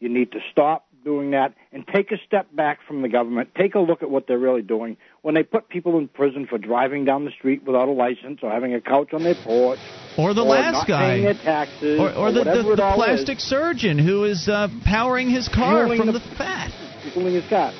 you 0.00 0.08
need 0.08 0.32
to 0.32 0.38
stop 0.50 0.86
doing 1.04 1.30
that 1.30 1.54
and 1.72 1.86
take 1.86 2.10
a 2.12 2.16
step 2.26 2.46
back 2.54 2.78
from 2.86 3.02
the 3.02 3.08
government. 3.08 3.50
Take 3.56 3.74
a 3.74 3.78
look 3.78 4.02
at 4.02 4.10
what 4.10 4.26
they're 4.26 4.38
really 4.38 4.62
doing. 4.62 4.96
When 5.22 5.34
they 5.34 5.42
put 5.42 5.68
people 5.68 5.98
in 5.98 6.08
prison 6.08 6.46
for 6.48 6.58
driving 6.58 7.04
down 7.04 7.24
the 7.24 7.30
street 7.30 7.62
without 7.64 7.88
a 7.88 7.92
license 7.92 8.40
or 8.42 8.50
having 8.50 8.74
a 8.74 8.80
couch 8.80 9.12
on 9.12 9.22
their 9.22 9.34
porch, 9.34 9.78
or 10.18 10.34
the 10.34 10.42
or 10.42 10.48
last 10.48 10.86
guy, 10.86 11.32
taxes, 11.42 12.00
or, 12.00 12.10
or, 12.10 12.28
or 12.28 12.32
the, 12.32 12.44
the, 12.44 12.62
the 12.76 12.92
plastic 12.94 13.38
is, 13.38 13.44
surgeon 13.44 13.98
who 13.98 14.24
is 14.24 14.48
uh, 14.48 14.68
powering 14.84 15.30
his 15.30 15.48
car 15.48 15.86
fueling 15.86 15.98
from 15.98 16.06
the, 16.08 16.18
the 16.18 16.36
fat. 16.36 16.70
Fueling 17.12 17.34
his 17.34 17.48
car. 17.48 17.72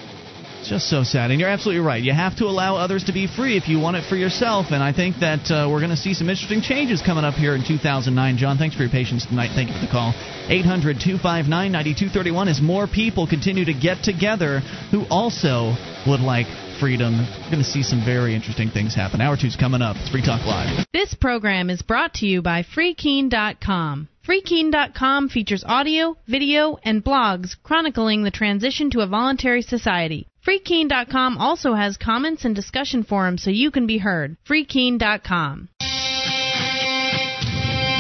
Just 0.65 0.89
so 0.89 1.03
sad. 1.03 1.31
And 1.31 1.41
you're 1.41 1.49
absolutely 1.49 1.85
right. 1.85 2.03
You 2.03 2.13
have 2.13 2.37
to 2.37 2.45
allow 2.45 2.77
others 2.77 3.05
to 3.05 3.13
be 3.13 3.27
free 3.27 3.57
if 3.57 3.69
you 3.69 3.79
want 3.79 3.97
it 3.97 4.09
for 4.09 4.17
yourself. 4.17 4.67
And 4.71 4.83
I 4.83 4.93
think 4.93 5.17
that 5.21 5.51
uh, 5.51 5.69
we're 5.71 5.81
going 5.81 5.91
to 5.91 5.97
see 5.97 6.15
some 6.15 6.29
interesting 6.29 6.61
changes 6.61 7.03
coming 7.03 7.25
up 7.25 7.35
here 7.35 7.55
in 7.55 7.65
2009. 7.67 8.37
John, 8.37 8.59
thanks 8.59 8.77
for 8.77 8.83
your 8.83 8.91
patience 8.91 9.27
tonight. 9.27 9.51
Thank 9.55 9.69
you 9.69 9.75
for 9.75 9.85
the 9.85 9.91
call. 9.91 10.13
800 10.49 11.01
259 11.01 11.49
9231 11.49 12.49
as 12.49 12.61
more 12.61 12.87
people 12.87 13.27
continue 13.27 13.65
to 13.65 13.75
get 13.75 14.03
together 14.03 14.61
who 14.91 15.05
also 15.11 15.75
would 16.07 16.21
like 16.21 16.47
freedom. 16.79 17.19
We're 17.19 17.51
going 17.51 17.65
to 17.65 17.71
see 17.71 17.83
some 17.83 18.05
very 18.05 18.35
interesting 18.35 18.71
things 18.71 18.95
happen. 18.95 19.21
Hour 19.21 19.37
two's 19.37 19.57
coming 19.57 19.83
up. 19.83 19.97
It's 19.97 20.09
Free 20.09 20.25
Talk 20.25 20.47
Live. 20.47 20.87
This 20.93 21.15
program 21.15 21.69
is 21.69 21.83
brought 21.83 22.15
to 22.15 22.27
you 22.27 22.43
by 22.43 22.63
FreeKeene.com. 22.63 24.09
FreeKeene.com 24.27 25.29
features 25.29 25.65
audio, 25.67 26.17
video, 26.27 26.79
and 26.83 27.05
blogs 27.05 27.57
chronicling 27.63 28.23
the 28.23 28.31
transition 28.31 28.91
to 28.91 29.01
a 29.01 29.07
voluntary 29.07 29.63
society. 29.63 30.27
FreeKeene.com 30.47 31.36
also 31.38 31.74
has 31.74 31.97
comments 31.99 32.45
and 32.45 32.55
discussion 32.55 33.05
forums 33.05 33.43
so 33.43 33.51
you 33.51 33.70
can 33.70 33.86
be 33.86 33.99
heard. 33.99 34.36
FreeKeene.com. 34.49 35.68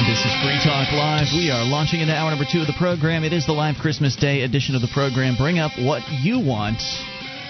This 0.08 0.24
is 0.24 0.32
Free 0.42 0.58
Talk 0.64 0.90
Live. 0.92 1.28
We 1.34 1.50
are 1.50 1.64
launching 1.64 2.00
into 2.00 2.16
hour 2.16 2.30
number 2.30 2.46
two 2.50 2.60
of 2.60 2.66
the 2.66 2.74
program. 2.78 3.24
It 3.24 3.32
is 3.32 3.46
the 3.46 3.52
live 3.52 3.76
Christmas 3.80 4.16
Day 4.16 4.42
edition 4.42 4.74
of 4.74 4.80
the 4.80 4.90
program. 4.92 5.36
Bring 5.36 5.58
up 5.58 5.72
what 5.78 6.02
you 6.10 6.40
want. 6.40 6.80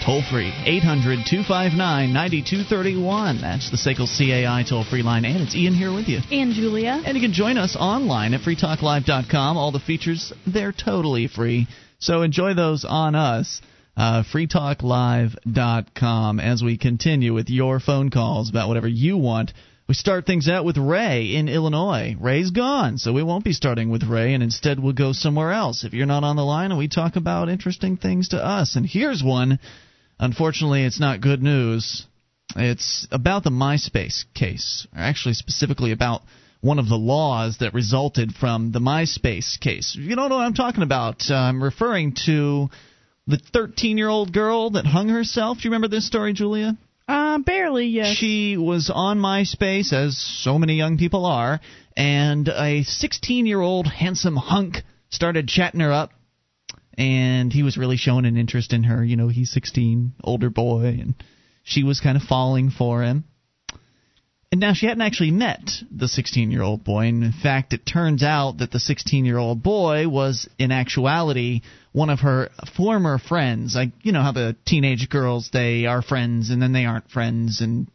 Toll 0.04 0.22
free. 0.28 0.52
800 0.66 1.24
259 1.24 2.12
9231. 2.12 3.40
That's 3.40 3.70
the 3.70 3.76
SACL 3.76 4.08
CAI 4.10 4.64
toll 4.68 4.84
free 4.84 5.02
line. 5.02 5.24
And 5.24 5.40
it's 5.40 5.54
Ian 5.54 5.74
here 5.74 5.92
with 5.94 6.08
you. 6.08 6.18
And 6.30 6.52
Julia. 6.52 7.00
And 7.04 7.16
you 7.16 7.22
can 7.22 7.32
join 7.32 7.58
us 7.58 7.76
online 7.78 8.34
at 8.34 8.40
freetalklive.com. 8.40 9.56
All 9.56 9.72
the 9.72 9.78
features, 9.78 10.32
they're 10.46 10.72
totally 10.72 11.28
free. 11.28 11.68
So 11.98 12.22
enjoy 12.22 12.54
those 12.54 12.84
on 12.84 13.14
us. 13.14 13.60
Uh, 13.96 14.22
freetalklive.com 14.22 16.40
as 16.40 16.62
we 16.62 16.78
continue 16.78 17.34
with 17.34 17.50
your 17.50 17.80
phone 17.80 18.10
calls 18.10 18.48
about 18.48 18.68
whatever 18.68 18.88
you 18.88 19.16
want 19.16 19.52
we 19.90 19.94
start 19.94 20.24
things 20.24 20.48
out 20.48 20.64
with 20.64 20.78
Ray 20.78 21.34
in 21.34 21.48
Illinois. 21.48 22.14
Ray's 22.20 22.52
gone, 22.52 22.96
so 22.96 23.12
we 23.12 23.24
won't 23.24 23.42
be 23.42 23.52
starting 23.52 23.90
with 23.90 24.04
Ray, 24.04 24.34
and 24.34 24.40
instead 24.40 24.78
we'll 24.78 24.92
go 24.92 25.10
somewhere 25.10 25.50
else. 25.50 25.82
If 25.82 25.94
you're 25.94 26.06
not 26.06 26.22
on 26.22 26.36
the 26.36 26.44
line, 26.44 26.70
and 26.70 26.78
we 26.78 26.86
talk 26.86 27.16
about 27.16 27.48
interesting 27.48 27.96
things 27.96 28.28
to 28.28 28.36
us. 28.36 28.76
And 28.76 28.86
here's 28.86 29.20
one. 29.20 29.58
Unfortunately, 30.20 30.84
it's 30.84 31.00
not 31.00 31.20
good 31.20 31.42
news. 31.42 32.06
It's 32.54 33.08
about 33.10 33.42
the 33.42 33.50
MySpace 33.50 34.26
case, 34.32 34.86
or 34.94 35.00
actually 35.00 35.34
specifically 35.34 35.90
about 35.90 36.22
one 36.60 36.78
of 36.78 36.88
the 36.88 36.94
laws 36.94 37.58
that 37.58 37.74
resulted 37.74 38.30
from 38.30 38.70
the 38.70 38.78
MySpace 38.78 39.58
case. 39.58 39.96
You 39.98 40.14
don't 40.14 40.28
know 40.28 40.36
what 40.36 40.46
I'm 40.46 40.54
talking 40.54 40.84
about. 40.84 41.28
I'm 41.32 41.60
referring 41.60 42.14
to 42.26 42.70
the 43.26 43.38
13 43.52 43.98
year 43.98 44.08
old 44.08 44.32
girl 44.32 44.70
that 44.70 44.86
hung 44.86 45.08
herself. 45.08 45.58
Do 45.58 45.64
you 45.64 45.70
remember 45.70 45.88
this 45.88 46.06
story, 46.06 46.32
Julia? 46.32 46.76
Uh, 47.08 47.38
barely, 47.38 47.86
yes. 47.86 48.16
She 48.16 48.56
was 48.56 48.90
on 48.92 49.18
MySpace, 49.18 49.92
as 49.92 50.16
so 50.16 50.58
many 50.58 50.74
young 50.74 50.96
people 50.96 51.26
are, 51.26 51.60
and 51.96 52.48
a 52.48 52.84
16 52.84 53.46
year 53.46 53.60
old 53.60 53.86
handsome 53.86 54.36
hunk 54.36 54.76
started 55.08 55.48
chatting 55.48 55.80
her 55.80 55.92
up, 55.92 56.12
and 56.96 57.52
he 57.52 57.64
was 57.64 57.76
really 57.76 57.96
showing 57.96 58.26
an 58.26 58.36
interest 58.36 58.72
in 58.72 58.84
her. 58.84 59.04
You 59.04 59.16
know, 59.16 59.26
he's 59.26 59.50
16, 59.50 60.12
older 60.22 60.50
boy, 60.50 60.98
and 61.00 61.14
she 61.64 61.82
was 61.82 61.98
kind 61.98 62.16
of 62.16 62.22
falling 62.22 62.70
for 62.70 63.02
him. 63.02 63.24
And 64.52 64.60
now 64.60 64.72
she 64.72 64.86
hadn't 64.86 65.02
actually 65.02 65.30
met 65.30 65.70
the 65.92 66.08
16 66.08 66.50
year 66.50 66.62
old 66.62 66.82
boy. 66.82 67.06
And 67.06 67.22
in 67.22 67.32
fact, 67.32 67.72
it 67.72 67.86
turns 67.86 68.24
out 68.24 68.58
that 68.58 68.72
the 68.72 68.80
16 68.80 69.24
year 69.24 69.38
old 69.38 69.62
boy 69.62 70.08
was, 70.08 70.48
in 70.58 70.72
actuality, 70.72 71.60
one 71.92 72.10
of 72.10 72.20
her 72.20 72.50
former 72.76 73.18
friends. 73.18 73.76
Like, 73.76 73.90
you 74.02 74.10
know 74.10 74.22
how 74.22 74.32
the 74.32 74.56
teenage 74.66 75.08
girls, 75.08 75.50
they 75.52 75.86
are 75.86 76.02
friends 76.02 76.50
and 76.50 76.60
then 76.60 76.72
they 76.72 76.84
aren't 76.84 77.10
friends. 77.10 77.60
And 77.60 77.88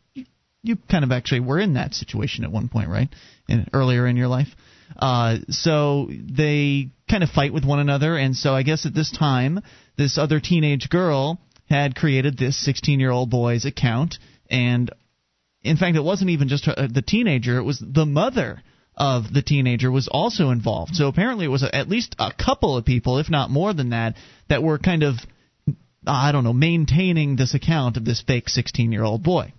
you 0.63 0.77
kind 0.89 1.03
of 1.03 1.11
actually 1.11 1.41
were 1.41 1.59
in 1.59 1.73
that 1.73 1.93
situation 1.93 2.45
at 2.45 2.51
one 2.51 2.69
point, 2.69 2.89
right? 2.89 3.09
In, 3.49 3.67
earlier 3.73 4.07
in 4.07 4.15
your 4.15 4.29
life. 4.29 4.47
Uh, 4.95 5.37
so 5.49 6.09
they 6.09 6.89
kind 7.09 7.23
of 7.23 7.29
fight 7.29 7.53
with 7.53 7.65
one 7.65 7.79
another. 7.79 8.15
And 8.15 8.33
so 8.33 8.53
I 8.53 8.63
guess 8.63 8.85
at 8.85 8.93
this 8.93 9.11
time, 9.11 9.59
this 9.97 10.17
other 10.17 10.39
teenage 10.39 10.89
girl 10.89 11.41
had 11.69 11.95
created 11.95 12.37
this 12.37 12.63
16 12.63 13.01
year 13.01 13.11
old 13.11 13.29
boy's 13.29 13.65
account 13.65 14.19
and 14.49 14.89
in 15.65 15.77
fact, 15.77 15.97
it 15.97 16.03
wasn't 16.03 16.29
even 16.29 16.47
just 16.47 16.65
her, 16.65 16.73
uh, 16.77 16.87
the 16.89 17.01
teenager; 17.01 17.57
it 17.57 17.63
was 17.63 17.79
the 17.79 18.05
mother 18.05 18.61
of 18.95 19.33
the 19.33 19.41
teenager 19.41 19.91
was 19.91 20.07
also 20.07 20.51
involved. 20.51 20.95
So 20.95 21.07
apparently, 21.07 21.45
it 21.45 21.49
was 21.49 21.63
at 21.63 21.89
least 21.89 22.15
a 22.19 22.31
couple 22.31 22.77
of 22.77 22.85
people, 22.85 23.17
if 23.17 23.29
not 23.29 23.49
more 23.49 23.73
than 23.73 23.89
that, 23.89 24.15
that 24.47 24.63
were 24.63 24.77
kind 24.77 25.03
of 25.03 25.15
I 26.07 26.31
don't 26.31 26.43
know 26.43 26.53
maintaining 26.53 27.35
this 27.35 27.53
account 27.53 27.97
of 27.97 28.05
this 28.05 28.21
fake 28.21 28.45
16-year-old 28.45 29.23
boy. 29.23 29.53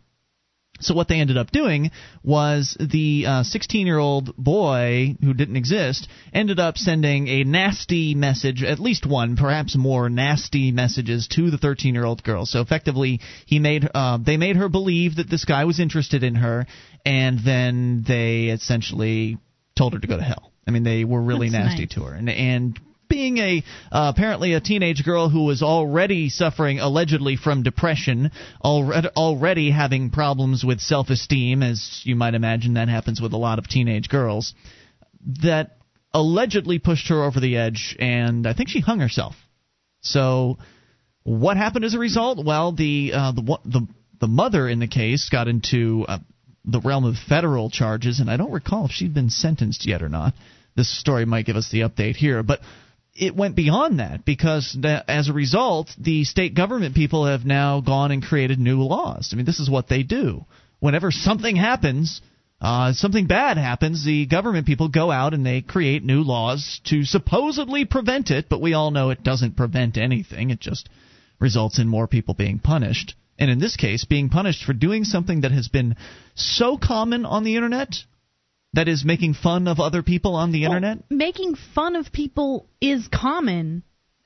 So 0.80 0.94
what 0.94 1.08
they 1.08 1.20
ended 1.20 1.36
up 1.36 1.50
doing 1.50 1.90
was 2.22 2.76
the 2.78 3.42
16 3.42 3.84
uh, 3.84 3.86
year 3.86 3.98
old 3.98 4.36
boy 4.36 5.16
who 5.22 5.34
didn't 5.34 5.56
exist 5.56 6.08
ended 6.32 6.60
up 6.60 6.76
sending 6.76 7.28
a 7.28 7.44
nasty 7.44 8.14
message, 8.14 8.62
at 8.62 8.78
least 8.78 9.06
one, 9.06 9.36
perhaps 9.36 9.76
more 9.76 10.08
nasty 10.08 10.72
messages 10.72 11.28
to 11.28 11.50
the 11.50 11.58
13 11.58 11.94
year 11.94 12.04
old 12.04 12.22
girl. 12.22 12.46
So 12.46 12.60
effectively, 12.60 13.20
he 13.46 13.58
made 13.58 13.88
uh, 13.94 14.18
they 14.18 14.36
made 14.36 14.56
her 14.56 14.68
believe 14.68 15.16
that 15.16 15.30
this 15.30 15.44
guy 15.44 15.64
was 15.64 15.80
interested 15.80 16.22
in 16.22 16.36
her, 16.36 16.66
and 17.04 17.38
then 17.44 18.04
they 18.06 18.46
essentially 18.46 19.38
told 19.76 19.94
her 19.94 19.98
to 19.98 20.06
go 20.06 20.16
to 20.16 20.22
hell. 20.22 20.52
I 20.66 20.72
mean, 20.72 20.82
they 20.82 21.04
were 21.04 21.22
really 21.22 21.48
That's 21.48 21.64
nasty 21.66 21.82
nice. 21.82 21.94
to 21.94 22.02
her, 22.04 22.14
and 22.14 22.28
and 22.28 22.80
being 23.16 23.38
a 23.38 23.64
uh, 23.90 24.12
apparently 24.14 24.52
a 24.52 24.60
teenage 24.60 25.02
girl 25.02 25.30
who 25.30 25.44
was 25.44 25.62
already 25.62 26.28
suffering 26.28 26.80
allegedly 26.80 27.36
from 27.36 27.62
depression, 27.62 28.30
already 28.62 29.08
already 29.16 29.70
having 29.70 30.10
problems 30.10 30.62
with 30.62 30.80
self-esteem, 30.80 31.62
as 31.62 32.02
you 32.04 32.14
might 32.14 32.34
imagine 32.34 32.74
that 32.74 32.90
happens 32.90 33.18
with 33.18 33.32
a 33.32 33.38
lot 33.38 33.58
of 33.58 33.66
teenage 33.68 34.10
girls, 34.10 34.52
that 35.42 35.78
allegedly 36.12 36.78
pushed 36.78 37.08
her 37.08 37.24
over 37.24 37.40
the 37.40 37.56
edge, 37.56 37.96
and 37.98 38.46
I 38.46 38.52
think 38.52 38.68
she 38.68 38.80
hung 38.80 39.00
herself. 39.00 39.34
So, 40.02 40.58
what 41.22 41.56
happened 41.56 41.86
as 41.86 41.94
a 41.94 41.98
result? 41.98 42.44
Well, 42.44 42.72
the 42.72 43.12
uh, 43.14 43.32
the 43.32 43.58
the 43.64 43.88
the 44.20 44.28
mother 44.28 44.68
in 44.68 44.78
the 44.78 44.88
case 44.88 45.30
got 45.30 45.48
into 45.48 46.04
uh, 46.06 46.18
the 46.66 46.80
realm 46.80 47.06
of 47.06 47.16
federal 47.16 47.70
charges, 47.70 48.20
and 48.20 48.30
I 48.30 48.36
don't 48.36 48.52
recall 48.52 48.84
if 48.84 48.90
she'd 48.90 49.14
been 49.14 49.30
sentenced 49.30 49.86
yet 49.86 50.02
or 50.02 50.10
not. 50.10 50.34
This 50.76 51.00
story 51.00 51.24
might 51.24 51.46
give 51.46 51.56
us 51.56 51.70
the 51.70 51.80
update 51.80 52.16
here, 52.16 52.42
but 52.42 52.60
it 53.18 53.34
went 53.34 53.56
beyond 53.56 53.98
that 53.98 54.24
because 54.24 54.76
as 54.84 55.28
a 55.28 55.32
result, 55.32 55.90
the 55.98 56.24
state 56.24 56.54
government 56.54 56.94
people 56.94 57.26
have 57.26 57.44
now 57.44 57.80
gone 57.80 58.10
and 58.10 58.22
created 58.22 58.58
new 58.58 58.82
laws. 58.82 59.30
I 59.32 59.36
mean, 59.36 59.46
this 59.46 59.60
is 59.60 59.70
what 59.70 59.88
they 59.88 60.02
do. 60.02 60.44
Whenever 60.80 61.10
something 61.10 61.56
happens, 61.56 62.20
uh, 62.60 62.92
something 62.92 63.26
bad 63.26 63.56
happens, 63.56 64.04
the 64.04 64.26
government 64.26 64.66
people 64.66 64.88
go 64.88 65.10
out 65.10 65.34
and 65.34 65.44
they 65.44 65.62
create 65.62 66.04
new 66.04 66.22
laws 66.22 66.80
to 66.84 67.04
supposedly 67.04 67.84
prevent 67.84 68.30
it, 68.30 68.48
but 68.48 68.60
we 68.60 68.74
all 68.74 68.90
know 68.90 69.10
it 69.10 69.22
doesn't 69.22 69.56
prevent 69.56 69.96
anything. 69.96 70.50
It 70.50 70.60
just 70.60 70.88
results 71.38 71.78
in 71.78 71.88
more 71.88 72.06
people 72.06 72.34
being 72.34 72.58
punished. 72.58 73.14
And 73.38 73.50
in 73.50 73.58
this 73.58 73.76
case, 73.76 74.04
being 74.04 74.30
punished 74.30 74.64
for 74.64 74.72
doing 74.72 75.04
something 75.04 75.42
that 75.42 75.52
has 75.52 75.68
been 75.68 75.96
so 76.34 76.78
common 76.78 77.26
on 77.26 77.44
the 77.44 77.56
internet 77.56 77.96
that 78.76 78.88
is 78.88 79.04
making 79.04 79.34
fun 79.34 79.66
of 79.68 79.80
other 79.80 80.02
people 80.02 80.34
on 80.36 80.52
the 80.52 80.62
Well, 80.62 80.76
internet? 80.76 80.98
Making 81.10 81.56
fun 81.74 81.96
of 81.96 82.12
people 82.12 82.66
is 82.80 83.08
common. 83.08 83.82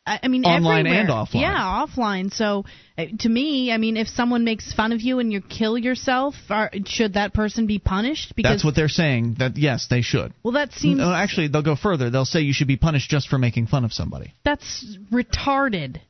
I 0.06 0.26
mean, 0.28 0.44
Online 0.44 0.86
everywhere. 0.86 1.00
and 1.02 1.08
offline. 1.10 1.40
Yeah, 1.42 1.86
offline. 1.86 2.32
So, 2.32 2.64
uh, 2.98 3.04
to 3.20 3.28
me, 3.28 3.70
I 3.70 3.76
mean, 3.76 3.96
if 3.96 4.08
someone 4.08 4.42
makes 4.44 4.72
fun 4.72 4.92
of 4.92 5.00
you 5.02 5.20
and 5.20 5.32
you 5.32 5.40
kill 5.40 5.78
yourself, 5.78 6.34
are, 6.48 6.70
should 6.86 7.14
that 7.14 7.32
person 7.32 7.66
be 7.68 7.78
punished? 7.78 8.34
Because 8.34 8.50
That's 8.50 8.64
what 8.64 8.74
they're 8.74 8.88
saying. 8.88 9.36
That 9.38 9.56
yes, 9.56 9.86
they 9.88 10.00
should. 10.00 10.32
well, 10.42 10.54
that 10.54 10.72
seems 10.72 10.98
No, 10.98 11.12
actually, 11.12 11.48
they'll 11.48 11.62
go 11.62 11.76
further. 11.76 12.10
They'll 12.10 12.24
say 12.24 12.40
you 12.40 12.52
should 12.54 12.66
be 12.66 12.76
punished 12.78 13.08
just 13.10 13.28
for 13.28 13.38
making 13.38 13.66
fun 13.68 13.84
of 13.84 13.92
somebody. 13.92 14.34
that's 14.42 14.98
retarded. 15.12 16.00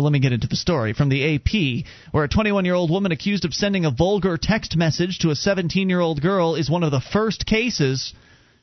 Let 0.00 0.12
me 0.12 0.18
get 0.18 0.32
into 0.32 0.48
the 0.48 0.56
story 0.56 0.92
from 0.92 1.08
the 1.08 1.36
AP, 1.36 1.86
where 2.12 2.24
a 2.24 2.28
21 2.28 2.64
year 2.64 2.74
old 2.74 2.90
woman 2.90 3.12
accused 3.12 3.44
of 3.44 3.54
sending 3.54 3.84
a 3.84 3.90
vulgar 3.90 4.36
text 4.36 4.76
message 4.76 5.20
to 5.20 5.30
a 5.30 5.36
17 5.36 5.88
year 5.88 6.00
old 6.00 6.20
girl 6.20 6.56
is 6.56 6.68
one 6.68 6.82
of 6.82 6.90
the 6.90 7.00
first 7.00 7.46
cases 7.46 8.12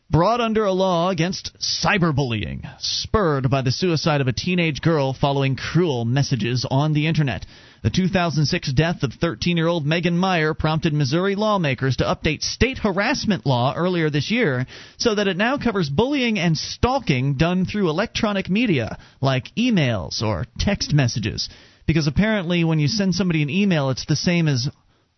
brought 0.10 0.42
under 0.42 0.66
a 0.66 0.74
law 0.74 1.10
against 1.10 1.58
cyberbullying, 1.58 2.70
spurred 2.80 3.50
by 3.50 3.62
the 3.62 3.72
suicide 3.72 4.20
of 4.20 4.28
a 4.28 4.34
teenage 4.34 4.82
girl 4.82 5.14
following 5.14 5.56
cruel 5.56 6.04
messages 6.04 6.66
on 6.70 6.92
the 6.92 7.08
internet. 7.08 7.46
The 7.84 7.90
2006 7.90 8.74
death 8.74 9.02
of 9.02 9.14
13 9.14 9.58
year 9.58 9.66
old 9.66 9.88
Megan 9.88 10.16
Meier 10.16 10.54
prompted 10.54 10.94
Missouri 10.94 11.34
lawmakers 11.34 11.98
to 11.98 12.04
update 12.04 12.44
state 12.44 12.78
harassment 12.78 13.44
law 13.44 13.74
earlier 13.76 14.12
this 14.12 14.30
year 14.30 14.68
so 14.98 15.16
that 15.16 15.28
it 15.28 15.36
now 15.36 15.58
covers 15.58 15.90
bullying 15.90 16.38
and 16.38 16.56
stalking 16.56 17.38
done 17.38 17.66
through 17.66 17.90
electronic 17.90 18.50
media 18.50 19.00
like 19.20 19.56
emails 19.58 20.22
or 20.22 20.46
text 20.60 20.94
messages. 20.94 21.50
Because 21.88 22.06
apparently, 22.06 22.64
when 22.64 22.78
you 22.78 22.88
send 22.88 23.16
somebody 23.16 23.42
an 23.42 23.50
email, 23.50 23.90
it's 23.90 24.06
the 24.06 24.16
same 24.16 24.48
as, 24.48 24.70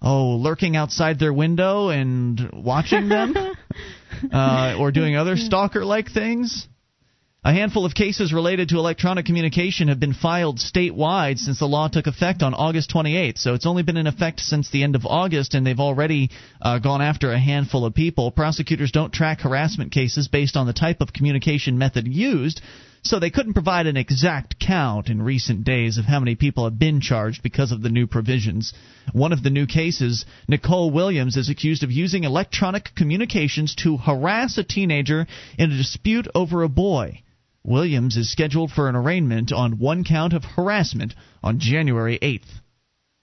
oh, 0.01 0.37
lurking 0.37 0.77
outside 0.77 1.19
their 1.19 1.33
window 1.33 1.89
and 1.89 2.49
watching 2.53 3.09
them 3.09 3.35
uh, 4.31 4.77
or 4.79 4.93
doing 4.93 5.17
other 5.17 5.35
stalker 5.35 5.83
like 5.83 6.09
things. 6.09 6.65
A 7.45 7.51
handful 7.51 7.83
of 7.83 7.93
cases 7.93 8.31
related 8.31 8.69
to 8.69 8.77
electronic 8.77 9.25
communication 9.25 9.89
have 9.89 9.99
been 9.99 10.13
filed 10.13 10.59
statewide 10.59 11.37
since 11.37 11.59
the 11.59 11.67
law 11.67 11.89
took 11.89 12.07
effect 12.07 12.41
on 12.41 12.53
August 12.53 12.89
28th. 12.89 13.37
So 13.37 13.53
it's 13.53 13.65
only 13.65 13.83
been 13.83 13.97
in 13.97 14.07
effect 14.07 14.39
since 14.39 14.69
the 14.69 14.81
end 14.81 14.95
of 14.95 15.05
August, 15.05 15.53
and 15.53 15.67
they've 15.67 15.77
already 15.77 16.29
uh, 16.61 16.79
gone 16.79 17.01
after 17.01 17.33
a 17.33 17.39
handful 17.39 17.85
of 17.85 17.93
people. 17.93 18.31
Prosecutors 18.31 18.93
don't 18.93 19.11
track 19.11 19.41
harassment 19.41 19.91
cases 19.91 20.29
based 20.29 20.55
on 20.55 20.67
the 20.67 20.71
type 20.71 21.01
of 21.01 21.11
communication 21.11 21.77
method 21.77 22.07
used, 22.07 22.61
so 23.01 23.19
they 23.19 23.29
couldn't 23.29 23.55
provide 23.55 23.87
an 23.87 23.97
exact 23.97 24.57
count 24.57 25.09
in 25.09 25.21
recent 25.21 25.65
days 25.65 25.97
of 25.97 26.05
how 26.05 26.21
many 26.21 26.35
people 26.35 26.63
have 26.63 26.79
been 26.79 27.01
charged 27.01 27.43
because 27.43 27.73
of 27.73 27.81
the 27.81 27.89
new 27.89 28.07
provisions. 28.07 28.71
One 29.11 29.33
of 29.33 29.43
the 29.43 29.49
new 29.49 29.67
cases, 29.67 30.23
Nicole 30.47 30.91
Williams, 30.91 31.35
is 31.35 31.49
accused 31.49 31.83
of 31.83 31.91
using 31.91 32.23
electronic 32.23 32.95
communications 32.95 33.75
to 33.83 33.97
harass 33.97 34.57
a 34.57 34.63
teenager 34.63 35.27
in 35.59 35.73
a 35.73 35.77
dispute 35.77 36.29
over 36.33 36.63
a 36.63 36.69
boy. 36.69 37.19
Williams 37.63 38.17
is 38.17 38.31
scheduled 38.31 38.71
for 38.71 38.89
an 38.89 38.95
arraignment 38.95 39.51
on 39.51 39.79
one 39.79 40.03
count 40.03 40.33
of 40.33 40.43
harassment 40.43 41.13
on 41.41 41.59
January 41.59 42.19
8th. 42.21 42.61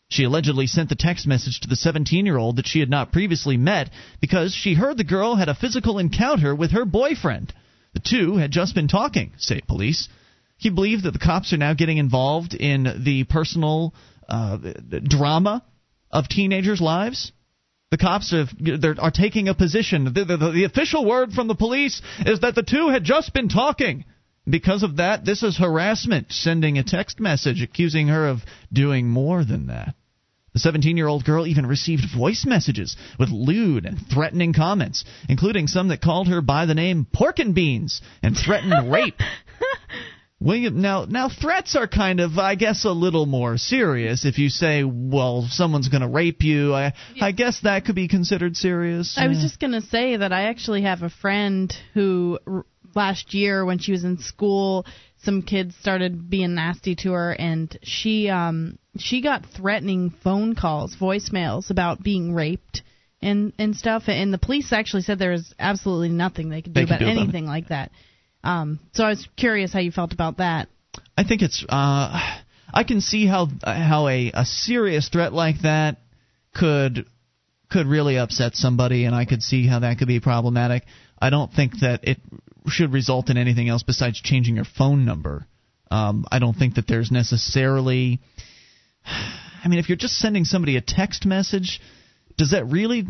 She 0.09 0.24
allegedly 0.24 0.66
sent 0.66 0.88
the 0.88 0.97
text 0.97 1.26
message 1.26 1.61
to 1.61 1.68
the 1.68 1.76
17 1.76 2.26
year 2.26 2.36
old 2.36 2.57
that 2.57 2.66
she 2.66 2.80
had 2.80 2.91
not 2.91 3.12
previously 3.12 3.57
met 3.57 3.91
because 4.20 4.55
she 4.55 4.74
heard 4.74 4.97
the 4.97 5.05
girl 5.05 5.36
had 5.36 5.49
a 5.49 5.55
physical 5.55 5.99
encounter 5.99 6.55
with 6.55 6.72
her 6.72 6.84
boyfriend. 6.84 7.53
The 7.95 8.01
two 8.01 8.36
had 8.36 8.51
just 8.51 8.74
been 8.74 8.88
talking, 8.88 9.32
say 9.38 9.61
police. 9.61 10.09
He 10.57 10.70
believed 10.70 11.05
that 11.05 11.12
the 11.12 11.18
cops 11.18 11.53
are 11.53 11.59
now 11.59 11.74
getting 11.74 11.99
involved 11.99 12.55
in 12.55 13.03
the 13.05 13.24
personal 13.24 13.95
uh, 14.28 14.59
drama 15.03 15.64
of 16.11 16.28
teenagers' 16.28 16.80
lives. 16.80 17.32
The 17.91 17.99
cops 17.99 18.30
have, 18.32 18.51
are 18.99 19.11
taking 19.11 19.49
a 19.49 19.55
position. 19.55 20.05
The, 20.05 20.24
the, 20.24 20.36
the, 20.36 20.64
official 20.64 21.05
word 21.05 21.32
from 21.32 21.49
the 21.49 21.55
police 21.55 22.01
is 22.24 22.41
that 22.41 22.55
the 22.55 22.62
two 22.62 22.88
had 22.88 23.05
just 23.05 23.32
been 23.32 23.49
talking. 23.49 24.05
Because 24.51 24.82
of 24.82 24.96
that, 24.96 25.24
this 25.24 25.42
is 25.42 25.57
harassment, 25.57 26.32
sending 26.32 26.78
a 26.78 26.84
text 26.84 27.20
message 27.20 27.62
accusing 27.62 28.09
her 28.09 28.28
of 28.28 28.40
doing 28.72 29.09
more 29.09 29.44
than 29.44 29.68
that. 29.68 29.94
The 30.53 30.59
17 30.59 30.96
year 30.96 31.07
old 31.07 31.24
girl 31.24 31.46
even 31.46 31.66
received 31.66 32.05
voice 32.12 32.44
messages 32.44 32.96
with 33.18 33.30
lewd 33.30 33.86
and 33.86 33.98
threatening 34.12 34.53
comments, 34.53 35.05
including 35.28 35.68
some 35.68 35.88
that 35.88 36.01
called 36.01 36.26
her 36.26 36.40
by 36.40 36.66
the 36.66 36.74
name 36.74 37.07
Pork 37.12 37.38
and 37.38 37.55
Beans 37.55 38.03
and 38.22 38.36
threatened 38.36 38.90
rape. 38.92 39.20
William, 40.40 40.80
now 40.80 41.05
now 41.05 41.28
threats 41.28 41.76
are 41.76 41.86
kind 41.86 42.18
of, 42.18 42.38
I 42.38 42.55
guess, 42.55 42.86
a 42.86 42.92
little 42.92 43.26
more 43.26 43.59
serious. 43.59 44.24
If 44.24 44.38
you 44.38 44.48
say, 44.48 44.82
"Well, 44.82 45.46
someone's 45.51 45.88
going 45.88 46.01
to 46.01 46.09
rape 46.09 46.42
you," 46.42 46.74
I, 46.74 46.94
yeah. 47.14 47.26
I 47.26 47.32
guess 47.32 47.61
that 47.61 47.84
could 47.84 47.94
be 47.94 48.09
considered 48.09 48.57
serious. 48.57 49.16
I 49.18 49.28
was 49.28 49.42
just 49.42 49.61
going 49.61 49.72
to 49.72 49.82
say 49.82 50.16
that 50.16 50.32
I 50.32 50.44
actually 50.44 50.82
have 50.82 51.03
a 51.03 51.11
friend 51.11 51.70
who 51.92 52.38
last 52.95 53.34
year, 53.34 53.64
when 53.64 53.78
she 53.78 53.93
was 53.93 54.05
in 54.05 54.18
school, 54.18 54.86
some 55.22 55.43
kids 55.43 55.74
started 55.76 56.30
being 56.30 56.55
nasty 56.55 56.95
to 56.97 57.12
her, 57.12 57.32
and 57.32 57.76
she 57.82 58.28
um 58.28 58.78
she 58.99 59.22
got 59.22 59.47
threatening 59.57 60.11
phone 60.22 60.55
calls, 60.55 60.97
voicemails 61.01 61.70
about 61.70 62.03
being 62.03 62.34
raped 62.34 62.82
and 63.22 63.53
and 63.59 63.76
stuff. 63.76 64.05
And 64.07 64.32
the 64.32 64.38
police 64.38 64.72
actually 64.72 65.03
said 65.03 65.18
there 65.18 65.32
was 65.32 65.55
absolutely 65.59 66.09
nothing 66.09 66.49
they 66.49 66.62
could 66.62 66.74
do 66.74 66.80
they 66.80 66.84
about 66.84 67.01
do 67.01 67.07
anything 67.07 67.47
like 67.47 67.68
that. 67.68 67.91
Um, 68.43 68.80
so 68.93 69.05
I 69.05 69.11
was 69.11 69.28
curious 69.36 69.72
how 69.72 69.80
you 69.80 69.93
felt 69.93 70.12
about 70.12 70.38
that. 70.38 70.68
I 71.16 71.24
think 71.24 71.43
it's. 71.43 71.64
Uh, 71.68 72.38
I 72.72 72.84
can 72.84 73.01
see 73.01 73.26
how 73.26 73.49
how 73.62 74.09
a, 74.09 74.30
a 74.32 74.45
serious 74.45 75.09
threat 75.09 75.32
like 75.32 75.62
that 75.62 75.99
could 76.55 77.07
could 77.70 77.86
really 77.86 78.16
upset 78.16 78.55
somebody, 78.55 79.05
and 79.05 79.14
I 79.14 79.24
could 79.24 79.43
see 79.43 79.66
how 79.66 79.80
that 79.80 79.99
could 79.99 80.09
be 80.09 80.20
problematic. 80.20 80.84
I 81.20 81.30
don't 81.30 81.53
think 81.53 81.80
that 81.80 82.01
it 82.05 82.18
should 82.69 82.93
result 82.93 83.31
in 83.31 83.37
anything 83.37 83.69
else 83.69 83.83
besides 83.83 84.21
changing 84.21 84.57
your 84.57 84.65
phone 84.65 85.05
number. 85.05 85.47
Um, 85.91 86.25
I 86.31 86.39
don't 86.39 86.55
think 86.55 86.75
that 86.75 86.87
there's 86.87 87.11
necessarily. 87.11 88.21
I 89.05 89.69
mean, 89.69 89.79
if 89.79 89.89
you're 89.89 89.97
just 89.97 90.19
sending 90.19 90.45
somebody 90.45 90.77
a 90.77 90.81
text 90.81 91.27
message, 91.27 91.81
does 92.37 92.53
that 92.53 92.65
really 92.67 93.07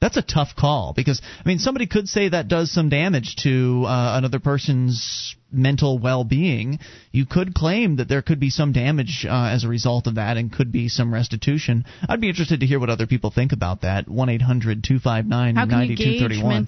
that's 0.00 0.16
a 0.16 0.22
tough 0.22 0.54
call 0.56 0.92
because 0.94 1.20
I 1.44 1.48
mean 1.48 1.58
somebody 1.58 1.86
could 1.86 2.08
say 2.08 2.28
that 2.28 2.48
does 2.48 2.70
some 2.70 2.88
damage 2.88 3.36
to 3.42 3.84
uh, 3.86 4.18
another 4.18 4.38
person's 4.38 5.34
mental 5.50 5.98
well-being. 5.98 6.78
You 7.12 7.24
could 7.24 7.54
claim 7.54 7.96
that 7.96 8.08
there 8.08 8.22
could 8.22 8.38
be 8.38 8.50
some 8.50 8.72
damage 8.72 9.26
uh, 9.28 9.50
as 9.52 9.64
a 9.64 9.68
result 9.68 10.06
of 10.06 10.16
that 10.16 10.36
and 10.36 10.52
could 10.52 10.70
be 10.70 10.88
some 10.88 11.12
restitution. 11.12 11.84
I'd 12.08 12.20
be 12.20 12.28
interested 12.28 12.60
to 12.60 12.66
hear 12.66 12.78
what 12.78 12.90
other 12.90 13.06
people 13.06 13.30
think 13.30 13.52
about 13.52 13.82
that. 13.82 14.08
One 14.08 14.28
eight 14.28 14.42
hundred 14.42 14.84
two 14.84 14.98
five 14.98 15.26
nine 15.26 15.54
ninety 15.54 15.96
two 15.96 16.20
thirty 16.20 16.42
one. 16.42 16.66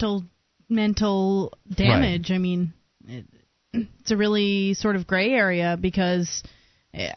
Mental 0.69 1.53
damage. 1.73 2.29
Right. 2.29 2.35
I 2.35 2.39
mean, 2.39 2.73
it, 3.07 3.25
it's 3.73 4.11
a 4.11 4.17
really 4.17 4.73
sort 4.75 4.95
of 4.95 5.07
gray 5.07 5.31
area 5.31 5.77
because 5.79 6.43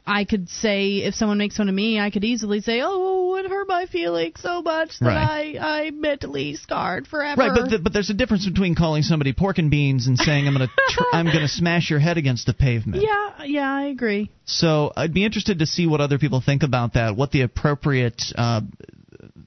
I 0.07 0.25
could 0.25 0.51
say 0.51 0.99
if 0.99 1.15
someone 1.15 1.39
makes 1.39 1.57
fun 1.57 1.69
of 1.71 1.75
me, 1.75 1.99
I 1.99 2.11
could 2.11 2.25
easily 2.25 2.61
say, 2.61 2.83
"Oh, 2.85 3.37
it 3.37 3.49
hurt 3.49 3.67
my 3.67 3.87
feelings 3.87 4.39
so 4.41 4.61
much 4.61 4.99
that 5.01 5.07
right. 5.07 5.57
I 5.57 5.87
I'm 5.87 6.01
mentally 6.03 6.57
scarred 6.57 7.07
forever." 7.07 7.41
Right, 7.41 7.53
but 7.55 7.71
the, 7.71 7.79
but 7.79 7.95
there's 7.95 8.11
a 8.11 8.15
difference 8.15 8.47
between 8.47 8.75
calling 8.75 9.03
somebody 9.03 9.33
pork 9.33 9.57
and 9.57 9.71
beans 9.71 10.07
and 10.07 10.19
saying 10.19 10.47
I'm 10.47 10.53
gonna 10.53 10.69
tr- 10.91 11.03
I'm 11.15 11.25
gonna 11.25 11.49
smash 11.49 11.89
your 11.89 12.01
head 12.01 12.19
against 12.19 12.45
the 12.45 12.53
pavement. 12.53 13.03
Yeah, 13.03 13.45
yeah, 13.45 13.75
I 13.75 13.85
agree. 13.85 14.31
So 14.45 14.93
I'd 14.95 15.15
be 15.15 15.25
interested 15.25 15.61
to 15.61 15.67
see 15.67 15.87
what 15.87 16.03
other 16.03 16.19
people 16.19 16.43
think 16.45 16.63
about 16.63 16.93
that. 16.95 17.17
What 17.17 17.31
the 17.31 17.41
appropriate 17.41 18.23
uh, 18.37 18.61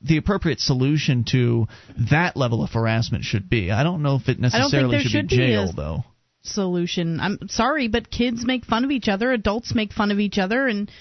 the 0.01 0.17
appropriate 0.17 0.59
solution 0.59 1.25
to 1.31 1.67
that 2.09 2.37
level 2.37 2.63
of 2.63 2.71
harassment 2.71 3.23
should 3.23 3.49
be. 3.49 3.71
I 3.71 3.83
don't 3.83 4.01
know 4.01 4.15
if 4.15 4.29
it 4.29 4.39
necessarily 4.39 4.99
should, 4.99 5.11
should, 5.11 5.27
be 5.29 5.37
jail, 5.37 5.67
be 5.67 5.73
though 5.75 6.03
solution. 6.45 7.19
I'm 7.19 7.39
sorry, 7.49 7.87
but 7.87 8.09
kids 8.09 8.45
make 8.45 8.65
fun 8.65 8.85
of 8.85 8.91
each 8.91 9.07
other, 9.07 9.31
adults 9.31 9.75
make 9.75 9.93
fun 9.93 10.11
of 10.11 10.19
each 10.19 10.37
other, 10.37 10.67
and. 10.67 10.91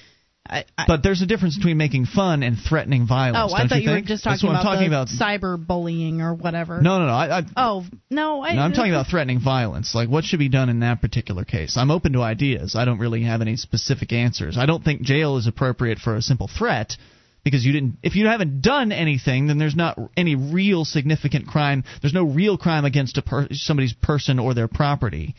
I, 0.46 0.66
I, 0.76 0.84
but 0.86 1.02
there's 1.02 1.22
a 1.22 1.26
difference 1.26 1.56
between 1.56 1.78
making 1.78 2.04
fun 2.04 2.42
and 2.42 2.58
threatening 2.58 3.06
violence. 3.06 3.50
Oh, 3.50 3.56
I 3.56 3.66
thought 3.66 3.80
you, 3.80 3.88
you 3.88 3.96
were 3.96 4.00
just 4.02 4.24
talking, 4.24 4.50
about, 4.50 4.62
talking 4.62 4.86
about 4.86 5.08
cyberbullying 5.08 6.20
or 6.20 6.34
whatever. 6.34 6.82
No, 6.82 6.98
no, 6.98 7.06
no. 7.06 7.12
I, 7.14 7.38
I, 7.38 7.42
oh, 7.56 7.86
no. 8.10 8.44
I, 8.44 8.54
no, 8.54 8.60
I'm 8.60 8.74
talking 8.74 8.92
about 8.92 9.06
threatening 9.06 9.40
violence. 9.40 9.94
Like, 9.94 10.10
what 10.10 10.24
should 10.24 10.38
be 10.38 10.50
done 10.50 10.68
in 10.68 10.80
that 10.80 11.00
particular 11.00 11.46
case? 11.46 11.78
I'm 11.78 11.90
open 11.90 12.12
to 12.12 12.20
ideas. 12.20 12.76
I 12.76 12.84
don't 12.84 12.98
really 12.98 13.22
have 13.22 13.40
any 13.40 13.56
specific 13.56 14.12
answers. 14.12 14.58
I 14.58 14.66
don't 14.66 14.84
think 14.84 15.00
jail 15.00 15.38
is 15.38 15.46
appropriate 15.46 15.96
for 15.98 16.14
a 16.14 16.20
simple 16.20 16.46
threat 16.46 16.98
because 17.44 17.64
you 17.64 17.72
didn't 17.72 17.98
if 18.02 18.16
you 18.16 18.26
haven't 18.26 18.62
done 18.62 18.90
anything 18.90 19.46
then 19.46 19.58
there's 19.58 19.76
not 19.76 19.98
any 20.16 20.34
real 20.34 20.84
significant 20.84 21.46
crime 21.46 21.84
there's 22.00 22.14
no 22.14 22.24
real 22.24 22.58
crime 22.58 22.84
against 22.84 23.18
a 23.18 23.22
per, 23.22 23.46
somebody's 23.52 23.92
person 23.92 24.38
or 24.38 24.54
their 24.54 24.68
property 24.68 25.34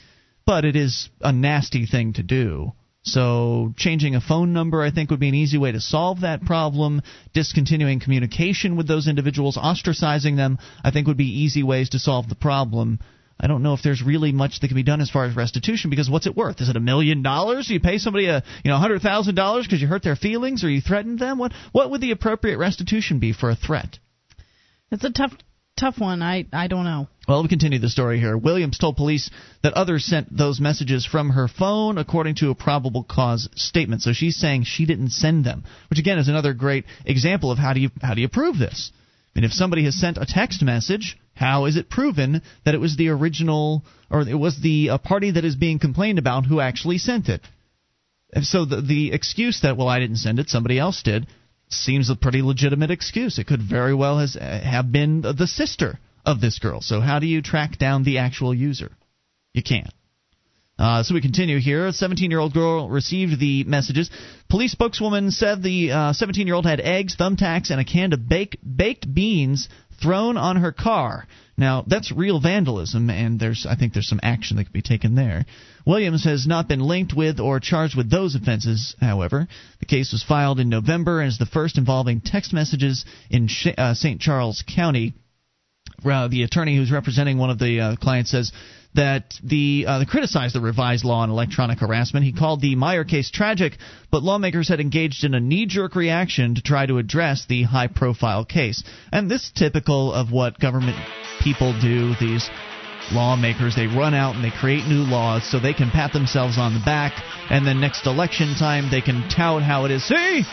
but 0.45 0.64
it 0.64 0.76
is 0.76 1.10
a 1.22 1.32
nasty 1.32 1.86
thing 1.86 2.14
to 2.14 2.24
do. 2.24 2.74
So, 3.03 3.74
changing 3.78 4.16
a 4.16 4.22
phone 4.22 4.51
number, 4.51 4.82
I 4.82 4.89
think, 4.89 5.12
would 5.12 5.20
be 5.20 5.30
an 5.30 5.36
easy 5.36 5.60
way 5.60 5.72
to 5.72 5.80
solve 5.80 6.22
that 6.22 6.43
problem. 6.43 7.03
Discontinuing 7.34 7.99
communication 7.99 8.78
with 8.78 8.88
those 8.88 9.08
individuals, 9.08 9.58
ostracizing 9.58 10.38
them, 10.38 10.58
I 10.84 10.89
think, 10.89 11.06
would 11.06 11.18
be 11.18 11.43
easy 11.43 11.62
ways 11.62 11.89
to 11.89 11.99
solve 11.99 12.30
the 12.30 12.36
problem. 12.36 12.99
I 13.39 13.47
don't 13.47 13.63
know 13.63 13.73
if 13.73 13.81
there's 13.83 14.01
really 14.01 14.31
much 14.31 14.59
that 14.59 14.67
can 14.67 14.75
be 14.75 14.83
done 14.83 15.01
as 15.01 15.09
far 15.09 15.25
as 15.25 15.36
restitution 15.36 15.89
because 15.89 16.09
what's 16.09 16.25
it 16.25 16.38
worth? 16.38 16.61
Is 16.61 16.69
it 16.69 16.77
a 16.77 16.81
million 16.81 17.21
dollars? 17.21 17.67
Do 17.67 17.73
you 17.73 17.79
pay 17.79 17.97
somebody 17.97 18.27
a 18.27 18.43
you 18.63 18.71
know 18.71 18.77
hundred 18.77 19.01
thousand 19.01 19.36
dollars 19.36 19.65
because 19.65 19.81
you 19.81 19.88
hurt 19.88 20.03
their 20.03 20.15
feelings 20.15 20.63
or 20.63 20.69
you 20.69 20.81
threatened 20.81 21.19
them? 21.19 21.38
What 21.38 21.51
what 21.71 21.91
would 21.91 22.01
the 22.01 22.11
appropriate 22.11 22.57
restitution 22.57 23.19
be 23.19 23.33
for 23.33 23.49
a 23.49 23.55
threat? 23.55 23.99
It's 24.89 25.03
a 25.03 25.11
tough 25.11 25.33
tough 25.77 25.99
one. 25.99 26.21
I 26.21 26.45
I 26.53 26.67
don't 26.67 26.86
know. 26.86 27.07
Well, 27.27 27.41
we 27.41 27.49
continue 27.49 27.79
the 27.79 27.89
story 27.89 28.19
here. 28.19 28.38
Williams 28.38 28.77
told 28.77 28.95
police 28.95 29.29
that 29.63 29.73
others 29.73 30.05
sent 30.05 30.36
those 30.36 30.61
messages 30.61 31.05
from 31.05 31.31
her 31.31 31.47
phone, 31.47 31.97
according 31.97 32.36
to 32.36 32.51
a 32.51 32.55
probable 32.55 33.03
cause 33.03 33.49
statement. 33.55 34.01
So 34.03 34.13
she's 34.13 34.38
saying 34.38 34.63
she 34.63 34.86
didn't 34.86 35.09
send 35.09 35.43
them, 35.43 35.63
which 35.89 35.99
again 35.99 36.19
is 36.19 36.29
another 36.29 36.53
great 36.53 36.86
example 37.05 37.51
of 37.51 37.57
how 37.57 37.73
do 37.73 37.81
you 37.81 37.89
how 38.01 38.13
do 38.13 38.21
you 38.21 38.29
prove 38.29 38.57
this? 38.57 38.91
Mean, 39.36 39.43
if 39.43 39.51
somebody 39.51 39.83
has 39.83 39.99
sent 39.99 40.17
a 40.17 40.25
text 40.25 40.63
message, 40.63 41.17
how 41.33 41.65
is 41.65 41.75
it 41.75 41.89
proven 41.89 42.41
that 42.63 42.73
it 42.73 42.79
was 42.79 42.95
the 42.95 43.09
original 43.09 43.83
or 44.09 44.21
it 44.21 44.39
was 44.39 44.61
the 44.61 44.91
uh, 44.91 44.97
party 44.97 45.31
that 45.31 45.43
is 45.43 45.55
being 45.57 45.77
complained 45.77 46.19
about 46.19 46.45
who 46.45 46.61
actually 46.61 46.97
sent 46.97 47.27
it? 47.27 47.41
So 48.41 48.65
the 48.65 48.81
the 48.81 49.11
excuse 49.11 49.61
that 49.61 49.77
well 49.77 49.88
I 49.89 49.99
didn't 49.99 50.17
send 50.17 50.39
it, 50.39 50.49
somebody 50.49 50.79
else 50.79 51.03
did 51.03 51.27
seems 51.69 52.09
a 52.09 52.15
pretty 52.15 52.41
legitimate 52.41 52.91
excuse. 52.91 53.38
It 53.39 53.47
could 53.47 53.61
very 53.61 53.93
well 53.93 54.19
has, 54.19 54.36
have 54.36 54.91
been 54.91 55.21
the 55.21 55.47
sister 55.47 55.99
of 56.25 56.41
this 56.41 56.59
girl. 56.59 56.81
So 56.81 57.01
how 57.01 57.19
do 57.19 57.27
you 57.27 57.41
track 57.41 57.77
down 57.77 58.03
the 58.03 58.19
actual 58.19 58.53
user? 58.53 58.91
You 59.53 59.63
can't. 59.63 59.93
Uh, 60.78 61.03
so 61.03 61.13
we 61.13 61.21
continue 61.21 61.59
here. 61.59 61.88
A 61.88 61.93
17 61.93 62.30
year 62.30 62.39
old 62.39 62.53
girl 62.53 62.89
received 62.89 63.39
the 63.39 63.63
messages. 63.63 64.09
Police 64.49 64.73
spokeswoman 64.73 65.32
said 65.32 65.63
the 65.63 66.11
17 66.13 66.43
uh, 66.43 66.45
year 66.45 66.55
old 66.55 66.65
had 66.65 66.82
eggs, 66.82 67.15
thumbtacks, 67.15 67.69
and 67.71 67.80
a 67.80 67.86
can 67.86 68.11
of 68.11 68.28
bake, 68.28 68.57
baked 68.61 69.11
beans 69.13 69.69
thrown 70.01 70.38
on 70.38 70.57
her 70.57 70.71
car. 70.71 71.28
Now 71.57 71.86
that's 71.88 72.11
real 72.11 72.41
vandalism, 72.41 73.09
and 73.09 73.39
there's 73.39 73.65
I 73.67 73.76
think 73.76 73.93
there's 73.93 74.09
some 74.09 74.19
action 74.21 74.57
that 74.57 74.65
could 74.65 74.73
be 74.73 74.82
taken 74.82 75.15
there. 75.15 75.45
Williams 75.86 76.26
has 76.26 76.45
not 76.45 76.67
been 76.67 76.82
linked 76.82 77.13
with 77.15 77.39
or 77.39 77.61
charged 77.61 77.95
with 77.95 78.09
those 78.09 78.36
offenses. 78.36 78.95
However, 78.99 79.47
the 79.80 79.86
case 79.86 80.11
was 80.11 80.23
filed 80.23 80.59
in 80.59 80.67
November 80.67 81.21
and 81.21 81.30
is 81.30 81.38
the 81.38 81.45
first 81.45 81.78
involving 81.78 82.19
text 82.19 82.51
messages 82.51 83.05
in 83.30 83.47
uh, 83.78 83.93
St. 83.93 84.19
Charles 84.19 84.63
County. 84.67 85.13
Uh, 86.03 86.28
the 86.28 86.43
attorney 86.43 86.76
who's 86.76 86.91
representing 86.91 87.38
one 87.38 87.49
of 87.49 87.57
the 87.59 87.80
uh, 87.80 87.95
clients 87.95 88.32
says 88.32 88.51
that 88.95 89.33
the 89.43 89.85
uh, 89.87 90.05
criticized 90.05 90.55
the 90.55 90.61
revised 90.61 91.05
law 91.05 91.21
on 91.21 91.29
electronic 91.29 91.79
harassment. 91.79 92.25
He 92.25 92.33
called 92.33 92.61
the 92.61 92.75
Meier 92.75 93.03
case 93.03 93.29
tragic, 93.31 93.77
but 94.11 94.23
lawmakers 94.23 94.67
had 94.67 94.79
engaged 94.79 95.23
in 95.23 95.33
a 95.33 95.39
knee-jerk 95.39 95.95
reaction 95.95 96.55
to 96.55 96.61
try 96.61 96.85
to 96.85 96.97
address 96.97 97.45
the 97.47 97.63
high-profile 97.63 98.45
case. 98.45 98.83
And 99.11 99.29
this 99.29 99.43
is 99.43 99.51
typical 99.55 100.13
of 100.13 100.31
what 100.31 100.59
government 100.59 100.97
people 101.41 101.77
do. 101.79 102.13
These 102.19 102.49
lawmakers 103.11 103.75
they 103.75 103.87
run 103.87 104.13
out 104.13 104.35
and 104.35 104.43
they 104.43 104.49
create 104.49 104.87
new 104.87 105.03
laws 105.03 105.49
so 105.49 105.59
they 105.59 105.73
can 105.73 105.91
pat 105.91 106.11
themselves 106.11 106.57
on 106.57 106.73
the 106.73 106.83
back, 106.83 107.13
and 107.49 107.65
then 107.67 107.79
next 107.79 108.07
election 108.07 108.55
time 108.57 108.89
they 108.89 109.01
can 109.01 109.29
tout 109.29 109.61
how 109.61 109.85
it 109.85 109.91
is. 109.91 110.07
See, 110.07 110.43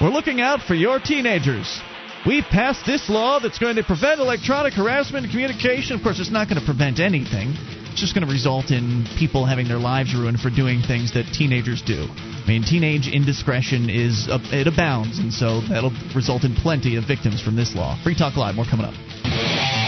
we're 0.00 0.10
looking 0.10 0.40
out 0.40 0.60
for 0.62 0.74
your 0.74 0.98
teenagers. 0.98 1.80
We've 2.26 2.44
passed 2.44 2.84
this 2.84 3.08
law 3.08 3.40
that's 3.40 3.58
going 3.58 3.76
to 3.76 3.82
prevent 3.82 4.20
electronic 4.20 4.74
harassment 4.74 5.24
and 5.24 5.32
communication. 5.32 5.96
Of 5.96 6.02
course, 6.02 6.20
it's 6.20 6.30
not 6.30 6.48
going 6.48 6.60
to 6.60 6.66
prevent 6.66 7.00
anything. 7.00 7.54
It's 7.90 8.00
just 8.00 8.14
going 8.14 8.26
to 8.26 8.32
result 8.32 8.70
in 8.70 9.04
people 9.18 9.44
having 9.44 9.66
their 9.66 9.78
lives 9.78 10.14
ruined 10.14 10.38
for 10.38 10.48
doing 10.48 10.80
things 10.80 11.12
that 11.14 11.26
teenagers 11.32 11.82
do. 11.82 12.06
I 12.08 12.44
mean, 12.46 12.62
teenage 12.62 13.08
indiscretion 13.08 13.90
is 13.90 14.28
it 14.30 14.66
abounds, 14.66 15.18
and 15.18 15.32
so 15.32 15.60
that'll 15.62 15.92
result 16.14 16.44
in 16.44 16.54
plenty 16.54 16.96
of 16.96 17.04
victims 17.04 17.42
from 17.42 17.56
this 17.56 17.74
law. 17.74 18.00
Free 18.02 18.14
Talk 18.14 18.36
Live, 18.36 18.54
more 18.54 18.64
coming 18.64 18.86
up. 18.86 19.79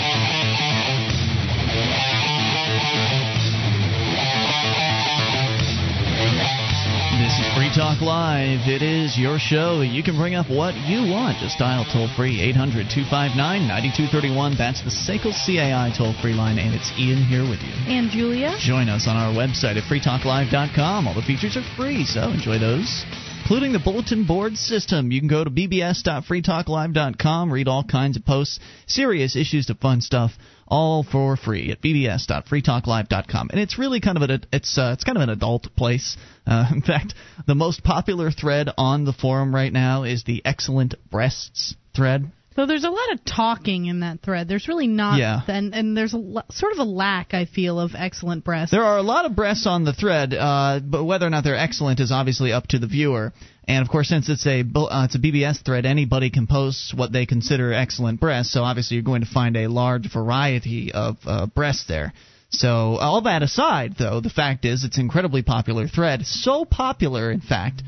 This 7.23 7.39
is 7.39 7.47
Free 7.55 7.71
Talk 7.71 8.03
Live. 8.03 8.67
It 8.67 8.83
is 8.83 9.17
your 9.17 9.39
show. 9.39 9.83
You 9.83 10.03
can 10.03 10.17
bring 10.17 10.35
up 10.35 10.51
what 10.51 10.75
you 10.75 11.07
want. 11.07 11.39
Just 11.39 11.57
dial 11.57 11.87
toll 11.87 12.09
free 12.17 12.43
800 12.43 12.91
259 12.91 13.39
9231. 13.39 14.57
That's 14.59 14.83
the 14.83 14.91
SACL 14.91 15.31
CAI 15.31 15.95
toll 15.97 16.15
free 16.21 16.35
line, 16.35 16.59
and 16.59 16.75
it's 16.75 16.91
Ian 16.99 17.23
here 17.23 17.47
with 17.47 17.63
you. 17.63 17.71
And 17.87 18.11
Julia? 18.11 18.59
Join 18.59 18.89
us 18.89 19.07
on 19.07 19.15
our 19.15 19.33
website 19.33 19.79
at 19.79 19.87
freetalklive.com. 19.87 21.07
All 21.07 21.15
the 21.15 21.23
features 21.23 21.57
are 21.57 21.63
free, 21.77 22.05
so 22.05 22.23
enjoy 22.23 22.59
those 22.59 23.07
including 23.43 23.73
the 23.73 23.79
bulletin 23.79 24.25
board 24.25 24.57
system. 24.57 25.13
You 25.13 25.21
can 25.21 25.29
go 25.29 25.45
to 25.45 25.51
bbs.freetalklive.com, 25.51 27.53
read 27.53 27.69
all 27.69 27.85
kinds 27.85 28.17
of 28.17 28.25
posts, 28.25 28.59
serious 28.87 29.37
issues 29.37 29.67
to 29.67 29.75
fun 29.75 30.01
stuff, 30.01 30.39
all 30.73 31.03
for 31.05 31.37
free 31.37 31.71
at 31.71 31.83
bbs.freetalklive.com. 31.83 33.51
And 33.51 33.61
it's 33.61 33.79
really 33.79 34.01
kind 34.01 34.17
of 34.17 34.29
an 34.29 34.47
it's 34.53 34.79
uh, 34.79 34.93
it's 34.95 35.05
kind 35.05 35.19
of 35.19 35.23
an 35.23 35.29
adult 35.29 35.69
place. 35.77 36.17
Uh, 36.47 36.65
in 36.73 36.81
fact, 36.81 37.15
the 37.47 37.55
most 37.55 37.85
popular 37.85 38.31
thread 38.31 38.71
on 38.79 39.05
the 39.05 39.13
forum 39.13 39.55
right 39.55 39.73
now 39.73 40.05
is 40.05 40.25
the 40.25 40.41
excellent 40.45 40.95
breasts 41.11 41.77
thread. 41.95 42.33
So 42.57 42.67
there's 42.67 42.85
a 42.85 42.91
lot 42.91 43.13
of 43.13 43.25
talking 43.25 43.87
in 43.87 44.01
that 44.01 44.21
thread. 44.21 44.47
There's 44.49 44.69
really 44.69 44.87
not, 44.87 45.19
Yeah. 45.19 45.41
and 45.47 45.75
and 45.75 45.97
there's 45.97 46.15
a, 46.15 46.45
sort 46.51 46.73
of 46.73 46.79
a 46.79 46.85
lack, 46.85 47.33
I 47.35 47.45
feel, 47.45 47.79
of 47.79 47.93
excellent 47.95 48.45
breasts. 48.45 48.71
There 48.71 48.83
are 48.85 48.99
a 48.99 49.03
lot 49.03 49.25
of 49.27 49.37
breasts 49.37 49.67
on 49.67 49.85
the 49.85 49.93
thread, 49.93 50.35
uh, 50.35 50.81
but 50.83 51.05
whether 51.05 51.27
or 51.27 51.31
not 51.31 51.45
they're 51.45 51.57
excellent 51.57 52.01
is 52.01 52.13
obviously 52.13 52.53
up 52.53 52.67
to 52.69 52.79
the 52.79 52.87
viewer. 52.87 53.33
And 53.69 53.83
of 53.83 53.91
course, 53.91 54.09
since 54.09 54.29
it's 54.29 54.47
a 54.47 54.61
uh, 54.61 55.05
it's 55.05 55.15
a 55.15 55.19
BBS 55.19 55.65
thread, 55.65 55.87
anybody 55.87 56.31
can 56.31 56.47
post 56.47 56.95
what 56.97 57.13
they 57.13 57.27
consider 57.27 57.73
excellent 57.73 58.21
breasts. 58.21 58.53
So 58.53 58.63
obviously, 58.63 58.97
you're 58.97 59.05
going 59.05 59.23
to 59.23 59.31
find 59.31 59.57
a 59.57 59.69
large 59.69 60.13
variety 60.13 60.93
of 60.93 61.19
uh, 61.25 61.47
breasts 61.47 61.87
there. 61.87 62.13
So 62.51 62.97
all 62.97 63.23
that 63.23 63.43
aside, 63.43 63.95
though, 63.99 64.21
the 64.21 64.31
fact 64.31 64.65
is 64.65 64.85
it's 64.85 64.99
an 64.99 65.05
incredibly 65.05 65.43
popular 65.43 65.89
thread. 65.89 66.27
So 66.27 66.65
popular, 66.65 67.31
in 67.31 67.41
fact, 67.41 67.83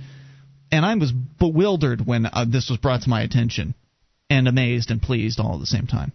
and 0.70 0.86
I 0.86 0.94
was 0.94 1.12
bewildered 1.12 2.06
when 2.06 2.26
uh, 2.26 2.46
this 2.48 2.70
was 2.70 2.78
brought 2.78 3.02
to 3.02 3.10
my 3.10 3.22
attention, 3.22 3.74
and 4.30 4.48
amazed 4.48 4.90
and 4.90 5.02
pleased 5.02 5.38
all 5.38 5.54
at 5.54 5.60
the 5.60 5.66
same 5.66 5.86
time. 5.86 6.12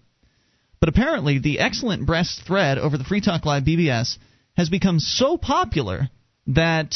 But 0.80 0.90
apparently, 0.90 1.40
the 1.40 1.60
excellent 1.60 2.06
breast 2.06 2.42
thread 2.48 2.78
over 2.78 2.98
the 2.98 3.04
Free 3.04 3.22
Talk 3.22 3.46
Live 3.46 3.64
BBS 3.64 4.18
has 4.56 4.70
become 4.70 5.00
so 5.00 5.38
popular 5.38 6.10
that 6.48 6.96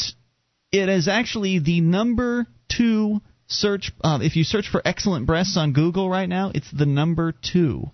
it 0.74 0.88
is 0.88 1.06
actually 1.08 1.60
the 1.60 1.80
number 1.80 2.46
two 2.68 3.20
search. 3.46 3.92
Uh, 4.02 4.18
if 4.22 4.36
you 4.36 4.44
search 4.44 4.68
for 4.68 4.82
excellent 4.84 5.26
breasts 5.26 5.56
on 5.56 5.72
Google 5.72 6.10
right 6.10 6.28
now, 6.28 6.50
it's 6.54 6.70
the 6.72 6.86
number 6.86 7.32
two 7.32 7.90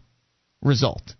result. 0.63 1.15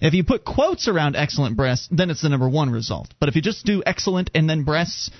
If 0.00 0.14
you 0.14 0.24
put 0.24 0.44
quotes 0.44 0.88
around 0.88 1.14
excellent 1.14 1.56
breasts, 1.56 1.88
then 1.90 2.10
it's 2.10 2.22
the 2.22 2.28
number 2.28 2.48
one 2.48 2.70
result. 2.70 3.14
But 3.20 3.28
if 3.28 3.36
you 3.36 3.42
just 3.42 3.64
do 3.64 3.82
excellent 3.86 4.30
and 4.34 4.50
then 4.50 4.64
breasts, 4.64 5.10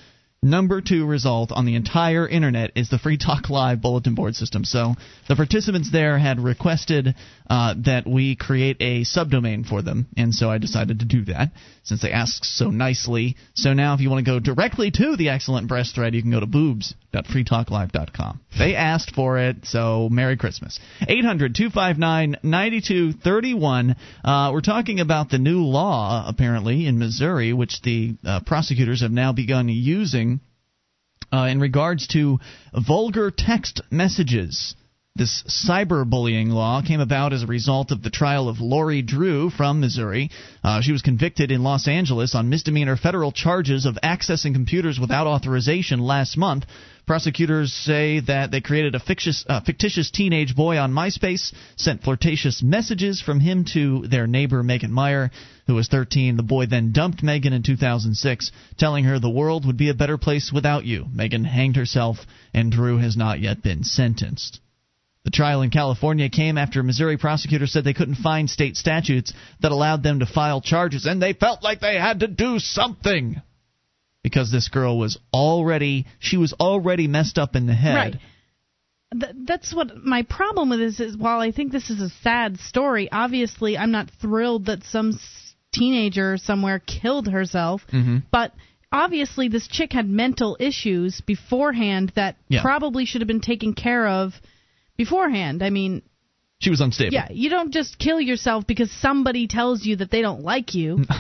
number 0.43 0.81
two 0.81 1.07
result 1.07 1.53
on 1.53 1.65
the 1.65 1.77
entire 1.77 2.27
internet 2.27 2.73
is 2.75 2.89
the 2.89 2.99
Free 2.99 3.19
Talk 3.19 3.49
Live 3.49 3.81
bulletin 3.81 4.17
board 4.17 4.35
system. 4.35 4.65
So 4.65 4.95
the 5.29 5.37
participants 5.37 5.91
there 5.93 6.19
had 6.19 6.41
requested 6.41 7.15
uh, 7.49 7.75
that 7.85 8.07
we 8.07 8.37
create 8.37 8.77
a 8.81 9.03
subdomain 9.03 9.67
for 9.67 9.83
them, 9.83 10.07
and 10.17 10.35
so 10.35 10.51
I 10.51 10.59
decided 10.59 10.99
to 11.01 11.07
do 11.07 11.25
that 11.27 11.53
since 11.83 12.03
they 12.03 12.13
asked 12.13 12.45
so 12.45 12.71
nicely. 12.71 13.37
So 13.55 13.73
now, 13.73 13.95
if 13.95 14.01
you 14.01 14.11
want 14.11 14.25
to 14.25 14.31
go 14.31 14.39
directly 14.39 14.91
to 14.91 15.17
the 15.17 15.31
excellent 15.31 15.69
breast 15.69 15.95
thread, 15.95 16.15
you 16.15 16.21
can 16.23 16.31
go 16.31 16.41
to 16.41 16.47
boobs.freetalklive.com. 16.47 18.41
They 18.59 18.75
asked 18.75 19.15
for 19.15 19.39
it, 19.39 19.65
so 19.65 20.09
Merry 20.11 20.37
Christmas. 20.37 20.79
800 21.07 21.55
259 21.55 22.37
9231. 22.43 23.97
Uh, 24.23 24.51
We're 24.53 24.61
talking 24.61 25.01
about 25.01 25.31
the 25.31 25.39
new 25.39 25.65
law, 25.65 26.25
apparently, 26.29 26.87
in 26.87 26.99
Missouri, 26.99 27.53
which 27.55 27.81
the 27.83 28.17
uh, 28.27 28.41
prosecutors 28.45 29.01
have 29.01 29.13
now 29.13 29.33
begun 29.33 29.69
using 29.69 30.41
uh, 31.33 31.49
in 31.51 31.61
regards 31.61 32.07
to 32.09 32.39
vulgar 32.75 33.31
text 33.31 33.81
messages. 33.91 34.75
This 35.19 35.43
cyberbullying 35.49 36.53
law 36.53 36.81
came 36.81 37.01
about 37.01 37.33
as 37.33 37.43
a 37.43 37.49
result 37.49 37.91
of 37.91 38.05
the 38.05 38.09
trial 38.09 38.49
of 38.49 38.61
Lori 38.61 39.03
Drew 39.03 39.51
from 39.51 39.81
Missouri. 39.81 40.31
Uh, 40.63 40.81
she 40.81 40.93
was 40.93 41.03
convicted 41.03 41.51
in 41.51 41.65
Los 41.65 41.89
Angeles 41.89 42.37
on 42.37 42.49
misdemeanor 42.49 42.97
federal 42.97 43.33
charges 43.33 43.85
of 43.85 43.99
accessing 44.01 44.53
computers 44.53 45.01
without 45.01 45.27
authorization 45.27 45.99
last 45.99 46.37
month. 46.37 46.67
Prosecutors 47.05 47.73
say 47.73 48.21
that 48.21 48.53
they 48.53 48.61
created 48.61 48.95
a 48.95 49.01
fictitious, 49.01 49.45
uh, 49.49 49.61
fictitious 49.61 50.13
teenage 50.13 50.55
boy 50.55 50.79
on 50.79 50.93
MySpace, 50.93 51.53
sent 51.75 52.05
flirtatious 52.05 52.63
messages 52.63 53.21
from 53.21 53.41
him 53.41 53.65
to 53.73 54.07
their 54.07 54.29
neighbor 54.29 54.63
Megan 54.63 54.93
Meier, 54.93 55.33
who 55.67 55.75
was 55.75 55.89
13. 55.89 56.37
The 56.37 56.45
boy 56.45 56.67
then 56.67 56.93
dumped 56.93 57.25
Megan 57.25 57.53
in 57.53 57.65
2006, 57.65 58.53
telling 58.77 59.03
her 59.03 59.19
the 59.19 59.29
world 59.29 59.67
would 59.67 59.77
be 59.77 59.89
a 59.89 59.95
better 59.95 60.17
place 60.17 60.53
without 60.53 60.85
you. 60.85 61.07
Megan 61.13 61.43
hanged 61.43 61.75
herself, 61.75 62.19
and 62.55 62.71
Drew 62.71 62.99
has 62.99 63.17
not 63.17 63.41
yet 63.41 63.65
been 63.65 63.83
sentenced. 63.83 64.61
The 65.29 65.37
trial 65.37 65.61
in 65.61 65.69
California 65.69 66.31
came 66.31 66.57
after 66.57 66.81
a 66.81 66.83
Missouri 66.83 67.19
prosecutors 67.19 67.71
said 67.71 67.85
they 67.85 67.93
couldn't 67.93 68.15
find 68.15 68.49
state 68.49 68.79
statutes 68.79 69.35
that 69.61 69.73
allowed 69.73 70.03
them 70.03 70.21
to 70.21 70.27
file 70.27 70.63
charges, 70.63 71.05
and 71.05 71.21
they 71.21 71.35
felt 71.35 71.63
like 71.63 71.81
they 71.81 71.97
had 71.97 72.21
to 72.21 72.29
do 72.29 72.59
something 72.59 73.43
because 74.23 74.51
this 74.51 74.69
girl 74.69 74.99
was 74.99 75.19
already 75.31 76.07
she 76.19 76.39
was 76.39 76.55
already 76.55 77.09
messed 77.09 77.37
up 77.37 77.57
in 77.57 77.67
the 77.67 77.75
head. 77.75 77.95
Right. 77.95 79.21
Th- 79.21 79.35
that's 79.47 79.75
what 79.75 80.03
my 80.03 80.23
problem 80.23 80.71
with 80.71 80.79
this 80.79 80.99
is. 80.99 81.15
While 81.15 81.41
I 81.41 81.53
think 81.53 81.73
this 81.73 81.91
is 81.91 82.01
a 82.01 82.09
sad 82.23 82.59
story, 82.61 83.11
obviously 83.13 83.77
I'm 83.77 83.91
not 83.91 84.09
thrilled 84.23 84.65
that 84.65 84.83
some 84.85 85.13
teenager 85.75 86.39
somewhere 86.39 86.79
killed 86.79 87.29
herself. 87.29 87.83
Mhm. 87.93 88.23
But 88.31 88.55
obviously 88.91 89.49
this 89.49 89.69
chick 89.69 89.93
had 89.93 90.09
mental 90.09 90.57
issues 90.59 91.21
beforehand 91.21 92.13
that 92.15 92.37
Yeah. 92.49 92.63
probably 92.63 93.05
should 93.05 93.21
have 93.21 93.29
been 93.29 93.43
taken 93.43 93.75
care 93.75 94.09
of 94.09 94.41
beforehand. 94.99 95.63
I 95.63 95.71
mean, 95.71 96.03
She 96.59 96.69
was 96.69 96.83
unstable. 96.83 97.15
yeah, 97.15 97.29
you 97.31 97.49
don't 97.49 97.73
just 97.73 97.99
kill 97.99 98.21
yourself 98.21 98.67
because 98.67 98.91
somebody 98.93 99.47
tells 99.47 99.87
you 99.87 99.97
that 99.97 100.11
they 100.11 100.21
don't 100.21 100.43
like 100.43 100.75
you. 100.75 101.05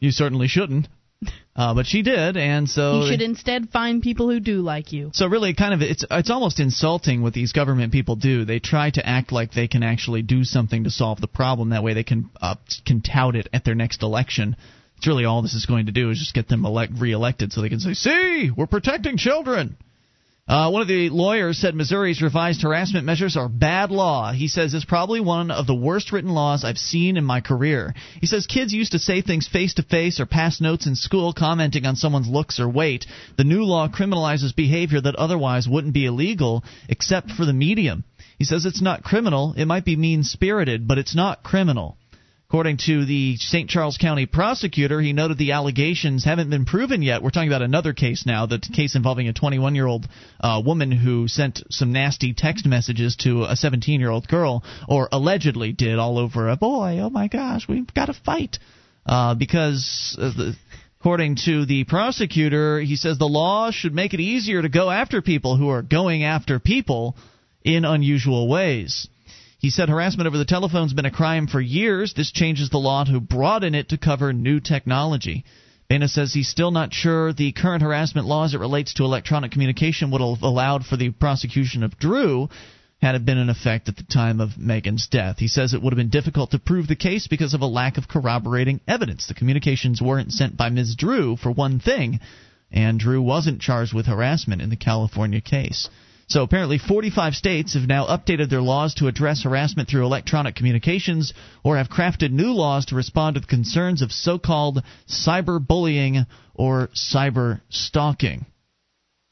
You 0.00 0.10
certainly 0.10 0.48
shouldn't. 0.48 0.88
Uh, 1.54 1.74
but 1.74 1.86
she 1.86 2.02
did, 2.02 2.36
and 2.36 2.68
so 2.70 3.00
you 3.00 3.10
should 3.10 3.20
instead 3.20 3.68
find 3.70 4.00
people 4.00 4.30
who 4.30 4.38
do 4.38 4.60
like 4.60 4.92
you. 4.92 5.10
So 5.12 5.26
really, 5.26 5.54
kind 5.54 5.74
of, 5.74 5.82
it's 5.82 6.04
it's 6.08 6.30
almost 6.30 6.60
insulting 6.60 7.20
what 7.20 7.32
these 7.32 7.50
government 7.50 7.90
people 7.90 8.14
do. 8.14 8.44
They 8.44 8.60
try 8.60 8.90
to 8.90 9.04
act 9.04 9.32
like 9.32 9.50
they 9.50 9.66
can 9.66 9.82
actually 9.82 10.22
do 10.22 10.44
something 10.44 10.84
to 10.84 10.90
solve 10.90 11.20
the 11.20 11.26
problem. 11.26 11.70
That 11.70 11.82
way, 11.82 11.94
they 11.94 12.04
can 12.04 12.30
uh, 12.40 12.54
can 12.86 13.00
tout 13.00 13.34
it 13.34 13.48
at 13.52 13.64
their 13.64 13.74
next 13.74 14.04
election. 14.04 14.54
It's 14.98 15.08
really 15.08 15.24
all 15.24 15.42
this 15.42 15.54
is 15.54 15.66
going 15.66 15.86
to 15.86 15.92
do 15.92 16.10
is 16.10 16.20
just 16.20 16.32
get 16.32 16.46
them 16.46 16.64
elect 16.64 16.92
reelected, 16.96 17.52
so 17.52 17.60
they 17.60 17.68
can 17.68 17.80
say, 17.80 17.94
"See, 17.94 18.52
we're 18.56 18.68
protecting 18.68 19.16
children." 19.16 19.76
Uh, 20.48 20.70
one 20.70 20.80
of 20.80 20.88
the 20.88 21.10
lawyers 21.10 21.58
said 21.58 21.74
Missouri's 21.74 22.22
revised 22.22 22.62
harassment 22.62 23.04
measures 23.04 23.36
are 23.36 23.50
bad 23.50 23.90
law. 23.90 24.32
He 24.32 24.48
says 24.48 24.72
it's 24.72 24.86
probably 24.86 25.20
one 25.20 25.50
of 25.50 25.66
the 25.66 25.74
worst 25.74 26.10
written 26.10 26.30
laws 26.30 26.64
I've 26.64 26.78
seen 26.78 27.18
in 27.18 27.24
my 27.24 27.42
career. 27.42 27.94
He 28.18 28.26
says 28.26 28.46
kids 28.46 28.72
used 28.72 28.92
to 28.92 28.98
say 28.98 29.20
things 29.20 29.46
face 29.46 29.74
to 29.74 29.82
face 29.82 30.20
or 30.20 30.24
pass 30.24 30.58
notes 30.58 30.86
in 30.86 30.94
school 30.94 31.34
commenting 31.34 31.84
on 31.84 31.96
someone's 31.96 32.28
looks 32.28 32.58
or 32.58 32.68
weight. 32.68 33.04
The 33.36 33.44
new 33.44 33.64
law 33.64 33.88
criminalizes 33.88 34.56
behavior 34.56 35.02
that 35.02 35.16
otherwise 35.16 35.68
wouldn't 35.68 35.92
be 35.92 36.06
illegal 36.06 36.64
except 36.88 37.30
for 37.30 37.44
the 37.44 37.52
medium. 37.52 38.04
He 38.38 38.44
says 38.44 38.64
it's 38.64 38.80
not 38.80 39.04
criminal. 39.04 39.52
It 39.54 39.66
might 39.66 39.84
be 39.84 39.96
mean 39.96 40.22
spirited, 40.22 40.88
but 40.88 40.96
it's 40.96 41.14
not 41.14 41.42
criminal. 41.42 41.97
According 42.50 42.78
to 42.86 43.04
the 43.04 43.36
St. 43.36 43.68
Charles 43.68 43.98
County 43.98 44.24
prosecutor, 44.24 45.02
he 45.02 45.12
noted 45.12 45.36
the 45.36 45.52
allegations 45.52 46.24
haven't 46.24 46.48
been 46.48 46.64
proven 46.64 47.02
yet. 47.02 47.22
We're 47.22 47.28
talking 47.28 47.50
about 47.50 47.60
another 47.60 47.92
case 47.92 48.24
now, 48.24 48.46
the 48.46 48.58
case 48.58 48.96
involving 48.96 49.28
a 49.28 49.34
21 49.34 49.74
year 49.74 49.86
old 49.86 50.08
uh, 50.40 50.62
woman 50.64 50.90
who 50.90 51.28
sent 51.28 51.62
some 51.68 51.92
nasty 51.92 52.32
text 52.32 52.64
messages 52.64 53.16
to 53.16 53.44
a 53.44 53.54
17 53.54 54.00
year 54.00 54.08
old 54.08 54.28
girl, 54.28 54.64
or 54.88 55.10
allegedly 55.12 55.72
did, 55.72 55.98
all 55.98 56.16
over 56.16 56.48
a 56.48 56.56
boy. 56.56 57.00
Oh 57.02 57.10
my 57.10 57.28
gosh, 57.28 57.68
we've 57.68 57.92
got 57.92 58.06
to 58.06 58.14
fight. 58.14 58.58
Uh, 59.04 59.34
because, 59.34 60.16
uh, 60.18 60.30
the, 60.34 60.56
according 61.00 61.36
to 61.44 61.66
the 61.66 61.84
prosecutor, 61.84 62.80
he 62.80 62.96
says 62.96 63.18
the 63.18 63.26
law 63.26 63.70
should 63.70 63.92
make 63.92 64.14
it 64.14 64.20
easier 64.20 64.62
to 64.62 64.70
go 64.70 64.88
after 64.88 65.20
people 65.20 65.58
who 65.58 65.68
are 65.68 65.82
going 65.82 66.24
after 66.24 66.58
people 66.58 67.14
in 67.62 67.84
unusual 67.84 68.48
ways. 68.48 69.06
He 69.58 69.70
said 69.70 69.88
harassment 69.88 70.28
over 70.28 70.38
the 70.38 70.44
telephone 70.44 70.84
has 70.84 70.92
been 70.92 71.04
a 71.04 71.10
crime 71.10 71.48
for 71.48 71.60
years. 71.60 72.14
This 72.14 72.30
changes 72.30 72.70
the 72.70 72.78
law 72.78 73.02
to 73.02 73.18
broaden 73.18 73.74
it 73.74 73.88
to 73.88 73.98
cover 73.98 74.32
new 74.32 74.60
technology. 74.60 75.44
Banas 75.90 76.10
says 76.10 76.32
he's 76.32 76.48
still 76.48 76.70
not 76.70 76.94
sure 76.94 77.32
the 77.32 77.50
current 77.50 77.82
harassment 77.82 78.26
law 78.28 78.44
as 78.44 78.54
it 78.54 78.60
relates 78.60 78.94
to 78.94 79.04
electronic 79.04 79.50
communication 79.50 80.12
would 80.12 80.20
have 80.20 80.42
allowed 80.42 80.86
for 80.86 80.96
the 80.96 81.10
prosecution 81.10 81.82
of 81.82 81.98
Drew. 81.98 82.48
had 83.00 83.14
it 83.14 83.24
been 83.24 83.38
in 83.38 83.48
effect 83.48 83.88
at 83.88 83.96
the 83.96 84.02
time 84.04 84.40
of 84.40 84.58
Megan's 84.58 85.06
death. 85.08 85.38
He 85.38 85.48
says 85.48 85.72
it 85.72 85.82
would 85.82 85.92
have 85.92 85.98
been 85.98 86.08
difficult 86.08 86.50
to 86.50 86.58
prove 86.58 86.86
the 86.88 86.96
case 86.96 87.26
because 87.26 87.54
of 87.54 87.60
a 87.60 87.66
lack 87.66 87.96
of 87.96 88.08
corroborating 88.08 88.80
evidence. 88.86 89.26
The 89.26 89.34
communications 89.34 90.02
weren't 90.02 90.32
sent 90.32 90.56
by 90.56 90.68
Ms. 90.68 90.96
Drew, 90.96 91.36
for 91.36 91.50
one 91.50 91.78
thing, 91.78 92.20
and 92.72 92.98
Drew 92.98 93.22
wasn't 93.22 93.60
charged 93.60 93.94
with 93.94 94.06
harassment 94.06 94.62
in 94.62 94.70
the 94.70 94.76
California 94.76 95.40
case. 95.40 95.88
So 96.28 96.42
apparently, 96.42 96.76
45 96.76 97.34
states 97.34 97.72
have 97.72 97.88
now 97.88 98.06
updated 98.06 98.50
their 98.50 98.60
laws 98.60 98.94
to 98.94 99.06
address 99.06 99.44
harassment 99.44 99.88
through 99.88 100.04
electronic 100.04 100.54
communications 100.54 101.32
or 101.64 101.78
have 101.78 101.88
crafted 101.88 102.32
new 102.32 102.52
laws 102.52 102.84
to 102.86 102.94
respond 102.94 103.34
to 103.34 103.40
the 103.40 103.46
concerns 103.46 104.02
of 104.02 104.12
so 104.12 104.38
called 104.38 104.82
cyberbullying 105.08 106.26
or 106.54 106.88
cyber 106.88 107.62
stalking. 107.70 108.44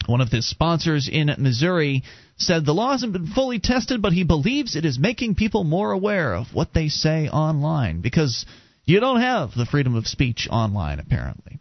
One 0.07 0.23
of 0.23 0.31
the 0.31 0.41
sponsors 0.41 1.07
in 1.07 1.35
Missouri 1.39 2.03
said 2.39 2.65
the 2.65 2.73
law 2.73 2.93
hasn't 2.93 3.13
been 3.13 3.27
fully 3.27 3.59
tested, 3.59 4.01
but 4.01 4.15
he 4.15 4.25
believes 4.25 4.75
it 4.75 4.87
is 4.87 4.99
making 4.99 5.35
people 5.35 5.65
more 5.65 5.93
aware 5.93 6.35
of 6.35 6.55
what 6.55 6.73
they 6.73 6.89
say 6.89 7.29
online 7.29 8.01
because 8.01 8.47
you 8.87 9.01
don't 9.01 9.21
have 9.21 9.51
the 9.55 9.67
freedom 9.67 9.97
of 9.97 10.07
speech 10.07 10.49
online, 10.51 10.99
apparently. 10.99 11.59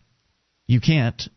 You 0.67 0.79
can't 0.79 1.27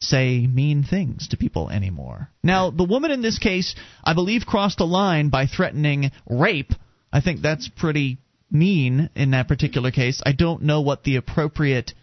say 0.00 0.46
mean 0.46 0.84
things 0.84 1.28
to 1.28 1.36
people 1.36 1.70
anymore. 1.70 2.30
Now, 2.42 2.70
the 2.70 2.84
woman 2.84 3.10
in 3.10 3.22
this 3.22 3.38
case, 3.38 3.74
I 4.04 4.14
believe, 4.14 4.46
crossed 4.46 4.80
a 4.80 4.84
line 4.84 5.28
by 5.28 5.46
threatening 5.46 6.10
rape. 6.28 6.72
I 7.12 7.20
think 7.20 7.40
that's 7.40 7.68
pretty 7.68 8.18
mean 8.50 9.10
in 9.14 9.32
that 9.32 9.48
particular 9.48 9.90
case. 9.90 10.22
I 10.24 10.32
don't 10.32 10.62
know 10.62 10.80
what 10.80 11.02
the 11.04 11.16
appropriate 11.16 11.94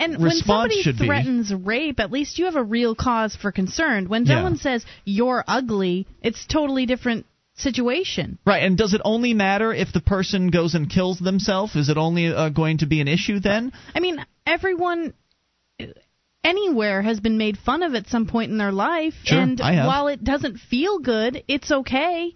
and 0.00 0.20
when 0.22 0.30
somebody 0.30 0.82
threatens 0.92 1.48
be. 1.48 1.56
rape, 1.56 1.98
at 2.00 2.12
least 2.12 2.38
you 2.38 2.44
have 2.44 2.56
a 2.56 2.62
real 2.62 2.94
cause 2.94 3.34
for 3.34 3.50
concern. 3.50 4.08
When 4.08 4.26
someone 4.26 4.54
Yeah. 4.54 4.60
says 4.60 4.86
you're 5.04 5.44
ugly, 5.46 6.06
it's 6.22 6.46
totally 6.46 6.86
different 6.86 7.26
situation. 7.56 8.38
Right, 8.46 8.62
and 8.62 8.78
does 8.78 8.94
it 8.94 9.00
only 9.04 9.34
matter 9.34 9.72
if 9.72 9.92
the 9.92 10.00
person 10.00 10.50
goes 10.50 10.74
and 10.74 10.88
kills 10.88 11.18
themselves? 11.18 11.74
Is 11.74 11.88
it 11.88 11.96
only 11.96 12.28
uh, 12.28 12.50
going 12.50 12.78
to 12.78 12.86
be 12.86 13.00
an 13.00 13.08
issue 13.08 13.40
then? 13.40 13.72
I 13.94 13.98
mean, 14.00 14.24
everyone 14.46 15.14
anywhere 16.44 17.02
has 17.02 17.20
been 17.20 17.38
made 17.38 17.58
fun 17.58 17.82
of 17.82 17.94
at 17.94 18.08
some 18.08 18.26
point 18.26 18.50
in 18.50 18.58
their 18.58 18.72
life, 18.72 19.14
Sure, 19.24 19.40
and 19.40 19.58
while 19.60 20.08
it 20.08 20.22
doesn't 20.24 20.58
feel 20.58 20.98
good, 20.98 21.42
it's 21.48 21.70
okay. 21.70 22.34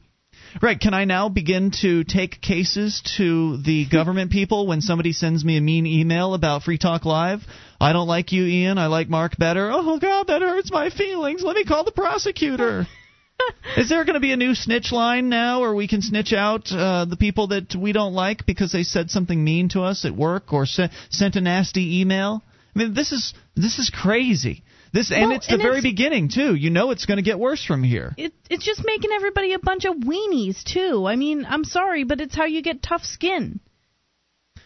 Right, 0.61 0.79
can 0.79 0.93
I 0.93 1.05
now 1.05 1.29
begin 1.29 1.71
to 1.81 2.05
take 2.05 2.41
cases 2.43 3.03
to 3.17 3.57
the 3.59 3.87
government 3.87 4.31
people 4.31 4.67
when 4.67 4.83
somebody 4.83 5.13
sends 5.13 5.45
me 5.45 5.57
a 5.57 5.61
mean 5.63 5.87
email 5.87 6.35
about 6.35 6.63
Free 6.63 6.79
Talk 6.79 7.05
Live? 7.07 7.41
I 7.81 7.93
don't 7.93 8.07
like 8.07 8.33
you, 8.33 8.45
Ian. 8.45 8.77
I 8.77 8.87
like 8.87 9.09
Mark 9.09 9.39
better. 9.39 9.71
Oh, 9.73 9.99
God, 9.99 10.27
that 10.27 10.43
hurts 10.43 10.71
my 10.71 10.91
feelings. 10.91 11.43
Let 11.43 11.57
me 11.57 11.65
call 11.65 11.85
the 11.85 11.93
prosecutor. 11.93 12.87
Is 13.77 13.89
there 13.89 14.05
going 14.05 14.15
to 14.15 14.21
be 14.21 14.33
a 14.33 14.37
new 14.37 14.55
snitch 14.55 14.93
line 14.93 15.29
now 15.29 15.61
where 15.61 15.75
we 15.75 15.89
can 15.89 16.03
snitch 16.03 16.33
out 16.33 16.71
uh, 16.71 17.07
the 17.07 17.17
people 17.17 17.49
that 17.49 17.75
we 17.75 17.93
don't 17.93 18.13
like 18.13 18.45
because 18.47 18.73
they 18.73 18.83
said 18.83 19.11
something 19.11 19.43
mean 19.43 19.71
to 19.71 19.83
us 19.83 20.05
at 20.05 20.15
work 20.15 20.53
or 20.53 20.67
se- 20.67 20.91
sent 21.11 21.37
a 21.37 21.41
nasty 21.41 22.01
email? 22.01 22.43
I 22.75 22.79
mean, 22.79 22.95
this 22.95 23.13
is 23.13 23.35
this 23.55 23.79
is 23.79 23.91
crazy. 23.91 24.63
This 24.93 25.11
and 25.11 25.29
Well, 25.29 25.37
it's 25.37 25.47
the 25.47 25.55
and 25.55 25.63
very 25.63 25.79
it's- 25.79 25.91
beginning 25.91 26.29
too. 26.29 26.55
You 26.55 26.71
know 26.71 26.91
it's 26.91 27.07
going 27.07 27.17
to 27.17 27.23
get 27.23 27.39
worse 27.39 27.65
from 27.65 27.83
here. 27.83 28.15
It, 28.19 28.33
it's 28.51 28.65
just 28.65 28.83
making 28.85 29.11
everybody 29.15 29.55
a 29.55 29.59
bunch 29.59 29.85
of 29.85 29.97
weenies 29.97 30.63
too. 30.63 31.07
I 31.07 31.17
mean, 31.17 31.47
I'm 31.49 31.65
sorry, 31.65 32.05
but 32.05 32.21
it's 32.21 32.35
how 32.35 32.45
you 32.45 32.63
get 32.63 32.83
tough 32.83 33.05
skin. 33.05 33.61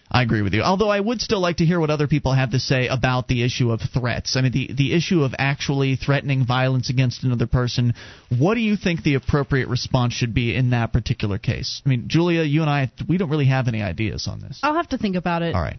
I 0.08 0.22
agree 0.22 0.42
with 0.42 0.54
you. 0.54 0.62
Although 0.62 0.88
I 0.88 1.00
would 1.00 1.20
still 1.20 1.40
like 1.40 1.56
to 1.56 1.64
hear 1.64 1.80
what 1.80 1.90
other 1.90 2.06
people 2.06 2.32
have 2.32 2.52
to 2.52 2.60
say 2.60 2.86
about 2.86 3.26
the 3.26 3.42
issue 3.42 3.72
of 3.72 3.80
threats. 3.80 4.36
I 4.36 4.40
mean, 4.40 4.52
the 4.52 4.70
the 4.72 4.94
issue 4.94 5.24
of 5.24 5.34
actually 5.36 5.96
threatening 5.96 6.46
violence 6.46 6.90
against 6.90 7.24
another 7.24 7.48
person. 7.48 7.94
What 8.36 8.54
do 8.54 8.60
you 8.60 8.76
think 8.76 9.02
the 9.02 9.14
appropriate 9.14 9.68
response 9.68 10.12
should 10.14 10.32
be 10.32 10.54
in 10.54 10.70
that 10.70 10.92
particular 10.92 11.38
case? 11.38 11.82
I 11.84 11.88
mean, 11.88 12.04
Julia, 12.06 12.42
you 12.42 12.60
and 12.62 12.70
I, 12.70 12.90
we 13.08 13.18
don't 13.18 13.30
really 13.30 13.46
have 13.46 13.66
any 13.66 13.82
ideas 13.82 14.28
on 14.28 14.40
this. 14.40 14.60
I'll 14.62 14.74
have 14.74 14.88
to 14.90 14.98
think 14.98 15.16
about 15.16 15.42
it. 15.42 15.54
All 15.56 15.60
right. 15.60 15.78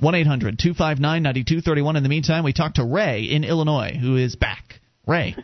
1 0.00 0.14
800 0.14 0.58
259 0.58 1.22
9231. 1.22 1.96
In 1.96 2.02
the 2.02 2.08
meantime, 2.08 2.44
we 2.44 2.52
talk 2.52 2.74
to 2.74 2.84
Ray 2.84 3.24
in 3.24 3.44
Illinois, 3.44 3.96
who 4.00 4.16
is 4.16 4.36
back. 4.36 4.80
Ray, 5.06 5.36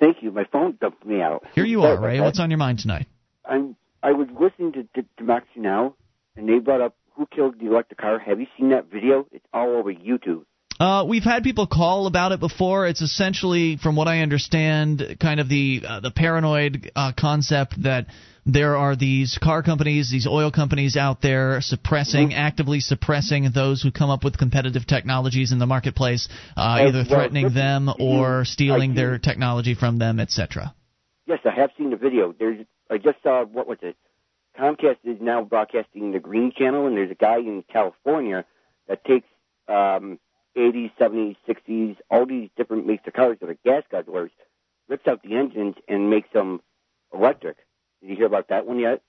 Thank 0.00 0.18
you. 0.22 0.32
My 0.32 0.44
phone 0.50 0.76
dumped 0.80 1.06
me 1.06 1.20
out. 1.20 1.44
here 1.54 1.64
you 1.64 1.82
are, 1.82 2.00
Ray. 2.00 2.20
What's 2.20 2.40
on 2.40 2.50
your 2.50 2.58
mind 2.58 2.80
tonight? 2.80 3.06
I'm. 3.44 3.76
I 4.02 4.12
was 4.12 4.26
listening 4.38 4.72
to, 4.72 4.82
to 5.00 5.08
Democracy 5.16 5.60
Now, 5.60 5.94
and 6.36 6.48
they 6.48 6.58
brought 6.58 6.80
up 6.80 6.96
who 7.14 7.26
killed 7.26 7.60
the 7.60 7.66
electric 7.66 8.00
car. 8.00 8.18
Have 8.18 8.40
you 8.40 8.46
seen 8.58 8.70
that 8.70 8.86
video? 8.86 9.26
It's 9.30 9.44
all 9.54 9.76
over 9.76 9.92
YouTube. 9.92 10.44
Uh, 10.80 11.04
we've 11.06 11.22
had 11.22 11.44
people 11.44 11.68
call 11.68 12.08
about 12.08 12.32
it 12.32 12.40
before. 12.40 12.88
It's 12.88 13.00
essentially, 13.00 13.76
from 13.76 13.94
what 13.94 14.08
I 14.08 14.20
understand, 14.20 15.18
kind 15.20 15.38
of 15.38 15.48
the 15.48 15.82
uh, 15.86 16.00
the 16.00 16.10
paranoid 16.10 16.90
uh, 16.96 17.12
concept 17.16 17.80
that 17.84 18.06
there 18.44 18.76
are 18.76 18.96
these 18.96 19.38
car 19.40 19.62
companies, 19.62 20.10
these 20.10 20.26
oil 20.26 20.50
companies 20.50 20.96
out 20.96 21.22
there 21.22 21.60
suppressing, 21.60 22.34
actively 22.34 22.80
suppressing 22.80 23.50
those 23.54 23.82
who 23.82 23.92
come 23.92 24.10
up 24.10 24.24
with 24.24 24.36
competitive 24.36 24.86
technologies 24.86 25.52
in 25.52 25.58
the 25.58 25.66
marketplace, 25.66 26.28
uh, 26.56 26.78
either 26.86 27.04
threatening 27.04 27.54
them 27.54 27.88
or 28.00 28.44
stealing 28.44 28.94
their 28.94 29.18
technology 29.18 29.74
from 29.74 29.98
them, 29.98 30.18
etc. 30.18 30.74
Yes, 31.26 31.38
I 31.44 31.50
have 31.50 31.70
seen 31.78 31.90
the 31.90 31.96
video. 31.96 32.34
There's. 32.36 32.66
I 32.90 32.98
just 32.98 33.22
saw 33.22 33.44
what 33.44 33.66
was 33.66 33.78
it? 33.82 33.96
Comcast 34.58 34.98
is 35.04 35.18
now 35.20 35.42
broadcasting 35.44 36.12
the 36.12 36.18
Green 36.18 36.52
Channel, 36.52 36.86
and 36.86 36.96
there's 36.96 37.10
a 37.10 37.14
guy 37.14 37.38
in 37.38 37.64
California 37.72 38.44
that 38.86 39.04
takes 39.04 39.26
um, 39.68 40.18
80s, 40.56 40.92
70s, 41.00 41.36
60s, 41.48 41.96
all 42.10 42.26
these 42.26 42.50
different 42.56 42.86
makes 42.86 43.06
of 43.06 43.14
cars 43.14 43.38
that 43.40 43.48
are 43.48 43.56
gas 43.64 43.84
guzzlers, 43.90 44.30
rips 44.88 45.06
out 45.06 45.22
the 45.22 45.36
engines 45.36 45.76
and 45.88 46.10
makes 46.10 46.30
them 46.34 46.60
electric. 47.14 47.56
Did 48.02 48.10
you 48.10 48.16
hear 48.16 48.26
about 48.26 48.48
that 48.48 48.66
one 48.66 48.80
yet? 48.80 49.00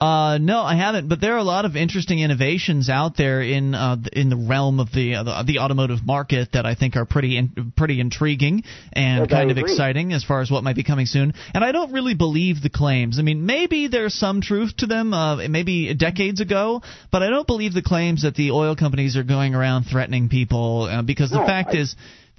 Uh, 0.00 0.38
no, 0.40 0.60
I 0.60 0.76
haven't. 0.76 1.08
But 1.08 1.20
there 1.20 1.34
are 1.34 1.38
a 1.38 1.44
lot 1.44 1.64
of 1.64 1.74
interesting 1.74 2.20
innovations 2.20 2.88
out 2.88 3.16
there 3.16 3.42
in 3.42 3.74
uh, 3.74 3.96
in 4.12 4.30
the 4.30 4.36
realm 4.36 4.78
of 4.78 4.92
the, 4.92 5.16
uh, 5.16 5.22
the 5.24 5.42
the 5.44 5.58
automotive 5.58 6.06
market 6.06 6.50
that 6.52 6.64
I 6.64 6.76
think 6.76 6.94
are 6.94 7.04
pretty 7.04 7.36
in, 7.36 7.72
pretty 7.76 8.00
intriguing 8.00 8.62
and 8.92 9.28
Yes, 9.28 9.30
kind 9.30 9.50
of 9.50 9.58
exciting 9.58 10.12
as 10.12 10.22
far 10.22 10.40
as 10.40 10.52
what 10.52 10.62
might 10.62 10.76
be 10.76 10.84
coming 10.84 11.06
soon. 11.06 11.34
And 11.52 11.64
I 11.64 11.72
don't 11.72 11.92
really 11.92 12.14
believe 12.14 12.62
the 12.62 12.70
claims. 12.70 13.18
I 13.18 13.22
mean, 13.22 13.44
maybe 13.44 13.88
there's 13.88 14.14
some 14.14 14.40
truth 14.40 14.76
to 14.78 14.86
them, 14.86 15.12
uh, 15.12 15.48
maybe 15.48 15.92
decades 15.94 16.40
ago, 16.40 16.80
but 17.10 17.24
I 17.24 17.28
don't 17.28 17.46
believe 17.46 17.74
the 17.74 17.82
claims 17.82 18.22
that 18.22 18.36
the 18.36 18.52
oil 18.52 18.76
companies 18.76 19.16
are 19.16 19.24
going 19.24 19.56
around 19.56 19.84
threatening 19.84 20.28
people 20.28 20.84
uh, 20.84 21.02
because 21.02 21.30
the 21.30 21.38
fact 21.38 21.74
I- 21.74 21.78
is. 21.78 21.96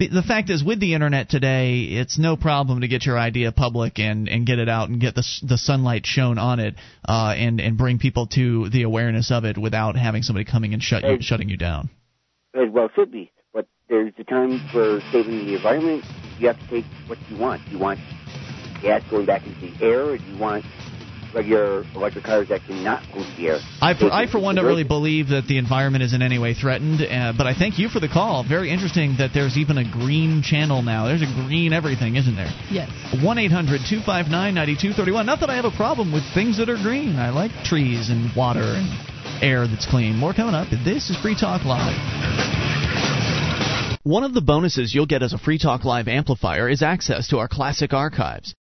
The 0.08 0.22
fact 0.22 0.48
is, 0.48 0.64
with 0.64 0.80
the 0.80 0.94
internet 0.94 1.28
today, 1.28 1.80
it's 1.82 2.18
no 2.18 2.34
problem 2.34 2.80
to 2.80 2.88
get 2.88 3.04
your 3.04 3.18
idea 3.18 3.52
public 3.52 3.98
and, 3.98 4.30
and 4.30 4.46
get 4.46 4.58
it 4.58 4.68
out 4.68 4.88
and 4.88 4.98
get 4.98 5.14
the 5.14 5.24
the 5.42 5.58
sunlight 5.58 6.06
shown 6.06 6.38
on 6.38 6.58
it, 6.58 6.74
uh, 7.06 7.34
and 7.36 7.60
and 7.60 7.76
bring 7.76 7.98
people 7.98 8.26
to 8.28 8.70
the 8.70 8.82
awareness 8.82 9.30
of 9.30 9.44
it 9.44 9.58
without 9.58 9.96
having 9.96 10.22
somebody 10.22 10.46
coming 10.46 10.72
and 10.72 10.82
shut 10.82 11.04
you, 11.04 11.18
shutting 11.20 11.50
you 11.50 11.58
down. 11.58 11.90
as 12.54 12.70
well 12.70 12.88
should 12.94 13.12
be. 13.12 13.30
But 13.52 13.66
there's 13.90 14.14
a 14.18 14.24
time 14.24 14.66
for 14.72 15.00
saving 15.12 15.44
the 15.44 15.56
environment. 15.56 16.04
You 16.38 16.46
have 16.46 16.58
to 16.58 16.68
take 16.68 16.86
what 17.06 17.18
you 17.28 17.36
want. 17.36 17.60
You 17.68 17.78
want 17.78 18.00
gas 18.80 19.02
going 19.10 19.26
back 19.26 19.46
into 19.46 19.60
the 19.60 19.84
air, 19.84 20.04
or 20.04 20.16
do 20.16 20.24
you 20.24 20.38
want 20.38 20.64
regular 21.34 21.84
electric 21.94 22.24
cars 22.24 22.48
that 22.48 22.62
cannot 22.66 23.02
go 23.12 23.22
to 23.22 23.36
the 23.36 23.48
air? 23.48 23.58
I 23.80 23.94
for, 23.94 24.12
I 24.12 24.26
for 24.30 24.38
one 24.38 24.54
don't 24.54 24.66
really 24.66 24.84
believe 24.84 25.28
that 25.28 25.46
the 25.46 25.58
environment 25.58 26.02
is 26.04 26.12
in 26.12 26.22
any 26.22 26.38
way 26.38 26.54
threatened, 26.54 27.02
uh, 27.02 27.32
but 27.36 27.46
I 27.46 27.54
thank 27.54 27.78
you 27.78 27.88
for 27.88 28.00
the 28.00 28.08
call. 28.08 28.44
Very 28.46 28.70
interesting 28.70 29.16
that 29.18 29.30
there's 29.34 29.56
even 29.56 29.78
a 29.78 29.90
green 29.90 30.42
channel 30.42 30.82
now. 30.82 31.06
There's 31.06 31.22
a 31.22 31.32
green 31.46 31.72
everything, 31.72 32.16
isn't 32.16 32.36
there? 32.36 32.50
Yes. 32.70 32.90
1 33.22 33.38
800 33.38 33.80
259 33.88 34.30
9231. 34.54 35.26
Not 35.26 35.40
that 35.40 35.50
I 35.50 35.56
have 35.56 35.64
a 35.64 35.76
problem 35.76 36.12
with 36.12 36.24
things 36.34 36.58
that 36.58 36.68
are 36.68 36.80
green. 36.80 37.16
I 37.16 37.30
like 37.30 37.52
trees 37.64 38.10
and 38.10 38.34
water 38.36 38.62
and 38.62 38.88
air 39.42 39.66
that's 39.66 39.86
clean. 39.86 40.16
More 40.16 40.34
coming 40.34 40.54
up. 40.54 40.68
This 40.84 41.10
is 41.10 41.16
Free 41.16 41.36
Talk 41.38 41.64
Live. 41.64 41.96
One 44.02 44.24
of 44.24 44.32
the 44.32 44.40
bonuses 44.40 44.94
you'll 44.94 45.06
get 45.06 45.22
as 45.22 45.34
a 45.34 45.38
Free 45.38 45.58
Talk 45.58 45.84
Live 45.84 46.08
amplifier 46.08 46.68
is 46.68 46.82
access 46.82 47.28
to 47.28 47.38
our 47.38 47.48
classic 47.48 47.92
archives. 47.92 48.54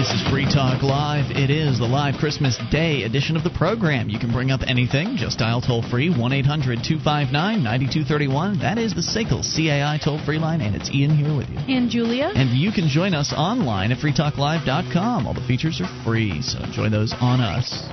This 0.00 0.12
is 0.12 0.28
Free 0.30 0.46
Talk 0.46 0.82
Live. 0.82 1.30
It 1.30 1.50
is 1.50 1.78
the 1.78 1.84
live 1.84 2.14
Christmas 2.14 2.58
Day 2.70 3.02
edition 3.02 3.36
of 3.36 3.44
the 3.44 3.50
program. 3.50 4.08
You 4.08 4.18
can 4.18 4.32
bring 4.32 4.50
up 4.50 4.62
anything. 4.66 5.18
Just 5.18 5.38
dial 5.38 5.60
toll 5.60 5.82
free 5.82 6.08
1 6.08 6.32
800 6.32 6.80
259 6.82 7.62
9231. 7.62 8.60
That 8.60 8.78
is 8.78 8.94
the 8.94 9.02
SACL 9.02 9.44
CAI 9.44 10.02
toll 10.02 10.18
free 10.24 10.38
line, 10.38 10.62
and 10.62 10.74
it's 10.74 10.88
Ian 10.88 11.10
here 11.10 11.36
with 11.36 11.50
you. 11.50 11.58
And 11.58 11.90
Julia? 11.90 12.32
And 12.34 12.48
you 12.48 12.72
can 12.72 12.88
join 12.88 13.12
us 13.12 13.34
online 13.36 13.92
at 13.92 13.98
freetalklive.com. 13.98 15.26
All 15.26 15.34
the 15.34 15.46
features 15.46 15.82
are 15.82 16.02
free, 16.02 16.40
so 16.40 16.60
enjoy 16.60 16.88
those 16.88 17.12
on 17.20 17.42
us. 17.42 17.86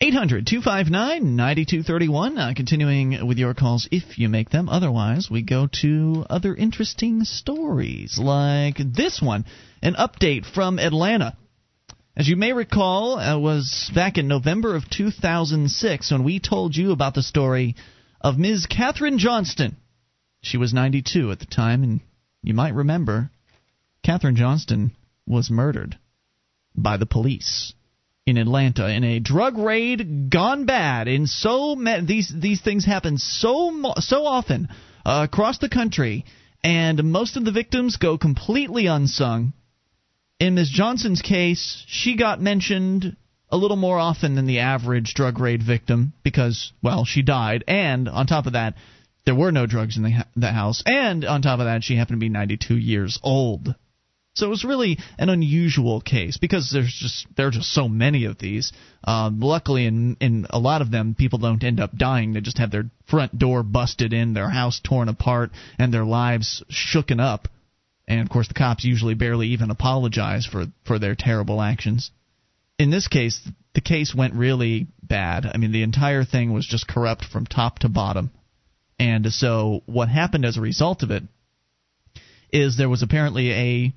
800 0.00 0.46
259 0.46 1.34
9231. 1.34 2.38
Uh, 2.38 2.52
continuing 2.54 3.26
with 3.26 3.36
your 3.36 3.52
calls 3.52 3.88
if 3.90 4.16
you 4.16 4.28
make 4.28 4.48
them. 4.48 4.68
Otherwise, 4.68 5.28
we 5.28 5.42
go 5.42 5.68
to 5.82 6.24
other 6.30 6.54
interesting 6.54 7.24
stories 7.24 8.16
like 8.16 8.76
this 8.78 9.20
one 9.20 9.44
an 9.82 9.94
update 9.94 10.46
from 10.46 10.78
Atlanta. 10.78 11.36
As 12.16 12.28
you 12.28 12.36
may 12.36 12.52
recall, 12.52 13.18
it 13.18 13.40
was 13.40 13.90
back 13.92 14.18
in 14.18 14.28
November 14.28 14.76
of 14.76 14.88
2006 14.88 16.12
when 16.12 16.24
we 16.24 16.38
told 16.38 16.76
you 16.76 16.92
about 16.92 17.14
the 17.14 17.22
story 17.22 17.74
of 18.20 18.38
Ms. 18.38 18.66
Kathryn 18.66 19.18
Johnston. 19.18 19.76
She 20.42 20.56
was 20.56 20.72
92 20.72 21.32
at 21.32 21.40
the 21.40 21.46
time, 21.46 21.82
and 21.82 22.00
you 22.42 22.54
might 22.54 22.74
remember 22.74 23.30
Kathryn 24.04 24.36
Johnston 24.36 24.92
was 25.26 25.50
murdered 25.50 25.98
by 26.74 26.96
the 26.96 27.06
police 27.06 27.72
in 28.28 28.36
Atlanta 28.36 28.88
in 28.88 29.04
a 29.04 29.20
drug 29.20 29.56
raid 29.56 30.30
gone 30.30 30.66
bad. 30.66 31.08
In 31.08 31.26
so 31.26 31.76
these 32.02 32.32
these 32.34 32.60
things 32.60 32.84
happen 32.84 33.18
so 33.18 33.94
so 33.98 34.26
often 34.26 34.68
uh, 35.04 35.26
across 35.30 35.58
the 35.58 35.68
country, 35.68 36.24
and 36.62 37.02
most 37.04 37.36
of 37.36 37.44
the 37.44 37.52
victims 37.52 37.96
go 37.96 38.18
completely 38.18 38.86
unsung. 38.86 39.54
In 40.38 40.54
Ms. 40.54 40.70
Johnston's 40.70 41.22
case, 41.22 41.82
she 41.88 42.16
got 42.16 42.40
mentioned 42.40 43.16
a 43.50 43.56
little 43.56 43.76
more 43.76 43.98
often 43.98 44.34
than 44.34 44.46
the 44.46 44.60
average 44.60 45.14
drug 45.14 45.40
raid 45.40 45.62
victim 45.62 46.12
because, 46.22 46.72
well, 46.82 47.04
she 47.04 47.22
died, 47.22 47.64
and 47.66 48.08
on 48.08 48.26
top 48.26 48.46
of 48.46 48.52
that, 48.52 48.74
there 49.24 49.34
were 49.34 49.50
no 49.50 49.66
drugs 49.66 49.96
in 49.96 50.02
the, 50.02 50.26
the 50.36 50.52
house, 50.52 50.82
and 50.86 51.24
on 51.24 51.42
top 51.42 51.60
of 51.60 51.66
that, 51.66 51.82
she 51.82 51.96
happened 51.96 52.16
to 52.16 52.24
be 52.24 52.28
92 52.28 52.76
years 52.76 53.18
old. 53.22 53.74
So 54.38 54.46
it 54.46 54.50
was 54.50 54.64
really 54.64 54.98
an 55.18 55.30
unusual 55.30 56.00
case 56.00 56.36
because 56.36 56.70
there's 56.72 56.94
just 56.94 57.26
there 57.36 57.48
are 57.48 57.50
just 57.50 57.72
so 57.72 57.88
many 57.88 58.24
of 58.26 58.38
these. 58.38 58.72
Um, 59.02 59.40
luckily, 59.40 59.84
in 59.84 60.16
in 60.20 60.46
a 60.50 60.60
lot 60.60 60.80
of 60.80 60.92
them, 60.92 61.16
people 61.18 61.40
don't 61.40 61.64
end 61.64 61.80
up 61.80 61.96
dying. 61.96 62.32
They 62.32 62.40
just 62.40 62.58
have 62.58 62.70
their 62.70 62.88
front 63.10 63.36
door 63.36 63.64
busted 63.64 64.12
in, 64.12 64.34
their 64.34 64.48
house 64.48 64.80
torn 64.82 65.08
apart, 65.08 65.50
and 65.76 65.92
their 65.92 66.04
lives 66.04 66.62
shooken 66.70 67.20
up. 67.20 67.48
And 68.06 68.20
of 68.20 68.28
course, 68.30 68.46
the 68.46 68.54
cops 68.54 68.84
usually 68.84 69.14
barely 69.14 69.48
even 69.48 69.72
apologize 69.72 70.46
for 70.46 70.66
for 70.84 71.00
their 71.00 71.16
terrible 71.16 71.60
actions. 71.60 72.12
In 72.78 72.90
this 72.90 73.08
case, 73.08 73.40
the 73.74 73.80
case 73.80 74.14
went 74.14 74.34
really 74.34 74.86
bad. 75.02 75.46
I 75.52 75.56
mean, 75.56 75.72
the 75.72 75.82
entire 75.82 76.24
thing 76.24 76.52
was 76.52 76.64
just 76.64 76.86
corrupt 76.86 77.24
from 77.24 77.44
top 77.44 77.80
to 77.80 77.88
bottom. 77.88 78.30
And 79.00 79.26
so, 79.32 79.82
what 79.86 80.08
happened 80.08 80.44
as 80.44 80.56
a 80.56 80.60
result 80.60 81.02
of 81.02 81.10
it 81.10 81.24
is 82.52 82.76
there 82.76 82.88
was 82.88 83.02
apparently 83.02 83.52
a 83.52 83.92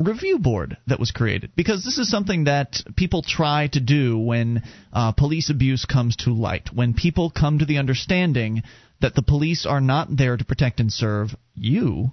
review 0.00 0.38
board 0.38 0.78
that 0.86 0.98
was 0.98 1.10
created 1.10 1.50
because 1.56 1.84
this 1.84 1.98
is 1.98 2.10
something 2.10 2.44
that 2.44 2.76
people 2.96 3.22
try 3.22 3.68
to 3.68 3.80
do 3.80 4.18
when 4.18 4.62
uh, 4.92 5.12
police 5.12 5.50
abuse 5.50 5.84
comes 5.84 6.16
to 6.16 6.30
light 6.32 6.70
when 6.72 6.94
people 6.94 7.30
come 7.30 7.58
to 7.58 7.66
the 7.66 7.76
understanding 7.76 8.62
that 9.02 9.14
the 9.14 9.22
police 9.22 9.66
are 9.66 9.80
not 9.80 10.08
there 10.16 10.36
to 10.36 10.44
protect 10.44 10.80
and 10.80 10.90
serve 10.90 11.28
you 11.54 12.10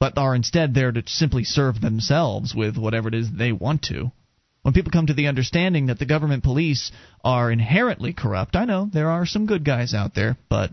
but 0.00 0.18
are 0.18 0.34
instead 0.34 0.74
there 0.74 0.90
to 0.90 1.02
simply 1.06 1.44
serve 1.44 1.80
themselves 1.80 2.52
with 2.54 2.76
whatever 2.76 3.08
it 3.08 3.14
is 3.14 3.28
they 3.32 3.52
want 3.52 3.82
to 3.82 4.10
when 4.62 4.74
people 4.74 4.90
come 4.90 5.06
to 5.06 5.14
the 5.14 5.28
understanding 5.28 5.86
that 5.86 6.00
the 6.00 6.06
government 6.06 6.42
police 6.42 6.90
are 7.22 7.52
inherently 7.52 8.12
corrupt 8.12 8.56
i 8.56 8.64
know 8.64 8.90
there 8.92 9.08
are 9.08 9.24
some 9.24 9.46
good 9.46 9.64
guys 9.64 9.94
out 9.94 10.14
there 10.16 10.36
but 10.48 10.72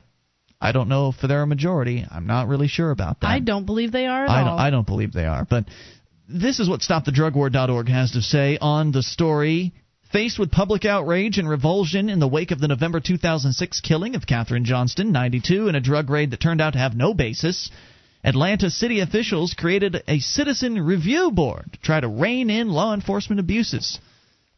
I 0.60 0.72
don't 0.72 0.90
know 0.90 1.10
if 1.10 1.18
they're 1.22 1.44
a 1.44 1.46
majority. 1.46 2.04
I'm 2.10 2.26
not 2.26 2.48
really 2.48 2.68
sure 2.68 2.90
about 2.90 3.20
that. 3.20 3.28
I 3.28 3.38
don't 3.38 3.68
believe 3.68 3.92
they 3.92 4.08
are 4.08 4.24
at 4.24 4.30
I 4.32 4.40
all. 4.40 4.46
don't, 4.46 4.60
I 4.60 4.70
don't 4.72 4.88
believe 4.88 5.14
they 5.14 5.26
are. 5.26 5.46
But 5.48 5.66
this 6.30 6.60
is 6.60 6.70
what 6.70 6.82
StopTheDrugWar.org 6.82 7.88
has 7.88 8.12
to 8.12 8.22
say 8.22 8.58
on 8.60 8.92
the 8.92 9.04
story. 9.04 9.74
Faced 10.12 10.40
with 10.40 10.52
public 10.52 10.86
outrage 10.86 11.38
and 11.38 11.50
revulsion 11.50 12.10
in 12.10 12.20
the 12.20 12.28
wake 12.28 12.52
of 12.52 12.60
the 12.60 12.68
November 12.68 13.00
2006 13.00 13.82
killing 13.82 14.16
of 14.16 14.26
Kathryn 14.26 14.64
Johnston, 14.64 15.12
92, 15.12 15.68
in 15.68 15.76
a 15.76 15.82
drug 15.82 16.10
raid 16.10 16.32
that 16.32 16.40
turned 16.40 16.62
out 16.62 16.74
to 16.74 16.80
have 16.80 16.96
no 16.96 17.14
basis, 17.14 17.70
Atlanta 18.24 18.70
city 18.70 19.00
officials 19.00 19.54
created 19.54 20.04
a 20.08 20.20
citizen 20.20 20.82
review 20.82 21.32
board 21.32 21.66
to 21.74 21.80
try 21.80 22.00
to 22.00 22.08
rein 22.08 22.50
in 22.50 22.70
law 22.70 22.94
enforcement 22.94 23.40
abuses. 23.40 24.00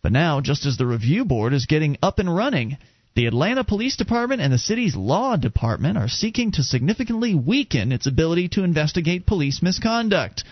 But 0.01 0.11
now, 0.11 0.41
just 0.41 0.65
as 0.65 0.78
the 0.78 0.86
review 0.88 1.26
board 1.26 1.53
is 1.53 1.65
getting 1.65 1.97
up 2.01 2.20
and 2.20 2.34
running, 2.34 2.78
the 3.15 3.26
Atlanta 3.26 3.63
Police 3.63 3.95
Department 3.95 4.41
and 4.41 4.53
the 4.53 4.57
city's 4.57 4.95
law 4.95 5.36
department 5.36 5.97
are 5.97 6.07
seeking 6.07 6.51
to 6.53 6.63
significantly 6.63 7.36
weaken 7.36 7.91
its 7.91 8.07
ability 8.07 8.49
to 8.49 8.63
investigate 8.63 9.26
police 9.26 9.61
misconduct. 9.61 10.43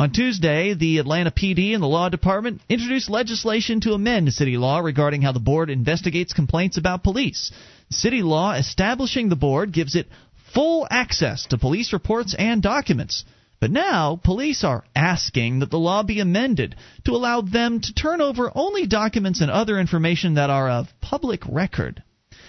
On 0.00 0.10
Tuesday, 0.10 0.72
the 0.72 0.96
Atlanta 0.96 1.30
PD 1.30 1.74
and 1.74 1.82
the 1.82 1.86
Law 1.86 2.08
Department 2.08 2.62
introduced 2.70 3.10
legislation 3.10 3.82
to 3.82 3.92
amend 3.92 4.32
city 4.32 4.56
law 4.56 4.78
regarding 4.78 5.20
how 5.20 5.32
the 5.32 5.40
board 5.40 5.68
investigates 5.68 6.32
complaints 6.32 6.78
about 6.78 7.02
police. 7.02 7.50
City 7.90 8.22
law 8.22 8.52
establishing 8.54 9.28
the 9.28 9.36
board 9.36 9.72
gives 9.72 9.94
it 9.94 10.08
full 10.54 10.88
access 10.90 11.44
to 11.48 11.58
police 11.58 11.92
reports 11.92 12.34
and 12.34 12.62
documents. 12.62 13.26
But 13.60 13.72
now, 13.72 14.16
police 14.16 14.64
are 14.64 14.86
asking 14.96 15.58
that 15.58 15.70
the 15.70 15.78
law 15.78 16.02
be 16.02 16.20
amended 16.20 16.76
to 17.04 17.12
allow 17.12 17.42
them 17.42 17.80
to 17.80 17.92
turn 17.92 18.22
over 18.22 18.50
only 18.54 18.86
documents 18.86 19.42
and 19.42 19.50
other 19.50 19.78
information 19.78 20.36
that 20.36 20.48
are 20.48 20.70
of 20.70 20.88
public 21.02 21.42
record. 21.46 22.02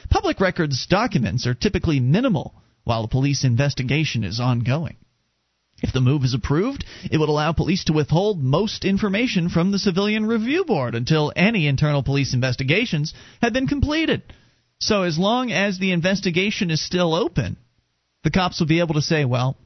Public 0.10 0.40
records 0.40 0.88
documents 0.88 1.46
are 1.46 1.54
typically 1.54 2.00
minimal 2.00 2.56
while 2.86 3.04
a 3.04 3.10
police 3.10 3.44
investigation 3.44 4.24
is 4.24 4.40
ongoing. 4.40 4.96
If 5.82 5.94
the 5.94 6.02
move 6.02 6.24
is 6.24 6.34
approved, 6.34 6.86
it 7.10 7.18
would 7.18 7.30
allow 7.30 7.54
police 7.54 7.86
to 7.86 7.94
withhold 7.94 8.42
most 8.42 8.86
information 8.86 9.50
from 9.50 9.72
the 9.72 9.80
Civilian 9.80 10.26
Review 10.26 10.64
Board 10.64 10.94
until 10.94 11.34
any 11.36 11.68
internal 11.68 12.04
police 12.04 12.34
investigations 12.34 13.14
have 13.42 13.54
been 13.54 13.68
completed. 13.68 14.22
So, 14.80 15.04
as 15.04 15.18
long 15.18 15.52
as 15.52 15.78
the 15.78 15.92
investigation 15.92 16.72
is 16.72 16.84
still 16.84 17.14
open, 17.14 17.58
the 18.24 18.32
cops 18.32 18.60
will 18.60 18.68
be 18.68 18.80
able 18.80 18.96
to 18.96 19.02
say, 19.02 19.26
well, 19.26 19.58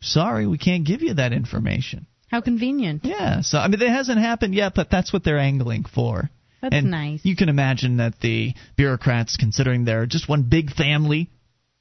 sorry, 0.00 0.46
we 0.46 0.58
can't 0.58 0.84
give 0.84 1.02
you 1.02 1.14
that 1.14 1.32
information. 1.32 2.06
How 2.28 2.40
convenient. 2.40 3.04
Yeah, 3.04 3.42
so, 3.42 3.58
I 3.58 3.68
mean, 3.68 3.80
it 3.80 3.88
hasn't 3.88 4.18
happened 4.18 4.54
yet, 4.54 4.72
but 4.74 4.90
that's 4.90 5.12
what 5.12 5.22
they're 5.22 5.38
angling 5.38 5.84
for. 5.84 6.30
That's 6.60 6.74
and 6.74 6.90
nice. 6.90 7.24
You 7.24 7.36
can 7.36 7.48
imagine 7.48 7.96
that 7.98 8.20
the 8.20 8.54
bureaucrats, 8.76 9.36
considering 9.36 9.84
they're 9.84 10.06
just 10.06 10.28
one 10.28 10.44
big 10.44 10.72
family, 10.72 11.28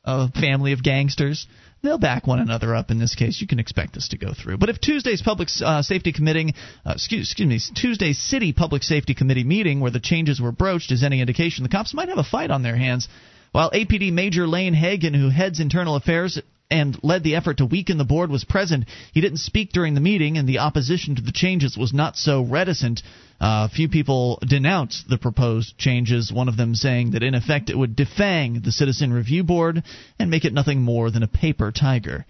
a 0.04 0.30
family 0.32 0.74
of 0.74 0.84
gangsters, 0.84 1.48
they'll 1.82 1.98
back 1.98 2.28
one 2.28 2.40
another 2.40 2.76
up 2.76 2.92
in 2.92 3.00
this 3.00 3.16
case. 3.16 3.40
You 3.42 3.48
can 3.48 3.60
expect 3.60 3.94
this 3.94 4.10
to 4.10 4.18
go 4.18 4.34
through. 4.34 4.58
But 4.58 4.70
if 4.70 4.80
Tuesday's 4.80 5.22
public 5.22 5.50
uh, 5.64 5.82
safety 5.82 6.12
committee, 6.12 6.54
uh, 6.86 6.94
excuse, 6.96 7.30
excuse 7.30 7.48
me, 7.48 7.76
Tuesday's 7.76 8.20
city 8.20 8.54
public 8.54 8.84
safety 8.84 9.14
committee 9.14 9.44
meeting 9.44 9.80
where 9.80 9.92
the 9.92 10.00
changes 10.00 10.40
were 10.40 10.52
broached 10.52 10.92
is 10.92 11.04
any 11.04 11.22
indication, 11.22 11.64
the 11.64 11.70
cops 11.70 11.94
might 11.94 12.10
have 12.10 12.18
a 12.18 12.24
fight 12.24 12.52
on 12.52 12.64
their 12.64 12.76
hands. 12.76 13.08
While 13.52 13.72
APD 13.72 14.14
Major 14.14 14.48
Lane 14.48 14.74
Hagen, 14.74 15.14
who 15.14 15.30
heads 15.30 15.60
internal 15.60 15.96
affairs 15.96 16.40
and 16.72 16.98
led 17.04 17.24
the 17.24 17.36
effort 17.36 17.58
to 17.58 17.66
weaken 17.66 17.98
the 17.98 18.06
board, 18.06 18.32
was 18.32 18.44
present. 18.44 18.86
He 19.14 19.22
didn't 19.22 19.40
speak 19.40 19.72
during 19.72 19.94
the 19.94 20.02
meeting, 20.02 20.38
and 20.38 20.48
the 20.48 20.60
opposition 20.60 21.16
to 21.16 21.22
the 21.22 21.32
changes 21.32 21.78
was 21.78 21.94
not 21.94 22.16
so 22.16 22.42
reticent. 22.42 23.04
Uh, 23.40 23.68
a 23.70 23.76
few 23.76 23.90
people 23.90 24.40
denounced 24.48 25.10
the 25.10 25.18
proposed 25.18 25.78
changes, 25.78 26.32
one 26.32 26.48
of 26.48 26.58
them 26.58 26.74
saying 26.74 27.12
that 27.12 27.24
in 27.24 27.36
effect 27.36 27.70
it 27.70 27.78
would 27.78 27.96
defang 27.96 28.64
the 28.64 28.72
Citizen 28.72 29.12
Review 29.12 29.44
Board 29.44 29.84
and 30.18 30.32
make 30.32 30.46
it 30.46 30.54
nothing 30.54 30.82
more 30.82 31.12
than 31.12 31.24
a 31.24 31.28
paper 31.28 31.72
tiger. 31.72 32.26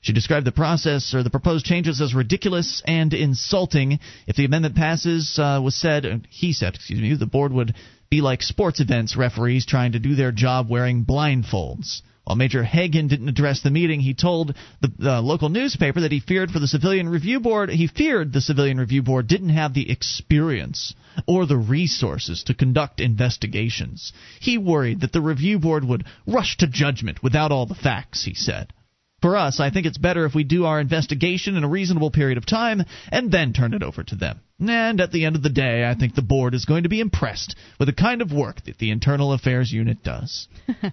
She 0.00 0.12
described 0.12 0.46
the 0.46 0.52
process 0.52 1.14
or 1.14 1.22
the 1.22 1.30
proposed 1.30 1.64
changes 1.64 2.00
as 2.02 2.14
ridiculous 2.14 2.82
and 2.86 3.14
insulting. 3.14 4.00
If 4.26 4.36
the 4.36 4.44
amendment 4.44 4.74
passes, 4.74 5.38
uh, 5.38 5.60
was 5.64 5.74
said, 5.74 6.26
he 6.28 6.52
said, 6.52 6.74
excuse 6.74 7.00
me, 7.00 7.14
the 7.14 7.24
board 7.24 7.52
would 7.52 7.74
be 8.10 8.20
like 8.20 8.42
sports 8.42 8.80
events 8.80 9.16
referees 9.16 9.64
trying 9.64 9.92
to 9.92 9.98
do 9.98 10.14
their 10.14 10.30
job 10.30 10.68
wearing 10.68 11.06
blindfolds. 11.06 12.02
While 12.24 12.36
Major 12.36 12.64
Hagan 12.64 13.08
didn't 13.08 13.28
address 13.28 13.60
the 13.60 13.70
meeting, 13.70 14.00
he 14.00 14.14
told 14.14 14.54
the 14.80 14.92
uh, 15.02 15.20
local 15.20 15.50
newspaper 15.50 16.00
that 16.00 16.12
he 16.12 16.20
feared 16.20 16.50
for 16.50 16.58
the 16.58 16.66
Civilian 16.66 17.08
Review 17.08 17.38
Board. 17.38 17.68
He 17.68 17.86
feared 17.86 18.32
the 18.32 18.40
Civilian 18.40 18.78
Review 18.78 19.02
Board 19.02 19.26
didn't 19.26 19.50
have 19.50 19.74
the 19.74 19.90
experience 19.90 20.94
or 21.26 21.44
the 21.44 21.58
resources 21.58 22.42
to 22.44 22.54
conduct 22.54 23.00
investigations. 23.00 24.12
He 24.40 24.56
worried 24.56 25.00
that 25.00 25.12
the 25.12 25.20
review 25.20 25.58
board 25.58 25.84
would 25.84 26.06
rush 26.26 26.56
to 26.58 26.66
judgment 26.66 27.22
without 27.22 27.52
all 27.52 27.66
the 27.66 27.74
facts, 27.74 28.24
he 28.24 28.34
said. 28.34 28.72
For 29.20 29.36
us, 29.36 29.60
I 29.60 29.70
think 29.70 29.86
it's 29.86 29.98
better 29.98 30.24
if 30.26 30.34
we 30.34 30.44
do 30.44 30.64
our 30.66 30.80
investigation 30.80 31.56
in 31.56 31.64
a 31.64 31.68
reasonable 31.68 32.10
period 32.10 32.36
of 32.36 32.46
time 32.46 32.84
and 33.10 33.30
then 33.30 33.52
turn 33.52 33.74
it 33.74 33.82
over 33.82 34.02
to 34.02 34.16
them. 34.16 34.40
And 34.60 35.00
at 35.00 35.12
the 35.12 35.24
end 35.24 35.36
of 35.36 35.42
the 35.42 35.48
day, 35.50 35.88
I 35.88 35.94
think 35.94 36.14
the 36.14 36.22
board 36.22 36.54
is 36.54 36.64
going 36.64 36.82
to 36.82 36.88
be 36.88 37.00
impressed 37.00 37.54
with 37.78 37.88
the 37.88 37.94
kind 37.94 38.22
of 38.22 38.32
work 38.32 38.64
that 38.64 38.78
the 38.78 38.90
Internal 38.90 39.32
Affairs 39.32 39.72
Unit 39.72 40.02
does. 40.02 40.48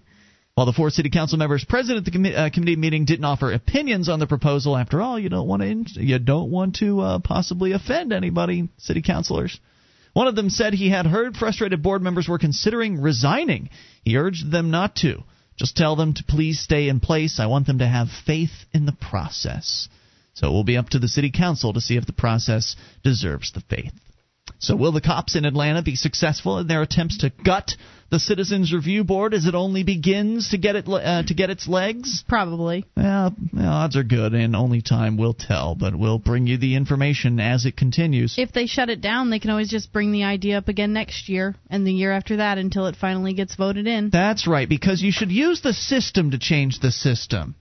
While 0.61 0.67
the 0.67 0.73
four 0.73 0.91
city 0.91 1.09
council 1.09 1.39
members 1.39 1.65
present 1.65 1.97
at 1.97 2.05
the 2.05 2.11
com- 2.11 2.23
uh, 2.23 2.51
committee 2.53 2.75
meeting 2.75 3.05
didn't 3.05 3.25
offer 3.25 3.51
opinions 3.51 4.07
on 4.07 4.19
the 4.19 4.27
proposal, 4.27 4.77
after 4.77 5.01
all, 5.01 5.17
you 5.17 5.27
don't 5.27 5.47
want 5.47 5.63
to 5.63 5.67
in- 5.67 5.87
you 5.93 6.19
don't 6.19 6.51
want 6.51 6.75
to 6.75 7.01
uh, 7.01 7.17
possibly 7.17 7.71
offend 7.71 8.13
anybody, 8.13 8.69
city 8.77 9.01
councilors. 9.01 9.59
One 10.13 10.27
of 10.27 10.35
them 10.35 10.51
said 10.51 10.75
he 10.75 10.91
had 10.91 11.07
heard 11.07 11.35
frustrated 11.35 11.81
board 11.81 12.03
members 12.03 12.27
were 12.27 12.37
considering 12.37 13.01
resigning. 13.01 13.71
He 14.03 14.17
urged 14.17 14.51
them 14.51 14.69
not 14.69 14.95
to. 14.97 15.23
Just 15.57 15.75
tell 15.75 15.95
them 15.95 16.13
to 16.13 16.23
please 16.25 16.59
stay 16.59 16.89
in 16.89 16.99
place. 16.99 17.39
I 17.39 17.47
want 17.47 17.65
them 17.65 17.79
to 17.79 17.87
have 17.87 18.09
faith 18.27 18.53
in 18.71 18.85
the 18.85 18.91
process. 18.91 19.89
So 20.35 20.49
it 20.49 20.51
will 20.51 20.63
be 20.63 20.77
up 20.77 20.89
to 20.89 20.99
the 20.99 21.07
city 21.07 21.31
council 21.31 21.73
to 21.73 21.81
see 21.81 21.97
if 21.97 22.05
the 22.05 22.13
process 22.13 22.75
deserves 23.03 23.51
the 23.51 23.61
faith. 23.61 23.93
So, 24.59 24.75
will 24.75 24.91
the 24.91 25.01
cops 25.01 25.35
in 25.35 25.45
Atlanta 25.45 25.81
be 25.81 25.95
successful 25.95 26.59
in 26.59 26.67
their 26.67 26.83
attempts 26.83 27.17
to 27.19 27.31
gut 27.43 27.75
the 28.11 28.19
Citizens 28.19 28.73
Review 28.73 29.03
Board 29.03 29.33
as 29.33 29.45
it 29.45 29.55
only 29.55 29.83
begins 29.83 30.49
to 30.49 30.57
get 30.57 30.75
it 30.75 30.87
uh, 30.87 31.23
to 31.23 31.33
get 31.33 31.49
its 31.49 31.67
legs? 31.67 32.23
Probably. 32.27 32.85
Well, 32.95 33.33
well, 33.53 33.71
odds 33.71 33.95
are 33.95 34.03
good, 34.03 34.33
and 34.33 34.55
only 34.55 34.81
time 34.81 35.17
will 35.17 35.33
tell. 35.33 35.75
But 35.75 35.95
we'll 35.95 36.19
bring 36.19 36.45
you 36.45 36.57
the 36.57 36.75
information 36.75 37.39
as 37.39 37.65
it 37.65 37.77
continues. 37.77 38.35
If 38.37 38.51
they 38.51 38.67
shut 38.67 38.89
it 38.89 39.01
down, 39.01 39.29
they 39.29 39.39
can 39.39 39.49
always 39.49 39.69
just 39.69 39.93
bring 39.93 40.11
the 40.11 40.25
idea 40.25 40.57
up 40.57 40.67
again 40.67 40.93
next 40.93 41.29
year 41.29 41.55
and 41.69 41.87
the 41.87 41.93
year 41.93 42.11
after 42.11 42.37
that 42.37 42.57
until 42.57 42.85
it 42.87 42.97
finally 42.97 43.33
gets 43.33 43.55
voted 43.55 43.87
in. 43.87 44.09
That's 44.11 44.45
right, 44.45 44.67
because 44.67 45.01
you 45.01 45.11
should 45.11 45.31
use 45.31 45.61
the 45.61 45.73
system 45.73 46.31
to 46.31 46.37
change 46.37 46.79
the 46.79 46.91
system. 46.91 47.55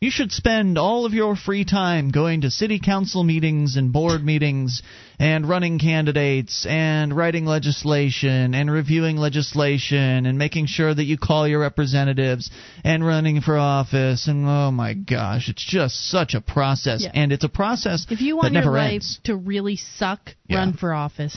You 0.00 0.10
should 0.10 0.32
spend 0.32 0.78
all 0.78 1.04
of 1.04 1.12
your 1.12 1.36
free 1.36 1.66
time 1.66 2.10
going 2.10 2.40
to 2.40 2.50
city 2.50 2.80
council 2.82 3.22
meetings 3.22 3.76
and 3.76 3.92
board 3.92 4.24
meetings 4.24 4.80
and 5.18 5.46
running 5.46 5.78
candidates 5.78 6.64
and 6.64 7.14
writing 7.14 7.44
legislation 7.44 8.54
and 8.54 8.70
reviewing 8.70 9.18
legislation 9.18 10.24
and 10.24 10.38
making 10.38 10.68
sure 10.68 10.94
that 10.94 11.04
you 11.04 11.18
call 11.18 11.46
your 11.46 11.60
representatives 11.60 12.50
and 12.82 13.04
running 13.06 13.42
for 13.42 13.58
office 13.58 14.26
and 14.26 14.46
oh 14.48 14.70
my 14.70 14.94
gosh, 14.94 15.50
it's 15.50 15.62
just 15.62 16.08
such 16.10 16.32
a 16.32 16.40
process 16.40 17.02
Yeah. 17.02 17.10
and 17.12 17.30
it's 17.30 17.44
a 17.44 17.50
process 17.50 18.06
If 18.08 18.22
you 18.22 18.36
want 18.36 18.44
that 18.44 18.52
your 18.54 18.62
never 18.72 18.76
life 18.78 18.92
ends 18.92 19.20
to 19.24 19.36
really 19.36 19.76
suck, 19.76 20.34
Yeah. 20.48 20.60
run 20.60 20.72
for 20.72 20.94
office. 20.94 21.36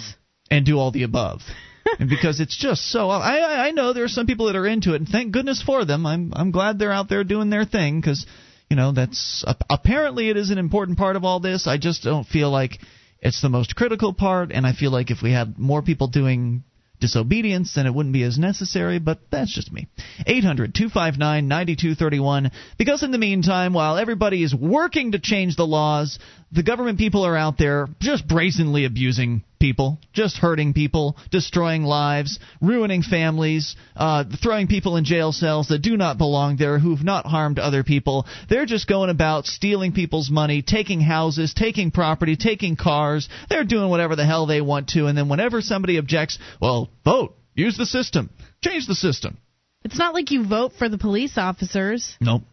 and 0.49 0.65
do 0.65 0.79
all 0.79 0.91
the 0.91 1.03
above. 1.03 1.41
and 1.99 2.09
because 2.09 2.39
it's 2.39 2.55
just 2.55 2.89
so 2.89 3.09
I 3.09 3.39
I- 3.39 3.67
I 3.67 3.71
know 3.71 3.91
there 3.91 4.05
are 4.05 4.07
some 4.07 4.25
people 4.25 4.45
that 4.45 4.55
are 4.55 4.65
into 4.65 4.93
it 4.93 5.01
and 5.01 5.09
thank 5.09 5.33
goodness 5.33 5.61
for 5.61 5.83
them. 5.83 6.05
I'm 6.05 6.31
I'm 6.33 6.51
glad 6.51 6.79
they're 6.79 6.93
out 6.93 7.09
there 7.09 7.25
doing 7.25 7.49
their 7.49 7.65
thing 7.65 8.01
cuz 8.01 8.25
you 8.73 8.75
know 8.75 8.91
that's 8.91 9.45
ap- 9.45 9.65
apparently 9.69 10.31
it 10.31 10.37
is 10.37 10.49
an 10.49 10.57
important 10.57 10.97
part 10.97 11.15
of 11.15 11.23
all 11.23 11.39
this. 11.39 11.67
I 11.67 11.77
just 11.77 12.01
don't 12.01 12.25
feel 12.25 12.49
like 12.49 12.79
it's 13.19 13.39
the 13.39 13.49
most 13.49 13.75
critical 13.75 14.13
part 14.13 14.51
and 14.51 14.65
I 14.65 14.73
feel 14.73 14.89
like 14.89 15.11
if 15.11 15.21
we 15.21 15.31
had 15.31 15.59
more 15.59 15.83
people 15.83 16.07
doing 16.07 16.63
disobedience 16.99 17.75
then 17.75 17.85
it 17.85 17.93
wouldn't 17.93 18.13
be 18.13 18.23
as 18.23 18.39
necessary, 18.39 18.97
but 18.97 19.19
that's 19.29 19.53
just 19.53 19.71
me. 19.71 19.85
800-259-9231 20.27 22.49
because 22.79 23.03
in 23.03 23.11
the 23.11 23.19
meantime 23.19 23.73
while 23.73 23.99
everybody 23.99 24.41
is 24.41 24.55
working 24.55 25.11
to 25.11 25.19
change 25.19 25.55
the 25.55 25.67
laws, 25.67 26.17
the 26.53 26.63
government 26.63 26.99
people 26.99 27.25
are 27.25 27.35
out 27.35 27.57
there 27.57 27.87
just 27.99 28.27
brazenly 28.27 28.85
abusing 28.85 29.43
people, 29.59 29.97
just 30.11 30.37
hurting 30.37 30.73
people, 30.73 31.17
destroying 31.31 31.83
lives, 31.83 32.37
ruining 32.61 33.01
families, 33.01 33.75
uh, 33.95 34.23
throwing 34.41 34.67
people 34.67 34.97
in 34.97 35.05
jail 35.05 35.31
cells 35.31 35.69
that 35.69 35.79
do 35.79 35.97
not 35.97 36.17
belong 36.17 36.57
there, 36.57 36.77
who've 36.79 37.03
not 37.03 37.25
harmed 37.25 37.59
other 37.59 37.83
people. 37.83 38.25
They're 38.49 38.65
just 38.65 38.87
going 38.87 39.09
about 39.09 39.45
stealing 39.45 39.93
people's 39.93 40.29
money, 40.29 40.61
taking 40.61 41.01
houses, 41.01 41.53
taking 41.53 41.91
property, 41.91 42.35
taking 42.35 42.75
cars. 42.75 43.29
They're 43.49 43.63
doing 43.63 43.89
whatever 43.89 44.15
the 44.15 44.25
hell 44.25 44.45
they 44.45 44.61
want 44.61 44.89
to, 44.89 45.07
and 45.07 45.17
then 45.17 45.29
whenever 45.29 45.61
somebody 45.61 45.97
objects, 45.97 46.37
well, 46.61 46.89
vote, 47.03 47.35
use 47.55 47.77
the 47.77 47.85
system, 47.85 48.29
change 48.61 48.85
the 48.85 48.95
system. 48.95 49.37
It's 49.83 49.97
not 49.97 50.13
like 50.13 50.31
you 50.31 50.45
vote 50.45 50.73
for 50.77 50.87
the 50.87 50.97
police 50.97 51.37
officers. 51.37 52.15
Nope. 52.21 52.43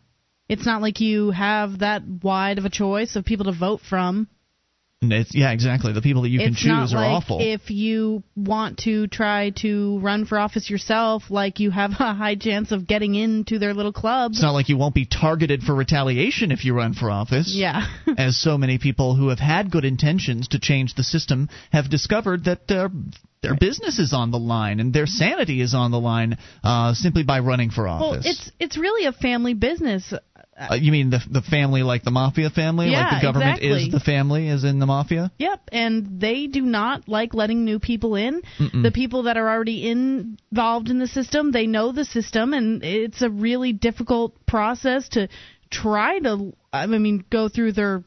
It's 0.50 0.66
not 0.66 0.82
like 0.82 1.00
you 1.00 1.30
have 1.30 1.78
that 1.78 2.02
wide 2.22 2.58
of 2.58 2.64
a 2.64 2.70
choice 2.70 3.14
of 3.14 3.24
people 3.24 3.44
to 3.46 3.52
vote 3.52 3.80
from. 3.88 4.28
It's, 5.02 5.34
yeah, 5.34 5.52
exactly. 5.52 5.94
The 5.94 6.02
people 6.02 6.22
that 6.22 6.28
you 6.28 6.40
can 6.40 6.52
it's 6.52 6.66
not 6.66 6.82
choose 6.82 6.92
are 6.92 6.96
like 6.96 7.22
awful. 7.22 7.38
if 7.40 7.70
you 7.70 8.22
want 8.36 8.80
to 8.80 9.06
try 9.06 9.50
to 9.62 9.98
run 10.00 10.26
for 10.26 10.38
office 10.38 10.68
yourself, 10.68 11.30
like 11.30 11.58
you 11.58 11.70
have 11.70 11.92
a 11.92 12.12
high 12.12 12.34
chance 12.34 12.70
of 12.70 12.86
getting 12.86 13.14
into 13.14 13.58
their 13.58 13.72
little 13.72 13.94
club. 13.94 14.32
It's 14.32 14.42
not 14.42 14.50
like 14.50 14.68
you 14.68 14.76
won't 14.76 14.94
be 14.94 15.06
targeted 15.06 15.62
for 15.62 15.74
retaliation 15.74 16.52
if 16.52 16.66
you 16.66 16.74
run 16.74 16.92
for 16.92 17.10
office. 17.10 17.50
Yeah. 17.54 17.86
as 18.18 18.36
so 18.36 18.58
many 18.58 18.78
people 18.78 19.14
who 19.14 19.28
have 19.28 19.38
had 19.38 19.70
good 19.70 19.86
intentions 19.86 20.48
to 20.48 20.58
change 20.58 20.94
the 20.94 21.04
system 21.04 21.48
have 21.72 21.88
discovered 21.88 22.44
that 22.44 22.66
their 22.66 22.90
their 23.42 23.56
business 23.56 23.98
is 23.98 24.12
on 24.12 24.30
the 24.30 24.38
line 24.38 24.80
and 24.80 24.92
their 24.92 25.06
sanity 25.06 25.60
is 25.60 25.74
on 25.74 25.90
the 25.90 26.00
line 26.00 26.36
uh, 26.62 26.94
simply 26.94 27.22
by 27.22 27.40
running 27.40 27.70
for 27.70 27.88
office. 27.88 28.24
well, 28.24 28.32
it's 28.32 28.50
it's 28.58 28.76
really 28.76 29.06
a 29.06 29.12
family 29.12 29.54
business. 29.54 30.12
uh, 30.12 30.74
you 30.74 30.92
mean 30.92 31.08
the 31.10 31.20
the 31.30 31.40
family 31.40 31.82
like 31.82 32.02
the 32.02 32.10
mafia 32.10 32.50
family, 32.50 32.90
Yeah, 32.90 33.04
like 33.04 33.20
the 33.22 33.26
government 33.26 33.58
exactly. 33.62 33.84
is 33.86 33.92
the 33.92 34.00
family, 34.00 34.48
as 34.48 34.64
in 34.64 34.78
the 34.78 34.86
mafia? 34.86 35.32
Yep, 35.38 35.60
and 35.72 36.20
they 36.20 36.48
do 36.48 36.60
not 36.62 37.08
like 37.08 37.32
letting 37.32 37.64
new 37.64 37.78
people 37.78 38.14
in. 38.14 38.42
Mm-mm. 38.58 38.82
The 38.82 38.90
people 38.90 39.22
that 39.22 39.38
are 39.38 39.48
already 39.48 39.88
in, 39.88 40.36
involved 40.50 40.90
in 40.90 40.98
the 40.98 41.08
system, 41.08 41.50
they 41.52 41.66
know 41.66 41.92
the 41.92 42.04
system, 42.04 42.52
and 42.52 42.84
it's 42.84 43.22
a 43.22 43.30
really 43.30 43.72
difficult 43.72 44.34
process 44.46 45.08
to 45.10 45.28
try 45.70 46.18
to. 46.18 46.52
I 46.72 46.86
mean, 46.86 47.24
go 47.30 47.48
through 47.48 47.72
their 47.72 48.04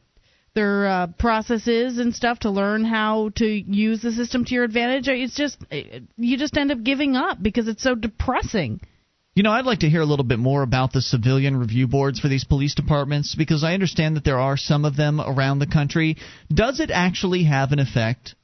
their 0.55 0.87
uh, 0.87 1.07
processes 1.17 1.97
and 1.97 2.13
stuff 2.13 2.39
to 2.39 2.49
learn 2.49 2.85
how 2.85 3.29
to 3.35 3.45
use 3.45 4.01
the 4.01 4.11
system 4.11 4.45
to 4.45 4.53
your 4.53 4.63
advantage. 4.63 5.07
It's 5.07 5.35
just 5.35 5.57
you 6.17 6.37
just 6.37 6.57
end 6.57 6.71
up 6.71 6.83
giving 6.83 7.15
up 7.15 7.41
because 7.41 7.67
it's 7.67 7.83
so 7.83 7.95
depressing. 7.95 8.79
You 9.35 9.41
know, 9.41 9.51
I'd 9.51 9.65
like 9.65 9.79
to 9.79 9.89
hear 9.89 10.01
a 10.01 10.05
little 10.05 10.25
bit 10.25 10.37
more 10.37 10.61
about 10.61 10.93
the 10.93 11.01
civilian 11.01 11.57
review 11.57 11.87
boards 11.87 12.19
for 12.19 12.27
these 12.27 12.43
police 12.43 12.75
departments 12.75 13.33
because 13.35 13.63
I 13.63 13.73
understand 13.73 14.15
that 14.15 14.23
there 14.23 14.39
are 14.39 14.57
some 14.57 14.85
of 14.85 14.95
them 14.95 15.19
around 15.19 15.57
the 15.57 15.65
country. 15.65 16.17
Does 16.53 16.79
it 16.79 16.91
actually 16.91 17.45
have 17.45 17.71
an 17.71 17.79
effect? 17.79 18.35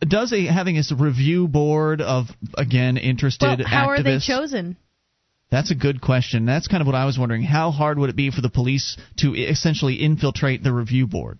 Does 0.00 0.32
a 0.32 0.46
having 0.46 0.78
a 0.78 0.82
review 0.96 1.48
board 1.48 2.00
of 2.00 2.28
again 2.56 2.96
interested 2.96 3.58
Well, 3.58 3.68
how 3.68 3.90
are 3.90 4.02
they 4.02 4.18
chosen? 4.18 4.78
That's 5.50 5.70
a 5.70 5.76
good 5.76 6.00
question. 6.00 6.44
That's 6.44 6.66
kind 6.66 6.80
of 6.80 6.86
what 6.86 6.96
I 6.96 7.04
was 7.04 7.18
wondering. 7.18 7.42
How 7.42 7.70
hard 7.70 7.98
would 7.98 8.10
it 8.10 8.16
be 8.16 8.30
for 8.30 8.40
the 8.40 8.50
police 8.50 8.96
to 9.18 9.34
essentially 9.34 9.94
infiltrate 9.94 10.62
the 10.62 10.72
review 10.72 11.06
board? 11.06 11.38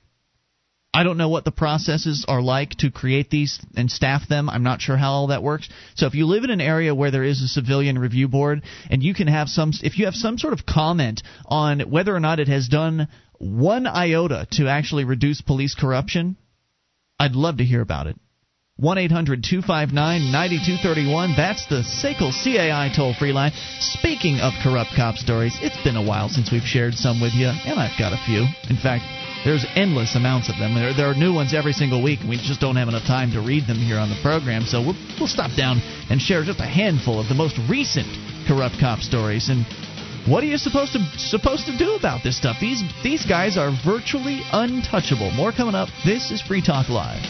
I 0.94 1.02
don't 1.02 1.18
know 1.18 1.28
what 1.28 1.44
the 1.44 1.50
processes 1.50 2.24
are 2.26 2.40
like 2.40 2.70
to 2.78 2.90
create 2.90 3.28
these 3.28 3.60
and 3.76 3.90
staff 3.90 4.28
them. 4.28 4.48
I'm 4.48 4.62
not 4.62 4.80
sure 4.80 4.96
how 4.96 5.12
all 5.12 5.26
that 5.26 5.42
works. 5.42 5.68
So 5.94 6.06
if 6.06 6.14
you 6.14 6.24
live 6.24 6.42
in 6.42 6.50
an 6.50 6.62
area 6.62 6.94
where 6.94 7.10
there 7.10 7.24
is 7.24 7.42
a 7.42 7.48
civilian 7.48 7.98
review 7.98 8.28
board 8.28 8.62
and 8.88 9.02
you 9.02 9.12
can 9.12 9.26
have 9.26 9.48
some 9.48 9.72
if 9.82 9.98
you 9.98 10.06
have 10.06 10.14
some 10.14 10.38
sort 10.38 10.54
of 10.54 10.64
comment 10.64 11.22
on 11.44 11.80
whether 11.90 12.16
or 12.16 12.20
not 12.20 12.40
it 12.40 12.48
has 12.48 12.68
done 12.68 13.08
one 13.38 13.86
iota 13.86 14.46
to 14.52 14.68
actually 14.68 15.04
reduce 15.04 15.42
police 15.42 15.74
corruption, 15.74 16.36
I'd 17.18 17.34
love 17.34 17.58
to 17.58 17.64
hear 17.64 17.82
about 17.82 18.06
it. 18.06 18.16
1 18.76 18.98
800 18.98 19.42
259 19.42 19.96
9231. 19.96 21.32
That's 21.32 21.64
the 21.64 21.80
SACL 21.80 22.28
CAI 22.28 22.92
toll 22.94 23.14
free 23.14 23.32
line. 23.32 23.52
Speaking 23.80 24.36
of 24.40 24.52
corrupt 24.62 24.92
cop 24.94 25.16
stories, 25.16 25.56
it's 25.62 25.80
been 25.82 25.96
a 25.96 26.04
while 26.04 26.28
since 26.28 26.52
we've 26.52 26.60
shared 26.60 26.92
some 26.92 27.18
with 27.18 27.32
you, 27.32 27.48
and 27.48 27.80
I've 27.80 27.96
got 27.96 28.12
a 28.12 28.20
few. 28.28 28.44
In 28.68 28.76
fact, 28.76 29.08
there's 29.48 29.64
endless 29.76 30.14
amounts 30.14 30.52
of 30.52 30.60
them. 30.60 30.74
There, 30.74 30.92
there 30.92 31.08
are 31.08 31.16
new 31.16 31.32
ones 31.32 31.54
every 31.54 31.72
single 31.72 32.02
week, 32.02 32.20
and 32.20 32.28
we 32.28 32.36
just 32.36 32.60
don't 32.60 32.76
have 32.76 32.88
enough 32.88 33.08
time 33.08 33.32
to 33.32 33.40
read 33.40 33.64
them 33.64 33.80
here 33.80 33.96
on 33.96 34.10
the 34.12 34.20
program. 34.20 34.68
So 34.68 34.84
we'll, 34.84 34.98
we'll 35.16 35.32
stop 35.32 35.56
down 35.56 35.80
and 36.12 36.20
share 36.20 36.44
just 36.44 36.60
a 36.60 36.68
handful 36.68 37.16
of 37.18 37.32
the 37.32 37.34
most 37.34 37.56
recent 37.72 38.04
corrupt 38.44 38.76
cop 38.76 39.00
stories. 39.00 39.48
And 39.48 39.64
what 40.28 40.44
are 40.44 40.52
you 40.52 40.60
supposed 40.60 40.92
to 40.92 41.00
supposed 41.16 41.64
to 41.64 41.78
do 41.80 41.96
about 41.96 42.20
this 42.20 42.36
stuff? 42.36 42.60
These 42.60 42.84
these 43.02 43.24
guys 43.24 43.56
are 43.56 43.72
virtually 43.72 44.44
untouchable. 44.52 45.32
More 45.32 45.52
coming 45.52 45.74
up. 45.74 45.88
This 46.04 46.30
is 46.30 46.42
Free 46.42 46.60
Talk 46.60 46.90
Live. 46.92 47.24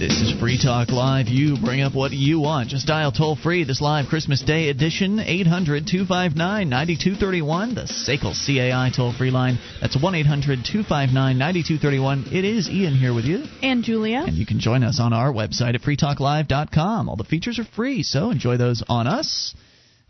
This 0.00 0.22
is 0.22 0.32
Free 0.40 0.56
Talk 0.56 0.88
Live, 0.88 1.28
you 1.28 1.58
bring 1.58 1.82
up 1.82 1.94
what 1.94 2.12
you 2.12 2.40
want. 2.40 2.70
Just 2.70 2.86
dial 2.86 3.12
toll 3.12 3.36
free 3.36 3.64
this 3.64 3.82
live 3.82 4.06
Christmas 4.06 4.40
Day 4.40 4.70
edition, 4.70 5.20
800 5.20 5.86
259 5.86 6.70
9231, 6.70 7.74
the 7.74 7.82
SACL 7.82 8.32
CAI 8.32 8.90
toll 8.96 9.12
free 9.12 9.30
line. 9.30 9.58
That's 9.82 10.00
1 10.00 10.14
800 10.14 10.64
259 10.64 11.36
9231. 11.36 12.28
It 12.32 12.46
is 12.46 12.70
Ian 12.70 12.94
here 12.94 13.12
with 13.12 13.26
you. 13.26 13.44
And 13.62 13.84
Julia. 13.84 14.24
And 14.26 14.38
you 14.38 14.46
can 14.46 14.58
join 14.58 14.84
us 14.84 15.00
on 15.00 15.12
our 15.12 15.30
website 15.30 15.74
at 15.74 15.82
freetalklive.com. 15.82 17.10
All 17.10 17.16
the 17.16 17.24
features 17.24 17.58
are 17.58 17.64
free, 17.64 18.02
so 18.02 18.30
enjoy 18.30 18.56
those 18.56 18.82
on 18.88 19.06
us. 19.06 19.54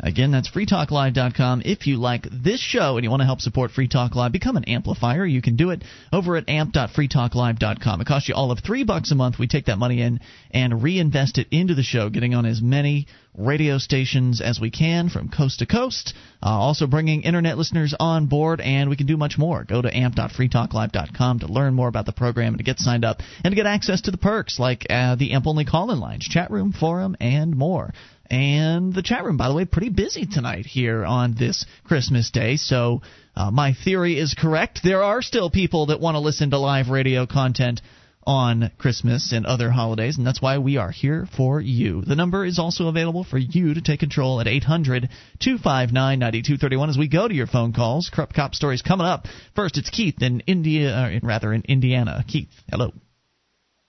Again, 0.02 0.31
that's 0.31 0.51
freetalklive.com. 0.51 1.62
If 1.64 1.86
you 1.86 1.97
like 1.97 2.27
this 2.31 2.60
show 2.60 2.97
and 2.97 3.05
you 3.05 3.10
want 3.10 3.20
to 3.20 3.27
help 3.27 3.40
support 3.40 3.70
Free 3.70 3.89
Talk 3.89 4.14
Live, 4.14 4.32
become 4.32 4.56
an 4.56 4.64
amplifier. 4.64 5.24
You 5.27 5.43
can 5.43 5.56
do 5.56 5.70
it 5.70 5.85
over 6.12 6.36
at 6.36 6.48
amp.freetalklive.com. 6.48 8.01
It 8.01 8.06
costs 8.06 8.28
you 8.28 8.35
all 8.35 8.51
of 8.51 8.60
three 8.60 8.85
bucks 8.85 9.10
a 9.10 9.14
month. 9.14 9.39
We 9.39 9.47
take 9.47 9.66
that 9.66 9.78
money 9.78 10.01
in 10.01 10.20
and 10.51 10.82
reinvest 10.82 11.39
it 11.39 11.48
into 11.51 11.74
the 11.74 11.82
show, 11.82 12.09
getting 12.09 12.35
on 12.35 12.47
as 12.47 12.62
many 12.62 13.06
radio 13.36 13.78
stations 13.78 14.40
as 14.40 14.59
we 14.60 14.70
can 14.70 15.09
from 15.09 15.28
coast 15.28 15.60
to 15.60 15.66
coast. 15.66 16.14
Uh, 16.43 16.48
also 16.48 16.86
bringing 16.86 17.22
internet 17.22 17.59
listeners 17.59 17.94
on 17.98 18.27
board, 18.27 18.60
and 18.60 18.90
we 18.90 18.97
can 18.97 19.06
do 19.06 19.16
much 19.16 19.39
more. 19.39 19.64
Go 19.64 19.82
to 19.82 19.94
amp.freetalklive.com 19.94 21.40
to 21.40 21.47
learn 21.47 21.74
more 21.74 21.89
about 21.89 22.06
the 22.06 22.12
program 22.12 22.55
and 22.55 22.59
to 22.59 22.64
get 22.64 22.78
signed 22.78 23.05
up 23.05 23.20
and 23.44 23.52
to 23.52 23.56
get 23.56 23.66
access 23.66 24.02
to 24.02 24.10
the 24.10 24.18
perks 24.18 24.59
like 24.59 24.86
uh, 24.90 25.14
the 25.16 25.32
AMP 25.32 25.47
only 25.47 25.64
call-in 25.64 26.01
lines, 26.01 26.27
chat 26.27 26.51
room, 26.51 26.72
forum, 26.72 27.16
and 27.20 27.56
more. 27.56 27.93
And 28.31 28.94
the 28.94 29.02
chat 29.02 29.24
room, 29.24 29.36
by 29.36 29.48
the 29.48 29.55
way, 29.55 29.65
pretty 29.65 29.89
busy 29.89 30.24
tonight 30.24 30.65
here 30.65 31.05
on 31.05 31.35
this 31.35 31.66
Christmas 31.85 32.31
day. 32.31 32.57
So 32.57 33.02
uh, 33.35 33.51
my 33.51 33.74
theory 33.74 34.19
is 34.19 34.36
correct. 34.39 34.81
There 34.85 35.02
are 35.02 35.20
still 35.20 35.51
people 35.51 35.86
that 35.86 36.01
want 36.01 36.15
to 36.15 36.20
listen 36.20 36.51
to 36.51 36.59
live 36.59 36.90
radio 36.90 37.27
content 37.27 37.81
on 38.24 38.70
Christmas 38.78 39.32
and 39.32 39.47
other 39.47 39.70
holidays, 39.70 40.16
and 40.16 40.24
that's 40.24 40.40
why 40.40 40.59
we 40.59 40.77
are 40.77 40.93
here 40.93 41.27
for 41.36 41.61
you. 41.61 42.02
The 42.02 42.15
number 42.15 42.44
is 42.44 42.61
also 42.61 42.86
available 42.86 43.24
for 43.24 43.39
you 43.39 43.74
to 43.74 43.81
take 43.81 43.98
control 43.98 44.40
at 44.40 44.47
800 44.47 45.09
259 45.40 46.19
9231 46.19 46.90
as 46.90 46.98
we 46.98 47.09
go 47.09 47.27
to 47.27 47.35
your 47.35 47.48
phone 47.48 47.73
calls. 47.73 48.11
Corrupt 48.12 48.35
Cop 48.35 48.55
Stories 48.55 48.82
coming 48.82 49.07
up. 49.07 49.27
First, 49.57 49.78
it's 49.78 49.90
Keith 49.90 50.23
in 50.23 50.40
India, 50.40 50.90
uh, 50.90 51.19
rather 51.23 51.52
in 51.52 51.62
Indiana. 51.62 52.24
Keith, 52.28 52.51
hello. 52.70 52.93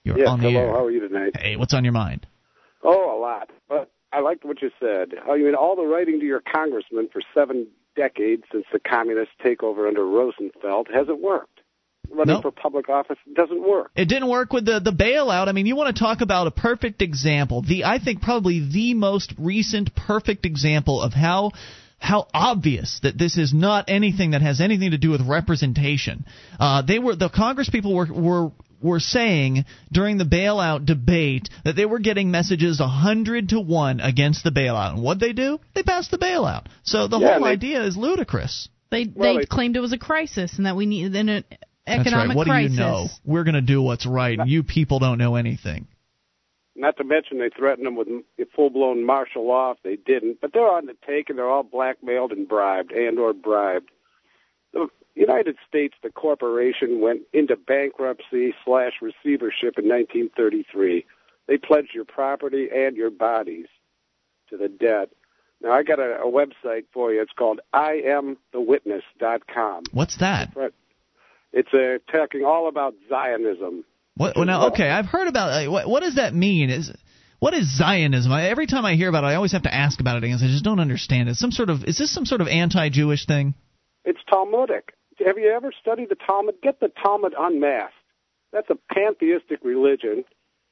You're 0.02 0.18
yes, 0.18 0.28
on 0.28 0.40
the 0.40 0.50
hello. 0.50 0.60
Air. 0.60 0.70
How 0.72 0.84
are 0.86 0.90
you 0.90 1.06
tonight? 1.06 1.36
Hey, 1.38 1.56
what's 1.56 1.74
on 1.74 1.84
your 1.84 1.92
mind? 1.92 2.26
Oh, 2.82 3.16
a 3.16 3.20
lot. 3.20 3.50
But 3.68 3.92
I 4.12 4.20
liked 4.20 4.44
what 4.44 4.60
you 4.60 4.70
said. 4.78 5.12
I 5.28 5.38
mean, 5.38 5.54
all 5.54 5.74
the 5.76 5.86
writing 5.86 6.20
to 6.20 6.26
your 6.26 6.42
congressman 6.42 7.08
for 7.12 7.22
seven 7.34 7.68
decades 7.96 8.44
since 8.52 8.64
the 8.72 8.78
communist 8.78 9.30
takeover 9.44 9.88
under 9.88 10.04
Rosenfeld 10.04 10.88
hasn't 10.92 11.20
worked. 11.20 11.48
Running 12.10 12.34
nope. 12.34 12.42
for 12.42 12.50
public 12.50 12.90
office 12.90 13.16
doesn't 13.34 13.66
work. 13.66 13.90
It 13.96 14.04
didn't 14.04 14.28
work 14.28 14.52
with 14.52 14.66
the 14.66 14.80
the 14.80 14.92
bailout. 14.92 15.48
I 15.48 15.52
mean, 15.52 15.64
you 15.64 15.76
want 15.76 15.96
to 15.96 15.98
talk 15.98 16.20
about 16.20 16.46
a 16.46 16.50
perfect 16.50 17.00
example. 17.00 17.62
The 17.62 17.84
I 17.84 18.00
think 18.00 18.20
probably 18.20 18.60
the 18.70 18.92
most 18.92 19.32
recent 19.38 19.94
perfect 19.94 20.44
example 20.44 21.00
of 21.00 21.14
how 21.14 21.52
how 21.98 22.26
obvious 22.34 23.00
that 23.02 23.16
this 23.16 23.38
is 23.38 23.54
not 23.54 23.86
anything 23.88 24.32
that 24.32 24.42
has 24.42 24.60
anything 24.60 24.90
to 24.90 24.98
do 24.98 25.10
with 25.10 25.22
representation. 25.22 26.26
Uh, 26.60 26.82
they 26.82 26.98
were 26.98 27.16
the 27.16 27.30
Congress 27.30 27.70
people 27.70 27.94
were 27.94 28.12
were 28.12 28.50
were 28.82 29.00
saying 29.00 29.64
during 29.90 30.18
the 30.18 30.24
bailout 30.24 30.84
debate 30.84 31.48
that 31.64 31.76
they 31.76 31.86
were 31.86 31.98
getting 31.98 32.30
messages 32.30 32.80
100 32.80 33.50
to 33.50 33.60
1 33.60 34.00
against 34.00 34.44
the 34.44 34.50
bailout. 34.50 34.94
And 34.94 35.02
what 35.02 35.20
they 35.20 35.32
do? 35.32 35.60
They 35.74 35.82
passed 35.82 36.10
the 36.10 36.18
bailout. 36.18 36.66
So 36.82 37.08
the 37.08 37.18
yeah, 37.18 37.34
whole 37.34 37.44
they, 37.44 37.50
idea 37.50 37.84
is 37.84 37.96
ludicrous. 37.96 38.68
They 38.90 39.06
well, 39.14 39.38
they, 39.38 39.46
claimed 39.46 39.76
it 39.76 39.80
was 39.80 39.92
a 39.92 39.98
crisis 39.98 40.56
and 40.56 40.66
that 40.66 40.76
we 40.76 40.86
need 40.86 41.14
an 41.14 41.28
economic 41.28 41.46
That's 41.86 42.12
right. 42.14 42.36
What 42.36 42.46
crisis. 42.46 42.76
do 42.76 42.82
you 42.82 42.88
know? 42.88 43.06
We're 43.24 43.44
going 43.44 43.54
to 43.54 43.60
do 43.60 43.80
what's 43.80 44.06
right, 44.06 44.38
and 44.38 44.50
you 44.50 44.62
people 44.62 44.98
don't 44.98 45.18
know 45.18 45.36
anything. 45.36 45.86
Not 46.74 46.96
to 46.96 47.04
mention 47.04 47.38
they 47.38 47.50
threatened 47.56 47.86
them 47.86 47.96
with 47.96 48.08
full-blown 48.56 49.04
martial 49.04 49.46
law 49.46 49.72
if 49.72 49.78
they 49.82 49.96
didn't. 49.96 50.40
But 50.40 50.52
they're 50.52 50.62
on 50.62 50.86
the 50.86 50.96
take, 51.06 51.28
and 51.28 51.38
they're 51.38 51.48
all 51.48 51.62
blackmailed 51.62 52.32
and 52.32 52.48
bribed, 52.48 52.92
and 52.92 53.18
or 53.18 53.32
bribed. 53.32 53.90
The 54.72 54.88
United 55.14 55.56
States, 55.68 55.94
the 56.02 56.08
corporation, 56.10 57.00
went 57.00 57.22
into 57.32 57.56
bankruptcy 57.56 58.54
slash 58.64 58.94
receivership 59.02 59.78
in 59.78 59.88
1933. 59.88 61.04
They 61.48 61.58
pledged 61.58 61.92
your 61.94 62.04
property 62.04 62.68
and 62.74 62.96
your 62.96 63.10
bodies 63.10 63.66
to 64.50 64.56
the 64.56 64.68
debt. 64.68 65.10
Now 65.60 65.72
I 65.72 65.82
got 65.82 65.98
a, 65.98 66.20
a 66.22 66.30
website 66.30 66.84
for 66.92 67.12
you. 67.12 67.20
It's 67.20 67.32
called 67.36 67.58
IamTheWitness.com. 67.74 69.82
What's 69.92 70.18
that? 70.18 70.54
It's 71.52 71.74
uh, 71.74 71.98
talking 72.10 72.44
all 72.44 72.68
about 72.68 72.94
Zionism. 73.08 73.84
What? 74.16 74.36
Well, 74.36 74.46
now, 74.46 74.68
okay, 74.68 74.88
I've 74.88 75.06
heard 75.06 75.26
about. 75.28 75.50
Uh, 75.50 75.70
what, 75.70 75.88
what 75.88 76.00
does 76.00 76.14
that 76.16 76.34
mean? 76.34 76.70
Is 76.70 76.90
what 77.38 77.54
is 77.54 77.76
Zionism? 77.76 78.32
I, 78.32 78.48
every 78.48 78.66
time 78.66 78.86
I 78.86 78.94
hear 78.94 79.08
about 79.08 79.24
it, 79.24 79.28
I 79.28 79.34
always 79.34 79.52
have 79.52 79.64
to 79.64 79.74
ask 79.74 80.00
about 80.00 80.16
it 80.16 80.22
because 80.22 80.42
I 80.42 80.46
just 80.46 80.64
don't 80.64 80.80
understand 80.80 81.28
it. 81.28 81.36
Some 81.36 81.52
sort 81.52 81.68
of 81.70 81.84
is 81.84 81.98
this 81.98 82.12
some 82.12 82.24
sort 82.24 82.40
of 82.40 82.48
anti-Jewish 82.48 83.26
thing? 83.26 83.54
It's 84.04 84.18
Talmudic. 84.28 84.94
Have 85.24 85.38
you 85.38 85.50
ever 85.50 85.72
studied 85.80 86.08
the 86.08 86.16
Talmud? 86.16 86.56
Get 86.62 86.80
the 86.80 86.90
Talmud 87.02 87.34
unmasked. 87.38 87.94
That's 88.52 88.68
a 88.70 88.76
pantheistic 88.92 89.60
religion. 89.64 90.24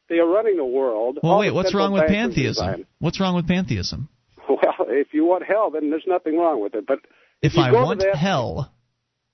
They 0.09 0.19
are 0.19 0.27
running 0.27 0.57
the 0.57 0.65
world. 0.65 1.19
Well, 1.23 1.39
wait, 1.39 1.53
what's 1.53 1.75
wrong 1.75 1.93
with 1.93 2.09
pantheism? 2.09 2.87
What's 2.99 3.21
wrong 3.21 3.35
with 3.37 3.47
pantheism? 3.47 4.09
Well, 4.49 4.89
if 4.89 5.15
you 5.15 5.25
want 5.25 5.45
hell, 5.45 5.71
then 5.71 5.91
there's 5.91 6.07
nothing 6.09 6.37
wrong 6.37 6.61
with 6.61 6.75
it. 6.75 6.85
But 6.85 6.99
if, 7.41 7.53
if 7.53 7.59
I 7.59 7.71
want 7.71 8.01
that, 8.01 8.17
hell, 8.17 8.73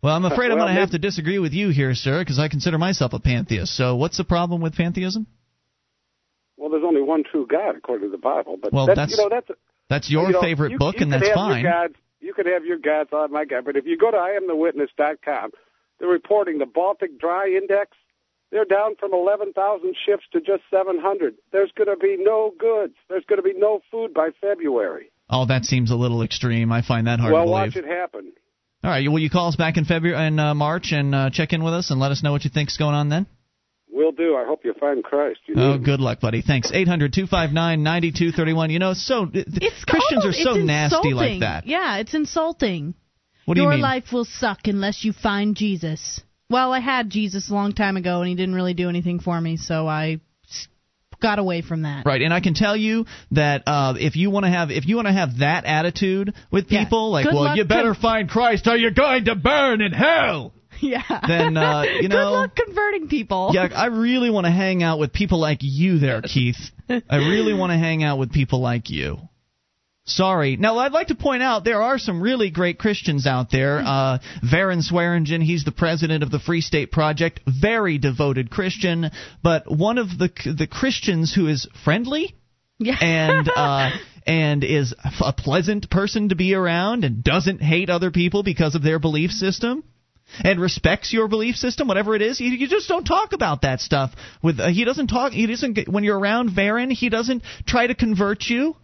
well, 0.02 0.14
I'm 0.14 0.24
afraid 0.26 0.50
I'm 0.50 0.58
going 0.58 0.74
to 0.74 0.80
have 0.80 0.90
to 0.90 0.98
disagree 0.98 1.38
with 1.38 1.52
you 1.52 1.70
here, 1.70 1.94
sir, 1.94 2.20
because 2.20 2.38
I 2.38 2.48
consider 2.48 2.76
myself 2.76 3.14
a 3.14 3.18
pantheist. 3.18 3.74
So, 3.74 3.96
what's 3.96 4.18
the 4.18 4.24
problem 4.24 4.60
with 4.60 4.74
pantheism? 4.74 5.26
Well, 6.56 6.70
there's 6.70 6.84
only 6.84 7.02
one 7.02 7.24
true 7.24 7.46
God 7.46 7.76
according 7.76 8.08
to 8.08 8.12
the 8.12 8.18
Bible. 8.18 8.58
But 8.60 8.72
well, 8.72 8.86
that's, 8.86 8.98
that's 8.98 9.10
you 9.12 9.16
know 9.16 9.28
that's 9.28 9.50
that's 9.88 10.10
your 10.10 10.26
you 10.26 10.32
know, 10.34 10.40
favorite 10.40 10.72
you, 10.72 10.78
book, 10.78 10.96
you 10.96 11.04
and 11.04 11.12
that's 11.12 11.30
fine. 11.32 11.62
Your 11.62 11.72
gods, 11.72 11.94
you 12.26 12.34
could 12.34 12.46
have 12.46 12.64
your 12.64 12.78
gods 12.78 13.10
on 13.12 13.32
my 13.32 13.44
God, 13.44 13.64
but 13.64 13.76
if 13.76 13.86
you 13.86 13.96
go 13.96 14.10
to 14.10 14.16
IamTheWitness.com, 14.16 15.52
they're 15.98 16.08
reporting 16.08 16.58
the 16.58 16.66
Baltic 16.66 17.18
Dry 17.18 17.46
Index. 17.48 17.92
They're 18.50 18.64
down 18.64 18.96
from 18.98 19.12
11,000 19.14 19.94
ships 20.04 20.24
to 20.32 20.40
just 20.40 20.62
700. 20.70 21.34
There's 21.52 21.72
going 21.76 21.88
to 21.88 21.96
be 21.96 22.16
no 22.18 22.52
goods. 22.58 22.94
There's 23.08 23.24
going 23.24 23.38
to 23.38 23.42
be 23.42 23.54
no 23.56 23.80
food 23.90 24.12
by 24.12 24.30
February. 24.40 25.10
Oh, 25.30 25.46
that 25.46 25.64
seems 25.64 25.90
a 25.90 25.96
little 25.96 26.22
extreme. 26.22 26.70
I 26.70 26.82
find 26.82 27.06
that 27.06 27.18
hard 27.18 27.32
well, 27.32 27.42
to 27.42 27.46
believe. 27.46 27.52
Well, 27.52 27.66
watch 27.66 27.76
it 27.76 27.84
happen. 27.86 28.32
All 28.84 28.90
right. 28.90 29.10
Will 29.10 29.18
you 29.18 29.30
call 29.30 29.48
us 29.48 29.56
back 29.56 29.76
in 29.76 29.84
February 29.84 30.16
and 30.16 30.38
uh, 30.38 30.54
March 30.54 30.92
and 30.92 31.14
uh, 31.14 31.30
check 31.30 31.52
in 31.52 31.64
with 31.64 31.74
us 31.74 31.90
and 31.90 31.98
let 31.98 32.12
us 32.12 32.22
know 32.22 32.32
what 32.32 32.44
you 32.44 32.50
think's 32.50 32.76
going 32.76 32.94
on 32.94 33.08
then? 33.08 33.26
Will 33.96 34.12
do. 34.12 34.36
I 34.36 34.44
hope 34.44 34.60
you 34.62 34.74
find 34.78 35.02
Christ. 35.02 35.40
You 35.46 35.54
oh, 35.56 35.78
good 35.78 36.00
luck, 36.00 36.20
buddy. 36.20 36.42
Thanks. 36.42 36.70
Eight 36.70 36.86
hundred 36.86 37.14
two 37.14 37.26
five 37.26 37.50
nine 37.50 37.82
ninety 37.82 38.12
two 38.12 38.30
thirty 38.30 38.52
one. 38.52 38.68
You 38.68 38.78
know, 38.78 38.92
so 38.92 39.26
it's 39.32 39.84
Christians 39.86 40.22
almost, 40.22 40.40
are 40.40 40.42
so 40.42 40.54
nasty 40.56 40.96
insulting. 40.96 41.14
like 41.14 41.40
that. 41.40 41.66
Yeah, 41.66 41.96
it's 41.96 42.12
insulting. 42.12 42.92
What 43.46 43.54
do 43.54 43.62
Your 43.62 43.70
you 43.70 43.76
mean? 43.76 43.82
life 43.82 44.12
will 44.12 44.26
suck 44.26 44.66
unless 44.66 45.02
you 45.02 45.14
find 45.14 45.56
Jesus. 45.56 46.20
Well, 46.50 46.74
I 46.74 46.80
had 46.80 47.08
Jesus 47.08 47.48
a 47.48 47.54
long 47.54 47.72
time 47.72 47.96
ago, 47.96 48.20
and 48.20 48.28
he 48.28 48.34
didn't 48.34 48.54
really 48.54 48.74
do 48.74 48.90
anything 48.90 49.18
for 49.18 49.40
me, 49.40 49.56
so 49.56 49.88
I 49.88 50.20
got 51.22 51.38
away 51.38 51.62
from 51.62 51.84
that. 51.84 52.04
Right, 52.04 52.20
and 52.20 52.34
I 52.34 52.40
can 52.40 52.52
tell 52.52 52.76
you 52.76 53.06
that 53.30 53.62
uh, 53.66 53.94
if 53.98 54.16
you 54.16 54.30
want 54.30 54.44
to 54.44 54.50
have 54.50 54.70
if 54.70 54.86
you 54.86 54.96
want 54.96 55.08
to 55.08 55.14
have 55.14 55.38
that 55.38 55.64
attitude 55.64 56.34
with 56.50 56.68
people, 56.68 57.08
yeah. 57.08 57.12
like, 57.12 57.24
Good 57.24 57.34
well, 57.34 57.56
you 57.56 57.64
better 57.64 57.94
con- 57.94 58.02
find 58.02 58.28
Christ, 58.28 58.66
or 58.66 58.76
you're 58.76 58.90
going 58.90 59.24
to 59.24 59.36
burn 59.36 59.80
in 59.80 59.92
hell. 59.92 60.52
Yeah. 60.80 61.02
Then 61.26 61.56
uh, 61.56 61.82
you 61.82 62.08
know. 62.08 62.16
Good 62.16 62.30
luck 62.30 62.56
converting 62.56 63.08
people. 63.08 63.50
Yeah, 63.52 63.68
I 63.74 63.86
really 63.86 64.30
want 64.30 64.46
to 64.46 64.52
hang 64.52 64.82
out 64.82 64.98
with 64.98 65.12
people 65.12 65.40
like 65.40 65.58
you, 65.62 65.98
there, 65.98 66.22
Keith. 66.22 66.58
I 66.88 67.16
really 67.16 67.54
want 67.54 67.72
to 67.72 67.78
hang 67.78 68.04
out 68.04 68.18
with 68.18 68.32
people 68.32 68.60
like 68.60 68.90
you. 68.90 69.18
Sorry. 70.08 70.56
Now, 70.56 70.78
I'd 70.78 70.92
like 70.92 71.08
to 71.08 71.16
point 71.16 71.42
out 71.42 71.64
there 71.64 71.82
are 71.82 71.98
some 71.98 72.22
really 72.22 72.50
great 72.50 72.78
Christians 72.78 73.26
out 73.26 73.50
there. 73.50 73.80
Uh, 73.84 74.18
Varrin 74.40 74.80
Swearingen, 74.80 75.40
he's 75.40 75.64
the 75.64 75.72
president 75.72 76.22
of 76.22 76.30
the 76.30 76.38
Free 76.38 76.60
State 76.60 76.92
Project, 76.92 77.40
very 77.46 77.98
devoted 77.98 78.48
Christian, 78.48 79.10
but 79.42 79.64
one 79.68 79.98
of 79.98 80.10
the 80.16 80.30
the 80.44 80.68
Christians 80.68 81.34
who 81.34 81.48
is 81.48 81.66
friendly 81.84 82.36
yeah. 82.78 82.96
and 83.00 83.50
uh, 83.56 83.90
and 84.24 84.62
is 84.62 84.94
a 85.20 85.32
pleasant 85.32 85.90
person 85.90 86.28
to 86.28 86.36
be 86.36 86.54
around 86.54 87.02
and 87.02 87.24
doesn't 87.24 87.60
hate 87.60 87.90
other 87.90 88.12
people 88.12 88.44
because 88.44 88.76
of 88.76 88.84
their 88.84 89.00
belief 89.00 89.32
system 89.32 89.82
and 90.44 90.60
respects 90.60 91.12
your 91.12 91.28
belief 91.28 91.56
system, 91.56 91.88
whatever 91.88 92.14
it 92.14 92.22
is. 92.22 92.40
You, 92.40 92.66
just 92.68 92.88
don't 92.88 93.04
talk 93.04 93.32
about 93.32 93.62
that 93.62 93.80
stuff 93.80 94.12
with. 94.42 94.60
Uh, 94.60 94.68
he 94.68 94.84
doesn't 94.84 95.08
talk. 95.08 95.32
He 95.32 95.46
doesn't. 95.46 95.88
When 95.88 96.04
you're 96.04 96.18
around 96.18 96.50
Varrin, 96.50 96.90
he 96.92 97.08
doesn't 97.08 97.42
try 97.66 97.86
to 97.86 97.94
convert 97.94 98.44
you. 98.44 98.76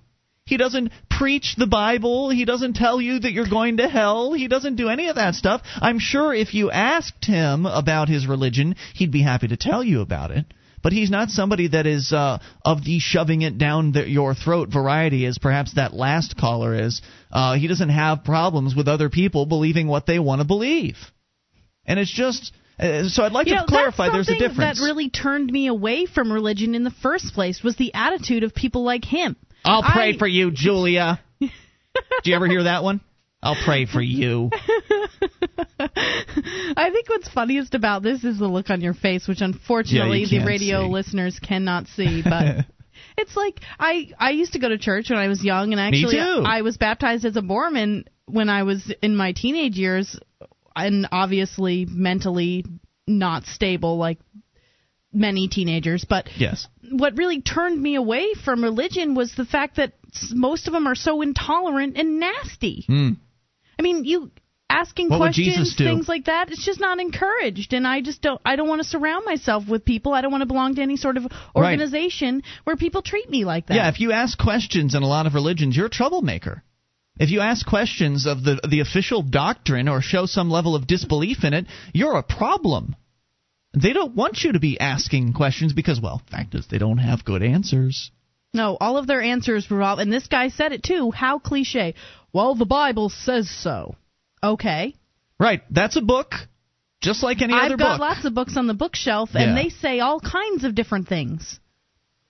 He 0.45 0.57
doesn't 0.57 0.93
preach 1.09 1.55
the 1.57 1.69
Bible. 1.69 2.31
He 2.31 2.45
doesn't 2.45 2.75
tell 2.75 3.01
you 3.01 3.21
that 3.21 3.33
you're 3.33 3.49
going 3.49 3.77
to 3.77 3.89
hell. 3.89 4.33
He 4.33 4.49
doesn't 4.49 4.75
do 4.75 4.89
any 4.89 5.09
of 5.09 5.17
that 5.17 5.35
stuff. 5.35 5.63
I'm 5.77 6.01
sure 6.01 6.35
if 6.35 6.53
you 6.53 6.71
asked 6.71 7.25
him 7.25 7.65
about 7.65 8.09
his 8.09 8.27
religion, 8.27 8.75
he'd 8.95 9.13
be 9.13 9.23
happy 9.23 9.49
to 9.49 9.57
tell 9.57 9.85
you 9.85 10.01
about 10.01 10.33
it. 10.33 10.47
But 10.83 10.93
he's 10.93 11.11
not 11.11 11.31
somebody 11.31 11.69
that 11.69 11.87
is 11.87 12.13
uh, 12.13 12.39
of 12.65 12.85
the 12.85 12.99
shoving 12.99 13.43
it 13.43 13.57
down 13.57 13.93
the, 13.93 14.09
your 14.09 14.35
throat 14.35 14.69
variety, 14.69 15.27
as 15.27 15.39
perhaps 15.39 15.75
that 15.75 15.95
last 15.95 16.37
caller 16.37 16.75
is. 16.75 17.03
Uh, 17.31 17.55
he 17.55 17.69
doesn't 17.69 17.91
have 17.91 18.25
problems 18.25 18.75
with 18.75 18.89
other 18.89 19.09
people 19.09 19.47
believing 19.47 19.87
what 19.87 20.07
they 20.07 20.19
want 20.19 20.41
to 20.41 20.45
believe. 20.45 20.97
And 21.87 21.99
it's 21.99 22.11
just 22.13 22.53
Uh, 22.79 23.09
so 23.09 23.23
I'd 23.25 23.33
like 23.33 23.47
you 23.47 23.55
to 23.55 23.61
know, 23.61 23.67
clarify 23.67 24.11
there's 24.11 24.29
a 24.29 24.39
difference. 24.39 24.79
That 24.79 24.85
really 24.85 25.11
turned 25.11 25.51
me 25.53 25.67
away 25.67 26.07
from 26.07 26.33
religion 26.33 26.75
in 26.75 26.85
the 26.85 26.91
first 27.03 27.35
place 27.35 27.63
was 27.63 27.77
the 27.77 27.93
attitude 27.95 28.45
of 28.45 28.55
people 28.55 28.83
like 28.83 29.05
him. 29.05 29.37
I'll 29.65 29.83
pray 29.83 30.15
I- 30.15 30.19
for 30.19 30.27
you, 30.27 30.51
Julia. 30.55 31.21
Did 31.41 31.51
you 32.25 32.35
ever 32.35 32.47
hear 32.47 32.63
that 32.65 32.83
one? 32.83 33.01
I'll 33.43 33.57
pray 33.65 33.87
for 33.87 34.01
you. 34.01 34.51
I 35.81 36.91
think 36.93 37.09
what's 37.09 37.29
funniest 37.29 37.75
about 37.75 38.03
this 38.03 38.25
is 38.25 38.39
the 38.39 38.47
look 38.47 38.71
on 38.71 38.81
your 38.81 38.95
face, 38.95 39.27
which 39.27 39.41
unfortunately 39.41 40.25
Yeah, 40.25 40.41
the 40.41 40.47
radio 40.47 40.83
see. 40.87 40.93
listeners 40.93 41.39
cannot 41.41 41.89
see. 41.89 42.23
But 42.23 42.67
it's 43.19 43.37
like 43.37 43.61
I 43.79 44.11
I 44.19 44.31
used 44.31 44.53
to 44.53 44.59
go 44.59 44.69
to 44.69 44.79
church 44.79 45.11
when 45.11 45.19
I 45.19 45.29
was 45.29 45.45
young, 45.45 45.73
and 45.73 45.81
actually. 45.81 46.19
I 46.21 46.63
was 46.63 46.77
baptized 46.77 47.25
as 47.25 47.37
a 47.37 47.43
Mormon 47.43 48.05
when 48.27 48.49
I 48.49 48.63
was 48.63 48.93
in 49.03 49.17
my 49.17 49.33
teenage 49.33 49.77
years, 49.77 50.19
and 50.77 51.09
obviously 51.13 51.87
mentally 51.89 52.65
not 53.07 53.45
stable 53.47 53.97
like 53.99 54.19
many 55.13 55.49
teenagers. 55.49 56.05
But 56.09 56.29
Yes. 56.37 56.67
what 56.91 57.17
really 57.17 57.41
turned 57.41 57.81
me 57.81 57.95
away 57.97 58.35
from 58.35 58.63
religion 58.63 59.15
was 59.15 59.35
the 59.35 59.45
fact 59.45 59.77
that 59.77 59.93
most 60.33 60.67
of 60.67 60.73
them 60.73 60.87
are 60.87 60.95
so 60.95 61.23
intolerant 61.23 61.97
and 61.97 62.21
nasty. 62.21 62.85
Hmm. 62.87 63.11
I 63.79 63.83
mean, 63.83 64.05
you 64.05 64.31
asking 64.73 65.11
What 65.11 65.19
questions, 65.19 65.77
things 65.77 66.09
like 66.09 66.25
that. 66.27 66.51
It's 66.51 66.65
just 66.65 66.81
not 66.81 66.99
encouraged, 66.99 67.75
and 67.75 67.87
I 67.87 68.01
just 68.01 68.23
don't. 68.23 68.41
I 68.45 68.57
don't 68.57 68.69
want 68.69 68.83
to 68.83 68.89
surround 68.89 69.25
myself 69.27 69.69
with 69.69 69.85
people. 69.85 70.15
I 70.15 70.23
don't 70.23 70.31
want 70.33 70.43
to 70.43 70.47
belong 70.47 70.77
to 70.77 70.83
any 70.83 70.97
sort 70.97 71.17
of 71.19 71.27
organization 71.55 72.43
where 72.65 72.77
people 72.77 73.03
treat 73.03 73.29
me 73.29 73.45
like 73.45 73.67
that. 73.67 73.75
Yeah, 73.75 73.89
if 73.89 74.01
you 74.01 74.13
ask 74.13 74.39
questions 74.39 74.95
in 74.95 75.03
a 75.03 75.07
lot 75.07 75.27
of 75.27 75.35
religions, 75.35 75.77
you're 75.77 75.87
a 75.87 75.91
troublemaker. 75.91 76.63
If 77.19 77.31
you 77.31 77.41
ask 77.41 77.67
questions 77.67 78.27
of 78.27 78.43
the 78.43 78.61
the 78.69 78.81
official 78.81 79.23
doctrine 79.23 79.89
or 79.89 80.01
show 80.01 80.27
some 80.27 80.51
level 80.51 80.75
of 80.75 80.87
disbelief 80.87 81.45
in 81.45 81.53
it, 81.55 81.67
you're 81.93 82.17
a 82.17 82.23
problem. 82.23 82.97
They 83.75 83.93
don't 83.93 84.15
want 84.15 84.43
you 84.43 84.53
to 84.53 84.61
be 84.61 84.79
asking 84.79 85.33
questions 85.33 85.73
because, 85.73 86.01
well, 86.01 86.23
fact 86.31 86.55
is 86.55 86.67
they 86.67 86.79
don't 86.79 86.99
have 86.99 87.25
good 87.25 87.43
answers. 87.43 88.11
No, 88.55 88.77
all 88.81 88.99
of 88.99 89.07
their 89.07 89.23
answers 89.23 89.71
revolve, 89.71 89.99
and 89.99 90.13
this 90.13 90.27
guy 90.27 90.49
said 90.49 90.73
it 90.73 90.83
too. 90.83 91.11
How 91.11 91.39
cliche. 91.39 91.95
Well, 92.33 92.55
the 92.55 92.67
Bible 92.67 93.09
says 93.09 93.49
so. 93.51 93.97
Okay. 94.43 94.95
Right, 95.39 95.63
that's 95.71 95.97
a 95.97 96.03
book, 96.03 96.33
just 97.01 97.23
like 97.23 97.41
any 97.41 97.55
other 97.55 97.77
book. 97.77 97.87
I've 97.87 97.99
got 97.99 98.01
lots 98.01 98.25
of 98.27 98.35
books 98.35 98.57
on 98.57 98.67
the 98.67 98.75
bookshelf, 98.75 99.31
Yeah. 99.33 99.43
and 99.43 99.57
they 99.57 99.71
say 99.71 100.01
all 100.01 100.21
kinds 100.21 100.65
of 100.65 100.75
different 100.75 101.09
things. 101.09 101.59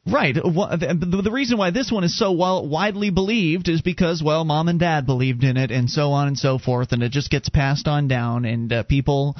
Right. 0.05 0.35
The 0.35 1.21
the 1.25 1.31
reason 1.31 1.59
why 1.59 1.71
this 1.71 1.93
one 1.93 2.03
is 2.03 2.19
so 2.19 2.33
well 2.33 2.67
widely 2.67 3.11
believed 3.11 3.69
is 3.69 3.83
because, 3.83 4.21
well, 4.23 4.45
mom 4.45 4.69
and 4.69 4.81
dad 4.81 5.07
believed 5.07 5.45
in 5.45 5.57
it, 5.57 5.71
and 5.71 5.89
so 5.89 6.11
on 6.11 6.27
and 6.27 6.37
so 6.37 6.59
forth, 6.59 6.91
and 6.93 7.03
it 7.05 7.13
just 7.13 7.31
gets 7.31 7.49
passed 7.49 7.87
on 7.87 8.09
down, 8.09 8.45
and 8.45 8.73
uh, 8.73 8.83
people, 8.83 9.37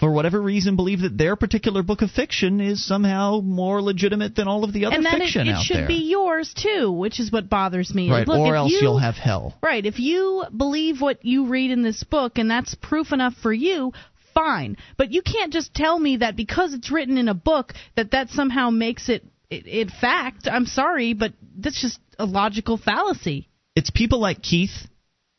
for 0.00 0.10
whatever 0.10 0.42
reason, 0.42 0.74
believe 0.74 1.02
that 1.02 1.16
their 1.16 1.36
particular 1.36 1.84
book 1.84 2.02
of 2.02 2.10
fiction 2.10 2.60
is 2.60 2.84
somehow 2.84 3.40
more 3.40 3.80
legitimate 3.80 4.34
than 4.34 4.48
all 4.48 4.64
of 4.64 4.72
the 4.72 4.86
other 4.86 4.96
and 4.96 5.06
then 5.06 5.14
it, 5.20 5.24
fiction 5.26 5.46
it 5.46 5.52
out 5.52 5.62
should 5.62 5.86
be 5.86 6.08
yours 6.10 6.52
too, 6.54 6.90
which 6.90 7.20
is 7.20 7.30
what 7.30 7.48
bothers 7.48 7.94
me. 7.94 8.10
right, 8.10 8.26
Look, 8.26 8.40
or 8.40 8.54
if 8.54 8.58
else 8.58 8.72
you, 8.72 8.78
you'll 8.80 8.98
have 8.98 9.14
hell. 9.14 9.56
Right, 9.62 9.86
if 9.86 10.00
you 10.00 10.42
believe 10.56 11.00
what 11.00 11.24
you 11.24 11.46
read 11.46 11.70
in 11.70 11.82
this 11.82 12.02
book 12.02 12.36
and 12.36 12.50
that's 12.50 12.74
proof 12.74 13.12
enough 13.12 13.34
for 13.34 13.52
you, 13.52 13.92
fine. 14.34 14.76
But 14.96 15.12
you 15.12 15.22
can't 15.22 15.52
just 15.52 15.72
tell 15.72 15.96
me 15.96 16.16
that 16.16 16.34
because 16.34 16.74
it's 16.74 16.90
written 16.90 17.16
in 17.16 17.28
a 17.28 17.34
book 17.34 17.74
that 17.94 18.10
that 18.10 18.30
somehow 18.30 18.70
makes 18.70 19.08
it 19.08 19.24
it 19.50 19.90
fact. 20.00 20.48
I'm 20.50 20.66
sorry, 20.66 21.14
but 21.14 21.32
that's 21.56 21.80
just 21.80 21.98
a 22.18 22.24
logical 22.24 22.76
fallacy. 22.76 23.48
It's 23.74 23.90
people 23.90 24.20
like 24.20 24.42
Keith, 24.42 24.86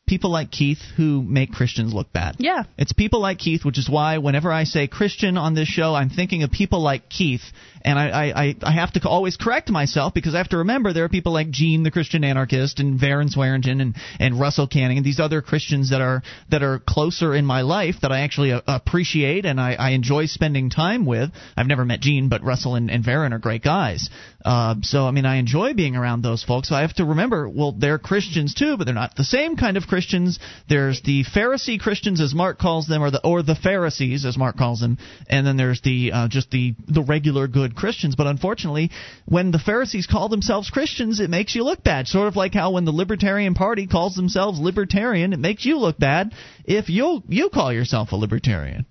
people 0.06 0.30
like 0.30 0.50
Keith 0.50 0.80
who 0.96 1.22
make 1.22 1.52
Christians 1.52 1.94
look 1.94 2.12
bad. 2.12 2.36
Yeah. 2.38 2.64
It's 2.76 2.92
people 2.92 3.20
like 3.20 3.38
Keith, 3.38 3.64
which 3.64 3.78
is 3.78 3.88
why 3.88 4.18
whenever 4.18 4.52
I 4.52 4.64
say 4.64 4.86
Christian 4.88 5.38
on 5.38 5.54
this 5.54 5.68
show, 5.68 5.94
I'm 5.94 6.10
thinking 6.10 6.42
of 6.42 6.50
people 6.50 6.82
like 6.82 7.08
Keith, 7.08 7.42
and 7.84 7.98
I, 7.98 8.30
I, 8.30 8.54
I- 8.62 8.72
have 8.72 8.92
to 8.94 9.08
always 9.08 9.36
correct 9.36 9.70
myself 9.70 10.12
because 10.14 10.34
I 10.34 10.38
have 10.38 10.48
to 10.50 10.58
remember 10.58 10.92
there 10.92 11.04
are 11.04 11.08
people 11.08 11.32
like 11.32 11.50
Gene, 11.50 11.82
the 11.82 11.90
Christian 11.90 12.24
anarchist, 12.24 12.80
and 12.80 12.98
Varrin 12.98 13.30
Swearingen, 13.30 13.80
and, 13.80 13.96
and 14.18 14.40
Russell 14.40 14.66
Kanning, 14.68 14.96
and 14.96 15.06
these 15.06 15.20
other 15.20 15.40
Christians 15.40 15.90
that 15.90 16.00
are 16.00 16.22
that 16.50 16.62
are 16.62 16.80
closer 16.80 17.34
in 17.34 17.46
my 17.46 17.60
life 17.62 17.96
that 18.02 18.10
I 18.10 18.20
actually 18.20 18.52
uh, 18.52 18.60
appreciate 18.66 19.46
and 19.46 19.60
I, 19.60 19.74
I 19.74 19.90
enjoy 19.90 20.26
spending 20.26 20.68
time 20.70 21.06
with. 21.06 21.30
I've 21.56 21.66
never 21.66 21.84
met 21.84 22.00
Gene, 22.00 22.28
but 22.28 22.42
Russell 22.42 22.74
and, 22.74 22.90
and 22.90 23.04
Varrin 23.04 23.32
are 23.32 23.38
great 23.38 23.62
guys. 23.62 24.10
Uh, 24.44 24.76
so 24.82 25.06
I 25.06 25.10
mean, 25.10 25.24
I 25.24 25.36
enjoy 25.36 25.74
being 25.74 25.96
around 25.96 26.22
those 26.22 26.42
folks. 26.42 26.68
So 26.68 26.74
I 26.74 26.80
have 26.80 26.94
to 26.94 27.04
remember, 27.04 27.48
well, 27.48 27.72
they're 27.72 27.98
Christians 27.98 28.54
too, 28.54 28.76
but 28.76 28.84
they're 28.84 28.94
not 28.94 29.14
the 29.16 29.24
same 29.24 29.56
kind 29.56 29.76
of 29.76 29.86
Christians. 29.86 30.38
There's 30.68 31.00
the 31.02 31.24
Pharisee 31.24 31.78
Christians, 31.78 32.20
as 32.20 32.34
Mark 32.34 32.58
calls 32.58 32.86
them, 32.86 33.02
or 33.02 33.10
the 33.10 33.20
or 33.24 33.42
the 33.42 33.54
Pharisees, 33.54 34.24
as 34.24 34.36
Mark 34.36 34.56
calls 34.56 34.80
them, 34.80 34.98
and 35.28 35.46
then 35.46 35.56
there's 35.56 35.80
the 35.82 36.12
uh, 36.12 36.28
just 36.28 36.50
the 36.50 36.74
the 36.88 37.02
regular 37.02 37.46
good 37.46 37.74
Christians. 37.74 38.16
But 38.16 38.26
unfortunately, 38.26 38.90
when 39.26 39.50
the 39.50 39.58
Pharisees 39.58 40.06
call 40.06 40.28
themselves 40.28 40.70
Christians, 40.70 41.20
it 41.20 41.30
makes 41.30 41.54
you 41.54 41.64
look 41.64 41.84
bad. 41.84 42.08
Sort 42.08 42.28
of 42.28 42.36
like 42.36 42.54
how 42.54 42.72
when 42.72 42.84
the 42.84 42.92
Libertarian 42.92 43.54
Party 43.54 43.86
calls 43.86 44.14
themselves 44.14 44.58
Libertarian, 44.58 45.32
it 45.32 45.38
makes 45.38 45.64
you 45.64 45.78
look 45.78 45.98
bad 45.98 46.32
if 46.64 46.88
you 46.88 47.22
you 47.28 47.48
call 47.50 47.72
yourself 47.72 48.12
a 48.12 48.16
Libertarian. 48.16 48.86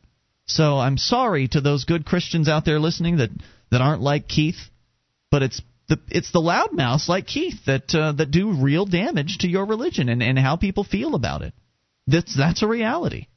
So 0.46 0.78
I'm 0.78 0.98
sorry 0.98 1.48
to 1.50 1.62
those 1.62 1.86
good 1.86 2.06
Christians 2.06 2.50
out 2.50 2.66
there 2.66 2.80
listening 2.80 3.18
that 3.18 3.30
that 3.72 3.82
aren't 3.82 4.02
like 4.02 4.28
Keith, 4.28 4.70
but 5.32 5.42
it's 5.42 5.62
the 5.88 6.00
it's 6.10 6.32
the 6.32 6.40
loudmouths 6.40 7.08
like 7.08 7.26
Keith 7.26 7.66
that 7.66 7.94
uh, 7.96 8.12
that 8.14 8.32
do 8.32 8.54
real 8.62 8.86
damage 8.86 9.40
to 9.40 9.48
your 9.48 9.66
religion 9.66 10.10
and, 10.10 10.22
and 10.22 10.38
how 10.38 10.56
people 10.56 10.84
feel 10.84 11.16
about 11.16 11.42
it. 11.42 11.54
That's 12.08 12.36
that's 12.38 12.64
a 12.64 12.68
reality. 12.68 13.28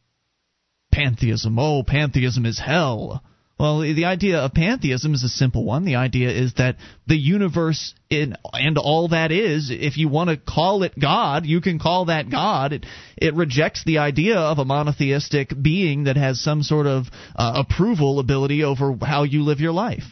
Pantheism, 0.93 1.59
oh, 1.59 1.83
pantheism 1.83 2.47
is 2.47 2.59
hell. 2.59 3.23
Well, 3.59 3.81
the 3.81 4.07
idea 4.07 4.39
of 4.39 4.53
pantheism 4.53 5.15
is 5.15 5.23
a 5.23 5.29
simple 5.29 5.65
one. 5.65 5.85
The 5.85 5.95
idea 5.95 6.31
is 6.31 6.55
that 6.55 6.77
the 7.07 7.17
universe 7.17 7.95
in, 8.11 8.37
and 8.53 8.79
all 8.79 9.09
that 9.09 9.31
is, 9.31 9.71
if 9.71 9.97
you 9.97 10.09
want 10.09 10.31
to 10.31 10.37
call 10.37 10.83
it 10.83 10.99
God, 10.99 11.47
you 11.47 11.61
can 11.61 11.79
call 11.79 12.07
that 12.07 12.29
God. 12.29 12.73
It, 12.73 12.87
it 13.17 13.35
rejects 13.35 13.85
the 13.85 13.99
idea 13.99 14.37
of 14.37 14.59
a 14.59 14.65
monotheistic 14.65 15.51
being 15.61 16.05
that 16.05 16.17
has 16.17 16.41
some 16.41 16.65
sort 16.65 16.87
of 16.87 17.07
uh, 17.37 17.65
approval 17.65 18.19
ability 18.19 18.65
over 18.65 18.97
how 19.01 19.23
you 19.23 19.45
live 19.45 19.61
your 19.61 19.73
life. 19.73 20.05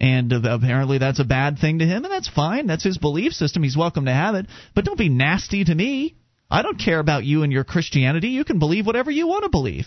And 0.00 0.32
uh, 0.32 0.40
apparently 0.44 0.98
that's 0.98 1.20
a 1.20 1.24
bad 1.24 1.58
thing 1.58 1.80
to 1.80 1.86
him, 1.86 2.04
and 2.04 2.12
that's 2.12 2.28
fine. 2.28 2.66
That's 2.66 2.84
his 2.84 2.96
belief 2.96 3.34
system. 3.34 3.62
He's 3.62 3.76
welcome 3.76 4.06
to 4.06 4.12
have 4.12 4.34
it. 4.34 4.46
But 4.74 4.86
don't 4.86 4.98
be 4.98 5.10
nasty 5.10 5.62
to 5.64 5.74
me. 5.74 6.16
I 6.50 6.62
don't 6.62 6.80
care 6.80 6.98
about 6.98 7.24
you 7.24 7.42
and 7.42 7.52
your 7.52 7.64
Christianity. 7.64 8.28
You 8.28 8.44
can 8.44 8.58
believe 8.58 8.86
whatever 8.86 9.10
you 9.10 9.28
want 9.28 9.44
to 9.44 9.50
believe. 9.50 9.86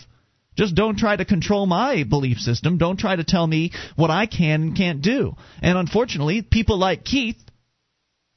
Just 0.56 0.76
don't 0.76 0.96
try 0.96 1.16
to 1.16 1.24
control 1.24 1.66
my 1.66 2.04
belief 2.04 2.38
system. 2.38 2.78
Don't 2.78 2.96
try 2.96 3.16
to 3.16 3.24
tell 3.24 3.46
me 3.46 3.72
what 3.96 4.10
I 4.10 4.26
can 4.26 4.62
and 4.62 4.76
can't 4.76 5.02
do. 5.02 5.34
And 5.60 5.76
unfortunately, 5.76 6.42
people 6.42 6.78
like 6.78 7.04
Keith 7.04 7.36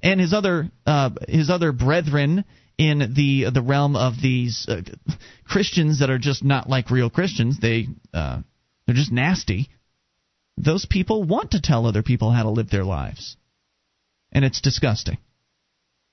and 0.01 0.19
his 0.19 0.33
other 0.33 0.71
uh, 0.85 1.11
his 1.27 1.51
other 1.51 1.71
brethren 1.71 2.43
in 2.77 3.13
the 3.15 3.51
the 3.51 3.61
realm 3.61 3.95
of 3.95 4.13
these 4.21 4.65
uh, 4.67 4.81
Christians 5.47 5.99
that 5.99 6.09
are 6.09 6.17
just 6.17 6.43
not 6.43 6.67
like 6.67 6.89
real 6.89 7.11
Christians. 7.11 7.59
They 7.59 7.87
uh, 8.13 8.41
they're 8.85 8.95
just 8.95 9.11
nasty. 9.11 9.69
Those 10.57 10.85
people 10.85 11.23
want 11.23 11.51
to 11.51 11.61
tell 11.61 11.85
other 11.85 12.03
people 12.03 12.31
how 12.31 12.43
to 12.43 12.49
live 12.49 12.69
their 12.69 12.83
lives, 12.83 13.37
and 14.31 14.43
it's 14.43 14.61
disgusting. 14.61 15.17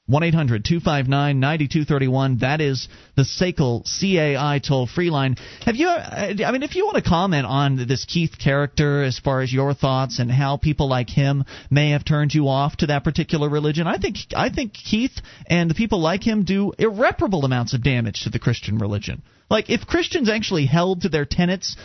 1 0.06 0.22
800 0.22 0.66
259 0.66 1.40
9231. 1.40 2.38
That 2.38 2.60
is 2.60 2.88
the 3.16 3.22
SACL 3.22 3.84
CAI 3.84 4.58
toll 4.58 4.86
free 4.86 5.08
line. 5.08 5.36
Have 5.64 5.76
you, 5.76 5.88
uh, 5.88 6.34
I 6.44 6.52
mean, 6.52 6.62
if 6.62 6.76
you 6.76 6.84
want 6.84 7.02
to 7.02 7.08
comment 7.08 7.46
on 7.46 7.76
this 7.88 8.04
Keith 8.04 8.38
character 8.38 9.02
as 9.02 9.18
far 9.18 9.40
as 9.40 9.50
your 9.50 9.72
thoughts 9.72 10.18
and 10.18 10.30
how 10.30 10.58
people 10.58 10.90
like 10.90 11.08
him 11.08 11.44
may 11.70 11.90
have 11.90 12.04
turned 12.04 12.34
you 12.34 12.48
off 12.48 12.76
to 12.78 12.88
that 12.88 13.02
particular 13.02 13.48
religion, 13.48 13.86
I 13.86 13.96
think, 13.96 14.16
I 14.36 14.50
think 14.50 14.74
Keith 14.74 15.18
and 15.46 15.70
the 15.70 15.74
people 15.74 16.02
like 16.02 16.22
him 16.22 16.44
do 16.44 16.74
irreparable 16.78 17.46
amounts 17.46 17.72
of 17.72 17.82
damage 17.82 18.24
to 18.24 18.30
the 18.30 18.38
Christian 18.38 18.76
religion. 18.76 19.22
Like, 19.48 19.70
if 19.70 19.86
Christians 19.86 20.28
actually 20.28 20.66
held 20.66 21.02
to 21.02 21.08
their 21.08 21.24
tenets, 21.24 21.76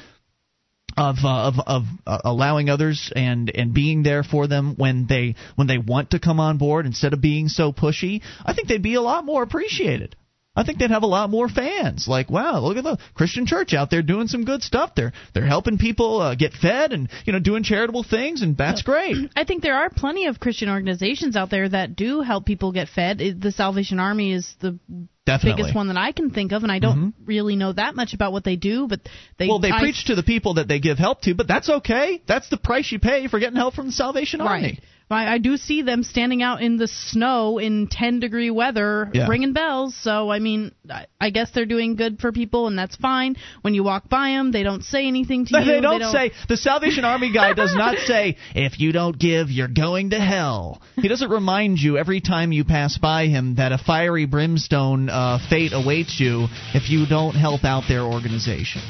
of 0.99 1.15
uh, 1.23 1.47
of 1.47 1.53
of 1.65 1.83
uh, 2.05 2.19
allowing 2.25 2.69
others 2.69 3.11
and 3.15 3.49
and 3.55 3.73
being 3.73 4.03
there 4.03 4.21
for 4.21 4.47
them 4.47 4.75
when 4.75 5.07
they 5.07 5.35
when 5.55 5.67
they 5.67 5.77
want 5.77 6.11
to 6.11 6.19
come 6.19 6.39
on 6.39 6.57
board 6.57 6.85
instead 6.85 7.13
of 7.13 7.21
being 7.21 7.47
so 7.47 7.71
pushy, 7.71 8.21
I 8.45 8.53
think 8.53 8.67
they'd 8.67 8.83
be 8.83 8.95
a 8.95 9.01
lot 9.01 9.25
more 9.25 9.41
appreciated. 9.41 10.15
I 10.59 10.63
think 10.65 10.79
they'd 10.79 10.91
have 10.91 11.03
a 11.03 11.07
lot 11.07 11.29
more 11.29 11.47
fans. 11.47 12.07
Like, 12.07 12.29
wow, 12.29 12.59
look 12.59 12.77
at 12.77 12.83
the 12.83 12.97
Christian 13.13 13.45
church 13.45 13.73
out 13.73 13.89
there 13.89 14.01
doing 14.01 14.27
some 14.27 14.43
good 14.43 14.61
stuff. 14.61 14.91
They're 14.95 15.13
they're 15.33 15.45
helping 15.45 15.77
people 15.77 16.19
uh, 16.19 16.35
get 16.35 16.53
fed 16.53 16.91
and 16.91 17.09
you 17.25 17.33
know 17.33 17.39
doing 17.39 17.63
charitable 17.63 18.03
things, 18.03 18.41
and 18.41 18.57
that's 18.57 18.81
great. 18.81 19.15
I 19.35 19.45
think 19.45 19.63
there 19.63 19.77
are 19.77 19.89
plenty 19.89 20.27
of 20.27 20.39
Christian 20.39 20.69
organizations 20.69 21.35
out 21.35 21.49
there 21.49 21.69
that 21.69 21.95
do 21.95 22.21
help 22.21 22.45
people 22.45 22.71
get 22.71 22.89
fed. 22.89 23.19
The 23.39 23.51
Salvation 23.51 23.99
Army 23.99 24.33
is 24.33 24.53
the 24.59 24.77
Definitely. 25.25 25.61
biggest 25.61 25.75
one 25.75 25.87
that 25.89 25.97
I 25.97 26.11
can 26.11 26.31
think 26.31 26.51
of, 26.51 26.63
and 26.63 26.71
I 26.71 26.79
don't 26.79 27.13
really 27.23 27.55
know 27.55 27.71
that 27.71 27.95
much 27.95 28.13
about 28.13 28.31
what 28.31 28.43
they 28.43 28.55
do, 28.55 28.87
but 28.87 28.99
they 29.37 29.47
well, 29.47 29.59
they 29.59 29.71
I- 29.71 29.79
preach 29.79 30.05
to 30.07 30.15
the 30.15 30.23
people 30.23 30.55
that 30.55 30.67
they 30.67 30.79
give 30.79 30.97
help 30.97 31.21
to, 31.21 31.35
but 31.35 31.47
that's 31.47 31.69
okay. 31.69 32.21
That's 32.27 32.49
the 32.49 32.57
price 32.57 32.91
you 32.91 32.99
pay 32.99 33.27
for 33.27 33.39
getting 33.39 33.55
help 33.55 33.75
from 33.75 33.87
the 33.87 33.91
Salvation 33.91 34.41
Army. 34.41 34.63
Right. 34.63 34.79
I, 35.11 35.33
I 35.33 35.37
do 35.39 35.57
see 35.57 35.81
them 35.81 36.03
standing 36.03 36.43
out 36.43 36.61
in 36.61 36.77
the 36.77 36.87
snow 36.87 37.57
in 37.57 37.87
10 37.87 38.19
degree 38.19 38.51
weather 38.51 39.09
Yeah. 39.11 39.27
ringing 39.27 39.53
bells. 39.53 39.95
So, 39.95 40.29
I 40.29 40.37
mean, 40.39 40.71
I, 40.89 41.07
I 41.19 41.31
guess 41.31 41.49
they're 41.51 41.65
doing 41.65 41.95
good 41.95 42.19
for 42.19 42.31
people, 42.31 42.67
and 42.67 42.77
that's 42.77 42.95
fine. 42.95 43.35
When 43.61 43.73
you 43.73 43.83
walk 43.83 44.07
by 44.07 44.29
them, 44.29 44.51
they 44.51 44.61
don't 44.61 44.83
say 44.83 45.07
anything 45.07 45.45
to 45.47 45.59
you. 45.59 45.65
They 45.65 45.81
don't, 45.81 45.99
say 46.11 46.31
the 46.47 46.57
Salvation 46.57 47.05
Army 47.05 47.33
guy 47.33 47.53
does 47.53 47.75
not 47.75 47.97
say 48.05 48.37
if 48.55 48.79
you 48.79 48.91
don't 48.91 49.17
give 49.17 49.49
you're 49.49 49.67
going 49.67 50.11
to 50.11 50.19
hell. 50.19 50.81
He 50.95 51.07
doesn't 51.07 51.29
remind 51.29 51.79
you 51.79 51.97
every 51.97 52.21
time 52.21 52.51
you 52.51 52.63
pass 52.63 52.97
by 52.97 53.27
him 53.27 53.55
that 53.55 53.71
a 53.71 53.77
fiery 53.77 54.25
brimstone 54.25 55.09
uh, 55.09 55.39
fate 55.49 55.71
awaits 55.73 56.19
you 56.19 56.47
if 56.73 56.89
you 56.89 57.05
don't 57.07 57.33
help 57.35 57.63
out 57.63 57.83
their 57.87 58.01
organization. 58.01 58.81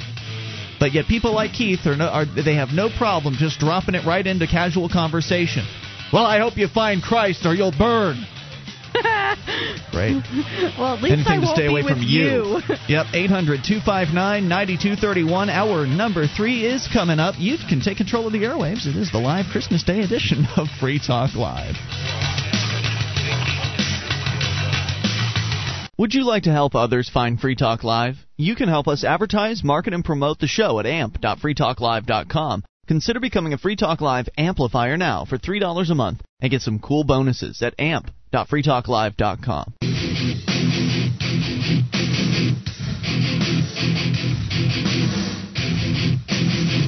But 0.80 0.94
yet 0.94 1.06
people 1.08 1.34
like 1.34 1.52
Keith 1.54 1.86
are, 1.86 1.96
no, 1.96 2.06
are 2.08 2.26
they 2.26 2.56
have 2.56 2.70
no 2.74 2.90
problem 2.90 3.36
just 3.38 3.60
dropping 3.60 3.96
it 3.96 4.06
right 4.06 4.26
into 4.26 4.48
casual 4.48 4.90
conversation. 4.90 5.66
Well, 6.12 6.26
I 6.26 6.40
hope 6.40 6.58
you 6.58 6.68
find 6.68 7.02
Christ 7.02 7.46
or 7.46 7.54
you'll 7.54 7.72
burn. 7.78 8.26
Right. 9.94 10.22
Well, 10.78 10.96
at 10.96 11.02
least 11.02 11.14
Anything 11.14 11.28
I 11.28 11.36
to 11.36 11.42
won't 11.42 11.56
stay 11.56 11.68
be 11.68 11.72
away 11.72 11.84
with 11.84 11.94
from 11.94 12.04
you. 12.04 12.62
yep, 12.88 13.08
800 13.14 13.64
259 13.64 14.48
9231. 14.48 15.50
Hour 15.50 15.88
number 15.88 16.28
three 16.28 16.66
is 16.66 16.88
coming 16.92 17.20
up. 17.20 17.36
You 17.38 17.58
can 17.68 17.82
take 17.82 17.98
control 17.98 18.28
of 18.28 18.34
the 18.34 18.40
airwaves. 18.40 18.86
It 18.86 18.96
is 18.96 19.12
the 19.12 19.18
live 19.18 19.46
Christmas 19.52 19.84
Day 19.84 20.02
edition 20.02 20.46
of 20.58 20.68
Free 20.80 21.00
Talk 21.00 21.36
Live. 21.36 21.76
Would 25.98 26.14
you 26.14 26.24
like 26.24 26.44
to 26.44 26.52
help 26.52 26.76
others 26.76 27.10
find 27.10 27.40
Free 27.40 27.56
Talk 27.56 27.84
Live? 27.84 28.16
You 28.38 28.56
can 28.56 28.70
help 28.70 28.88
us 28.88 29.04
advertise, 29.04 29.64
market, 29.64 29.94
and 29.94 30.06
promote 30.06 30.40
the 30.40 30.48
show 30.48 30.80
at 30.80 30.86
amp.freetalklive.com. 30.86 32.64
Consider 32.90 33.20
becoming 33.20 33.54
a 33.54 33.58
Free 33.60 33.76
Talk 33.76 34.02
Live 34.02 34.28
amplifier 34.36 34.98
now 34.98 35.24
for 35.24 35.38
$3 35.38 35.92
a 35.92 35.94
month 35.94 36.24
and 36.42 36.50
get 36.50 36.64
some 36.64 36.80
cool 36.80 37.04
bonuses 37.04 37.62
at 37.62 37.76
amp.freetalklive.com. 37.80 39.76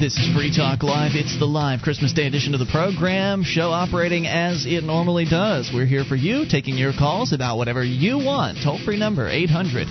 This 0.00 0.18
is 0.18 0.34
Free 0.34 0.52
Talk 0.52 0.82
Live. 0.82 1.12
It's 1.14 1.38
the 1.38 1.44
live 1.44 1.82
Christmas 1.82 2.12
Day 2.12 2.26
edition 2.26 2.52
of 2.54 2.58
the 2.58 2.66
program. 2.66 3.44
Show 3.44 3.70
operating 3.70 4.26
as 4.26 4.66
it 4.66 4.82
normally 4.82 5.24
does. 5.24 5.70
We're 5.72 5.86
here 5.86 6.02
for 6.02 6.16
you, 6.16 6.46
taking 6.50 6.76
your 6.76 6.92
calls 6.92 7.32
about 7.32 7.58
whatever 7.58 7.84
you 7.84 8.18
want. 8.18 8.58
Toll 8.64 8.80
free 8.84 8.98
number 8.98 9.28
800 9.28 9.86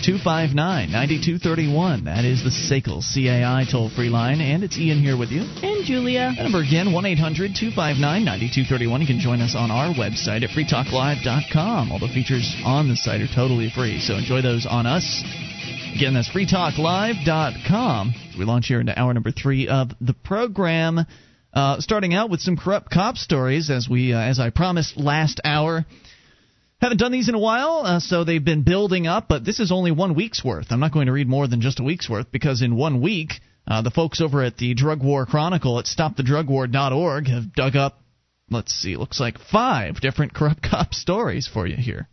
259 0.00 0.56
9231. 0.90 2.04
That 2.04 2.24
is 2.24 2.42
the 2.42 2.50
SACL 2.50 3.04
CAI 3.04 3.64
toll 3.70 3.90
free 3.90 4.08
line. 4.08 4.40
And 4.40 4.64
it's 4.64 4.78
Ian 4.78 5.00
here 5.00 5.16
with 5.16 5.30
you. 5.30 5.42
And 5.42 5.84
Julia. 5.84 6.32
That 6.36 6.42
number 6.42 6.64
again, 6.64 6.92
1 6.92 7.04
800 7.04 7.52
259 7.52 8.00
9231. 8.00 9.00
You 9.00 9.06
can 9.06 9.20
join 9.20 9.40
us 9.40 9.54
on 9.54 9.70
our 9.70 9.92
website 9.92 10.42
at 10.42 10.50
freetalklive.com. 10.50 11.92
All 11.92 11.98
the 11.98 12.08
features 12.08 12.56
on 12.64 12.88
the 12.88 12.96
site 12.96 13.20
are 13.20 13.28
totally 13.32 13.70
free, 13.70 14.00
so 14.00 14.16
enjoy 14.16 14.40
those 14.40 14.66
on 14.66 14.86
us. 14.86 15.04
Again, 15.94 16.14
that's 16.14 16.30
freetalklive.com. 16.30 18.14
We 18.38 18.44
launch 18.44 18.66
here 18.66 18.80
into 18.80 18.98
hour 18.98 19.12
number 19.12 19.30
three 19.30 19.68
of 19.68 19.90
the 20.00 20.14
program. 20.14 21.04
Uh, 21.52 21.80
starting 21.80 22.14
out 22.14 22.30
with 22.30 22.40
some 22.40 22.56
corrupt 22.56 22.90
cop 22.90 23.16
stories, 23.16 23.68
as 23.68 23.86
we, 23.88 24.14
uh, 24.14 24.18
as 24.18 24.40
I 24.40 24.48
promised 24.48 24.96
last 24.96 25.38
hour. 25.44 25.84
Haven't 26.82 26.98
done 26.98 27.12
these 27.12 27.28
in 27.28 27.36
a 27.36 27.38
while, 27.38 27.82
uh, 27.84 28.00
so 28.00 28.24
they've 28.24 28.44
been 28.44 28.64
building 28.64 29.06
up, 29.06 29.28
but 29.28 29.44
this 29.44 29.60
is 29.60 29.70
only 29.70 29.92
one 29.92 30.16
week's 30.16 30.44
worth. 30.44 30.66
I'm 30.70 30.80
not 30.80 30.92
going 30.92 31.06
to 31.06 31.12
read 31.12 31.28
more 31.28 31.46
than 31.46 31.60
just 31.60 31.78
a 31.78 31.84
week's 31.84 32.10
worth 32.10 32.32
because 32.32 32.60
in 32.60 32.74
one 32.74 33.00
week, 33.00 33.34
uh, 33.68 33.82
the 33.82 33.92
folks 33.92 34.20
over 34.20 34.42
at 34.42 34.56
the 34.56 34.74
Drug 34.74 35.00
War 35.00 35.24
Chronicle 35.24 35.78
at 35.78 35.84
StopTheDrugWar.org 35.84 37.28
have 37.28 37.54
dug 37.54 37.76
up, 37.76 38.00
let's 38.50 38.74
see, 38.74 38.96
looks 38.96 39.20
like 39.20 39.38
five 39.38 40.00
different 40.00 40.34
corrupt 40.34 40.60
cop 40.68 40.92
stories 40.92 41.46
for 41.46 41.68
you 41.68 41.76
here. 41.76 42.08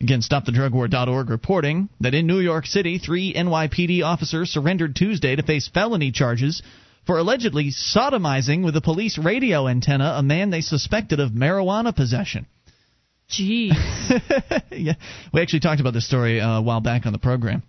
Again, 0.00 0.20
StopTheDrugWar.org 0.20 1.28
reporting 1.28 1.88
that 1.98 2.14
in 2.14 2.28
New 2.28 2.38
York 2.38 2.66
City, 2.66 2.98
three 2.98 3.34
NYPD 3.34 4.04
officers 4.04 4.50
surrendered 4.50 4.94
Tuesday 4.94 5.34
to 5.34 5.42
face 5.42 5.66
felony 5.66 6.12
charges 6.12 6.62
for 7.06 7.18
allegedly 7.18 7.72
sodomizing 7.72 8.64
with 8.64 8.76
a 8.76 8.80
police 8.80 9.18
radio 9.18 9.66
antenna 9.66 10.14
a 10.16 10.22
man 10.22 10.50
they 10.50 10.60
suspected 10.60 11.18
of 11.18 11.32
marijuana 11.32 11.92
possession. 11.92 12.46
Jeez. 13.30 13.70
yeah, 14.70 14.94
we 15.32 15.40
actually 15.40 15.60
talked 15.60 15.80
about 15.80 15.94
this 15.94 16.06
story 16.06 16.40
uh, 16.40 16.58
a 16.58 16.62
while 16.62 16.80
back 16.80 17.06
on 17.06 17.12
the 17.12 17.18
program. 17.18 17.62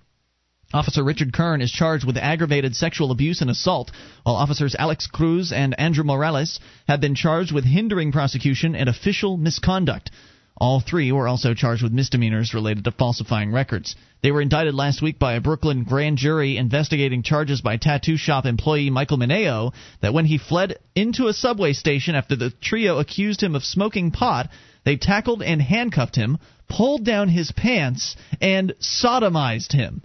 Officer 0.73 1.01
Richard 1.01 1.31
Kern 1.31 1.61
is 1.61 1.71
charged 1.71 2.05
with 2.05 2.17
aggravated 2.17 2.75
sexual 2.75 3.11
abuse 3.11 3.39
and 3.39 3.49
assault, 3.49 3.89
while 4.23 4.35
officers 4.35 4.75
Alex 4.77 5.07
Cruz 5.07 5.53
and 5.53 5.79
Andrew 5.79 6.03
Morales 6.03 6.59
have 6.89 6.99
been 6.99 7.15
charged 7.15 7.53
with 7.53 7.63
hindering 7.63 8.11
prosecution 8.11 8.75
and 8.75 8.89
official 8.89 9.38
misconduct. 9.38 10.11
All 10.59 10.79
three 10.79 11.11
were 11.11 11.27
also 11.27 11.53
charged 11.53 11.84
with 11.84 11.93
misdemeanors 11.93 12.53
related 12.53 12.84
to 12.84 12.91
falsifying 12.91 13.51
records. 13.53 13.95
They 14.23 14.31
were 14.31 14.41
indicted 14.41 14.73
last 14.73 15.01
week 15.03 15.19
by 15.19 15.34
a 15.34 15.41
Brooklyn 15.41 15.84
grand 15.84 16.17
jury 16.17 16.57
investigating 16.57 17.21
charges 17.21 17.61
by 17.61 17.77
tattoo 17.77 18.17
shop 18.17 18.45
employee 18.45 18.89
Michael 18.89 19.19
Mineo 19.19 19.71
that 20.01 20.13
when 20.15 20.25
he 20.25 20.39
fled 20.39 20.79
into 20.95 21.27
a 21.27 21.34
subway 21.34 21.73
station 21.73 22.15
after 22.15 22.35
the 22.35 22.49
trio 22.49 22.97
accused 22.97 23.41
him 23.41 23.55
of 23.55 23.63
smoking 23.63 24.09
pot, 24.11 24.49
they 24.88 24.95
tackled 24.95 25.43
and 25.43 25.61
handcuffed 25.61 26.15
him, 26.15 26.38
pulled 26.69 27.03
down 27.03 27.27
his 27.27 27.51
pants, 27.51 28.15
and 28.39 28.73
sodomized 28.80 29.73
him. 29.73 30.01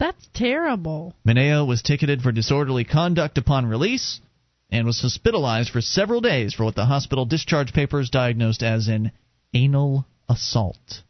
That's 0.00 0.28
terrible. 0.34 1.14
Mineo 1.24 1.64
was 1.64 1.82
ticketed 1.82 2.20
for 2.20 2.32
disorderly 2.32 2.82
conduct 2.82 3.38
upon 3.38 3.66
release 3.66 4.20
and 4.72 4.88
was 4.88 5.00
hospitalized 5.00 5.70
for 5.70 5.80
several 5.80 6.20
days 6.20 6.52
for 6.52 6.64
what 6.64 6.74
the 6.74 6.84
hospital 6.84 7.26
discharge 7.26 7.72
papers 7.72 8.10
diagnosed 8.10 8.64
as 8.64 8.88
an 8.88 9.12
anal 9.52 10.04
assault. 10.28 11.02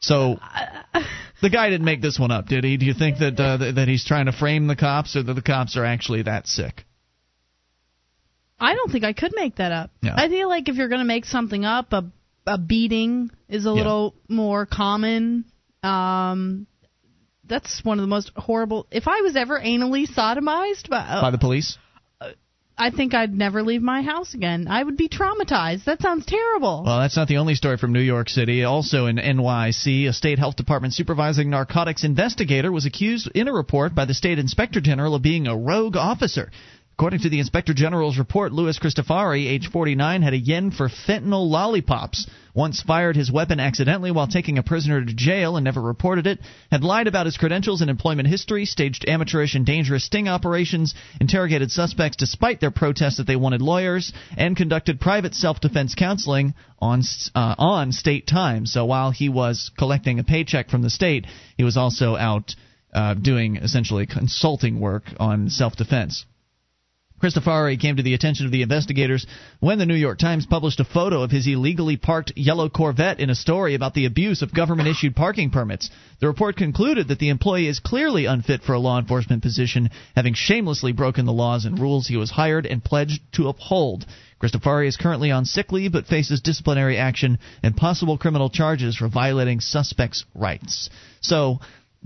So 0.00 0.38
the 1.40 1.48
guy 1.48 1.70
didn't 1.70 1.86
make 1.86 2.02
this 2.02 2.18
one 2.18 2.30
up, 2.30 2.48
did 2.48 2.64
he? 2.64 2.76
Do 2.76 2.84
you 2.84 2.92
think 2.92 3.16
that 3.20 3.40
uh, 3.40 3.72
that 3.72 3.88
he's 3.88 4.04
trying 4.04 4.26
to 4.26 4.32
frame 4.32 4.66
the 4.66 4.76
cops, 4.76 5.16
or 5.16 5.22
that 5.22 5.32
the 5.32 5.40
cops 5.40 5.74
are 5.78 5.86
actually 5.86 6.20
that 6.24 6.48
sick? 6.48 6.84
I 8.60 8.74
don't 8.74 8.90
think 8.90 9.04
I 9.04 9.12
could 9.12 9.32
make 9.34 9.56
that 9.56 9.72
up. 9.72 9.90
I 10.02 10.28
feel 10.28 10.48
like 10.48 10.68
if 10.68 10.76
you're 10.76 10.88
going 10.88 11.00
to 11.00 11.04
make 11.04 11.24
something 11.24 11.64
up, 11.64 11.92
a 11.92 12.04
a 12.46 12.56
beating 12.58 13.30
is 13.48 13.66
a 13.66 13.68
Yeah. 13.68 13.74
little 13.74 14.14
more 14.26 14.64
common. 14.64 15.44
Um, 15.82 16.66
that's 17.46 17.84
one 17.84 17.98
of 17.98 18.02
the 18.02 18.08
most 18.08 18.32
horrible. 18.36 18.86
If 18.90 19.06
I 19.06 19.20
was 19.20 19.36
ever 19.36 19.60
anally 19.60 20.08
sodomized, 20.08 20.88
by, 20.88 21.20
By 21.20 21.30
the 21.30 21.38
police? 21.38 21.76
I 22.80 22.90
think 22.90 23.12
I'd 23.12 23.34
never 23.34 23.62
leave 23.64 23.82
my 23.82 24.02
house 24.02 24.34
again. 24.34 24.68
I 24.68 24.82
would 24.82 24.96
be 24.96 25.08
traumatized. 25.08 25.84
That 25.84 26.00
sounds 26.00 26.24
terrible. 26.26 26.84
Well, 26.86 27.00
that's 27.00 27.16
not 27.16 27.26
the 27.26 27.38
only 27.38 27.56
story 27.56 27.76
from 27.76 27.92
New 27.92 28.00
York 28.00 28.28
City. 28.28 28.62
Also 28.62 29.06
in 29.06 29.16
NYC, 29.18 30.06
a 30.08 30.12
state 30.12 30.38
health 30.38 30.54
department 30.54 30.94
supervising 30.94 31.50
narcotics 31.50 32.04
investigator 32.04 32.70
was 32.70 32.86
accused 32.86 33.28
in 33.34 33.48
a 33.48 33.52
report 33.52 33.96
by 33.96 34.04
the 34.04 34.14
state 34.14 34.38
inspector 34.38 34.80
general 34.80 35.16
of 35.16 35.22
being 35.22 35.48
a 35.48 35.56
rogue 35.56 35.96
officer. 35.96 36.52
According 36.98 37.20
to 37.20 37.28
the 37.28 37.38
inspector 37.38 37.74
general's 37.74 38.18
report, 38.18 38.50
Louis 38.52 38.76
Cristofari, 38.76 39.46
age 39.46 39.68
49, 39.70 40.20
had 40.20 40.32
a 40.32 40.36
yen 40.36 40.72
for 40.72 40.88
fentanyl 40.88 41.48
lollipops. 41.48 42.26
Once 42.54 42.82
fired 42.82 43.14
his 43.14 43.30
weapon 43.30 43.60
accidentally 43.60 44.10
while 44.10 44.26
taking 44.26 44.58
a 44.58 44.64
prisoner 44.64 45.04
to 45.04 45.14
jail 45.14 45.56
and 45.56 45.62
never 45.62 45.80
reported 45.80 46.26
it. 46.26 46.40
Had 46.72 46.82
lied 46.82 47.06
about 47.06 47.26
his 47.26 47.36
credentials 47.36 47.82
and 47.82 47.88
employment 47.88 48.26
history. 48.26 48.64
Staged 48.64 49.08
amateurish 49.08 49.54
and 49.54 49.64
dangerous 49.64 50.06
sting 50.06 50.26
operations. 50.26 50.96
Interrogated 51.20 51.70
suspects 51.70 52.16
despite 52.16 52.60
their 52.60 52.72
protests 52.72 53.18
that 53.18 53.28
they 53.28 53.36
wanted 53.36 53.62
lawyers. 53.62 54.12
And 54.36 54.56
conducted 54.56 54.98
private 54.98 55.36
self-defense 55.36 55.94
counseling 55.94 56.54
on 56.80 57.04
uh, 57.32 57.54
on 57.58 57.92
state 57.92 58.26
time. 58.26 58.66
So 58.66 58.86
while 58.86 59.12
he 59.12 59.28
was 59.28 59.70
collecting 59.78 60.18
a 60.18 60.24
paycheck 60.24 60.68
from 60.68 60.82
the 60.82 60.90
state, 60.90 61.28
he 61.56 61.62
was 61.62 61.76
also 61.76 62.16
out 62.16 62.56
uh, 62.92 63.14
doing 63.14 63.54
essentially 63.54 64.06
consulting 64.06 64.80
work 64.80 65.04
on 65.20 65.48
self-defense. 65.48 66.24
Cristofari 67.20 67.80
came 67.80 67.96
to 67.96 68.02
the 68.02 68.14
attention 68.14 68.46
of 68.46 68.52
the 68.52 68.62
investigators 68.62 69.26
when 69.58 69.78
the 69.78 69.86
New 69.86 69.94
York 69.94 70.18
Times 70.18 70.46
published 70.46 70.78
a 70.78 70.84
photo 70.84 71.22
of 71.22 71.32
his 71.32 71.46
illegally 71.46 71.96
parked 71.96 72.32
yellow 72.36 72.68
Corvette 72.68 73.18
in 73.18 73.28
a 73.28 73.34
story 73.34 73.74
about 73.74 73.94
the 73.94 74.06
abuse 74.06 74.40
of 74.40 74.54
government 74.54 74.88
issued 74.88 75.16
parking 75.16 75.50
permits. 75.50 75.90
The 76.20 76.28
report 76.28 76.56
concluded 76.56 77.08
that 77.08 77.18
the 77.18 77.30
employee 77.30 77.66
is 77.66 77.80
clearly 77.80 78.26
unfit 78.26 78.62
for 78.62 78.74
a 78.74 78.78
law 78.78 78.98
enforcement 79.00 79.42
position, 79.42 79.90
having 80.14 80.34
shamelessly 80.34 80.92
broken 80.92 81.26
the 81.26 81.32
laws 81.32 81.64
and 81.64 81.78
rules 81.78 82.06
he 82.06 82.16
was 82.16 82.30
hired 82.30 82.66
and 82.66 82.84
pledged 82.84 83.20
to 83.32 83.48
uphold. 83.48 84.06
Cristofari 84.40 84.86
is 84.86 84.96
currently 84.96 85.32
on 85.32 85.44
sick 85.44 85.72
leave 85.72 85.90
but 85.90 86.06
faces 86.06 86.40
disciplinary 86.40 86.96
action 86.96 87.40
and 87.64 87.76
possible 87.76 88.16
criminal 88.16 88.48
charges 88.48 88.94
for 88.96 89.08
violating 89.08 89.60
suspects' 89.60 90.24
rights. 90.34 90.88
So, 91.20 91.58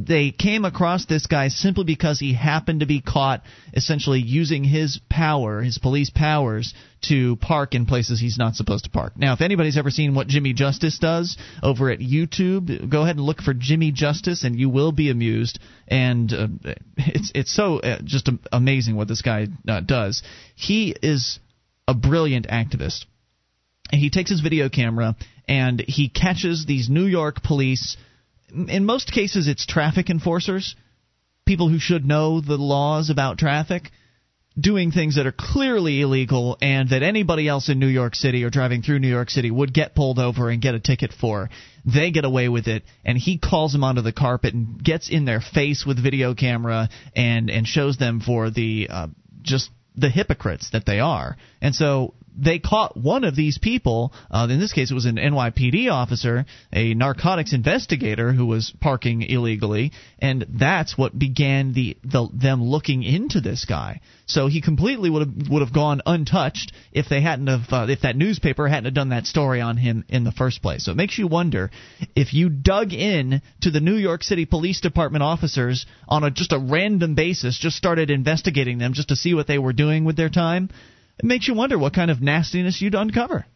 they 0.06 0.30
came 0.30 0.64
across 0.64 1.06
this 1.06 1.26
guy 1.26 1.48
simply 1.48 1.84
because 1.84 2.18
he 2.18 2.34
happened 2.34 2.80
to 2.80 2.86
be 2.86 3.00
caught 3.00 3.42
essentially 3.72 4.20
using 4.20 4.64
his 4.64 5.00
power, 5.08 5.62
his 5.62 5.78
police 5.78 6.10
powers, 6.10 6.74
to 7.08 7.36
park 7.36 7.74
in 7.74 7.86
places 7.86 8.20
he's 8.20 8.38
not 8.38 8.54
supposed 8.54 8.84
to 8.84 8.90
park. 8.90 9.14
Now, 9.16 9.32
if 9.32 9.40
anybody's 9.40 9.76
ever 9.76 9.90
seen 9.90 10.14
what 10.14 10.28
Jimmy 10.28 10.52
Justice 10.52 10.98
does 10.98 11.36
over 11.62 11.90
at 11.90 11.98
YouTube, 11.98 12.90
go 12.90 13.02
ahead 13.02 13.16
and 13.16 13.24
look 13.24 13.40
for 13.40 13.54
Jimmy 13.54 13.90
Justice, 13.92 14.44
and 14.44 14.58
you 14.58 14.68
will 14.68 14.92
be 14.92 15.10
amused. 15.10 15.58
And 15.88 16.32
uh, 16.32 16.48
it's 16.96 17.32
it's 17.34 17.54
so 17.54 17.78
uh, 17.80 17.98
just 18.04 18.28
amazing 18.52 18.96
what 18.96 19.08
this 19.08 19.22
guy 19.22 19.48
uh, 19.68 19.80
does. 19.80 20.22
He 20.54 20.94
is 21.02 21.40
a 21.88 21.94
brilliant 21.94 22.46
activist. 22.48 23.06
he 23.90 24.10
takes 24.10 24.30
his 24.30 24.40
video 24.40 24.68
camera 24.68 25.16
and 25.48 25.80
he 25.80 26.08
catches 26.08 26.66
these 26.66 26.88
New 26.88 27.06
York 27.06 27.42
police. 27.42 27.96
In 28.54 28.84
most 28.84 29.12
cases, 29.12 29.48
it's 29.48 29.66
traffic 29.66 30.10
enforcers, 30.10 30.76
people 31.46 31.68
who 31.68 31.78
should 31.78 32.04
know 32.04 32.40
the 32.40 32.56
laws 32.56 33.10
about 33.10 33.38
traffic, 33.38 33.90
doing 34.58 34.90
things 34.90 35.16
that 35.16 35.26
are 35.26 35.32
clearly 35.32 36.02
illegal 36.02 36.58
and 36.60 36.90
that 36.90 37.02
anybody 37.02 37.48
else 37.48 37.68
in 37.68 37.78
New 37.78 37.86
York 37.86 38.14
City 38.14 38.44
or 38.44 38.50
driving 38.50 38.82
through 38.82 38.98
New 38.98 39.08
York 39.08 39.30
City 39.30 39.50
would 39.50 39.72
get 39.72 39.94
pulled 39.94 40.18
over 40.18 40.50
and 40.50 40.60
get 40.60 40.74
a 40.74 40.80
ticket 40.80 41.12
for. 41.18 41.48
They 41.84 42.10
get 42.10 42.24
away 42.24 42.48
with 42.48 42.68
it, 42.68 42.82
and 43.04 43.16
he 43.16 43.38
calls 43.38 43.72
them 43.72 43.84
onto 43.84 44.02
the 44.02 44.12
carpet 44.12 44.52
and 44.54 44.82
gets 44.82 45.08
in 45.08 45.24
their 45.24 45.40
face 45.40 45.84
with 45.86 46.02
video 46.02 46.34
camera 46.34 46.90
and 47.16 47.50
and 47.50 47.66
shows 47.66 47.96
them 47.96 48.20
for 48.20 48.50
the 48.50 48.88
uh, 48.90 49.06
just 49.40 49.70
the 49.96 50.10
hypocrites 50.10 50.70
that 50.72 50.86
they 50.86 51.00
are. 51.00 51.36
And 51.60 51.74
so 51.74 52.14
they 52.36 52.58
caught 52.58 52.96
one 52.96 53.24
of 53.24 53.36
these 53.36 53.58
people. 53.58 54.12
Uh, 54.30 54.46
in 54.50 54.58
this 54.58 54.72
case, 54.72 54.90
it 54.90 54.94
was 54.94 55.04
an 55.04 55.16
NYPD 55.16 55.90
officer, 55.90 56.46
a 56.72 56.94
narcotics 56.94 57.52
investigator 57.52 58.32
who 58.32 58.46
was 58.46 58.72
parking 58.80 59.22
illegally, 59.22 59.92
and 60.18 60.46
that's 60.48 60.96
what 60.96 61.18
began 61.18 61.72
the, 61.72 61.96
the 62.04 62.28
them 62.32 62.62
looking 62.62 63.02
into 63.02 63.40
this 63.40 63.64
guy. 63.64 64.00
So 64.26 64.46
he 64.46 64.60
completely 64.60 65.10
would 65.10 65.26
have 65.26 65.48
would 65.50 65.62
have 65.62 65.74
gone 65.74 66.00
untouched 66.06 66.72
if 66.92 67.08
they 67.08 67.20
hadn't 67.20 67.48
have 67.48 67.66
uh, 67.70 67.86
if 67.90 68.02
that 68.02 68.16
newspaper 68.16 68.66
hadn't 68.66 68.86
have 68.86 68.94
done 68.94 69.10
that 69.10 69.26
story 69.26 69.60
on 69.60 69.76
him 69.76 70.04
in 70.08 70.24
the 70.24 70.32
first 70.32 70.62
place. 70.62 70.84
So 70.84 70.92
it 70.92 70.96
makes 70.96 71.18
you 71.18 71.26
wonder 71.26 71.70
if 72.16 72.32
you 72.32 72.48
dug 72.48 72.92
in 72.92 73.42
to 73.60 73.70
the 73.70 73.80
New 73.80 73.96
York 73.96 74.22
City 74.22 74.46
Police 74.46 74.80
Department 74.80 75.22
officers 75.22 75.86
on 76.08 76.24
a 76.24 76.30
just 76.30 76.52
a 76.52 76.58
random 76.58 77.14
basis, 77.14 77.58
just 77.58 77.76
started 77.76 78.10
investigating 78.10 78.78
them 78.78 78.94
just 78.94 79.08
to 79.08 79.16
see 79.16 79.34
what 79.34 79.46
they 79.46 79.58
were 79.58 79.72
doing 79.72 80.04
with 80.04 80.16
their 80.16 80.30
time 80.30 80.70
it 81.18 81.24
makes 81.24 81.48
you 81.48 81.54
wonder 81.54 81.78
what 81.78 81.94
kind 81.94 82.10
of 82.10 82.20
nastiness 82.20 82.80
you'd 82.80 82.94
uncover. 82.94 83.46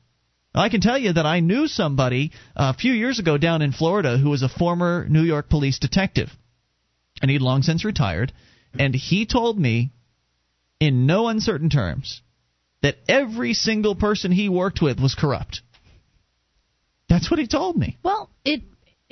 I 0.55 0.71
can 0.71 0.81
tell 0.81 0.97
you 0.97 1.13
that 1.13 1.27
I 1.27 1.41
knew 1.41 1.67
somebody 1.67 2.33
uh, 2.57 2.73
a 2.75 2.79
few 2.79 2.93
years 2.93 3.19
ago 3.19 3.37
down 3.37 3.61
in 3.61 3.73
Florida 3.73 4.17
who 4.17 4.31
was 4.31 4.43
a 4.43 4.49
former 4.49 5.07
New 5.09 5.23
York 5.23 5.51
police 5.51 5.79
detective, 5.79 6.31
and 7.21 7.31
he'd 7.31 7.43
long 7.43 7.63
since 7.63 7.85
retired. 7.85 8.33
And 8.79 8.95
he 8.95 9.27
told 9.27 9.59
me, 9.59 9.93
in 10.81 11.07
no 11.07 11.29
uncertain 11.29 11.71
terms, 11.71 12.23
that 12.83 12.97
every 13.09 13.55
single 13.55 13.95
person 13.95 14.33
he 14.33 14.49
worked 14.49 14.81
with 14.81 15.01
was 15.01 15.15
corrupt. 15.15 15.61
That's 17.09 17.31
what 17.31 17.39
he 17.39 17.47
told 17.47 17.77
me. 17.77 17.99
Well, 18.03 18.31
it 18.45 18.63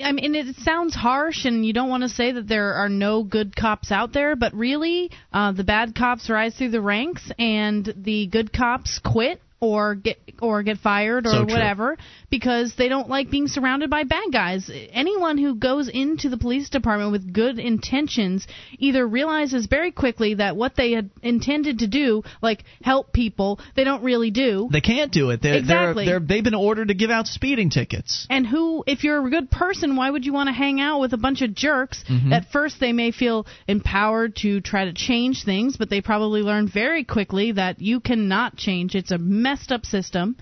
I 0.03 0.11
mean, 0.11 0.35
it 0.35 0.57
sounds 0.57 0.93
harsh, 0.93 1.45
and 1.45 1.65
you 1.65 1.71
don't 1.71 1.89
want 1.89 2.03
to 2.03 2.09
say 2.09 2.33
that 2.33 2.49
there 2.49 2.73
are 2.73 2.89
no 2.89 3.23
good 3.23 3.55
cops 3.55 3.91
out 3.93 4.11
there, 4.11 4.35
but 4.35 4.53
really, 4.53 5.09
uh, 5.31 5.53
the 5.53 5.63
bad 5.63 5.95
cops 5.95 6.29
rise 6.29 6.53
through 6.55 6.71
the 6.71 6.81
ranks, 6.81 7.31
and 7.39 7.93
the 7.95 8.27
good 8.27 8.51
cops 8.51 8.99
quit 8.99 9.41
or 9.59 9.95
get 9.95 10.17
or 10.41 10.63
get 10.63 10.77
fired 10.77 11.25
or 11.25 11.31
So 11.31 11.41
whatever 11.43 11.97
because 12.29 12.73
they 12.77 12.89
don't 12.89 13.09
like 13.09 13.31
being 13.31 13.47
surrounded 13.47 13.89
by 13.89 14.03
bad 14.03 14.25
guys. 14.31 14.69
Anyone 14.91 15.37
who 15.37 15.55
goes 15.55 15.87
into 15.87 16.29
the 16.29 16.37
police 16.37 16.69
department 16.69 17.11
with 17.11 17.31
good 17.33 17.57
intentions 17.57 18.45
either 18.77 19.07
realizes 19.07 19.65
very 19.67 19.91
quickly 19.91 20.35
that 20.35 20.55
what 20.55 20.75
they 20.75 20.91
had 20.91 21.09
intended 21.23 21.79
to 21.79 21.87
do, 21.87 22.23
like 22.41 22.63
help 22.83 23.13
people, 23.13 23.59
they 23.75 23.83
don't 23.83 24.03
really 24.03 24.31
do. 24.31 24.67
They 24.71 24.81
can't 24.81 25.11
do 25.11 25.29
it. 25.29 25.41
They're, 25.41 25.55
Exactly. 25.55 26.05
they're, 26.05 26.19
they're, 26.19 26.27
they've 26.27 26.43
been 26.43 26.53
ordered 26.55 26.89
to 26.89 26.93
give 26.93 27.09
out 27.09 27.27
speeding 27.27 27.69
tickets. 27.69 28.27
And 28.29 28.45
who, 28.45 28.83
if 28.85 29.03
you're 29.03 29.25
a 29.25 29.29
good 29.29 29.49
person, 29.49 29.95
why 29.95 30.09
would 30.09 30.25
you 30.25 30.33
want 30.33 30.47
to 30.47 30.53
hang 30.53 30.81
out 30.81 30.99
with 30.99 31.13
a 31.13 31.17
bunch 31.17 31.41
of 31.41 31.55
jerks? 31.55 32.03
Mhm. 32.09 32.31
At 32.33 32.51
first, 32.51 32.79
they 32.79 32.91
may 32.91 33.11
feel 33.11 33.47
empowered 33.67 34.35
to 34.37 34.59
try 34.61 34.85
to 34.85 34.93
change 34.93 35.43
things, 35.43 35.77
but 35.77 35.89
they 35.89 36.01
probably 36.01 36.41
learn 36.41 36.67
very 36.67 37.03
quickly 37.03 37.53
that 37.53 37.81
you 37.81 37.99
cannot 37.99 38.57
change. 38.57 38.95
It's 38.95 39.11
a 39.11 39.17
messed 39.49 39.71
up 39.71 39.85
system, 39.85 40.35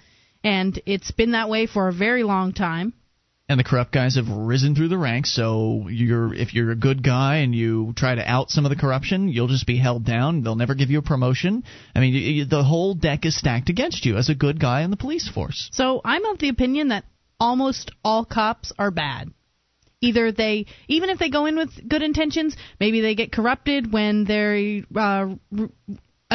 and 0.43 0.81
it's 0.85 1.11
been 1.11 1.31
that 1.31 1.49
way 1.49 1.63
for 1.67 1.83
a 1.87 1.93
very 2.05 2.23
long 2.23 2.53
time. 2.53 2.93
and 3.49 3.59
the 3.59 3.63
corrupt 3.63 3.91
guys 3.91 4.15
have 4.15 4.29
risen 4.29 4.73
through 4.73 4.87
the 4.87 4.97
ranks. 4.97 5.35
So 5.35 5.87
you're 5.89 6.33
if 6.33 6.53
you're 6.53 6.71
a 6.71 6.75
good 6.87 7.03
guy 7.03 7.33
and 7.43 7.53
you 7.53 7.93
try 7.95 8.15
to 8.15 8.31
out 8.35 8.49
some 8.49 8.65
of 8.65 8.69
the 8.69 8.81
corruption, 8.83 9.27
you'll 9.27 9.49
just 9.55 9.67
be 9.67 9.77
held 9.77 10.05
down. 10.05 10.43
They'll 10.43 10.55
never 10.55 10.75
give 10.75 10.89
you 10.89 10.99
a 10.99 11.09
promotion. 11.13 11.63
I 11.95 11.99
mean, 11.99 12.13
y 12.13 12.23
y 12.39 12.45
the 12.49 12.63
whole 12.63 12.93
deck 12.95 13.25
is 13.25 13.35
stacked 13.37 13.69
against 13.69 14.05
you 14.05 14.17
as 14.17 14.29
a 14.29 14.35
good 14.45 14.57
guy 14.59 14.79
in 14.85 14.91
the 14.91 14.97
police 15.05 15.27
force. 15.29 15.69
So 15.73 16.01
I'm 16.05 16.25
of 16.25 16.39
the 16.39 16.49
opinion 16.49 16.87
that 16.89 17.03
almost 17.39 17.91
all 18.03 18.25
cops 18.25 18.71
are 18.79 18.91
bad. 18.91 19.31
Either 20.01 20.31
they, 20.31 20.65
even 20.87 21.09
if 21.09 21.17
they 21.19 21.29
go 21.29 21.45
in 21.45 21.55
with 21.55 21.71
good 21.87 22.03
intentions, 22.09 22.57
maybe 22.79 22.99
they 23.01 23.15
get 23.15 23.31
corrupted 23.31 23.91
when 23.91 24.25
their 24.25 24.83
uh, 24.95 25.25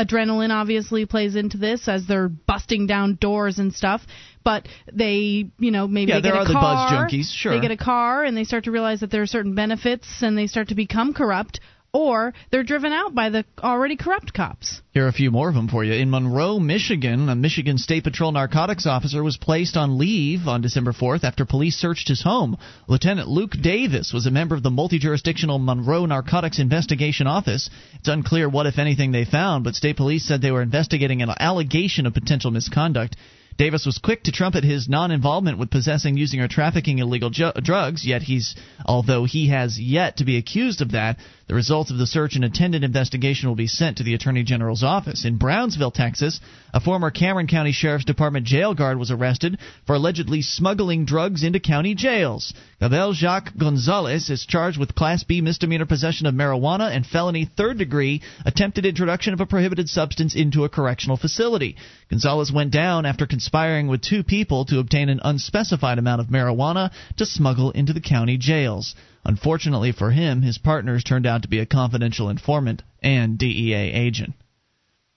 adrenaline 0.05 0.51
obviously 0.51 1.07
plays 1.07 1.37
into 1.37 1.57
this 1.59 1.89
as 1.89 2.07
they're 2.07 2.29
busting 2.29 2.87
down 2.87 3.17
doors 3.21 3.59
and 3.59 3.73
stuff. 3.75 4.03
But 4.45 4.67
they, 4.93 5.51
you 5.59 5.71
know, 5.71 5.87
maybe 5.87 6.11
Yeah, 6.11 6.17
they 6.19 6.23
get 6.23 6.31
there 6.31 6.39
a 6.41 6.45
are 6.45 6.47
the 6.47 6.55
buzz 6.55 6.91
car. 6.91 7.07
junkies, 7.09 7.31
sure. 7.33 7.53
They 7.55 7.61
get 7.61 7.71
a 7.71 7.77
car 7.77 8.25
and 8.25 8.37
they 8.37 8.45
start 8.45 8.65
to 8.65 8.71
realize 8.71 9.01
that 9.01 9.11
there 9.11 9.23
are 9.23 9.27
certain 9.27 9.55
benefits 9.55 10.07
and 10.23 10.39
they 10.39 10.47
start 10.47 10.69
to 10.69 10.75
become 10.75 11.13
corrupt, 11.13 11.61
or 11.93 12.35
they're 12.51 12.65
driven 12.65 12.93
out 12.93 13.15
by 13.15 13.31
the 13.31 13.45
already 13.59 13.97
corrupt 13.97 14.35
cops. 14.35 14.83
Here 14.93 15.05
are 15.05 15.09
a 15.09 15.13
few 15.13 15.31
more 15.31 15.49
of 15.49 15.55
them 15.55 15.69
for 15.69 15.85
you. 15.85 15.93
In 15.95 16.11
Monroe, 16.11 16.59
Michigan, 16.59 17.29
a 17.29 17.35
Michigan 17.35 17.79
State 17.79 18.05
Patrol 18.05 18.33
narcotics 18.33 18.87
officer 18.87 19.23
was 19.23 19.37
placed 19.37 19.77
on 19.77 19.99
leave 19.99 20.47
on 20.47 20.61
December 20.61 20.93
4th 20.93 21.25
after 21.25 21.45
police 21.45 21.77
searched 21.77 22.09
his 22.09 22.23
home. 22.23 22.59
Lieutenant 22.89 23.29
Luke 23.29 23.53
Davis 23.61 24.13
was 24.13 24.27
a 24.27 24.31
member 24.31 24.55
of 24.55 24.63
the 24.63 24.71
multi 24.71 24.99
jurisdictional 24.99 25.59
Monroe 25.59 26.07
Narcotics 26.07 26.59
Investigation 26.59 27.27
Office. 27.27 27.71
It's 27.95 28.09
unclear 28.09 28.49
what, 28.49 28.67
if 28.67 28.79
anything, 28.79 29.13
they 29.13 29.25
found, 29.25 29.65
but 29.65 29.75
state 29.75 29.97
police 29.97 30.27
said 30.27 30.43
they 30.43 30.51
were 30.51 30.63
investigating 30.63 31.23
an 31.23 31.31
allegation 31.39 32.07
of 32.07 32.15
potential 32.15 32.51
misconduct. 32.51 33.17
Davis 33.59 33.85
was 33.85 33.99
quick 33.99 34.23
to 34.23 34.31
trumpet 34.31 34.63
his 34.63 34.89
non-involvement 34.89 35.59
with 35.59 35.69
possessing, 35.69 36.17
using, 36.17 36.39
or 36.39 36.47
trafficking 36.47 37.01
illegal 37.01 37.29
ju- 37.29 37.51
drugs. 37.61 38.07
Yet 38.07 38.23
he's, 38.23 38.55
although 38.87 39.25
he 39.25 39.49
has 39.49 39.81
yet 39.81 40.19
to 40.19 40.25
be 40.25 40.37
accused 40.37 40.81
of 40.81 40.93
that, 40.93 41.19
the 41.49 41.55
results 41.55 41.91
of 41.91 41.97
the 41.97 42.07
search 42.07 42.37
and 42.37 42.45
attendant 42.45 42.85
investigation 42.85 43.49
will 43.49 43.57
be 43.57 43.67
sent 43.67 43.97
to 43.97 44.03
the 44.03 44.13
Attorney 44.13 44.43
General's 44.43 44.83
office. 44.85 45.25
In 45.25 45.39
Brownsville, 45.39 45.91
Texas, 45.91 46.41
a 46.75 46.81
former 46.81 47.11
Cameron 47.11 47.47
County 47.47 47.73
Sheriff's 47.73 48.05
Department 48.05 48.45
jail 48.45 48.75
guard 48.75 48.99
was 48.99 49.11
arrested 49.11 49.59
for 49.87 49.95
allegedly 49.95 50.43
smuggling 50.43 51.07
drugs 51.07 51.43
into 51.43 51.59
county 51.59 51.95
jails. 51.95 52.53
Gabriel 52.81 53.15
Jacques 53.15 53.57
Gonzalez 53.57 54.29
is 54.29 54.45
charged 54.45 54.79
with 54.79 54.95
Class 54.95 55.25
B 55.25 55.41
misdemeanor 55.41 55.87
possession 55.87 56.27
of 56.27 56.35
marijuana 56.35 56.95
and 56.95 57.07
felony 57.07 57.47
third 57.47 57.79
degree 57.79 58.21
attempted 58.45 58.85
introduction 58.85 59.33
of 59.33 59.41
a 59.41 59.47
prohibited 59.47 59.89
substance 59.89 60.37
into 60.37 60.65
a 60.65 60.69
correctional 60.69 61.17
facility. 61.17 61.77
Gonzalez 62.11 62.53
went 62.53 62.73
down 62.73 63.07
after 63.07 63.27
conspiring 63.27 63.89
with 63.89 64.03
two 64.03 64.23
people 64.23 64.67
to 64.67 64.81
obtain 64.81 65.09
an 65.09 65.21
unspecified 65.25 65.99
amount 65.99 66.21
of 66.21 66.27
marijuana 66.27 66.91
to 67.17 67.25
smuggle 67.25 67.71
into 67.71 67.95
the 67.95 68.03
county 68.03 68.37
jails. 68.37 68.95
Unfortunately 69.29 69.93
for 69.93 70.11
him, 70.11 70.41
his 70.41 70.57
partners 70.57 71.05
turned 71.05 71.27
out 71.27 71.43
to 71.43 71.49
be 71.49 71.59
a 71.59 71.67
confidential 71.67 72.31
informant 72.31 72.83
and 73.03 73.37
DEA 73.37 73.93
agent. 73.93 74.33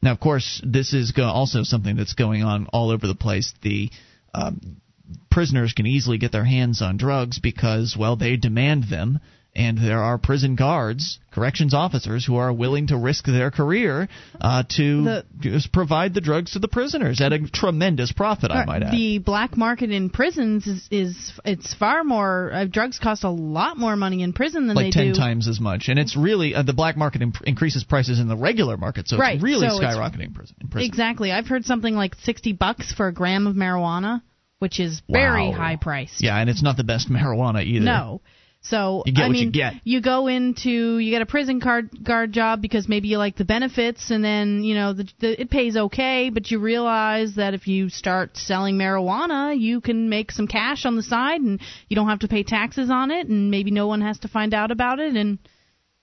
Now, 0.01 0.11
of 0.11 0.19
course, 0.19 0.59
this 0.65 0.93
is 0.93 1.13
also 1.17 1.63
something 1.63 1.95
that's 1.95 2.13
going 2.13 2.43
on 2.43 2.67
all 2.73 2.89
over 2.89 3.07
the 3.07 3.15
place. 3.15 3.53
The 3.61 3.89
um, 4.33 4.81
prisoners 5.29 5.71
can 5.71 5.87
easily 5.87 6.17
get 6.17 6.33
their 6.33 6.43
hands 6.43 6.81
on 6.81 6.97
drugs 6.97 7.39
because, 7.39 7.95
well, 7.97 8.17
they 8.17 8.35
demand 8.35 8.89
them, 8.89 9.21
and 9.53 9.77
there 9.77 9.99
are 10.01 10.17
prison 10.17 10.55
guards, 10.55 11.19
corrections 11.33 11.73
officers, 11.73 12.25
who 12.25 12.37
are 12.37 12.53
willing 12.53 12.87
to 12.87 12.95
risk 12.97 13.25
their 13.25 13.51
career 13.51 14.07
uh, 14.39 14.63
to 14.77 15.03
The- 15.03 15.25
just 15.39 15.73
provide 15.73 16.13
the 16.13 16.21
drugs 16.21 16.51
to 16.53 16.59
the 16.59 16.69
prisoners 16.69 17.19
at 17.19 17.33
a 17.33 17.39
tremendous 17.49 18.13
profit, 18.13 18.49
I 18.51 18.63
might 18.63 18.81
add. 18.83 18.93
The 18.93 19.17
black 19.17 19.57
market 19.57 19.91
in 19.91 20.09
prisons 20.09 20.67
is, 20.67 20.87
is 20.89 21.31
it's 21.43 21.73
far 21.73 22.05
more. 22.05 22.51
Uh, 22.53 22.65
drugs 22.65 22.97
cost 22.97 23.25
a 23.25 23.29
lot 23.29 23.77
more 23.77 23.97
money 23.97 24.23
in 24.23 24.31
prison 24.31 24.67
than 24.67 24.75
they 24.77 24.83
do. 24.83 24.85
like 24.85 24.93
they 24.93 24.99
ten 25.03 25.13
do. 25.13 25.19
times 25.19 25.47
as 25.49 25.59
much, 25.59 25.89
and 25.89 25.99
it's 25.99 26.15
really 26.15 26.55
uh, 26.55 26.63
the 26.63 26.73
black 26.73 26.95
market 26.95 27.21
imp- 27.21 27.43
increases 27.45 27.83
prices 27.83 28.19
in 28.19 28.29
the 28.29 28.37
regular 28.37 28.77
market, 28.77 29.09
so 29.09 29.17
Right, 29.17 29.35
it's 29.35 29.43
really 29.43 29.67
so 29.67 29.79
skyrocketing 29.79 30.25
in 30.27 30.33
prison. 30.33 30.55
In 30.61 30.67
prison. 30.69 30.89
Exactly. 30.89 31.31
I've 31.33 31.47
heard 31.47 31.65
something 31.65 31.93
like 31.95 32.15
sixty 32.23 32.53
bucks 32.53 32.93
for 32.93 33.07
a 33.07 33.13
gram 33.13 33.47
of 33.47 33.55
marijuana, 33.57 34.21
which 34.59 34.79
is 34.79 35.01
very 35.09 35.49
Wow. 35.49 35.55
high 35.57 35.75
priced. 35.75 36.21
Yeah, 36.23 36.37
and 36.37 36.49
it's 36.49 36.63
not 36.63 36.77
the 36.77 36.83
best 36.85 37.09
marijuana 37.09 37.65
either. 37.65 37.83
No. 37.85 38.21
So 38.63 39.01
You 39.07 39.13
get 39.13 39.23
I 39.23 39.27
what 39.27 39.37
you 39.37 39.43
mean, 39.45 39.51
get. 39.51 39.73
you 39.83 40.01
go 40.01 40.27
into 40.27 40.99
you 40.99 41.09
get 41.11 41.23
a 41.23 41.25
prison 41.25 41.57
guard 41.57 41.89
guard 42.03 42.31
job 42.31 42.61
because 42.61 42.87
maybe 42.87 43.07
you 43.07 43.17
like 43.17 43.35
the 43.35 43.43
benefits, 43.45 44.11
and 44.11 44.23
then 44.23 44.63
you 44.63 44.75
know 44.75 44.93
the, 44.93 45.09
the, 45.19 45.41
it 45.41 45.49
pays 45.49 45.75
okay, 45.75 46.29
but 46.29 46.51
you 46.51 46.59
realize 46.59 47.35
that 47.35 47.55
if 47.55 47.67
you 47.67 47.89
start 47.89 48.37
selling 48.37 48.75
marijuana, 48.77 49.59
you 49.59 49.81
can 49.81 50.09
make 50.09 50.31
some 50.31 50.47
cash 50.47 50.85
on 50.85 50.95
the 50.95 51.01
side, 51.03 51.41
and 51.41 51.59
you 51.89 51.95
don't 51.95 52.07
have 52.09 52.19
to 52.19 52.27
pay 52.27 52.43
taxes 52.43 52.91
on 52.91 53.09
it, 53.09 53.27
and 53.27 53.49
maybe 53.49 53.71
no 53.71 53.87
one 53.87 54.01
has 54.01 54.19
to 54.19 54.27
find 54.27 54.53
out 54.53 54.69
about 54.69 54.99
it, 54.99 55.15
and 55.15 55.39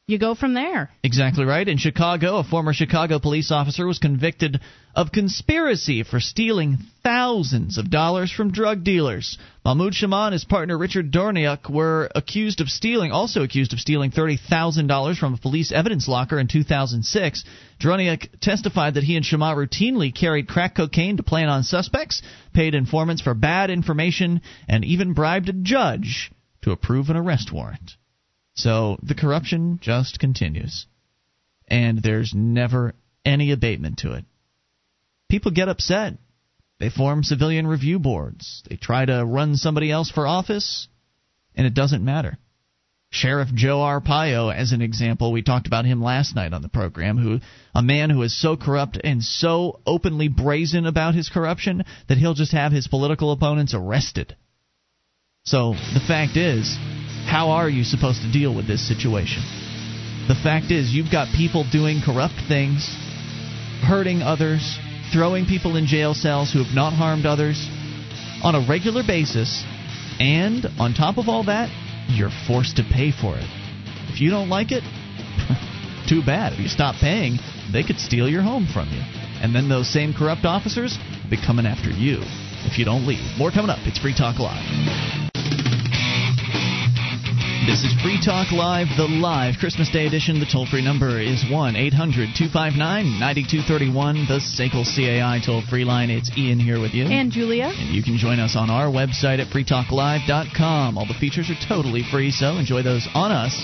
you 0.09 0.19
go 0.19 0.35
from 0.35 0.55
there. 0.55 0.91
Exactly 1.05 1.45
right. 1.45 1.69
In 1.69 1.77
Chicago, 1.79 2.39
a 2.39 2.45
former 2.45 2.73
Chicago 2.73 3.19
police 3.21 3.53
officer 3.53 3.87
was 3.87 3.99
convicted 3.99 4.59
of 4.95 5.13
conspiracy 5.13 6.03
for 6.03 6.21
stealing 6.21 6.79
thousands 7.03 7.79
of 7.79 7.91
dollars 7.91 8.31
from 8.33 8.51
drug 8.51 8.85
dealers. 8.85 9.39
Mahmoud 9.65 9.95
Shama 9.95 10.27
and 10.27 10.33
his 10.33 10.45
partner 10.45 10.77
Richard 10.77 11.13
Dorniuk 11.13 11.71
were 11.71 12.11
accused 12.15 12.61
of 12.61 12.69
stealing, 12.69 13.13
also 13.13 13.43
accused 13.43 13.73
of 13.73 13.81
stealing 13.81 14.11
$30,000 14.11 15.17
from 15.17 15.35
a 15.35 15.39
police 15.39 15.73
evidence 15.73 16.09
locker 16.09 16.39
in 16.39 16.49
2006. 16.49 17.45
Dorniuk 17.81 18.41
testified 18.41 18.95
that 18.95 19.05
he 19.05 19.17
and 19.17 19.25
Shama 19.25 19.55
routinely 19.55 20.15
carried 20.15 20.49
crack 20.49 20.75
cocaine 20.75 21.17
to 21.17 21.23
plan 21.23 21.49
on 21.49 21.63
suspects, 21.63 22.23
paid 22.53 22.75
informants 22.75 23.23
for 23.23 23.35
bad 23.35 23.71
information, 23.71 24.41
and 24.69 24.85
even 24.85 25.15
bribed 25.15 25.49
a 25.49 25.53
judge 25.53 26.31
to 26.63 26.73
approve 26.73 27.09
an 27.11 27.17
arrest 27.17 27.53
warrant. 27.53 27.93
So 28.55 28.99
the 29.03 29.15
corruption 29.15 29.79
just 29.81 30.19
continues. 30.19 30.87
And 31.69 32.03
there's 32.03 32.33
never 32.35 32.95
any 33.25 33.53
abatement 33.53 33.99
to 33.99 34.15
it. 34.15 34.25
People 35.29 35.51
get 35.51 35.69
upset. 35.69 36.15
They 36.81 36.91
form 36.91 37.25
civilian 37.25 37.67
review 37.67 37.99
boards. 37.99 38.63
They 38.69 38.77
try 38.77 39.05
to 39.05 39.25
run 39.25 39.57
somebody 39.57 39.91
else 39.91 40.11
for 40.11 40.27
office, 40.27 40.89
and 41.55 41.67
it 41.67 41.75
doesn't 41.75 42.05
matter. 42.05 42.39
Sheriff 43.11 43.49
Joe 43.55 43.79
Arpaio, 43.79 44.55
as 44.55 44.73
an 44.73 44.83
example, 44.83 45.33
we 45.33 45.43
talked 45.43 45.67
about 45.67 45.87
him 45.87 46.03
last 46.03 46.37
night 46.37 46.53
on 46.53 46.63
the 46.63 46.69
program, 46.69 47.17
who 47.17 47.41
a 47.75 47.83
man 47.83 48.11
who 48.11 48.23
is 48.23 48.39
so 48.39 48.57
corrupt 48.57 48.99
and 49.03 49.23
so 49.23 49.81
openly 49.87 50.29
brazen 50.29 50.87
about 50.87 51.15
his 51.15 51.31
corruption 51.31 51.85
that 52.09 52.19
he'll 52.19 52.35
just 52.35 52.53
have 52.53 52.71
his 52.71 52.87
political 52.87 53.33
opponents 53.33 53.73
arrested. 53.75 54.37
So 55.45 55.73
the 55.95 56.05
fact 56.07 56.37
is, 56.37 56.77
how 57.27 57.51
are 57.51 57.69
you 57.69 57.83
supposed 57.83 58.21
to 58.23 58.31
deal 58.33 58.55
with 58.55 58.67
this 58.67 58.87
situation? 58.87 59.43
The 60.29 60.35
fact 60.43 60.71
is, 60.71 60.93
you've 60.93 61.11
got 61.11 61.35
people 61.35 61.65
doing 61.73 62.03
corrupt 62.05 62.35
things, 62.47 62.87
hurting 63.83 64.21
others, 64.21 64.79
throwing 65.13 65.47
people 65.47 65.77
in 65.77 65.87
jail 65.87 66.15
cells 66.15 66.53
who 66.53 66.63
have 66.63 66.75
not 66.75 66.93
harmed 66.93 67.27
others 67.27 67.69
on 68.43 68.55
a 68.55 68.67
regular 68.69 69.03
basis, 69.07 69.65
and 70.21 70.67
on 70.79 70.95
top 70.95 71.19
of 71.19 71.29
all 71.29 71.45
that, 71.45 71.71
you're 72.09 72.31
forced 72.47 72.77
to 72.77 72.85
pay 72.85 73.11
for 73.11 73.37
it. 73.37 73.47
If 74.09 74.21
you 74.21 74.31
don't 74.31 74.49
like 74.49 74.69
it, 74.71 74.83
too 76.09 76.23
bad. 76.25 76.53
If 76.53 76.61
you 76.61 76.69
stop 76.69 76.97
paying, 76.97 77.39
they 77.73 77.83
could 77.83 77.99
steal 77.99 78.29
your 78.29 78.43
home 78.43 78.67
from 78.73 78.89
you. 78.91 79.03
And 79.43 79.55
then 79.55 79.69
those 79.69 79.93
same 79.93 80.13
corrupt 80.13 80.45
officers 80.45 80.99
will 81.23 81.31
be 81.31 81.37
coming 81.45 81.67
after 81.67 81.91
you 81.91 82.19
if 82.67 82.79
you 82.79 82.85
don't 82.85 83.07
leave. 83.07 83.25
More 83.39 83.51
coming 83.51 83.71
up. 83.71 83.79
It's 83.83 83.99
Free 83.99 84.15
Talk 84.15 84.39
Live. 84.39 85.38
This 87.69 87.85
is 87.85 87.93
Free 88.01 88.17
Talk 88.19 88.51
Live, 88.51 88.89
the 88.97 89.05
live 89.05 89.57
Christmas 89.61 89.91
Day 89.91 90.07
edition. 90.07 90.41
The 90.41 90.49
toll 90.51 90.65
free 90.65 90.83
number 90.83 91.21
is 91.21 91.45
1 91.53 91.77
800 91.77 92.33
259 92.33 93.21
9231, 93.21 94.25
the 94.25 94.41
SACL 94.41 94.89
CAI 94.89 95.45
toll 95.45 95.61
free 95.69 95.85
line. 95.85 96.09
It's 96.09 96.35
Ian 96.35 96.59
here 96.59 96.81
with 96.81 96.95
you. 96.95 97.05
And 97.05 97.31
Julia. 97.31 97.71
And 97.77 97.95
you 97.95 98.03
can 98.03 98.17
join 98.17 98.41
us 98.41 98.57
on 98.57 98.71
our 98.71 98.87
website 98.87 99.39
at 99.39 99.53
freetalklive.com. 99.53 100.97
All 100.97 101.05
the 101.05 101.13
features 101.21 101.51
are 101.51 101.61
totally 101.69 102.05
free, 102.11 102.31
so 102.31 102.57
enjoy 102.57 102.83
those 102.83 103.07
on 103.13 103.33
us. 103.33 103.63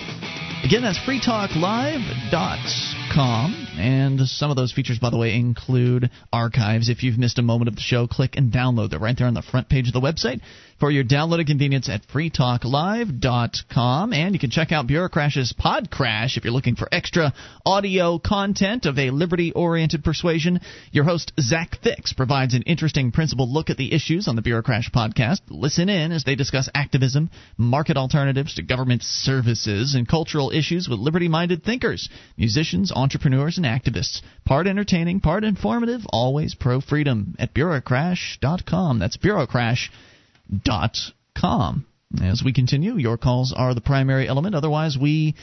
Again, 0.63 0.83
that's 0.83 0.99
freetalklive.com. 0.99 3.64
And 3.79 4.21
some 4.21 4.51
of 4.51 4.57
those 4.57 4.73
features, 4.73 4.99
by 4.99 5.11
the 5.11 5.17
way, 5.17 5.35
include 5.35 6.11
archives. 6.33 6.89
If 6.89 7.03
you've 7.03 7.19
missed 7.19 7.39
a 7.39 7.43
moment 7.43 7.69
of 7.69 7.75
the 7.75 7.81
show, 7.81 8.07
click 8.07 8.37
and 8.37 8.53
download 8.53 8.91
them 8.91 9.03
right 9.03 9.17
there 9.17 9.27
on 9.27 9.35
the 9.35 9.43
front 9.43 9.69
page 9.69 9.89
of 9.89 9.93
the 9.93 10.01
website 10.01 10.41
for 10.79 10.91
your 10.91 11.05
downloaded 11.05 11.47
convenience 11.47 11.89
at 11.89 12.07
freetalklive.com. 12.09 14.13
And 14.13 14.35
you 14.35 14.41
can 14.41 14.51
check 14.51 14.73
out 14.73 14.87
Bureaucrash's 14.87 15.53
Pod 15.53 15.91
Crash 15.91 16.37
if 16.37 16.45
you're 16.45 16.53
looking 16.53 16.77
for 16.77 16.89
extra 16.93 17.33
audio 17.65 18.19
content 18.19 18.87
of 18.87 18.99
a 18.99 19.11
liberty 19.11 19.53
oriented 19.53 20.05
persuasion. 20.05 20.61
Your 20.93 21.05
host, 21.05 21.33
Zach 21.41 21.79
Fix, 21.83 22.13
provides 22.13 22.55
an 22.55 22.63
interesting 22.63 23.13
principled 23.13 23.49
look 23.49 23.71
at 23.71 23.77
the 23.77 23.95
issues 23.95 24.29
on 24.29 24.37
the 24.37 24.43
Bureaucrash 24.43 24.91
podcast. 24.91 25.41
Listen 25.49 25.89
in 25.89 26.13
as 26.13 26.25
they 26.25 26.35
discuss 26.35 26.69
activism, 26.75 27.31
market 27.57 27.97
alternatives 27.97 28.55
to 28.55 28.63
government 28.63 29.03
services, 29.03 29.95
and 29.95 30.09
cultural 30.09 30.51
issues 30.51 30.89
with 30.89 30.99
liberty 30.99 31.29
minded 31.29 31.65
thinkers, 31.65 32.09
musicians, 32.37 32.93
entrepreneurs, 32.95 33.59
and 33.65 33.83
activists. 33.83 34.21
Part 34.45 34.67
entertaining, 34.67 35.21
part 35.21 35.45
informative, 35.45 36.03
always 36.09 36.55
pro 36.55 36.81
freedom 36.81 37.37
at 37.39 37.55
Bureaucrash.com. 37.55 38.99
That's 38.99 39.17
Bureaucrash.com. 39.17 41.87
As 42.23 42.43
we 42.45 42.53
continue, 42.53 42.97
your 42.97 43.17
calls 43.17 43.53
are 43.57 43.75
the 43.75 43.81
primary 43.81 44.29
element. 44.29 44.55
Otherwise, 44.55 44.97
we 45.01 45.35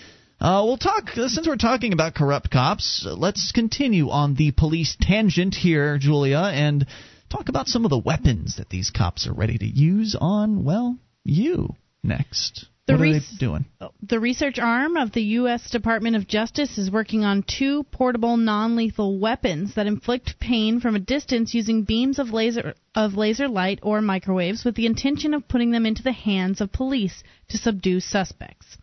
uh, 0.41 0.64
we'll 0.65 0.77
talk, 0.77 1.10
since 1.10 1.48
we're 1.48 1.56
talking 1.56 1.93
about 1.93 2.15
corrupt 2.15 2.49
cops, 2.49 3.06
let's 3.07 3.52
continue 3.52 4.10
on 4.10 4.34
the 4.34 4.52
police 4.52 4.98
tangent 4.99 5.53
here, 5.53 5.99
Julia, 5.99 6.39
and 6.39 6.88
talk 7.30 7.48
about 7.48 7.68
some 7.68 7.85
of 7.85 7.91
the 7.91 7.99
weapons 7.99 8.56
that 8.57 8.69
these 8.69 8.89
cops 8.89 9.27
are 9.27 9.34
ready 9.34 9.60
to 9.60 9.65
use 9.65 10.15
on, 10.19 10.64
well, 10.64 10.98
you 11.23 11.76
next. 12.03 12.65
The 12.87 12.93
what 12.93 12.99
are 12.99 13.03
res- 13.03 13.29
they 13.31 13.37
doing? 13.37 13.65
Uh, 13.79 13.89
the 14.01 14.19
research 14.19 14.57
arm 14.57 14.97
of 14.97 15.11
the 15.11 15.21
U.S. 15.21 15.69
Department 15.69 16.15
of 16.15 16.27
Justice 16.27 16.77
is 16.77 16.89
working 16.89 17.23
on 17.23 17.43
two 17.43 17.83
portable 17.83 18.37
non-lethal 18.37 19.19
weapons 19.19 19.75
that 19.75 19.87
inflict 19.87 20.39
pain 20.39 20.79
from 20.79 20.95
a 20.95 20.99
distance 20.99 21.53
using 21.53 21.83
beams 21.83 22.17
of 22.17 22.31
laser 22.31 22.73
of 22.95 23.13
laser 23.13 23.47
light 23.47 23.79
or 23.83 24.01
microwaves, 24.01 24.65
with 24.65 24.75
the 24.75 24.87
intention 24.87 25.33
of 25.33 25.47
putting 25.47 25.71
them 25.71 25.85
into 25.85 26.03
the 26.03 26.11
hands 26.11 26.59
of 26.59 26.71
police 26.71 27.23
to 27.49 27.57
subdue 27.57 27.99
suspects. 27.99 28.77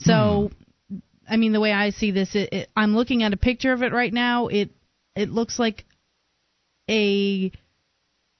So, 0.00 0.50
hmm. 0.88 0.98
I 1.28 1.36
mean, 1.36 1.52
the 1.52 1.60
way 1.60 1.72
I 1.72 1.90
see 1.90 2.10
this, 2.10 2.34
it, 2.34 2.52
it, 2.52 2.70
I'm 2.76 2.94
looking 2.96 3.22
at 3.22 3.32
a 3.32 3.38
picture 3.38 3.72
of 3.72 3.82
it 3.82 3.92
right 3.92 4.12
now. 4.12 4.48
It 4.48 4.70
it 5.14 5.30
looks 5.30 5.58
like 5.58 5.84
a 6.90 7.52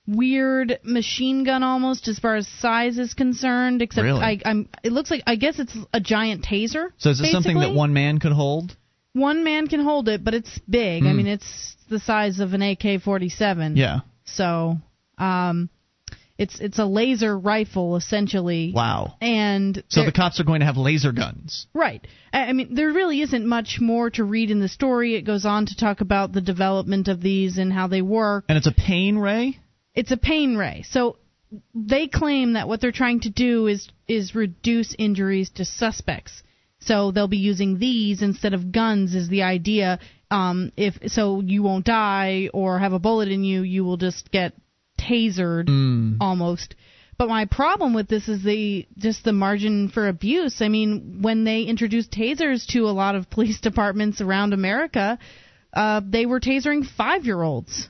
weird 0.06 0.78
machine 0.84 1.44
gun 1.44 1.62
almost 1.62 2.08
as 2.08 2.18
far 2.18 2.36
as 2.36 2.46
size 2.46 2.98
is 2.98 3.14
concerned 3.14 3.80
except 3.82 4.04
Really? 4.04 4.20
I, 4.22 4.40
I'm 4.44 4.68
it 4.82 4.92
looks 4.92 5.10
like 5.10 5.22
I 5.26 5.36
guess 5.36 5.58
it's 5.58 5.74
a 5.92 6.00
giant 6.00 6.44
taser. 6.44 6.88
So 6.98 7.10
is 7.10 7.20
it 7.20 7.26
something 7.32 7.58
that 7.60 7.72
one 7.74 7.92
man 7.94 8.18
could 8.20 8.32
hold? 8.32 8.76
one 9.16 9.44
man 9.44 9.68
can 9.68 9.78
hold 9.80 10.08
it, 10.08 10.24
but 10.24 10.34
it's 10.34 10.58
big. 10.68 11.04
I 11.04 11.10
Hmm. 11.10 11.16
mean, 11.18 11.26
it's 11.28 11.76
the 11.88 12.00
size 12.00 12.40
of 12.40 12.52
an 12.52 12.62
AK-47. 12.62 13.76
Yeah. 13.76 14.00
So, 14.24 14.78
um, 15.18 15.70
it's 16.36 16.58
it's 16.58 16.80
a 16.80 16.84
laser 16.84 17.38
rifle 17.38 17.94
essentially. 17.94 18.72
Wow. 18.74 19.14
And 19.20 19.80
So 19.88 20.04
the 20.04 20.10
cops 20.10 20.40
are 20.40 20.44
going 20.44 20.60
to 20.60 20.66
have 20.66 20.76
laser 20.76 21.12
guns. 21.12 21.68
right. 21.72 22.04
I 22.32 22.52
mean, 22.52 22.74
there 22.74 22.88
really 22.92 23.20
isn't 23.20 23.46
much 23.46 23.78
more 23.80 24.10
to 24.10 24.24
read 24.24 24.50
in 24.50 24.58
the 24.58 24.68
story. 24.68 25.14
It 25.14 25.22
goes 25.22 25.44
on 25.46 25.66
to 25.66 25.76
talk 25.76 26.00
about 26.00 26.32
the 26.32 26.40
development 26.40 27.06
of 27.06 27.20
these 27.20 27.56
and 27.58 27.72
how 27.72 27.86
they 27.86 28.02
work. 28.02 28.46
And 28.48 28.58
it's 28.58 28.66
a 28.66 28.72
pain 28.72 29.16
ray? 29.16 29.60
It's 29.94 30.10
a 30.10 30.16
pain 30.16 30.56
ray. 30.56 30.84
So 30.88 31.16
they 31.74 32.08
claim 32.08 32.54
that 32.54 32.68
what 32.68 32.80
they're 32.80 32.92
trying 32.92 33.20
to 33.20 33.30
do 33.30 33.66
is 33.66 33.88
is 34.08 34.34
reduce 34.34 34.94
injuries 34.98 35.50
to 35.50 35.64
suspects. 35.64 36.42
So 36.80 37.12
they'll 37.12 37.28
be 37.28 37.38
using 37.38 37.78
these 37.78 38.22
instead 38.22 38.54
of 38.54 38.72
guns 38.72 39.14
is 39.14 39.28
the 39.28 39.42
idea. 39.42 40.00
Um, 40.30 40.72
if 40.76 40.98
so, 41.06 41.40
you 41.40 41.62
won't 41.62 41.86
die 41.86 42.50
or 42.52 42.78
have 42.78 42.92
a 42.92 42.98
bullet 42.98 43.28
in 43.28 43.44
you. 43.44 43.62
You 43.62 43.84
will 43.84 43.96
just 43.96 44.30
get 44.30 44.52
tasered 44.98 45.68
Mm. 45.68 46.16
almost. 46.20 46.74
But 47.16 47.28
my 47.28 47.44
problem 47.44 47.94
with 47.94 48.08
this 48.08 48.28
is 48.28 48.42
the 48.42 48.86
just 48.98 49.22
the 49.24 49.32
margin 49.32 49.88
for 49.88 50.08
abuse. 50.08 50.60
I 50.60 50.68
mean, 50.68 51.22
when 51.22 51.44
they 51.44 51.62
introduced 51.62 52.10
tasers 52.10 52.66
to 52.68 52.88
a 52.88 52.90
lot 53.02 53.14
of 53.14 53.30
police 53.36 53.60
departments 53.60 54.20
around 54.20 54.52
America, 54.52 55.18
uh, 55.72 56.00
they 56.04 56.26
were 56.26 56.40
tasering 56.40 56.84
five 56.84 57.24
year 57.24 57.40
olds 57.40 57.88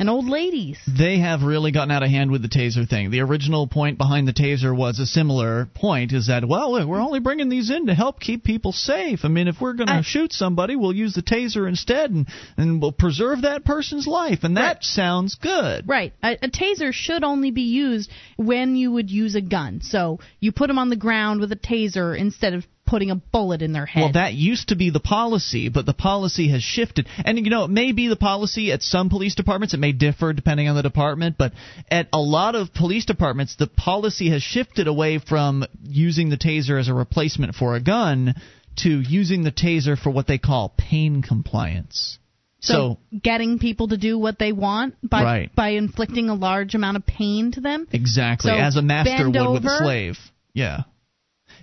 and 0.00 0.08
old 0.08 0.26
ladies. 0.26 0.78
They 0.88 1.18
have 1.18 1.42
really 1.42 1.72
gotten 1.72 1.90
out 1.90 2.02
of 2.02 2.08
hand 2.08 2.30
with 2.30 2.40
the 2.40 2.48
taser 2.48 2.88
thing. 2.88 3.10
The 3.10 3.20
original 3.20 3.68
point 3.68 3.98
behind 3.98 4.26
the 4.26 4.32
taser 4.32 4.74
was 4.74 4.98
a 4.98 5.04
similar 5.04 5.66
point 5.74 6.12
is 6.12 6.28
that, 6.28 6.48
well, 6.48 6.72
we're 6.88 7.02
only 7.02 7.20
bringing 7.20 7.50
these 7.50 7.70
in 7.70 7.86
to 7.86 7.94
help 7.94 8.18
keep 8.18 8.42
people 8.42 8.72
safe. 8.72 9.20
I 9.24 9.28
mean, 9.28 9.46
if 9.46 9.60
we're 9.60 9.74
going 9.74 9.88
to 9.88 10.02
shoot 10.02 10.32
somebody, 10.32 10.74
we'll 10.74 10.94
use 10.94 11.12
the 11.12 11.22
taser 11.22 11.68
instead 11.68 12.12
and, 12.12 12.26
and 12.56 12.80
we'll 12.80 12.92
preserve 12.92 13.42
that 13.42 13.66
person's 13.66 14.06
life. 14.06 14.38
And 14.42 14.56
that 14.56 14.82
sounds 14.82 15.34
good. 15.34 15.86
Right. 15.86 16.14
A, 16.22 16.32
a 16.42 16.48
taser 16.48 16.94
should 16.94 17.22
only 17.22 17.50
be 17.50 17.62
used 17.62 18.10
when 18.36 18.76
you 18.76 18.92
would 18.92 19.10
use 19.10 19.34
a 19.34 19.42
gun. 19.42 19.82
So 19.82 20.20
you 20.40 20.50
put 20.50 20.68
them 20.68 20.78
on 20.78 20.88
the 20.88 20.96
ground 20.96 21.40
with 21.40 21.52
a 21.52 21.56
taser 21.56 22.18
instead 22.18 22.54
of 22.54 22.64
putting 22.90 23.10
a 23.10 23.14
bullet 23.14 23.62
in 23.62 23.72
their 23.72 23.86
head. 23.86 24.00
Well, 24.02 24.12
that 24.14 24.34
used 24.34 24.68
to 24.68 24.76
be 24.76 24.90
the 24.90 25.00
policy, 25.00 25.68
but 25.68 25.86
the 25.86 25.94
policy 25.94 26.48
has 26.48 26.62
shifted. 26.62 27.06
And, 27.24 27.38
you 27.38 27.48
know, 27.48 27.64
it 27.64 27.70
may 27.70 27.92
be 27.92 28.08
the 28.08 28.16
policy 28.16 28.72
at 28.72 28.82
some 28.82 29.08
police 29.08 29.36
departments. 29.36 29.72
It 29.72 29.78
may 29.80 29.92
differ 29.92 30.32
depending 30.32 30.68
on 30.68 30.74
the 30.74 30.82
department, 30.82 31.36
but 31.38 31.52
at 31.90 32.08
a 32.12 32.18
lot 32.20 32.56
of 32.56 32.74
police 32.74 33.04
departments, 33.06 33.54
the 33.56 33.68
policy 33.68 34.30
has 34.30 34.42
shifted 34.42 34.88
away 34.88 35.18
from 35.18 35.64
using 35.88 36.28
the 36.30 36.36
taser 36.36 36.78
as 36.78 36.88
a 36.88 36.94
replacement 36.94 37.54
for 37.54 37.76
a 37.76 37.80
gun 37.80 38.34
to 38.78 39.00
using 39.00 39.44
the 39.44 39.52
taser 39.52 39.96
for 39.98 40.10
what 40.10 40.26
they 40.26 40.38
call 40.38 40.74
pain 40.76 41.22
compliance. 41.22 42.18
so, 42.62 42.98
getting 43.22 43.58
people 43.58 43.88
to 43.88 43.96
do 43.96 44.18
what 44.18 44.38
they 44.38 44.52
want 44.52 44.94
by 45.02 45.22
Right. 45.24 45.54
by 45.54 45.68
inflicting 45.70 46.28
a 46.28 46.34
large 46.34 46.74
amount 46.74 46.96
of 46.98 47.06
pain 47.06 47.52
to 47.52 47.60
them. 47.60 47.86
Exactly, 47.90 48.50
So 48.50 48.56
as 48.56 48.76
a 48.76 48.82
master 48.82 49.30
would 49.30 49.50
with 49.52 49.64
a 49.64 49.78
slave. 49.78 50.18
Yeah. 50.52 50.82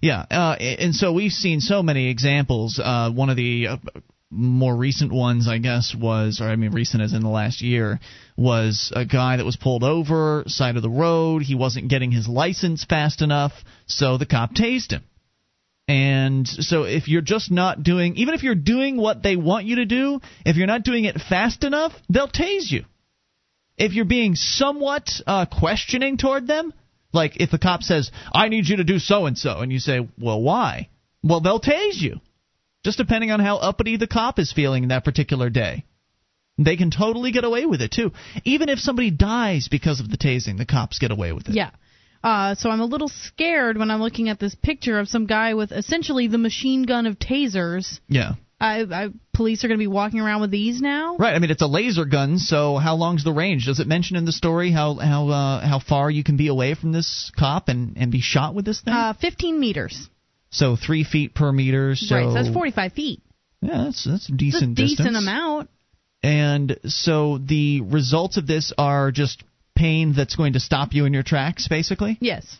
Yeah, 0.01 0.25
uh, 0.29 0.55
and 0.59 0.93
so 0.93 1.13
we've 1.13 1.31
seen 1.31 1.59
so 1.59 1.81
many 1.81 2.09
examples. 2.09 2.79
Uh, 2.83 3.11
one 3.11 3.29
of 3.29 3.37
the 3.37 3.67
uh, 3.67 3.77
more 4.29 4.75
recent 4.75 5.11
ones, 5.11 5.47
I 5.47 5.57
guess, 5.57 5.95
was, 5.97 6.41
or 6.41 6.49
I 6.49 6.55
mean, 6.55 6.71
recent 6.71 7.01
as 7.01 7.13
in 7.13 7.21
the 7.21 7.29
last 7.29 7.61
year, 7.61 7.99
was 8.35 8.91
a 8.95 9.05
guy 9.05 9.37
that 9.37 9.45
was 9.45 9.55
pulled 9.55 9.83
over, 9.83 10.43
side 10.47 10.75
of 10.75 10.81
the 10.81 10.89
road. 10.89 11.41
He 11.41 11.55
wasn't 11.55 11.89
getting 11.89 12.11
his 12.11 12.27
license 12.27 12.83
fast 12.83 13.21
enough, 13.21 13.53
so 13.85 14.17
the 14.17 14.25
cop 14.25 14.53
tased 14.53 14.91
him. 14.91 15.03
And 15.87 16.45
so 16.45 16.83
if 16.83 17.07
you're 17.07 17.21
just 17.21 17.49
not 17.49 17.81
doing, 17.81 18.17
even 18.17 18.33
if 18.33 18.43
you're 18.43 18.55
doing 18.55 18.97
what 18.97 19.23
they 19.23 19.37
want 19.37 19.65
you 19.65 19.77
to 19.77 19.85
do, 19.85 20.19
if 20.45 20.57
you're 20.57 20.67
not 20.67 20.83
doing 20.83 21.05
it 21.05 21.15
fast 21.29 21.63
enough, 21.63 21.93
they'll 22.09 22.27
tase 22.27 22.69
you. 22.69 22.83
If 23.77 23.93
you're 23.93 24.05
being 24.05 24.35
somewhat 24.35 25.09
uh, 25.25 25.45
questioning 25.45 26.17
toward 26.17 26.45
them, 26.45 26.73
like 27.13 27.37
if 27.37 27.51
the 27.51 27.57
cop 27.59 27.83
says, 27.83 28.11
I 28.33 28.49
need 28.49 28.67
you 28.67 28.77
to 28.77 28.83
do 28.83 28.99
so 28.99 29.25
and 29.25 29.37
so, 29.37 29.59
and 29.59 29.71
you 29.71 29.79
say, 29.79 30.07
well, 30.19 30.41
why? 30.41 30.89
Well, 31.23 31.41
they'll 31.41 31.59
tase 31.59 31.99
you 32.01 32.19
just 32.83 32.97
depending 32.97 33.31
on 33.31 33.39
how 33.39 33.57
uppity 33.57 33.97
the 33.97 34.07
cop 34.07 34.39
is 34.39 34.53
feeling 34.53 34.87
that 34.87 35.03
particular 35.03 35.49
day. 35.49 35.83
They 36.57 36.77
can 36.77 36.89
totally 36.89 37.31
get 37.31 37.43
away 37.43 37.65
with 37.65 37.81
it 37.81 37.91
too. 37.91 38.13
Even 38.45 38.69
if 38.69 38.79
somebody 38.79 39.11
dies 39.11 39.67
because 39.67 39.99
of 39.99 40.09
the 40.09 40.17
tasing, 40.17 40.57
the 40.57 40.65
cops 40.65 40.97
get 40.97 41.11
away 41.11 41.31
with 41.31 41.49
it. 41.49 41.55
Yeah. 41.55 41.71
Uh, 42.23 42.55
so 42.55 42.69
I'm 42.69 42.79
a 42.79 42.85
little 42.85 43.09
scared 43.09 43.77
when 43.77 43.91
I'm 43.91 44.01
looking 44.01 44.29
at 44.29 44.39
this 44.39 44.55
picture 44.55 44.99
of 44.99 45.07
some 45.07 45.27
guy 45.27 45.53
with 45.53 45.71
essentially 45.71 46.27
the 46.27 46.37
machine 46.37 46.83
gun 46.83 47.05
of 47.05 47.19
tasers. 47.19 47.99
Yeah. 48.07 48.33
I, 48.59 48.81
I, 48.81 49.09
police 49.33 49.63
are 49.63 49.67
going 49.67 49.77
to 49.77 49.83
be 49.83 49.87
walking 49.87 50.19
around 50.19 50.41
with 50.41 50.49
these 50.49 50.81
now. 50.81 51.17
Right. 51.17 51.35
I 51.35 51.39
mean, 51.39 51.51
it's 51.51 51.61
a 51.61 51.67
laser 51.67 52.05
gun. 52.05 52.39
So 52.39 52.77
how 52.77 52.95
long's 52.95 53.23
the 53.23 53.31
range? 53.31 53.65
Does 53.65 53.79
it 53.79 53.87
mention 53.87 54.15
in 54.15 54.25
the 54.25 54.31
story 54.31 54.71
how 54.71 54.95
how 54.95 55.29
uh, 55.29 55.67
how 55.67 55.79
far 55.79 56.09
you 56.09 56.23
can 56.23 56.37
be 56.37 56.47
away 56.47 56.73
from 56.73 56.91
this 56.91 57.31
cop 57.37 57.69
and 57.69 57.97
and 57.97 58.11
be 58.11 58.21
shot 58.21 58.55
with 58.55 58.65
this 58.65 58.81
thing? 58.81 58.93
Uh, 58.93 59.13
15 59.13 59.59
meters. 59.59 60.09
So 60.49 60.75
three 60.75 61.03
feet 61.03 61.35
per 61.35 61.51
meter. 61.51 61.95
So 61.95 62.15
right, 62.15 62.23
so 62.25 62.33
that's 62.33 62.49
45 62.49 62.93
feet. 62.93 63.21
Yeah, 63.61 63.85
that's 63.85 64.03
that's 64.03 64.29
a 64.29 64.31
decent 64.31 64.75
that's 64.75 64.81
a 64.81 64.83
decent 64.83 64.97
distance. 65.09 65.17
amount. 65.17 65.69
And 66.23 66.79
so 66.85 67.37
the 67.37 67.81
results 67.81 68.37
of 68.37 68.47
this 68.47 68.73
are 68.77 69.11
just 69.11 69.43
pain 69.75 70.13
that's 70.13 70.35
going 70.35 70.53
to 70.53 70.59
stop 70.59 70.93
you 70.93 71.05
in 71.05 71.13
your 71.13 71.23
tracks, 71.23 71.67
basically. 71.67 72.17
Yes. 72.19 72.59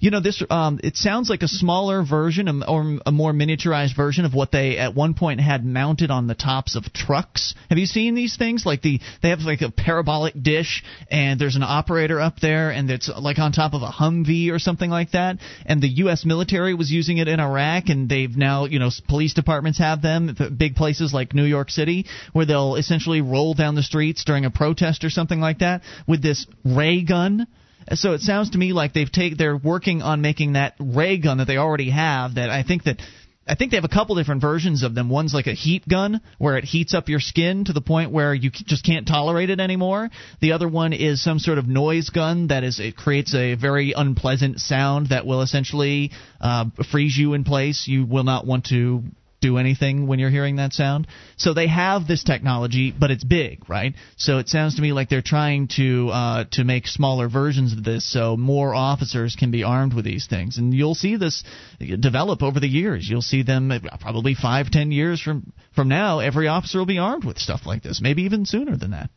You 0.00 0.10
know, 0.10 0.20
this 0.20 0.42
um, 0.48 0.80
it 0.82 0.96
sounds 0.96 1.28
like 1.28 1.42
a 1.42 1.48
smaller 1.48 2.04
version 2.04 2.48
um, 2.48 2.64
or 2.66 2.98
a 3.04 3.12
more 3.12 3.32
miniaturized 3.32 3.94
version 3.94 4.24
of 4.24 4.34
what 4.34 4.50
they 4.50 4.78
at 4.78 4.94
one 4.94 5.14
point 5.14 5.40
had 5.40 5.64
mounted 5.64 6.10
on 6.10 6.26
the 6.26 6.34
tops 6.34 6.76
of 6.76 6.92
trucks. 6.92 7.54
Have 7.68 7.78
you 7.78 7.86
seen 7.86 8.14
these 8.14 8.36
things? 8.36 8.64
Like 8.64 8.82
the 8.82 9.00
they 9.22 9.30
have 9.30 9.40
like 9.40 9.60
a 9.60 9.70
parabolic 9.70 10.40
dish, 10.42 10.82
and 11.10 11.40
there's 11.40 11.56
an 11.56 11.62
operator 11.62 12.20
up 12.20 12.40
there, 12.40 12.70
and 12.70 12.90
it's 12.90 13.08
like 13.08 13.38
on 13.38 13.52
top 13.52 13.74
of 13.74 13.82
a 13.82 13.90
Humvee 13.90 14.50
or 14.50 14.58
something 14.58 14.90
like 14.90 15.12
that. 15.12 15.38
And 15.66 15.82
the 15.82 15.88
U.S. 15.88 16.24
military 16.24 16.74
was 16.74 16.90
using 16.90 17.18
it 17.18 17.28
in 17.28 17.40
Iraq, 17.40 17.88
and 17.88 18.08
they've 18.08 18.34
now 18.34 18.64
you 18.64 18.78
know 18.78 18.90
police 19.08 19.34
departments 19.34 19.78
have 19.78 20.00
them, 20.00 20.34
big 20.56 20.74
places 20.74 21.12
like 21.12 21.34
New 21.34 21.44
York 21.44 21.70
City, 21.70 22.06
where 22.32 22.46
they'll 22.46 22.76
essentially 22.76 23.20
roll 23.20 23.54
down 23.54 23.74
the 23.74 23.82
streets 23.82 24.24
during 24.24 24.44
a 24.44 24.50
protest 24.50 25.04
or 25.04 25.10
something 25.10 25.40
like 25.40 25.58
that 25.58 25.82
with 26.06 26.22
this 26.22 26.46
ray 26.64 27.02
gun 27.02 27.46
so 27.94 28.12
it 28.12 28.20
sounds 28.20 28.50
to 28.50 28.58
me 28.58 28.72
like 28.72 28.92
they've 28.92 29.10
take 29.10 29.36
they're 29.36 29.56
working 29.56 30.02
on 30.02 30.20
making 30.20 30.54
that 30.54 30.74
ray 30.78 31.18
gun 31.18 31.38
that 31.38 31.46
they 31.46 31.56
already 31.56 31.90
have. 31.90 32.36
That 32.36 32.50
I 32.50 32.62
think 32.62 32.84
that 32.84 33.00
I 33.46 33.56
think 33.56 33.72
they 33.72 33.76
have 33.76 33.84
a 33.84 33.88
couple 33.88 34.14
different 34.14 34.40
versions 34.40 34.84
of 34.84 34.94
them. 34.94 35.08
One's 35.08 35.34
like 35.34 35.48
a 35.48 35.52
heat 35.52 35.86
gun 35.88 36.20
where 36.38 36.56
it 36.56 36.64
heats 36.64 36.94
up 36.94 37.08
your 37.08 37.18
skin 37.18 37.64
to 37.64 37.72
the 37.72 37.80
point 37.80 38.12
where 38.12 38.32
you 38.32 38.50
just 38.50 38.84
can't 38.84 39.06
tolerate 39.06 39.50
it 39.50 39.58
anymore. 39.58 40.10
The 40.40 40.52
other 40.52 40.68
one 40.68 40.92
is 40.92 41.22
some 41.22 41.40
sort 41.40 41.58
of 41.58 41.66
noise 41.66 42.10
gun 42.10 42.48
that 42.48 42.62
is 42.62 42.78
it 42.78 42.96
creates 42.96 43.34
a 43.34 43.54
very 43.54 43.94
unpleasant 43.96 44.60
sound 44.60 45.08
that 45.08 45.26
will 45.26 45.42
essentially 45.42 46.12
uh, 46.40 46.66
freeze 46.90 47.16
you 47.16 47.34
in 47.34 47.42
place. 47.42 47.88
You 47.88 48.06
will 48.06 48.24
not 48.24 48.46
want 48.46 48.66
to 48.66 49.02
do 49.42 49.58
anything 49.58 50.06
when 50.06 50.18
you're 50.18 50.30
hearing 50.30 50.56
that 50.56 50.72
sound. 50.72 51.06
So 51.36 51.52
they 51.52 51.66
have 51.66 52.06
this 52.06 52.24
technology, 52.24 52.94
but 52.98 53.10
it's 53.10 53.24
big, 53.24 53.68
right? 53.68 53.94
So 54.16 54.38
it 54.38 54.48
sounds 54.48 54.76
to 54.76 54.82
me 54.82 54.92
like 54.92 55.10
they're 55.10 55.20
trying 55.20 55.68
to 55.76 56.08
uh, 56.08 56.44
to 56.52 56.64
make 56.64 56.86
smaller 56.86 57.28
versions 57.28 57.74
of 57.74 57.84
this, 57.84 58.10
so 58.10 58.36
more 58.36 58.74
officers 58.74 59.36
can 59.38 59.50
be 59.50 59.64
armed 59.64 59.92
with 59.92 60.06
these 60.06 60.26
things. 60.26 60.56
And 60.56 60.72
you'll 60.72 60.94
see 60.94 61.16
this 61.16 61.44
develop 61.78 62.42
over 62.42 62.58
the 62.58 62.68
years. 62.68 63.06
You'll 63.08 63.20
see 63.20 63.42
them 63.42 63.70
uh, 63.70 63.80
probably 64.00 64.34
five, 64.34 64.70
ten 64.70 64.90
years 64.90 65.20
from 65.20 65.52
from 65.74 65.88
now. 65.88 66.20
Every 66.20 66.48
officer 66.48 66.78
will 66.78 66.86
be 66.86 66.98
armed 66.98 67.24
with 67.24 67.38
stuff 67.38 67.66
like 67.66 67.82
this, 67.82 68.00
maybe 68.00 68.22
even 68.22 68.46
sooner 68.46 68.76
than 68.76 68.92
that. 68.92 69.10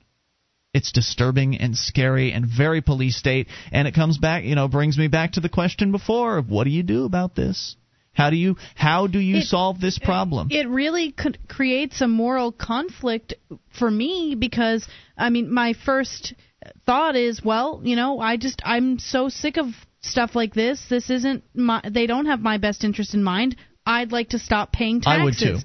It's 0.73 0.91
disturbing 0.91 1.55
and 1.55 1.77
scary 1.77 2.33
and 2.33 2.45
very 2.45 2.81
police 2.81 3.15
state. 3.15 3.47
And 3.71 3.87
it 3.87 3.95
comes 3.95 4.17
back, 4.17 4.43
you 4.43 4.55
know, 4.55 4.67
brings 4.67 4.97
me 4.97 5.07
back 5.07 5.33
to 5.33 5.39
the 5.39 5.47
question 5.47 5.93
before 5.93 6.37
of 6.37 6.49
what 6.49 6.65
do 6.65 6.69
you 6.69 6.83
do 6.83 7.05
about 7.05 7.33
this? 7.33 7.77
How 8.15 8.29
do 8.31 8.37
you 8.37 8.55
how 8.73 9.07
do 9.07 9.19
you 9.19 9.37
It- 9.37 9.43
solve 9.47 9.79
this 9.79 9.99
problem? 9.99 10.47
It 10.49 10.67
really 10.67 11.13
creates 11.47 12.01
a 12.01 12.07
moral 12.07 12.51
conflict 12.51 13.35
for 13.77 13.91
me 13.91 14.35
because 14.35 14.87
I 15.17 15.29
mean 15.29 15.53
my 15.53 15.73
first 15.73 16.33
thought 16.85 17.15
is 17.15 17.43
well 17.43 17.81
you 17.83 17.95
know 17.95 18.19
I 18.19 18.37
just 18.37 18.61
I'm 18.65 18.97
so 18.99 19.29
sick 19.29 19.57
of 19.57 19.67
stuff 20.01 20.35
like 20.35 20.53
this 20.53 20.83
this 20.89 21.09
isn't 21.09 21.43
my 21.53 21.81
they 21.87 22.07
don't 22.07 22.25
have 22.27 22.39
my 22.39 22.57
best 22.57 22.83
interest 22.83 23.13
in 23.13 23.23
mind 23.23 23.55
I'd 23.85 24.11
like 24.11 24.29
to 24.29 24.39
stop 24.39 24.71
paying 24.71 25.01
taxes. 25.01 25.21
I 25.21 25.23
would 25.25 25.37
too. 25.37 25.57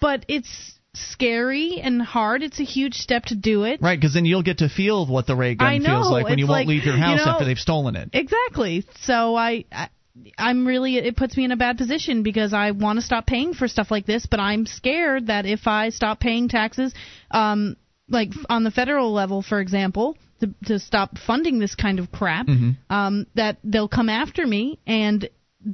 but 0.00 0.24
it's 0.28 0.78
scary 0.94 1.80
and 1.82 2.00
hard 2.02 2.42
it's 2.42 2.58
a 2.60 2.64
huge 2.64 2.94
step 2.94 3.24
to 3.26 3.34
do 3.36 3.64
it 3.64 3.80
Right, 3.82 3.98
because 4.00 4.14
then 4.14 4.24
you'll 4.24 4.42
get 4.42 4.58
to 4.58 4.68
feel 4.68 5.06
what 5.06 5.26
the 5.26 5.36
ray 5.36 5.54
gun 5.54 5.82
know, 5.82 5.88
feels 6.00 6.10
like 6.10 6.24
when 6.24 6.38
you 6.38 6.46
won't 6.46 6.60
like, 6.60 6.66
leave 6.68 6.84
your 6.84 6.96
you 6.96 7.00
house 7.02 7.24
know- 7.24 7.32
after 7.32 7.44
they've 7.44 7.58
stolen 7.58 7.96
it. 7.96 8.10
Exactly. 8.12 8.84
So 9.02 9.36
I, 9.36 9.64
I 9.70 9.88
I'm 10.36 10.66
really 10.66 10.96
it 10.96 11.16
puts 11.16 11.36
me 11.36 11.44
in 11.44 11.52
a 11.52 11.56
bad 11.56 11.78
position 11.78 12.22
because 12.22 12.52
I 12.52 12.72
want 12.72 12.98
to 12.98 13.04
stop 13.04 13.26
paying 13.26 13.54
for 13.54 13.68
stuff 13.68 13.90
like 13.90 14.06
this, 14.06 14.26
but 14.26 14.40
I'm 14.40 14.66
scared 14.66 15.28
that 15.28 15.46
if 15.46 15.66
I 15.66 15.90
stop 15.90 16.20
paying 16.20 16.48
taxes, 16.48 16.92
um, 17.30 17.76
like 18.08 18.30
on 18.48 18.64
the 18.64 18.70
federal 18.70 19.12
level, 19.12 19.42
for 19.42 19.60
example, 19.60 20.16
to, 20.40 20.52
to 20.66 20.78
stop 20.78 21.16
funding 21.18 21.58
this 21.58 21.74
kind 21.74 21.98
of 21.98 22.10
crap, 22.10 22.46
Mhm. 22.46 22.76
um, 22.88 23.26
that 23.34 23.58
they'll 23.62 23.88
come 23.88 24.08
after 24.08 24.46
me 24.46 24.78
and 24.86 25.28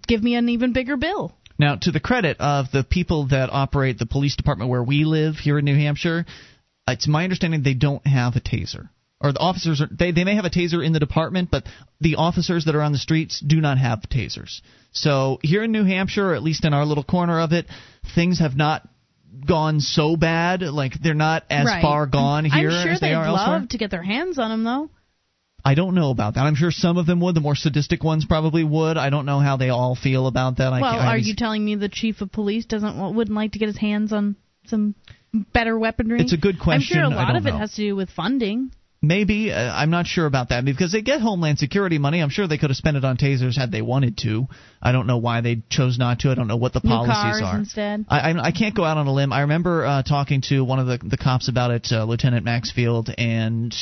give 0.07 0.23
me 0.23 0.35
an 0.35 0.49
even 0.49 0.73
bigger 0.73 0.97
bill. 0.97 1.35
Now, 1.59 1.77
to 1.77 1.91
the 1.91 2.01
credit 2.01 2.37
of 2.39 2.71
the 2.71 2.85
people 2.85 3.29
that 3.29 3.49
operate 3.51 3.99
the 3.99 4.07
police 4.07 4.37
department 4.37 4.69
where 4.69 4.83
we 4.83 5.05
live 5.05 5.37
here 5.37 5.59
in 5.59 5.65
New 5.65 5.77
Hampshire, 5.77 6.27
it's 6.87 7.07
my 7.09 7.25
understanding 7.25 7.63
they 7.63 7.75
don't 7.75 8.07
have 8.07 8.37
a 8.37 8.41
taser. 8.41 8.91
Or 9.21 9.33
the 9.33 9.39
officers 9.39 9.81
are 9.81 9.89
they, 9.91 10.11
they 10.13 10.25
may 10.25 10.35
have 10.35 10.45
a 10.45 10.51
taser 10.51 10.85
in 10.85 10.93
the 10.93 11.01
department, 11.01 11.51
but 11.51 11.65
the 12.01 12.17
officers 12.17 12.67
that 12.67 12.75
are 12.75 12.83
on 12.83 12.93
the 12.93 12.99
streets 12.99 13.41
do 13.41 13.61
not 13.63 13.79
have 13.79 14.01
tasers. 14.13 14.61
So 14.93 15.39
here 15.43 15.65
in 15.65 15.73
New 15.73 15.85
Hampshire, 15.85 16.31
or 16.31 16.35
at 16.35 16.43
least 16.43 16.65
in 16.67 16.75
our 16.75 16.85
little 16.85 17.05
corner 17.05 17.41
of 17.41 17.53
it, 17.53 17.67
things 18.15 18.41
have 18.41 18.57
not 18.57 18.87
gone 19.47 19.81
so 19.81 20.17
bad. 20.17 20.61
Like 20.63 20.93
they're 21.03 21.15
not 21.15 21.45
as 21.49 21.67
Right. 21.67 21.81
far 21.83 22.07
gone 22.07 22.45
here 22.45 22.69
I'm 22.69 22.83
sure 22.85 22.93
as 22.93 23.01
they 23.01 23.09
they'd 23.09 23.15
are 23.15 23.31
love 23.33 23.49
elsewhere. 23.49 23.67
to 23.71 23.79
get 23.79 23.91
their 23.91 24.03
hands 24.03 24.39
on 24.39 24.51
them 24.51 24.65
though. 24.65 24.91
I 25.65 25.75
don't 25.75 25.95
know 25.95 26.11
about 26.11 26.35
that. 26.35 26.45
I'm 26.45 26.55
sure 26.55 26.71
some 26.71 26.97
of 26.97 27.07
them 27.07 27.19
would. 27.21 27.35
The 27.35 27.41
more 27.41 27.57
sadistic 27.57 28.05
ones 28.05 28.25
probably 28.25 28.63
would. 28.65 28.97
I 28.99 29.11
don't 29.11 29.27
know 29.27 29.41
how 29.41 29.57
they 29.57 29.71
all 29.71 29.97
feel 29.97 30.27
about 30.29 30.59
that. 30.59 30.71
Well, 30.71 30.81
can't- 30.93 31.03
I 31.05 31.15
are 31.15 31.19
you 31.19 31.35
telling 31.35 31.65
me 31.65 31.75
the 31.75 31.89
chief 31.89 32.21
of 32.21 32.31
police 32.31 32.67
doesn't 32.67 33.15
wouldn't 33.15 33.35
like 33.35 33.53
to 33.53 33.59
get 33.59 33.67
his 33.69 33.79
hands 33.79 34.13
on 34.13 34.37
some 34.67 34.95
better 35.55 35.77
weaponry? 35.79 36.21
It's 36.21 36.33
a 36.35 36.37
good 36.37 36.59
question. 36.61 36.99
I'm 36.99 37.11
sure 37.11 37.13
a 37.13 37.17
lot 37.17 37.35
of 37.35 37.47
it 37.47 37.55
has 37.55 37.71
to 37.77 37.83
do 37.83 37.97
with 37.97 38.11
funding. 38.11 38.71
Maybe 39.07 39.53
uh, 39.53 39.73
I'm 39.73 39.91
not 39.91 40.07
sure 40.07 40.27
about 40.27 40.51
that 40.51 40.65
because 40.65 40.93
they 40.93 41.03
get 41.03 41.21
Homeland 41.21 41.59
Security 41.59 41.99
money. 41.99 42.21
I'm 42.21 42.29
sure 42.29 42.47
they 42.47 42.59
could 42.59 42.71
have 42.71 42.77
spent 42.77 42.97
it 42.97 43.05
on 43.05 43.17
tasers 43.17 43.57
had 43.57 43.71
they 43.71 43.83
wanted 43.83 44.19
to. 44.19 44.47
I 44.83 44.93
don't 44.93 45.07
know 45.07 45.19
why 45.19 45.41
they 45.41 45.63
chose 45.71 45.99
not 45.99 46.21
to. 46.21 46.31
I 46.31 46.35
don't 46.35 46.49
know 46.49 46.57
what 46.57 46.73
the 46.73 46.81
New 46.83 46.91
policies 46.91 47.41
cars 47.41 47.43
are. 47.43 47.59
instead. 47.59 48.07
I, 48.09 48.33
I 48.33 48.47
I 48.47 48.53
can't 48.53 48.75
go 48.75 48.85
out 48.85 48.99
on 48.99 49.07
a 49.07 49.13
limb. 49.13 49.33
I 49.33 49.43
remember 49.43 49.85
uh, 49.85 50.03
talking 50.03 50.43
to 50.49 50.65
one 50.65 50.79
of 50.79 50.87
the 50.87 50.99
the 50.99 51.17
cops 51.17 51.49
about 51.49 51.71
it, 51.71 51.89
uh, 51.91 52.05
Lieutenant 52.05 52.45
Maxfield, 52.45 53.11
and 53.17 53.75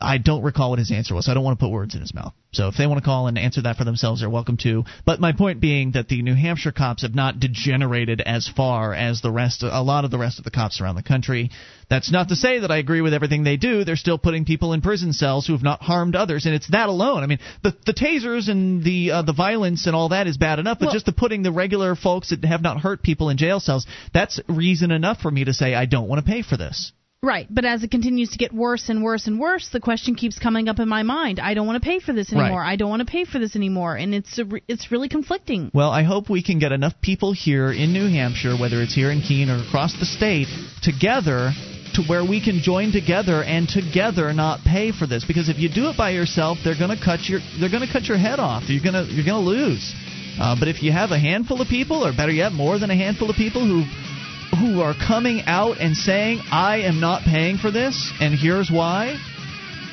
I 0.00 0.18
don't 0.18 0.42
recall 0.42 0.70
what 0.70 0.78
his 0.78 0.90
answer 0.90 1.14
was. 1.14 1.28
I 1.28 1.34
don't 1.34 1.44
want 1.44 1.58
to 1.58 1.64
put 1.64 1.70
words 1.72 1.94
in 1.94 2.00
his 2.00 2.14
mouth. 2.14 2.32
So 2.52 2.68
if 2.68 2.76
they 2.76 2.86
want 2.86 2.98
to 2.98 3.04
call 3.04 3.28
and 3.28 3.38
answer 3.38 3.62
that 3.62 3.76
for 3.76 3.84
themselves, 3.84 4.20
they're 4.20 4.30
welcome 4.30 4.56
to. 4.58 4.84
But 5.04 5.20
my 5.20 5.32
point 5.32 5.60
being 5.60 5.92
that 5.92 6.08
the 6.08 6.22
New 6.22 6.34
Hampshire 6.34 6.72
cops 6.72 7.02
have 7.02 7.14
not 7.14 7.38
degenerated 7.38 8.20
as 8.20 8.48
far 8.48 8.92
as 8.92 9.20
the 9.20 9.30
rest, 9.30 9.62
a 9.62 9.82
lot 9.82 10.04
of 10.04 10.10
the 10.10 10.18
rest 10.18 10.38
of 10.38 10.44
the 10.44 10.50
cops 10.50 10.80
around 10.80 10.96
the 10.96 11.02
country. 11.02 11.50
That's 11.88 12.10
not 12.10 12.28
to 12.30 12.36
say 12.36 12.60
that 12.60 12.70
I 12.70 12.78
agree 12.78 13.02
with 13.02 13.14
everything 13.14 13.44
they 13.44 13.56
do. 13.56 13.84
They're 13.84 13.96
still 13.96 14.18
putting 14.18 14.44
people 14.44 14.72
in 14.72 14.80
prison 14.80 15.12
cells 15.12 15.46
who 15.46 15.52
have 15.52 15.62
not 15.62 15.82
harmed 15.82 16.16
others, 16.16 16.46
and 16.46 16.54
it's 16.54 16.68
that 16.68 16.88
alone. 16.88 17.22
I 17.22 17.26
mean, 17.26 17.38
the 17.62 17.76
the 17.86 17.94
tasers 17.94 18.48
and 18.48 18.82
the 18.82 19.10
uh, 19.10 19.22
the 19.22 19.32
violence 19.32 19.86
and 19.86 19.94
all 19.94 20.08
that 20.08 20.26
is 20.26 20.36
bad 20.36 20.58
enough, 20.58 20.78
but 20.78 20.86
Well- 20.86 20.94
just 20.94 21.06
the 21.06 21.12
putting 21.12 21.42
the 21.42 21.52
regular 21.52 21.94
folks 21.94 22.30
that 22.30 22.44
have 22.44 22.62
not 22.62 22.80
hurt 22.80 23.02
people 23.02 23.28
in 23.28 23.36
jail 23.36 23.60
cells, 23.60 23.86
that's 24.12 24.40
reason 24.48 24.90
enough 24.90 25.20
for 25.20 25.30
me 25.30 25.44
to 25.44 25.52
say 25.52 25.74
I 25.74 25.86
don't 25.86 26.08
want 26.08 26.24
to 26.24 26.30
pay 26.30 26.42
for 26.42 26.56
this. 26.56 26.92
Right, 27.22 27.46
but 27.50 27.66
as 27.66 27.82
it 27.84 27.90
continues 27.90 28.30
to 28.30 28.38
get 28.38 28.50
worse 28.50 28.88
and 28.88 29.02
worse 29.02 29.26
and 29.26 29.38
worse, 29.38 29.68
the 29.68 29.78
question 29.78 30.14
keeps 30.14 30.38
coming 30.38 30.70
up 30.70 30.78
in 30.78 30.88
my 30.88 31.02
mind. 31.02 31.38
I 31.38 31.52
don't 31.52 31.66
want 31.66 31.82
to 31.82 31.86
pay 31.86 31.98
for 31.98 32.14
this 32.14 32.32
Right. 32.32 32.44
anymore. 32.44 32.64
I 32.64 32.76
don't 32.76 32.88
want 32.88 33.00
to 33.00 33.12
pay 33.12 33.26
for 33.26 33.38
this 33.38 33.56
anymore, 33.56 33.94
and 33.94 34.14
it's 34.14 34.38
re- 34.38 34.62
it's 34.68 34.90
really 34.90 35.10
conflicting. 35.10 35.70
Well, 35.74 35.90
I 35.90 36.02
hope 36.02 36.30
we 36.30 36.42
can 36.42 36.58
get 36.58 36.72
enough 36.72 36.94
people 37.02 37.32
here 37.34 37.70
in 37.72 37.92
New 37.92 38.08
Hampshire, 38.08 38.56
whether 38.56 38.80
it's 38.80 38.94
here 38.94 39.10
in 39.10 39.20
Keene 39.20 39.50
or 39.50 39.58
across 39.62 39.92
the 40.00 40.06
state, 40.06 40.48
together 40.80 41.52
to 41.92 42.02
where 42.04 42.24
we 42.24 42.40
can 42.40 42.60
join 42.60 42.90
together 42.90 43.44
and 43.44 43.68
together 43.68 44.32
not 44.32 44.60
pay 44.64 44.90
for 44.90 45.06
this. 45.06 45.22
Because 45.22 45.50
if 45.50 45.58
you 45.58 45.68
do 45.68 45.90
it 45.90 45.98
by 45.98 46.10
yourself, 46.12 46.56
they're 46.64 46.78
going 46.78 46.96
to 46.96 47.04
cut 47.04 47.28
your 47.28 47.40
they're 47.60 47.68
going 47.68 47.86
to 47.86 47.92
cut 47.92 48.04
your 48.04 48.16
head 48.16 48.38
off. 48.38 48.62
You're 48.70 48.82
going 48.82 48.96
to 48.96 49.12
you're 49.12 49.26
going 49.26 49.44
to 49.44 49.46
lose. 49.46 49.92
Uh, 50.40 50.56
but 50.58 50.68
if 50.68 50.82
you 50.82 50.90
have 50.90 51.10
a 51.10 51.18
handful 51.18 51.60
of 51.60 51.68
people, 51.68 52.02
or 52.06 52.14
better 52.16 52.32
yet, 52.32 52.52
more 52.52 52.78
than 52.78 52.88
a 52.88 52.96
handful 52.96 53.28
of 53.28 53.36
people 53.36 53.60
who 53.60 53.84
who 54.60 54.82
are 54.82 54.94
coming 54.94 55.42
out 55.46 55.78
and 55.80 55.96
saying, 55.96 56.40
"I 56.52 56.82
am 56.82 57.00
not 57.00 57.22
paying 57.22 57.56
for 57.56 57.70
this, 57.70 58.12
and 58.20 58.34
here's 58.34 58.70
why," 58.70 59.18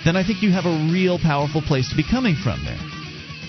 then 0.03 0.17
I 0.17 0.23
think 0.23 0.43
you 0.43 0.51
have 0.51 0.65
a 0.65 0.89
real 0.91 1.17
powerful 1.17 1.61
place 1.61 1.89
to 1.89 1.95
be 1.95 2.03
coming 2.03 2.35
from 2.35 2.63
there. 2.65 2.79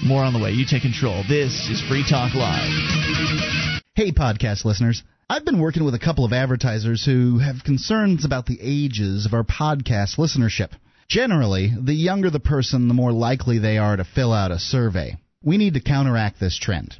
More 0.04 0.22
on 0.22 0.32
the 0.32 0.38
way. 0.38 0.52
You 0.52 0.64
take 0.64 0.82
control. 0.82 1.24
This 1.28 1.68
is 1.68 1.80
Free 1.80 2.04
Talk 2.08 2.34
Live. 2.34 3.82
Hey, 3.96 4.12
podcast 4.12 4.64
listeners. 4.64 5.02
I've 5.28 5.44
been 5.44 5.58
working 5.58 5.84
with 5.84 5.94
a 5.94 5.98
couple 5.98 6.24
of 6.24 6.32
advertisers 6.32 7.04
who 7.04 7.38
have 7.38 7.64
concerns 7.64 8.24
about 8.24 8.46
the 8.46 8.58
ages 8.62 9.26
of 9.26 9.34
our 9.34 9.42
podcast 9.42 10.18
listenership. 10.18 10.70
Generally, 11.08 11.74
the 11.80 11.94
younger 11.94 12.30
the 12.30 12.38
person, 12.38 12.86
the 12.86 12.94
more 12.94 13.12
likely 13.12 13.58
they 13.58 13.76
are 13.76 13.96
to 13.96 14.04
fill 14.04 14.32
out 14.32 14.52
a 14.52 14.58
survey. 14.58 15.16
We 15.42 15.58
need 15.58 15.74
to 15.74 15.80
counteract 15.80 16.38
this 16.38 16.56
trend. 16.56 16.96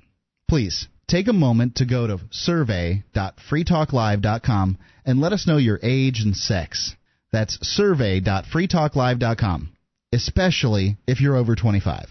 Please, 0.49 0.89
take 1.09 1.29
a 1.29 1.33
moment 1.33 1.77
to 1.77 1.87
go 1.87 2.07
to 2.07 2.21
survey.freetalklive.com 2.31 4.79
and 5.05 5.21
let 5.21 5.33
us 5.33 5.47
know 5.47 5.57
your 5.57 5.81
age 5.83 6.21
and 6.21 6.37
sex. 6.37 6.95
That's 7.33 7.59
survey.freetalklive.com, 7.67 9.73
especially 10.13 10.99
if 11.07 11.21
you're 11.21 11.37
over 11.37 11.55
25. 11.57 12.07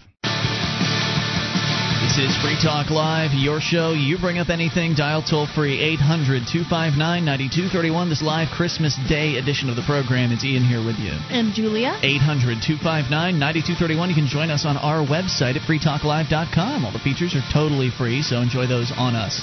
This 1.98 2.30
is 2.30 2.38
Free 2.38 2.54
Talk 2.62 2.90
Live, 2.90 3.32
your 3.34 3.60
show. 3.60 3.90
You 3.90 4.18
bring 4.18 4.38
up 4.38 4.50
anything, 4.50 4.94
dial 4.94 5.20
toll 5.20 5.48
free 5.48 5.80
800 5.98 6.46
259 6.46 6.94
9231. 6.94 8.08
This 8.08 8.22
live 8.22 8.46
Christmas 8.54 8.96
Day 9.08 9.34
edition 9.34 9.68
of 9.68 9.74
the 9.74 9.82
program. 9.82 10.30
It's 10.30 10.44
Ian 10.44 10.62
here 10.62 10.78
with 10.78 10.94
you. 11.02 11.10
And 11.10 11.52
Julia. 11.52 11.98
800 11.98 12.62
259 12.62 13.10
9231. 13.10 14.10
You 14.10 14.14
can 14.14 14.28
join 14.30 14.54
us 14.54 14.64
on 14.64 14.76
our 14.78 15.02
website 15.02 15.58
at 15.58 15.66
freetalklive.com. 15.66 16.86
All 16.86 16.92
the 16.92 17.02
features 17.02 17.34
are 17.34 17.42
totally 17.52 17.90
free, 17.90 18.22
so 18.22 18.38
enjoy 18.38 18.68
those 18.70 18.92
on 18.94 19.18
us. 19.18 19.42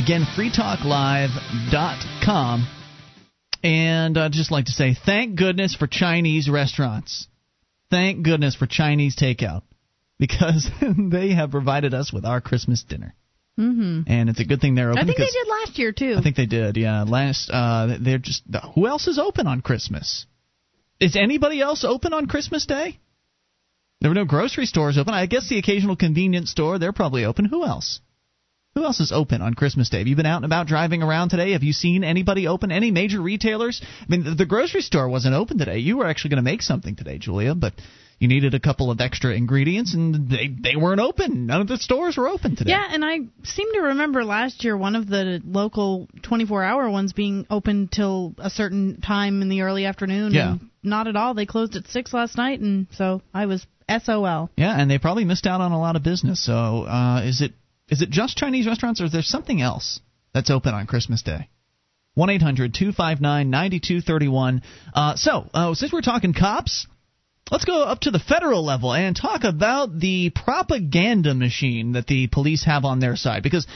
Again, 0.00 0.24
freetalklive.com. 0.24 2.66
And 3.62 4.16
I'd 4.16 4.32
just 4.32 4.50
like 4.50 4.64
to 4.66 4.72
say 4.72 4.94
thank 4.94 5.36
goodness 5.36 5.74
for 5.74 5.86
Chinese 5.86 6.48
restaurants. 6.48 7.28
Thank 7.90 8.24
goodness 8.24 8.56
for 8.56 8.66
Chinese 8.66 9.16
takeout 9.16 9.60
because 10.18 10.68
they 11.10 11.34
have 11.34 11.50
provided 11.50 11.94
us 11.94 12.12
with 12.12 12.24
our 12.24 12.40
Christmas 12.40 12.82
dinner. 12.82 13.14
Mm-hmm. 13.58 14.02
And 14.08 14.28
it's 14.28 14.40
a 14.40 14.44
good 14.44 14.60
thing 14.60 14.74
they're 14.74 14.90
open. 14.90 15.02
I 15.02 15.04
think 15.04 15.18
they 15.18 15.24
did 15.24 15.48
last 15.48 15.78
year 15.78 15.92
too. 15.92 16.16
I 16.18 16.22
think 16.22 16.36
they 16.36 16.46
did. 16.46 16.76
Yeah, 16.76 17.04
last 17.04 17.50
uh, 17.50 17.98
they're 18.00 18.18
just 18.18 18.42
who 18.74 18.86
else 18.86 19.06
is 19.06 19.18
open 19.18 19.46
on 19.46 19.60
Christmas? 19.60 20.26
Is 20.98 21.16
anybody 21.16 21.60
else 21.60 21.84
open 21.84 22.12
on 22.12 22.26
Christmas 22.26 22.66
Day? 22.66 22.98
There 24.00 24.10
were 24.10 24.14
no 24.16 24.24
grocery 24.24 24.66
stores 24.66 24.98
open. 24.98 25.14
I 25.14 25.26
guess 25.26 25.48
the 25.48 25.58
occasional 25.58 25.96
convenience 25.96 26.50
store 26.50 26.78
they're 26.78 26.92
probably 26.92 27.24
open. 27.24 27.44
Who 27.44 27.64
else? 27.64 28.00
Who 28.74 28.84
else 28.84 28.98
is 28.98 29.12
open 29.12 29.40
on 29.40 29.54
Christmas 29.54 29.88
Day? 29.88 29.98
Have 29.98 30.08
you 30.08 30.16
been 30.16 30.26
out 30.26 30.38
and 30.38 30.44
about 30.44 30.66
driving 30.66 31.02
around 31.02 31.28
today? 31.28 31.52
Have 31.52 31.62
you 31.62 31.72
seen 31.72 32.02
anybody 32.02 32.48
open? 32.48 32.72
Any 32.72 32.90
major 32.90 33.20
retailers? 33.20 33.80
I 33.84 34.06
mean, 34.08 34.24
the, 34.24 34.34
the 34.34 34.46
grocery 34.46 34.82
store 34.82 35.08
wasn't 35.08 35.36
open 35.36 35.58
today. 35.58 35.78
You 35.78 35.98
were 35.98 36.06
actually 36.06 36.30
going 36.30 36.44
to 36.44 36.50
make 36.50 36.60
something 36.60 36.96
today, 36.96 37.18
Julia, 37.18 37.54
but 37.54 37.74
you 38.18 38.28
needed 38.28 38.54
a 38.54 38.60
couple 38.60 38.90
of 38.90 39.00
extra 39.00 39.34
ingredients, 39.34 39.94
and 39.94 40.28
they 40.30 40.48
they 40.48 40.76
weren't 40.76 41.00
open. 41.00 41.46
None 41.46 41.60
of 41.60 41.68
the 41.68 41.78
stores 41.78 42.16
were 42.16 42.28
open 42.28 42.56
today. 42.56 42.70
Yeah, 42.70 42.86
and 42.90 43.04
I 43.04 43.18
seem 43.42 43.72
to 43.74 43.80
remember 43.80 44.24
last 44.24 44.64
year 44.64 44.76
one 44.76 44.96
of 44.96 45.08
the 45.08 45.40
local 45.44 46.08
24-hour 46.22 46.90
ones 46.90 47.12
being 47.12 47.46
open 47.50 47.88
till 47.88 48.34
a 48.38 48.50
certain 48.50 49.00
time 49.00 49.42
in 49.42 49.48
the 49.48 49.62
early 49.62 49.84
afternoon. 49.84 50.32
Yeah. 50.32 50.52
And 50.52 50.70
not 50.82 51.08
at 51.08 51.16
all. 51.16 51.34
They 51.34 51.46
closed 51.46 51.76
at 51.76 51.88
six 51.88 52.12
last 52.12 52.36
night, 52.36 52.60
and 52.60 52.86
so 52.92 53.22
I 53.32 53.46
was 53.46 53.66
SOL. 53.88 54.50
Yeah, 54.56 54.78
and 54.78 54.90
they 54.90 54.98
probably 54.98 55.24
missed 55.24 55.46
out 55.46 55.60
on 55.60 55.72
a 55.72 55.78
lot 55.78 55.96
of 55.96 56.02
business. 56.02 56.44
So, 56.44 56.52
uh, 56.52 57.22
is 57.24 57.40
it 57.40 57.52
is 57.88 58.02
it 58.02 58.10
just 58.10 58.36
Chinese 58.36 58.66
restaurants, 58.66 59.00
or 59.00 59.06
is 59.06 59.12
there 59.12 59.22
something 59.22 59.60
else 59.60 60.00
that's 60.32 60.50
open 60.50 60.74
on 60.74 60.86
Christmas 60.86 61.22
Day? 61.22 61.48
One 62.14 62.30
eight 62.30 62.42
hundred 62.42 62.74
two 62.74 62.92
five 62.92 63.20
nine 63.20 63.50
ninety 63.50 63.80
two 63.80 64.00
thirty 64.00 64.28
one. 64.28 64.62
Uh, 64.94 65.16
so, 65.16 65.48
uh, 65.52 65.74
since 65.74 65.92
we're 65.92 66.00
talking 66.00 66.32
cops, 66.32 66.86
let's 67.50 67.64
go 67.64 67.82
up 67.82 68.00
to 68.00 68.10
the 68.10 68.18
federal 68.18 68.64
level 68.64 68.92
and 68.92 69.14
talk 69.14 69.44
about 69.44 69.98
the 69.98 70.30
propaganda 70.30 71.34
machine 71.34 71.92
that 71.92 72.06
the 72.06 72.26
police 72.26 72.64
have 72.64 72.84
on 72.84 73.00
their 73.00 73.16
side. 73.16 73.42
Because 73.42 73.66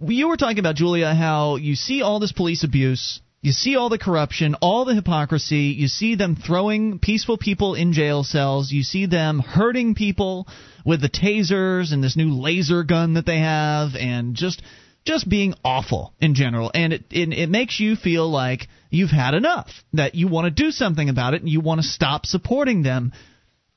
you 0.00 0.28
were 0.28 0.36
talking 0.36 0.58
about 0.58 0.76
Julia, 0.76 1.14
how 1.14 1.56
you 1.56 1.74
see 1.74 2.02
all 2.02 2.20
this 2.20 2.32
police 2.32 2.64
abuse. 2.64 3.20
You 3.42 3.50
see 3.50 3.74
all 3.74 3.88
the 3.88 3.98
corruption, 3.98 4.54
all 4.60 4.84
the 4.84 4.94
hypocrisy. 4.94 5.74
You 5.76 5.88
see 5.88 6.14
them 6.14 6.36
throwing 6.36 7.00
peaceful 7.00 7.38
people 7.38 7.74
in 7.74 7.92
jail 7.92 8.22
cells. 8.22 8.70
You 8.70 8.84
see 8.84 9.06
them 9.06 9.40
hurting 9.40 9.96
people 9.96 10.46
with 10.86 11.00
the 11.00 11.08
tasers 11.08 11.92
and 11.92 12.02
this 12.02 12.16
new 12.16 12.40
laser 12.40 12.84
gun 12.84 13.14
that 13.14 13.26
they 13.26 13.40
have, 13.40 13.96
and 13.96 14.36
just 14.36 14.62
just 15.04 15.28
being 15.28 15.54
awful 15.64 16.14
in 16.20 16.34
general. 16.34 16.70
And 16.74 16.92
it 16.92 17.04
it, 17.10 17.32
it 17.32 17.50
makes 17.50 17.80
you 17.80 17.96
feel 17.96 18.30
like 18.30 18.68
you've 18.90 19.10
had 19.10 19.34
enough, 19.34 19.70
that 19.94 20.14
you 20.14 20.28
want 20.28 20.44
to 20.44 20.62
do 20.62 20.70
something 20.70 21.08
about 21.08 21.34
it, 21.34 21.42
and 21.42 21.50
you 21.50 21.60
want 21.60 21.80
to 21.80 21.86
stop 21.86 22.26
supporting 22.26 22.82
them. 22.82 23.12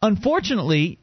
Unfortunately, 0.02 1.00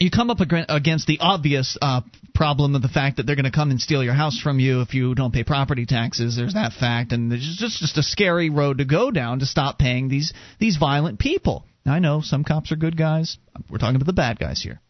you 0.00 0.10
come 0.10 0.30
up 0.30 0.40
ag- 0.40 0.66
against 0.68 1.06
the 1.06 1.18
obvious 1.20 1.78
uh, 1.80 2.02
problem 2.34 2.74
of 2.74 2.82
the 2.82 2.88
fact 2.88 3.16
that 3.16 3.26
they're 3.26 3.36
going 3.36 3.44
to 3.44 3.52
come 3.52 3.70
and 3.70 3.80
steal 3.80 4.02
your 4.02 4.14
house 4.14 4.38
from 4.40 4.58
you 4.58 4.80
if 4.80 4.92
you 4.92 5.14
don't 5.14 5.32
pay 5.32 5.44
property 5.44 5.86
taxes. 5.86 6.36
There's 6.36 6.54
that 6.54 6.72
fact, 6.72 7.12
and 7.12 7.32
it's 7.32 7.56
just 7.58 7.78
just 7.78 7.98
a 7.98 8.02
scary 8.02 8.50
road 8.50 8.78
to 8.78 8.84
go 8.84 9.10
down 9.10 9.38
to 9.40 9.46
stop 9.46 9.78
paying 9.78 10.08
these 10.08 10.32
these 10.58 10.76
violent 10.76 11.18
people. 11.18 11.64
Now, 11.86 11.94
I 11.94 11.98
know 11.98 12.22
some 12.22 12.44
cops 12.44 12.72
are 12.72 12.76
good 12.76 12.96
guys. 12.96 13.36
We're 13.70 13.78
talking 13.78 13.96
about 13.96 14.06
the 14.06 14.14
bad 14.14 14.38
guys 14.38 14.62
here. 14.62 14.80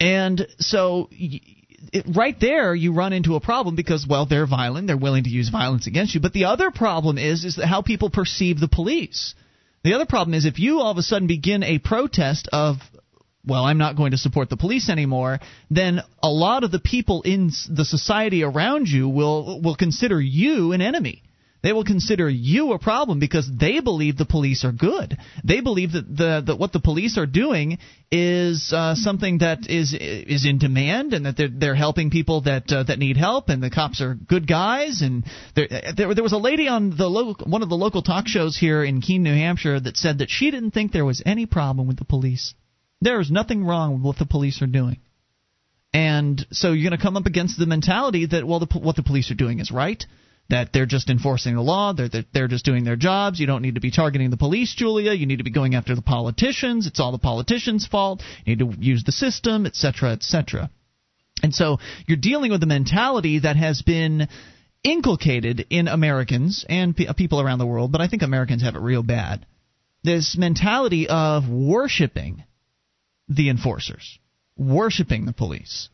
And 0.00 0.46
so, 0.58 1.08
it, 1.92 2.06
right 2.14 2.38
there, 2.40 2.74
you 2.74 2.92
run 2.92 3.12
into 3.12 3.36
a 3.36 3.40
problem 3.40 3.76
because, 3.76 4.06
well, 4.08 4.26
they're 4.26 4.46
violent. 4.46 4.86
They're 4.86 4.96
willing 4.96 5.24
to 5.24 5.30
use 5.30 5.48
violence 5.48 5.86
against 5.86 6.14
you. 6.14 6.20
But 6.20 6.32
the 6.32 6.46
other 6.46 6.70
problem 6.70 7.18
is 7.18 7.44
is 7.44 7.58
how 7.62 7.82
people 7.82 8.10
perceive 8.10 8.60
the 8.60 8.68
police. 8.68 9.34
The 9.84 9.94
other 9.94 10.06
problem 10.06 10.34
is 10.34 10.46
if 10.46 10.58
you 10.58 10.80
all 10.80 10.90
of 10.90 10.98
a 10.98 11.02
sudden 11.02 11.28
begin 11.28 11.62
a 11.62 11.78
protest 11.78 12.48
of 12.52 12.76
well, 13.46 13.64
I'm 13.64 13.78
not 13.78 13.96
going 13.96 14.10
to 14.10 14.18
support 14.18 14.50
the 14.50 14.56
police 14.56 14.90
anymore, 14.90 15.38
then 15.70 16.00
a 16.20 16.28
lot 16.28 16.64
of 16.64 16.72
the 16.72 16.80
people 16.80 17.22
in 17.22 17.52
the 17.70 17.84
society 17.84 18.42
around 18.42 18.88
you 18.88 19.08
will 19.08 19.60
will 19.62 19.76
consider 19.76 20.20
you 20.20 20.72
an 20.72 20.80
enemy. 20.80 21.22
They 21.66 21.72
will 21.72 21.82
consider 21.82 22.30
you 22.30 22.74
a 22.74 22.78
problem 22.78 23.18
because 23.18 23.50
they 23.52 23.80
believe 23.80 24.16
the 24.16 24.24
police 24.24 24.64
are 24.64 24.70
good. 24.70 25.18
They 25.42 25.60
believe 25.60 25.94
that 25.94 26.06
the 26.16 26.40
that 26.46 26.60
what 26.60 26.72
the 26.72 26.78
police 26.78 27.18
are 27.18 27.26
doing 27.26 27.78
is 28.08 28.72
uh, 28.72 28.94
something 28.94 29.38
that 29.38 29.68
is 29.68 29.92
is 29.92 30.46
in 30.46 30.58
demand 30.58 31.12
and 31.12 31.26
that 31.26 31.36
they're 31.36 31.48
they're 31.48 31.74
helping 31.74 32.10
people 32.10 32.42
that 32.42 32.70
uh, 32.70 32.84
that 32.84 33.00
need 33.00 33.16
help 33.16 33.48
and 33.48 33.60
the 33.60 33.68
cops 33.68 34.00
are 34.00 34.14
good 34.14 34.46
guys 34.46 35.02
and 35.02 35.24
there 35.56 35.66
there, 35.96 36.22
was 36.22 36.32
a 36.32 36.38
lady 36.38 36.68
on 36.68 36.96
the 36.96 37.08
lo- 37.08 37.34
one 37.44 37.64
of 37.64 37.68
the 37.68 37.74
local 37.74 38.00
talk 38.00 38.28
shows 38.28 38.56
here 38.56 38.84
in 38.84 39.00
Keene, 39.00 39.24
New 39.24 39.34
Hampshire 39.34 39.80
that 39.80 39.96
said 39.96 40.18
that 40.18 40.30
she 40.30 40.52
didn't 40.52 40.70
think 40.70 40.92
there 40.92 41.04
was 41.04 41.20
any 41.26 41.46
problem 41.46 41.88
with 41.88 41.98
the 41.98 42.04
police. 42.04 42.54
There 43.00 43.18
is 43.20 43.28
nothing 43.28 43.64
wrong 43.64 43.94
with 43.94 44.02
what 44.02 44.18
the 44.18 44.26
police 44.26 44.62
are 44.62 44.68
doing. 44.68 44.98
And 45.92 46.46
so 46.52 46.70
you're 46.70 46.88
going 46.88 46.96
to 46.96 47.04
come 47.04 47.16
up 47.16 47.26
against 47.26 47.58
the 47.58 47.66
mentality 47.66 48.26
that 48.26 48.46
well, 48.46 48.60
the, 48.60 48.78
what 48.78 48.94
the 48.94 49.02
police 49.02 49.32
are 49.32 49.34
doing 49.34 49.58
is 49.58 49.72
right, 49.72 50.06
that 50.48 50.72
they're 50.72 50.86
just 50.86 51.10
enforcing 51.10 51.54
the 51.54 51.62
law, 51.62 51.92
they're, 51.92 52.08
they're 52.08 52.24
they're 52.32 52.48
just 52.48 52.64
doing 52.64 52.84
their 52.84 52.96
jobs. 52.96 53.40
You 53.40 53.46
don't 53.46 53.62
need 53.62 53.74
to 53.74 53.80
be 53.80 53.90
targeting 53.90 54.30
the 54.30 54.36
police, 54.36 54.74
Julia. 54.74 55.12
You 55.12 55.26
need 55.26 55.38
to 55.38 55.44
be 55.44 55.50
going 55.50 55.74
after 55.74 55.94
the 55.94 56.02
politicians. 56.02 56.86
It's 56.86 57.00
all 57.00 57.12
the 57.12 57.18
politicians' 57.18 57.86
fault. 57.86 58.22
You 58.44 58.56
need 58.56 58.72
to 58.72 58.80
use 58.80 59.04
the 59.04 59.12
system, 59.12 59.66
etc., 59.66 60.12
etc. 60.12 60.70
And 61.42 61.54
so 61.54 61.78
you're 62.06 62.16
dealing 62.16 62.50
with 62.50 62.62
a 62.62 62.66
mentality 62.66 63.40
that 63.40 63.56
has 63.56 63.82
been 63.82 64.28
inculcated 64.82 65.66
in 65.68 65.88
Americans 65.88 66.64
and 66.68 66.96
pe- 66.96 67.12
people 67.14 67.40
around 67.40 67.58
the 67.58 67.66
world, 67.66 67.92
but 67.92 68.00
I 68.00 68.08
think 68.08 68.22
Americans 68.22 68.62
have 68.62 68.76
it 68.76 68.80
real 68.80 69.02
bad. 69.02 69.44
This 70.04 70.36
mentality 70.38 71.08
of 71.08 71.48
worshiping 71.48 72.44
the 73.28 73.50
enforcers, 73.50 74.18
worshiping 74.56 75.26
the 75.26 75.32
police. 75.32 75.88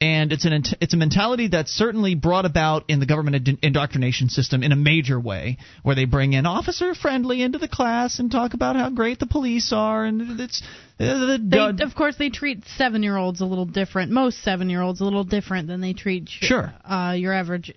And 0.00 0.32
it's 0.32 0.44
an 0.44 0.62
it's 0.80 0.94
a 0.94 0.96
mentality 0.96 1.48
that's 1.48 1.72
certainly 1.72 2.14
brought 2.14 2.44
about 2.44 2.84
in 2.86 3.00
the 3.00 3.06
government 3.06 3.48
indoctrination 3.62 4.28
system 4.28 4.62
in 4.62 4.70
a 4.70 4.76
major 4.76 5.18
way, 5.18 5.58
where 5.82 5.96
they 5.96 6.04
bring 6.04 6.34
in 6.34 6.46
officer 6.46 6.94
friendly 6.94 7.42
into 7.42 7.58
the 7.58 7.66
class 7.66 8.20
and 8.20 8.30
talk 8.30 8.54
about 8.54 8.76
how 8.76 8.90
great 8.90 9.18
the 9.18 9.26
police 9.26 9.72
are, 9.72 10.04
and 10.04 10.38
it's 10.38 10.62
uh, 11.00 11.04
the, 11.04 11.74
They, 11.76 11.82
of 11.82 11.96
course, 11.96 12.14
they 12.16 12.28
treat 12.30 12.62
seven-year-olds 12.76 13.40
a 13.40 13.44
little 13.44 13.64
different. 13.64 14.12
Most 14.12 14.44
seven-year-olds 14.44 15.00
a 15.00 15.04
little 15.04 15.24
different 15.24 15.66
than 15.66 15.80
they 15.80 15.94
treat 15.94 16.28
Sure. 16.28 16.72
uh, 16.84 17.14
your 17.16 17.32
average 17.32 17.74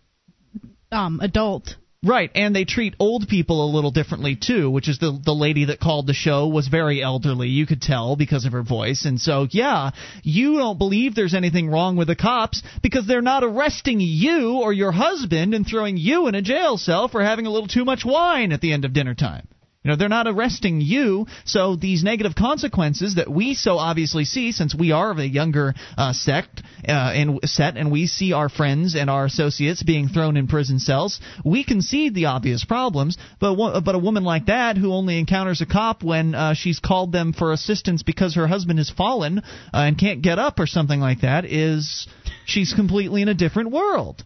um, 0.91 1.21
adult. 1.21 1.75
Right, 2.03 2.31
and 2.33 2.55
they 2.55 2.65
treat 2.65 2.95
old 2.97 3.27
people 3.27 3.63
a 3.63 3.69
little 3.69 3.91
differently 3.91 4.35
too, 4.35 4.71
which 4.71 4.89
is 4.89 4.97
the 4.97 5.21
the 5.23 5.35
lady 5.35 5.65
that 5.65 5.79
called 5.79 6.07
the 6.07 6.15
show 6.15 6.47
was 6.47 6.67
very 6.67 6.99
elderly. 6.99 7.49
You 7.49 7.67
could 7.67 7.79
tell 7.79 8.15
because 8.15 8.43
of 8.45 8.53
her 8.53 8.63
voice. 8.63 9.05
And 9.05 9.21
so, 9.21 9.47
yeah, 9.51 9.91
you 10.23 10.57
don't 10.57 10.79
believe 10.79 11.13
there's 11.13 11.35
anything 11.35 11.69
wrong 11.69 11.97
with 11.97 12.07
the 12.07 12.15
cops 12.15 12.63
because 12.81 13.05
they're 13.05 13.21
not 13.21 13.43
arresting 13.43 13.99
you 13.99 14.61
or 14.63 14.73
your 14.73 14.91
husband 14.91 15.53
and 15.53 15.63
throwing 15.63 15.95
you 15.95 16.25
in 16.25 16.33
a 16.33 16.41
jail 16.41 16.75
cell 16.79 17.07
for 17.07 17.21
having 17.21 17.45
a 17.45 17.51
little 17.51 17.67
too 17.67 17.85
much 17.85 18.03
wine 18.03 18.51
at 18.51 18.61
the 18.61 18.73
end 18.73 18.83
of 18.83 18.93
dinner 18.93 19.13
time. 19.13 19.47
You 19.83 19.89
know, 19.89 19.95
they're 19.95 20.09
not 20.09 20.27
arresting 20.27 20.79
you, 20.79 21.25
so 21.43 21.75
these 21.75 22.03
negative 22.03 22.35
consequences 22.35 23.15
that 23.15 23.27
we 23.27 23.55
so 23.55 23.79
obviously 23.79 24.25
see, 24.25 24.51
since 24.51 24.75
we 24.75 24.91
are 24.91 25.09
of 25.09 25.17
a 25.17 25.27
younger 25.27 25.73
uh, 25.97 26.13
sect 26.13 26.61
uh, 26.87 26.91
and 26.91 27.39
set, 27.45 27.77
and 27.77 27.91
we 27.91 28.05
see 28.05 28.31
our 28.31 28.47
friends 28.47 28.93
and 28.93 29.09
our 29.09 29.25
associates 29.25 29.81
being 29.81 30.07
thrown 30.07 30.37
in 30.37 30.47
prison 30.47 30.77
cells, 30.77 31.19
we 31.43 31.63
can 31.63 31.81
see 31.81 32.11
the 32.11 32.25
obvious 32.25 32.63
problems. 32.63 33.17
But 33.39 33.81
but 33.81 33.95
a 33.95 33.99
woman 33.99 34.23
like 34.23 34.45
that 34.45 34.77
who 34.77 34.93
only 34.93 35.17
encounters 35.17 35.61
a 35.61 35.65
cop 35.65 36.03
when 36.03 36.35
uh, 36.35 36.53
she's 36.53 36.79
called 36.79 37.11
them 37.11 37.33
for 37.33 37.51
assistance 37.51 38.03
because 38.03 38.35
her 38.35 38.45
husband 38.45 38.77
has 38.77 38.91
fallen 38.91 39.39
uh, 39.39 39.41
and 39.73 39.97
can't 39.97 40.21
get 40.21 40.37
up 40.37 40.59
or 40.59 40.67
something 40.67 40.99
like 40.99 41.21
that 41.21 41.45
is 41.45 42.07
she's 42.45 42.75
completely 42.75 43.23
in 43.23 43.29
a 43.29 43.33
different 43.33 43.71
world. 43.71 44.23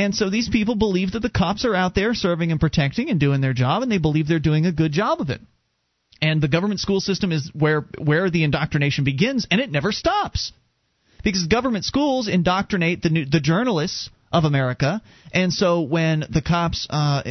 And 0.00 0.14
so 0.14 0.30
these 0.30 0.48
people 0.48 0.76
believe 0.76 1.12
that 1.12 1.20
the 1.20 1.28
cops 1.28 1.66
are 1.66 1.74
out 1.74 1.94
there 1.94 2.14
serving 2.14 2.50
and 2.50 2.58
protecting 2.58 3.10
and 3.10 3.20
doing 3.20 3.42
their 3.42 3.52
job, 3.52 3.82
and 3.82 3.92
they 3.92 3.98
believe 3.98 4.26
they're 4.26 4.38
doing 4.38 4.64
a 4.64 4.72
good 4.72 4.92
job 4.92 5.20
of 5.20 5.28
it. 5.28 5.42
And 6.22 6.40
the 6.40 6.48
government 6.48 6.80
school 6.80 7.00
system 7.00 7.32
is 7.32 7.50
where 7.52 7.82
where 7.98 8.30
the 8.30 8.44
indoctrination 8.44 9.04
begins, 9.04 9.46
and 9.50 9.60
it 9.60 9.70
never 9.70 9.92
stops, 9.92 10.52
because 11.22 11.46
government 11.48 11.84
schools 11.84 12.28
indoctrinate 12.28 13.02
the 13.02 13.26
the 13.30 13.40
journalists 13.40 14.08
of 14.32 14.44
America, 14.44 15.02
and 15.34 15.52
so 15.52 15.82
when 15.82 16.20
the 16.30 16.40
cops, 16.40 16.86
uh, 16.88 17.22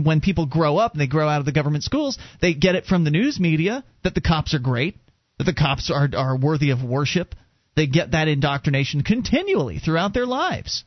when 0.00 0.20
people 0.20 0.46
grow 0.46 0.76
up 0.76 0.92
and 0.92 1.00
they 1.00 1.08
grow 1.08 1.28
out 1.28 1.40
of 1.40 1.46
the 1.46 1.58
government 1.60 1.82
schools, 1.82 2.18
they 2.40 2.54
get 2.54 2.76
it 2.76 2.86
from 2.86 3.02
the 3.02 3.10
news 3.10 3.40
media 3.40 3.82
that 4.04 4.14
the 4.14 4.20
cops 4.20 4.54
are 4.54 4.60
great, 4.60 4.94
that 5.38 5.44
the 5.44 5.54
cops 5.54 5.90
are 5.90 6.08
are 6.16 6.36
worthy 6.36 6.70
of 6.70 6.84
worship. 6.84 7.34
They 7.74 7.88
get 7.88 8.12
that 8.12 8.28
indoctrination 8.28 9.02
continually 9.02 9.80
throughout 9.80 10.14
their 10.14 10.26
lives 10.26 10.84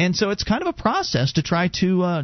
and 0.00 0.16
so 0.16 0.30
it's 0.30 0.44
kind 0.44 0.62
of 0.62 0.68
a 0.68 0.72
process 0.72 1.34
to 1.34 1.42
try 1.42 1.68
to 1.80 2.02
uh, 2.02 2.22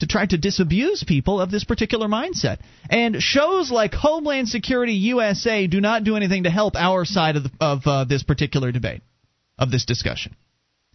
to 0.00 0.06
try 0.06 0.24
to 0.24 0.38
disabuse 0.38 1.04
people 1.06 1.38
of 1.38 1.50
this 1.50 1.64
particular 1.64 2.08
mindset. 2.08 2.60
And 2.88 3.22
shows 3.22 3.70
like 3.70 3.92
Homeland 3.92 4.48
Security 4.48 4.94
USA 4.94 5.66
do 5.66 5.80
not 5.80 6.04
do 6.04 6.16
anything 6.16 6.44
to 6.44 6.50
help 6.50 6.76
our 6.76 7.04
side 7.04 7.36
of 7.36 7.42
the, 7.42 7.50
of 7.60 7.86
uh, 7.86 8.04
this 8.04 8.22
particular 8.22 8.72
debate, 8.72 9.02
of 9.58 9.70
this 9.70 9.84
discussion. 9.84 10.34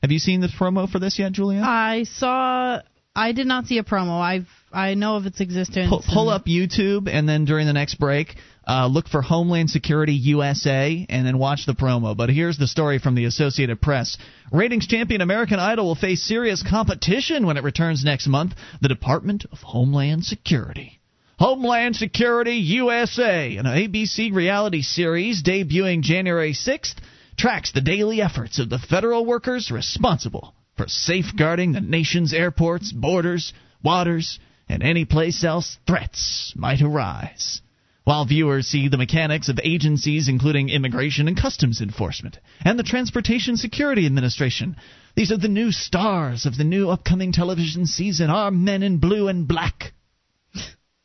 Have 0.02 0.12
you 0.12 0.20
seen 0.20 0.42
the 0.42 0.48
promo 0.48 0.90
for 0.90 0.98
this 0.98 1.20
yet, 1.20 1.32
Julia? 1.32 1.62
I 1.64 2.04
saw. 2.04 2.82
I 3.16 3.32
did 3.32 3.46
not 3.46 3.68
see 3.68 3.78
a 3.78 3.84
promo. 3.84 4.20
I've 4.20 4.50
I 4.74 4.96
know 4.96 5.16
of 5.16 5.26
its 5.26 5.40
existence. 5.40 5.90
Pull, 5.90 6.04
pull 6.08 6.30
up 6.30 6.46
YouTube, 6.46 7.08
and 7.08 7.30
then 7.30 7.46
during 7.46 7.68
the 7.68 7.74
next 7.74 7.96
break, 7.96 8.36
uh, 8.68 8.88
look 8.88 9.08
for 9.08 9.22
Homeland 9.22 9.70
Security 9.70 10.14
USA 10.14 11.06
and 11.10 11.26
then 11.28 11.38
watch 11.38 11.66
the 11.66 11.74
promo. 11.74 12.16
But 12.16 12.30
here's 12.30 12.58
the 12.58 12.68
story 12.68 13.00
from 13.00 13.16
the 13.16 13.26
Associated 13.26 13.82
Press. 13.82 14.18
Ratings 14.52 14.88
champion 14.88 15.22
American 15.22 15.60
Idol 15.60 15.86
will 15.86 15.96
face 15.96 16.24
serious 16.24 16.64
competition 16.68 17.46
when 17.46 17.58
it 17.58 17.64
returns 17.64 18.04
next 18.04 18.28
month. 18.28 18.54
The 18.82 18.88
Department 18.88 19.46
of 19.52 19.60
Homeland 19.60 20.26
Security. 20.26 21.00
Homeland 21.38 21.96
Security 21.96 22.56
USA, 22.56 23.58
an 23.58 23.66
ABC 23.66 24.34
reality 24.34 24.82
series 24.82 25.44
debuting 25.44 26.02
January 26.02 26.54
6th, 26.54 26.96
tracks 27.38 27.72
the 27.72 27.82
daily 27.82 28.22
efforts 28.22 28.60
of 28.60 28.70
the 28.70 28.80
federal 28.80 29.26
workers 29.26 29.72
responsible 29.72 30.54
for 30.78 30.88
safeguarding 30.88 31.74
the 31.74 31.82
nation's 31.82 32.34
airports, 32.34 32.92
borders, 32.92 33.54
waters, 33.84 34.40
and 34.70 34.84
any 34.84 35.06
place 35.06 35.44
else 35.44 35.78
threats 35.86 36.54
might 36.56 36.82
arise 36.82 37.62
while 38.04 38.26
viewers 38.26 38.68
see 38.68 38.90
the 38.90 38.98
mechanics 38.98 39.48
of 39.48 39.60
agencies 39.64 40.28
including 40.28 40.70
Immigration 40.70 41.28
and 41.28 41.40
Customs 41.40 41.82
Enforcement 41.82 42.38
and 42.64 42.78
the 42.78 42.84
Transportation 42.84 43.56
Security 43.56 44.06
Administration. 44.06 44.76
These 45.16 45.32
are 45.32 45.38
the 45.38 45.48
new 45.48 45.72
stars 45.72 46.46
of 46.46 46.58
the 46.58 46.64
new 46.64 46.90
upcoming 46.90 47.32
television 47.32 47.86
season, 47.86 48.30
our 48.30 48.52
men 48.52 48.84
in 48.84 48.98
blue 48.98 49.28
and 49.28 49.48
black. 49.48 49.94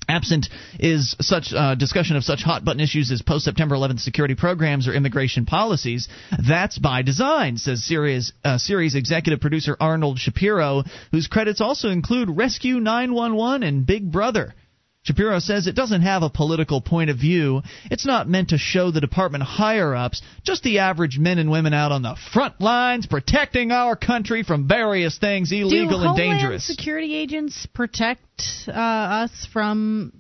Absent 0.08 0.48
is 0.80 1.14
such 1.20 1.52
uh, 1.52 1.74
discussion 1.74 2.16
of 2.16 2.24
such 2.24 2.42
hot 2.42 2.64
button 2.64 2.80
issues 2.80 3.12
as 3.12 3.20
post 3.20 3.44
September 3.44 3.74
11th 3.74 4.00
security 4.00 4.34
programs 4.34 4.88
or 4.88 4.94
immigration 4.94 5.44
policies. 5.44 6.08
That's 6.48 6.78
by 6.78 7.02
design, 7.02 7.58
says 7.58 7.84
series, 7.84 8.32
uh, 8.42 8.56
series 8.56 8.94
executive 8.94 9.40
producer 9.40 9.76
Arnold 9.78 10.18
Shapiro, 10.18 10.84
whose 11.10 11.26
credits 11.26 11.60
also 11.60 11.90
include 11.90 12.30
Rescue 12.30 12.80
911 12.80 13.62
and 13.62 13.84
Big 13.84 14.10
Brother. 14.10 14.54
Shapiro 15.08 15.38
says 15.38 15.66
it 15.66 15.74
doesn't 15.74 16.02
have 16.02 16.22
a 16.22 16.28
political 16.28 16.82
point 16.82 17.08
of 17.08 17.16
view. 17.16 17.62
It's 17.90 18.04
not 18.04 18.28
meant 18.28 18.50
to 18.50 18.58
show 18.58 18.90
the 18.90 19.00
department 19.00 19.42
higher 19.42 19.94
ups, 19.94 20.20
just 20.42 20.62
the 20.62 20.80
average 20.80 21.18
men 21.18 21.38
and 21.38 21.50
women 21.50 21.72
out 21.72 21.92
on 21.92 22.02
the 22.02 22.14
front 22.34 22.60
lines 22.60 23.06
protecting 23.06 23.72
our 23.72 23.96
country 23.96 24.42
from 24.42 24.68
various 24.68 25.16
things 25.16 25.50
illegal 25.50 26.00
Do 26.00 26.08
and 26.08 26.16
dangerous. 26.16 26.66
security 26.66 27.14
agents 27.14 27.66
protect 27.72 28.22
uh, 28.68 28.72
us 28.72 29.48
from 29.50 30.12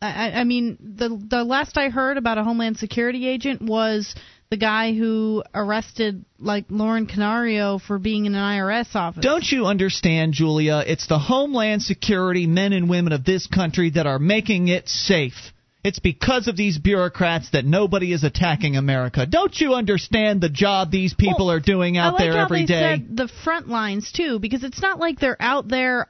I, 0.00 0.30
I 0.30 0.44
mean, 0.44 0.78
the 0.80 1.08
the 1.08 1.42
last 1.42 1.76
I 1.76 1.88
heard 1.88 2.16
about 2.16 2.38
a 2.38 2.44
Homeland 2.44 2.76
Security 2.76 3.26
agent 3.26 3.60
was 3.60 4.14
the 4.50 4.56
guy 4.56 4.94
who 4.94 5.42
arrested 5.54 6.24
like 6.38 6.66
Lauren 6.70 7.06
Canario 7.06 7.78
for 7.78 7.98
being 7.98 8.24
in 8.24 8.34
an 8.34 8.40
IRS 8.40 8.94
office. 8.94 9.22
Don't 9.22 9.44
you 9.44 9.66
understand, 9.66 10.32
Julia? 10.32 10.82
It's 10.86 11.06
the 11.06 11.18
Homeland 11.18 11.82
Security 11.82 12.46
men 12.46 12.72
and 12.72 12.88
women 12.88 13.12
of 13.12 13.24
this 13.24 13.46
country 13.46 13.90
that 13.90 14.06
are 14.06 14.18
making 14.18 14.68
it 14.68 14.88
safe. 14.88 15.52
It's 15.84 15.98
because 15.98 16.48
of 16.48 16.56
these 16.56 16.78
bureaucrats 16.78 17.50
that 17.50 17.64
nobody 17.64 18.12
is 18.12 18.24
attacking 18.24 18.76
America. 18.76 19.26
Don't 19.26 19.54
you 19.60 19.74
understand 19.74 20.40
the 20.40 20.48
job 20.48 20.90
these 20.90 21.14
people 21.14 21.46
well, 21.46 21.56
are 21.56 21.60
doing 21.60 21.96
out 21.96 22.14
like 22.14 22.30
there 22.30 22.38
every 22.38 22.66
day? 22.66 23.02
The 23.08 23.28
front 23.44 23.68
lines 23.68 24.12
too, 24.12 24.38
because 24.38 24.64
it's 24.64 24.82
not 24.82 24.98
like 24.98 25.20
they're 25.20 25.40
out 25.40 25.68
there. 25.68 26.08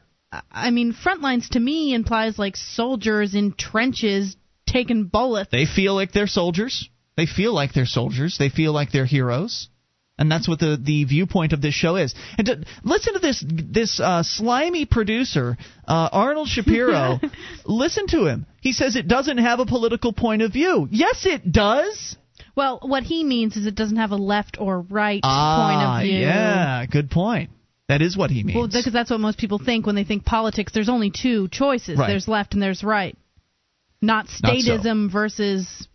I 0.50 0.70
mean, 0.70 0.92
front 0.92 1.22
lines 1.22 1.50
to 1.50 1.60
me 1.60 1.94
implies 1.94 2.38
like 2.38 2.56
soldiers 2.56 3.34
in 3.34 3.52
trenches 3.52 4.36
taking 4.66 5.04
bullets. 5.04 5.50
They 5.50 5.66
feel 5.66 5.94
like 5.94 6.12
they're 6.12 6.26
soldiers. 6.26 6.88
They 7.18 7.26
feel 7.26 7.52
like 7.52 7.72
they're 7.72 7.84
soldiers. 7.84 8.36
They 8.38 8.48
feel 8.48 8.72
like 8.72 8.92
they're 8.92 9.04
heroes. 9.04 9.68
And 10.18 10.30
that's 10.30 10.46
what 10.46 10.60
the, 10.60 10.78
the 10.80 11.02
viewpoint 11.02 11.52
of 11.52 11.60
this 11.60 11.74
show 11.74 11.96
is. 11.96 12.14
And 12.38 12.46
to, 12.46 12.64
listen 12.84 13.14
to 13.14 13.18
this 13.18 13.44
this 13.44 13.98
uh, 13.98 14.22
slimy 14.22 14.86
producer, 14.86 15.56
uh, 15.86 16.08
Arnold 16.12 16.46
Shapiro. 16.46 17.18
listen 17.64 18.06
to 18.08 18.26
him. 18.26 18.46
He 18.60 18.72
says 18.72 18.94
it 18.94 19.08
doesn't 19.08 19.38
have 19.38 19.58
a 19.58 19.66
political 19.66 20.12
point 20.12 20.42
of 20.42 20.52
view. 20.52 20.86
Yes, 20.92 21.26
it 21.26 21.50
does. 21.50 22.16
Well, 22.54 22.78
what 22.82 23.02
he 23.02 23.24
means 23.24 23.56
is 23.56 23.66
it 23.66 23.74
doesn't 23.74 23.96
have 23.96 24.12
a 24.12 24.16
left 24.16 24.56
or 24.60 24.80
right 24.82 25.20
ah, 25.24 25.66
point 25.66 25.82
of 25.82 26.08
view. 26.08 26.20
Yeah, 26.20 26.86
good 26.86 27.10
point. 27.10 27.50
That 27.88 28.00
is 28.00 28.16
what 28.16 28.30
he 28.30 28.44
means. 28.44 28.56
Well, 28.56 28.68
because 28.68 28.92
that's 28.92 29.10
what 29.10 29.18
most 29.18 29.38
people 29.38 29.58
think 29.58 29.86
when 29.86 29.96
they 29.96 30.04
think 30.04 30.24
politics. 30.24 30.70
There's 30.72 30.88
only 30.88 31.10
two 31.10 31.48
choices. 31.48 31.98
Right. 31.98 32.06
There's 32.06 32.28
left 32.28 32.54
and 32.54 32.62
there's 32.62 32.84
right. 32.84 33.16
Not 34.00 34.26
statism 34.26 35.06
Not 35.06 35.10
so. 35.10 35.12
versus 35.12 35.87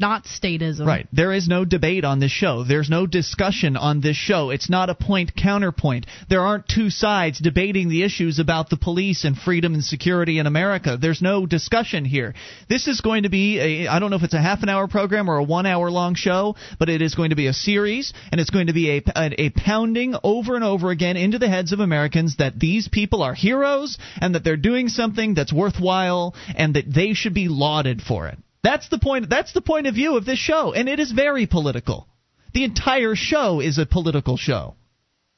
not 0.00 0.24
statism. 0.24 0.86
Right. 0.86 1.06
There 1.12 1.32
is 1.32 1.48
no 1.48 1.64
debate 1.64 2.04
on 2.04 2.20
this 2.20 2.32
show. 2.32 2.64
There's 2.64 2.90
no 2.90 3.06
discussion 3.06 3.76
on 3.76 4.00
this 4.00 4.16
show. 4.16 4.50
It's 4.50 4.70
not 4.70 4.90
a 4.90 4.94
point 4.94 5.32
counterpoint. 5.36 6.06
There 6.28 6.40
aren't 6.40 6.66
two 6.68 6.90
sides 6.90 7.38
debating 7.38 7.88
the 7.88 8.02
issues 8.02 8.38
about 8.38 8.70
the 8.70 8.76
police 8.76 9.24
and 9.24 9.36
freedom 9.36 9.74
and 9.74 9.84
security 9.84 10.38
in 10.38 10.46
America. 10.46 10.96
There's 11.00 11.22
no 11.22 11.46
discussion 11.46 12.04
here. 12.04 12.34
This 12.68 12.88
is 12.88 13.00
going 13.00 13.24
to 13.24 13.28
be 13.28 13.58
a 13.60 13.88
I 13.88 13.98
don't 13.98 14.10
know 14.10 14.16
if 14.16 14.22
it's 14.22 14.34
a 14.34 14.40
half 14.40 14.62
an 14.62 14.68
hour 14.68 14.88
program 14.88 15.28
or 15.28 15.38
a 15.38 15.44
1 15.44 15.66
hour 15.66 15.90
long 15.90 16.14
show, 16.14 16.56
but 16.78 16.88
it 16.88 17.02
is 17.02 17.14
going 17.14 17.30
to 17.30 17.36
be 17.36 17.46
a 17.46 17.52
series 17.52 18.12
and 18.32 18.40
it's 18.40 18.50
going 18.50 18.68
to 18.68 18.72
be 18.72 18.90
a, 18.90 19.02
a, 19.14 19.42
a 19.42 19.50
pounding 19.50 20.14
over 20.22 20.54
and 20.54 20.64
over 20.64 20.90
again 20.90 21.16
into 21.16 21.38
the 21.38 21.48
heads 21.48 21.72
of 21.72 21.80
Americans 21.80 22.36
that 22.38 22.58
these 22.58 22.88
people 22.88 23.22
are 23.22 23.34
heroes 23.34 23.98
and 24.20 24.34
that 24.34 24.44
they're 24.44 24.56
doing 24.56 24.88
something 24.88 25.34
that's 25.34 25.52
worthwhile 25.52 26.34
and 26.56 26.74
that 26.74 26.92
they 26.92 27.12
should 27.12 27.34
be 27.34 27.48
lauded 27.48 28.00
for 28.00 28.28
it. 28.28 28.38
That's 28.62 28.88
the 28.88 28.98
point. 28.98 29.30
That's 29.30 29.52
the 29.52 29.60
point 29.60 29.86
of 29.86 29.94
view 29.94 30.16
of 30.16 30.24
this 30.24 30.38
show, 30.38 30.72
and 30.72 30.88
it 30.88 31.00
is 31.00 31.12
very 31.12 31.46
political. 31.46 32.06
The 32.52 32.64
entire 32.64 33.14
show 33.14 33.60
is 33.60 33.78
a 33.78 33.86
political 33.86 34.36
show. 34.36 34.74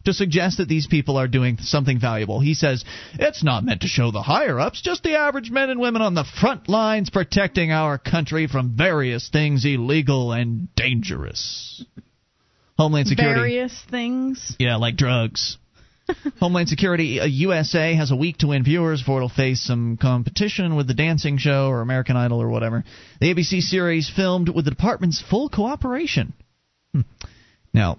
To 0.05 0.13
suggest 0.13 0.59
that 0.59 0.67
these 0.67 0.89
people 0.89 1.17
are 1.17 1.29
doing 1.29 1.59
something 1.59 2.01
valuable, 2.01 2.41
he 2.41 2.55
says 2.55 2.85
it's 3.21 3.45
not 3.45 3.65
meant 3.65 3.83
to 3.83 3.87
show 3.87 4.11
the 4.11 4.23
higher 4.23 4.59
ups, 4.59 4.83
just 4.83 5.05
the 5.05 5.15
average 5.15 5.53
men 5.53 5.71
and 5.71 5.79
women 5.79 6.03
on 6.03 6.15
the 6.15 6.25
front 6.25 6.69
lines 6.69 7.09
protecting 7.09 7.71
our 7.71 7.99
country 7.99 8.49
from 8.49 8.77
various 8.77 9.29
things 9.29 9.65
illegal 9.65 10.33
and 10.33 10.75
dangerous. 10.75 11.85
Homeland 12.77 13.07
Security. 13.07 13.39
Various 13.39 13.81
things. 13.91 14.57
Yeah, 14.59 14.75
like 14.75 14.97
drugs. 14.97 15.57
Homeland 16.41 16.69
Security 16.69 17.21
uh, 17.21 17.25
USA 17.27 17.95
has 17.95 18.11
a 18.11 18.17
week 18.17 18.39
to 18.39 18.49
win 18.49 18.65
viewers 18.65 19.01
before 19.01 19.19
it'll 19.19 19.29
face 19.29 19.63
some 19.63 19.97
competition 19.97 20.77
with 20.77 20.87
The 20.87 20.95
Dancing 20.95 21.39
Show 21.39 21.69
or 21.69 21.81
American 21.81 22.17
Idol 22.17 22.43
or 22.43 22.49
whatever. 22.49 22.85
The 23.21 23.35
ABC 23.35 23.61
series 23.61 24.11
filmed 24.15 24.49
with 24.49 24.65
the 24.65 24.71
department's 24.71 25.23
full 25.23 25.49
cooperation. 25.49 26.33
Hmm. 26.93 27.03
Now, 27.73 27.99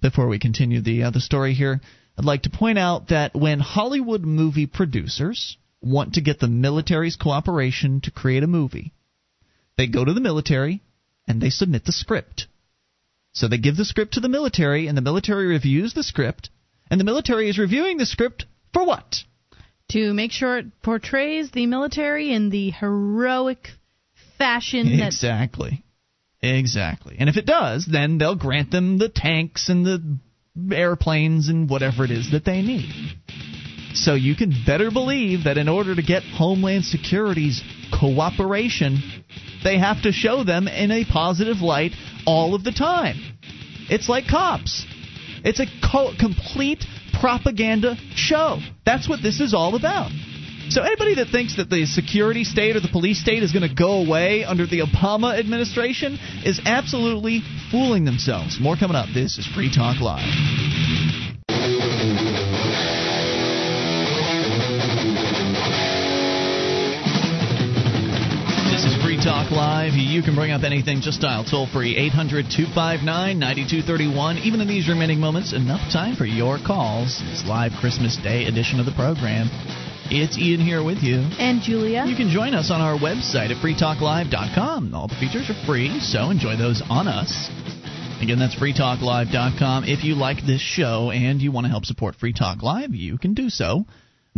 before 0.00 0.28
we 0.28 0.38
continue 0.38 0.80
the 0.80 1.04
uh, 1.04 1.10
the 1.10 1.20
story 1.20 1.54
here, 1.54 1.80
I'd 2.16 2.24
like 2.24 2.42
to 2.42 2.50
point 2.50 2.78
out 2.78 3.08
that 3.08 3.34
when 3.34 3.60
Hollywood 3.60 4.22
movie 4.22 4.66
producers 4.66 5.56
want 5.80 6.14
to 6.14 6.20
get 6.20 6.40
the 6.40 6.48
military's 6.48 7.16
cooperation 7.16 8.00
to 8.02 8.10
create 8.10 8.42
a 8.42 8.48
movie, 8.48 8.92
they 9.76 9.86
go 9.86 10.04
to 10.04 10.12
the 10.12 10.20
military 10.20 10.82
and 11.26 11.40
they 11.40 11.50
submit 11.50 11.84
the 11.84 11.92
script. 11.92 12.46
So 13.32 13.46
they 13.46 13.58
give 13.58 13.76
the 13.76 13.84
script 13.84 14.14
to 14.14 14.20
the 14.20 14.28
military, 14.28 14.88
and 14.88 14.96
the 14.96 15.02
military 15.02 15.46
reviews 15.46 15.94
the 15.94 16.02
script 16.02 16.50
and 16.90 17.00
the 17.00 17.04
military 17.04 17.48
is 17.48 17.58
reviewing 17.58 17.98
the 17.98 18.06
script 18.06 18.46
for 18.72 18.84
what? 18.84 19.16
To 19.92 20.12
make 20.12 20.32
sure 20.32 20.58
it 20.58 20.82
portrays 20.82 21.50
the 21.50 21.66
military 21.66 22.32
in 22.32 22.50
the 22.50 22.70
heroic 22.70 23.68
fashion 24.36 24.98
that 24.98 25.06
Exactly. 25.06 25.82
Exactly. 26.40 27.16
And 27.18 27.28
if 27.28 27.36
it 27.36 27.46
does, 27.46 27.86
then 27.90 28.18
they'll 28.18 28.36
grant 28.36 28.70
them 28.70 28.98
the 28.98 29.08
tanks 29.08 29.68
and 29.68 29.84
the 29.84 30.18
airplanes 30.74 31.48
and 31.48 31.68
whatever 31.68 32.04
it 32.04 32.10
is 32.10 32.30
that 32.32 32.44
they 32.44 32.62
need. 32.62 32.90
So 33.94 34.14
you 34.14 34.36
can 34.36 34.54
better 34.66 34.90
believe 34.90 35.44
that 35.44 35.58
in 35.58 35.68
order 35.68 35.94
to 35.94 36.02
get 36.02 36.22
Homeland 36.22 36.84
Security's 36.84 37.62
cooperation, 37.98 39.24
they 39.64 39.78
have 39.78 40.02
to 40.02 40.12
show 40.12 40.44
them 40.44 40.68
in 40.68 40.90
a 40.90 41.04
positive 41.04 41.58
light 41.58 41.92
all 42.26 42.54
of 42.54 42.62
the 42.62 42.72
time. 42.72 43.16
It's 43.90 44.08
like 44.08 44.28
cops. 44.28 44.86
It's 45.44 45.60
a 45.60 45.66
co- 45.82 46.12
complete 46.18 46.84
propaganda 47.20 47.96
show. 48.14 48.58
That's 48.84 49.08
what 49.08 49.22
this 49.22 49.40
is 49.40 49.54
all 49.54 49.74
about. 49.74 50.10
So 50.70 50.82
anybody 50.82 51.14
that 51.14 51.28
thinks 51.28 51.56
that 51.56 51.70
the 51.70 51.86
security 51.86 52.44
state 52.44 52.76
or 52.76 52.80
the 52.80 52.88
police 52.92 53.20
state 53.20 53.42
is 53.42 53.52
going 53.52 53.66
to 53.66 53.74
go 53.74 54.04
away 54.04 54.44
under 54.44 54.66
the 54.66 54.80
Obama 54.80 55.38
administration 55.38 56.18
is 56.44 56.60
absolutely 56.64 57.40
fooling 57.70 58.04
themselves. 58.04 58.58
More 58.60 58.76
coming 58.76 58.96
up. 58.96 59.08
This 59.14 59.38
is 59.38 59.46
Free 59.46 59.72
Talk 59.74 60.00
Live. 60.00 60.87
Free 69.18 69.24
Talk 69.24 69.50
Live. 69.50 69.94
You 69.94 70.22
can 70.22 70.36
bring 70.36 70.52
up 70.52 70.62
anything. 70.62 71.00
Just 71.00 71.20
dial 71.20 71.42
toll 71.42 71.66
free 71.66 71.96
800 71.96 72.46
259 72.54 73.02
9231. 73.38 74.38
Even 74.38 74.60
in 74.60 74.68
these 74.68 74.88
remaining 74.88 75.18
moments, 75.18 75.52
enough 75.52 75.80
time 75.92 76.14
for 76.14 76.24
your 76.24 76.58
calls. 76.64 77.20
It's 77.26 77.44
live 77.44 77.72
Christmas 77.80 78.16
Day 78.16 78.44
edition 78.44 78.78
of 78.78 78.86
the 78.86 78.92
program. 78.92 79.50
It's 80.06 80.38
Ian 80.38 80.60
here 80.60 80.84
with 80.84 81.02
you. 81.02 81.26
and 81.38 81.60
Julia. 81.62 82.04
You 82.06 82.14
can 82.14 82.30
join 82.30 82.54
us 82.54 82.70
on 82.70 82.80
our 82.80 82.96
website 82.96 83.50
at 83.50 83.58
freetalklive.com. 83.58 84.94
All 84.94 85.08
the 85.08 85.18
features 85.18 85.50
are 85.50 85.66
free, 85.66 85.98
so 85.98 86.30
enjoy 86.30 86.56
those 86.56 86.80
on 86.88 87.08
us. 87.08 87.50
Again, 88.22 88.38
that's 88.38 88.54
freetalklive.com. 88.54 89.82
If 89.82 90.04
you 90.04 90.14
like 90.14 90.46
this 90.46 90.60
show 90.60 91.10
and 91.10 91.42
you 91.42 91.50
want 91.50 91.64
to 91.64 91.70
help 91.70 91.86
support 91.86 92.14
Free 92.14 92.32
Talk 92.32 92.62
Live, 92.62 92.94
you 92.94 93.18
can 93.18 93.34
do 93.34 93.50
so 93.50 93.84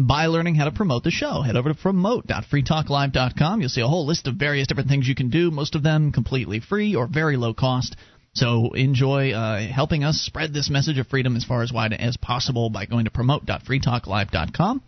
by 0.07 0.27
learning 0.27 0.55
how 0.55 0.65
to 0.65 0.73
promote 0.73 1.05
the 1.05 1.11
show. 1.11 1.43
Head 1.43 1.57
over 1.57 1.71
to 1.71 1.75
promote.freetalklive.com. 1.75 3.61
You'll 3.61 3.69
see 3.69 3.81
a 3.81 3.89
whole 3.89 4.07
list 4.07 4.27
of 4.27 4.37
various 4.37 4.67
different 4.67 4.89
things 4.89 5.09
you 5.09 5.15
can 5.15 5.31
do, 5.31 5.51
most 5.51 5.75
of 5.75 5.83
them 5.83 6.13
completely 6.13 6.61
free 6.61 6.95
or 6.95 7.07
very 7.07 7.37
low 7.37 7.55
cost. 7.55 7.97
So 8.33 8.71
enjoy 8.73 9.33
uh, 9.33 9.67
helping 9.69 10.05
us 10.05 10.21
spread 10.21 10.55
this 10.55 10.71
message 10.71 10.99
of 10.99 11.09
freedom 11.09 11.35
as 11.37 11.45
far 11.45 11.63
as 11.63 11.73
wide 11.73 11.93
as 11.93 12.17
possible 12.17 12.71
by 12.71 12.87
going 12.87 13.07
to 13.07 13.11
promote.freetalklive.com. 13.11 14.83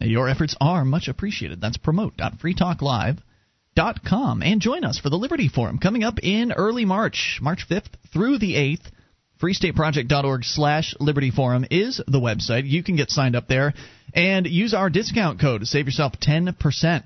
Your 0.00 0.28
efforts 0.28 0.56
are 0.60 0.84
much 0.84 1.08
appreciated. 1.08 1.60
That's 1.60 1.76
promote.freetalklive.com. 1.76 4.42
And 4.42 4.60
join 4.60 4.84
us 4.84 4.98
for 4.98 5.10
the 5.10 5.16
Liberty 5.16 5.48
Forum 5.48 5.78
coming 5.78 6.04
up 6.04 6.20
in 6.22 6.52
early 6.52 6.84
March, 6.84 7.40
March 7.42 7.66
5th 7.68 7.88
through 8.12 8.38
the 8.38 8.54
8th. 8.54 8.92
FreeStateProject.org 9.40 10.44
slash 10.44 10.94
Liberty 11.00 11.30
Forum 11.30 11.64
is 11.70 12.00
the 12.06 12.20
website. 12.20 12.68
You 12.68 12.82
can 12.82 12.96
get 12.96 13.10
signed 13.10 13.36
up 13.36 13.48
there 13.48 13.72
and 14.14 14.46
use 14.46 14.74
our 14.74 14.90
discount 14.90 15.40
code 15.40 15.60
to 15.62 15.66
save 15.66 15.86
yourself 15.86 16.12
10%. 16.20 17.04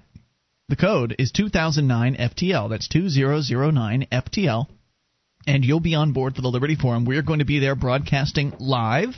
The 0.68 0.76
code 0.76 1.14
is 1.18 1.32
2009FTL. 1.32 2.70
That's 2.70 2.88
2009FTL. 2.88 4.66
And 5.46 5.64
you'll 5.64 5.80
be 5.80 5.94
on 5.94 6.12
board 6.12 6.34
for 6.34 6.42
the 6.42 6.48
Liberty 6.48 6.74
Forum. 6.74 7.04
We're 7.04 7.22
going 7.22 7.38
to 7.38 7.44
be 7.44 7.60
there 7.60 7.76
broadcasting 7.76 8.54
live 8.58 9.14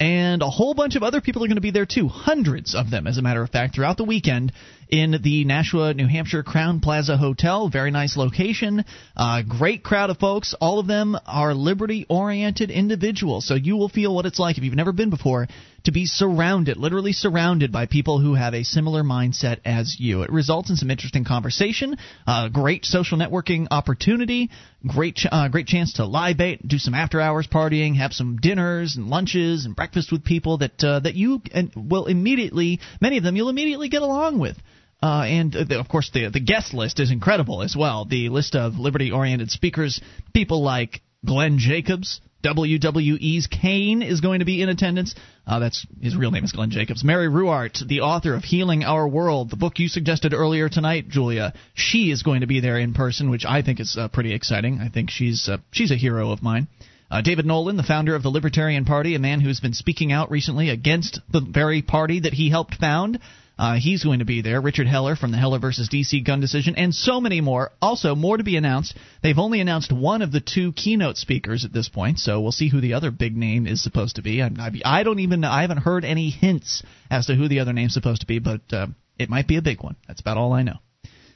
and 0.00 0.42
a 0.42 0.50
whole 0.50 0.74
bunch 0.74 0.94
of 0.94 1.02
other 1.02 1.20
people 1.20 1.42
are 1.42 1.48
going 1.48 1.56
to 1.56 1.62
be 1.62 1.72
there 1.72 1.86
too. 1.86 2.08
Hundreds 2.08 2.74
of 2.74 2.90
them, 2.90 3.06
as 3.06 3.18
a 3.18 3.22
matter 3.22 3.42
of 3.42 3.50
fact, 3.50 3.74
throughout 3.74 3.96
the 3.96 4.04
weekend 4.04 4.52
in 4.88 5.18
the 5.22 5.44
Nashua, 5.44 5.94
New 5.94 6.06
Hampshire 6.06 6.42
Crowne 6.42 6.80
Plaza 6.80 7.16
Hotel. 7.16 7.68
Very 7.68 7.90
nice 7.90 8.16
location. 8.16 8.84
Uh, 9.16 9.42
great 9.42 9.82
crowd 9.82 10.10
of 10.10 10.18
folks. 10.18 10.54
All 10.60 10.78
of 10.78 10.86
them 10.86 11.16
are 11.26 11.54
liberty 11.54 12.06
oriented 12.08 12.70
individuals. 12.70 13.46
So 13.46 13.54
you 13.54 13.76
will 13.76 13.88
feel 13.88 14.14
what 14.14 14.26
it's 14.26 14.38
like 14.38 14.58
if 14.58 14.64
you've 14.64 14.74
never 14.74 14.92
been 14.92 15.10
before 15.10 15.48
to 15.84 15.92
be 15.92 16.06
surrounded, 16.06 16.76
literally 16.76 17.12
surrounded 17.12 17.70
by 17.70 17.86
people 17.86 18.18
who 18.18 18.34
have 18.34 18.52
a 18.52 18.64
similar 18.64 19.02
mindset 19.02 19.58
as 19.64 19.96
you. 19.98 20.22
It 20.22 20.30
results 20.30 20.70
in 20.70 20.76
some 20.76 20.90
interesting 20.90 21.24
conversation, 21.24 21.96
uh, 22.26 22.48
great 22.48 22.84
social 22.84 23.16
networking 23.16 23.68
opportunity, 23.70 24.50
great 24.86 25.16
ch- 25.16 25.26
uh, 25.30 25.48
great 25.48 25.66
chance 25.66 25.94
to 25.94 26.04
libate, 26.04 26.66
do 26.66 26.78
some 26.78 26.94
after 26.94 27.20
hours 27.20 27.46
partying, 27.46 27.96
have 27.96 28.12
some 28.12 28.36
dinners 28.36 28.96
and 28.96 29.08
lunches 29.08 29.64
and 29.64 29.76
breakfast 29.76 30.10
with 30.10 30.24
people 30.24 30.58
that 30.58 30.82
uh, 30.82 31.00
that 31.00 31.14
you 31.14 31.40
and 31.54 31.72
will 31.74 32.06
immediately, 32.06 32.80
many 33.00 33.18
of 33.18 33.24
them 33.24 33.36
you'll 33.36 33.48
immediately 33.48 33.88
get 33.88 34.02
along 34.02 34.38
with. 34.38 34.56
Uh, 35.00 35.22
and 35.26 35.54
uh, 35.54 35.64
the, 35.64 35.78
of 35.78 35.88
course, 35.88 36.10
the 36.12 36.28
the 36.28 36.40
guest 36.40 36.74
list 36.74 36.98
is 36.98 37.10
incredible 37.10 37.62
as 37.62 37.76
well. 37.76 38.04
The 38.04 38.28
list 38.30 38.56
of 38.56 38.74
liberty-oriented 38.74 39.50
speakers, 39.50 40.00
people 40.34 40.62
like 40.62 41.02
Glenn 41.24 41.58
Jacobs, 41.58 42.20
WWE's 42.42 43.48
Kane 43.48 44.02
is 44.02 44.20
going 44.20 44.38
to 44.38 44.44
be 44.44 44.62
in 44.62 44.68
attendance. 44.68 45.14
Uh, 45.46 45.58
that's 45.58 45.86
his 46.00 46.16
real 46.16 46.30
name 46.30 46.44
is 46.44 46.52
Glenn 46.52 46.70
Jacobs. 46.70 47.02
Mary 47.02 47.28
Ruwart, 47.28 47.86
the 47.86 48.00
author 48.00 48.34
of 48.34 48.44
Healing 48.44 48.84
Our 48.84 49.08
World, 49.08 49.50
the 49.50 49.56
book 49.56 49.78
you 49.78 49.88
suggested 49.88 50.32
earlier 50.32 50.68
tonight, 50.68 51.08
Julia. 51.08 51.52
She 51.74 52.10
is 52.10 52.22
going 52.22 52.42
to 52.42 52.46
be 52.46 52.60
there 52.60 52.78
in 52.78 52.94
person, 52.94 53.30
which 53.30 53.44
I 53.44 53.62
think 53.62 53.80
is 53.80 53.96
uh, 53.98 54.08
pretty 54.08 54.34
exciting. 54.34 54.80
I 54.80 54.88
think 54.88 55.10
she's 55.10 55.48
uh, 55.48 55.58
she's 55.72 55.90
a 55.90 55.96
hero 55.96 56.30
of 56.30 56.42
mine. 56.42 56.68
Uh, 57.10 57.22
David 57.22 57.46
Nolan, 57.46 57.76
the 57.76 57.82
founder 57.82 58.14
of 58.14 58.22
the 58.22 58.28
Libertarian 58.28 58.84
Party, 58.84 59.14
a 59.14 59.18
man 59.18 59.40
who's 59.40 59.60
been 59.60 59.72
speaking 59.72 60.12
out 60.12 60.30
recently 60.30 60.68
against 60.68 61.20
the 61.32 61.40
very 61.40 61.82
party 61.82 62.20
that 62.20 62.34
he 62.34 62.50
helped 62.50 62.74
found. 62.74 63.18
Uh, 63.58 63.74
he's 63.74 64.04
going 64.04 64.20
to 64.20 64.24
be 64.24 64.40
there. 64.40 64.60
Richard 64.60 64.86
Heller 64.86 65.16
from 65.16 65.32
the 65.32 65.36
Heller 65.36 65.58
versus 65.58 65.88
DC 65.88 66.24
gun 66.24 66.40
decision, 66.40 66.76
and 66.76 66.94
so 66.94 67.20
many 67.20 67.40
more. 67.40 67.72
Also, 67.82 68.14
more 68.14 68.36
to 68.36 68.44
be 68.44 68.56
announced. 68.56 68.96
They've 69.22 69.38
only 69.38 69.60
announced 69.60 69.90
one 69.90 70.22
of 70.22 70.30
the 70.30 70.40
two 70.40 70.72
keynote 70.72 71.16
speakers 71.16 71.64
at 71.64 71.72
this 71.72 71.88
point, 71.88 72.20
so 72.20 72.40
we'll 72.40 72.52
see 72.52 72.68
who 72.68 72.80
the 72.80 72.94
other 72.94 73.10
big 73.10 73.36
name 73.36 73.66
is 73.66 73.82
supposed 73.82 74.16
to 74.16 74.22
be. 74.22 74.40
I, 74.42 74.50
I 74.84 75.02
don't 75.02 75.18
even. 75.18 75.42
I 75.42 75.62
haven't 75.62 75.78
heard 75.78 76.04
any 76.04 76.30
hints 76.30 76.84
as 77.10 77.26
to 77.26 77.34
who 77.34 77.48
the 77.48 77.60
other 77.60 77.72
name's 77.72 77.94
supposed 77.94 78.20
to 78.20 78.26
be, 78.28 78.38
but 78.38 78.60
uh, 78.72 78.86
it 79.18 79.28
might 79.28 79.48
be 79.48 79.56
a 79.56 79.62
big 79.62 79.82
one. 79.82 79.96
That's 80.06 80.20
about 80.20 80.36
all 80.36 80.52
I 80.52 80.62
know. 80.62 80.76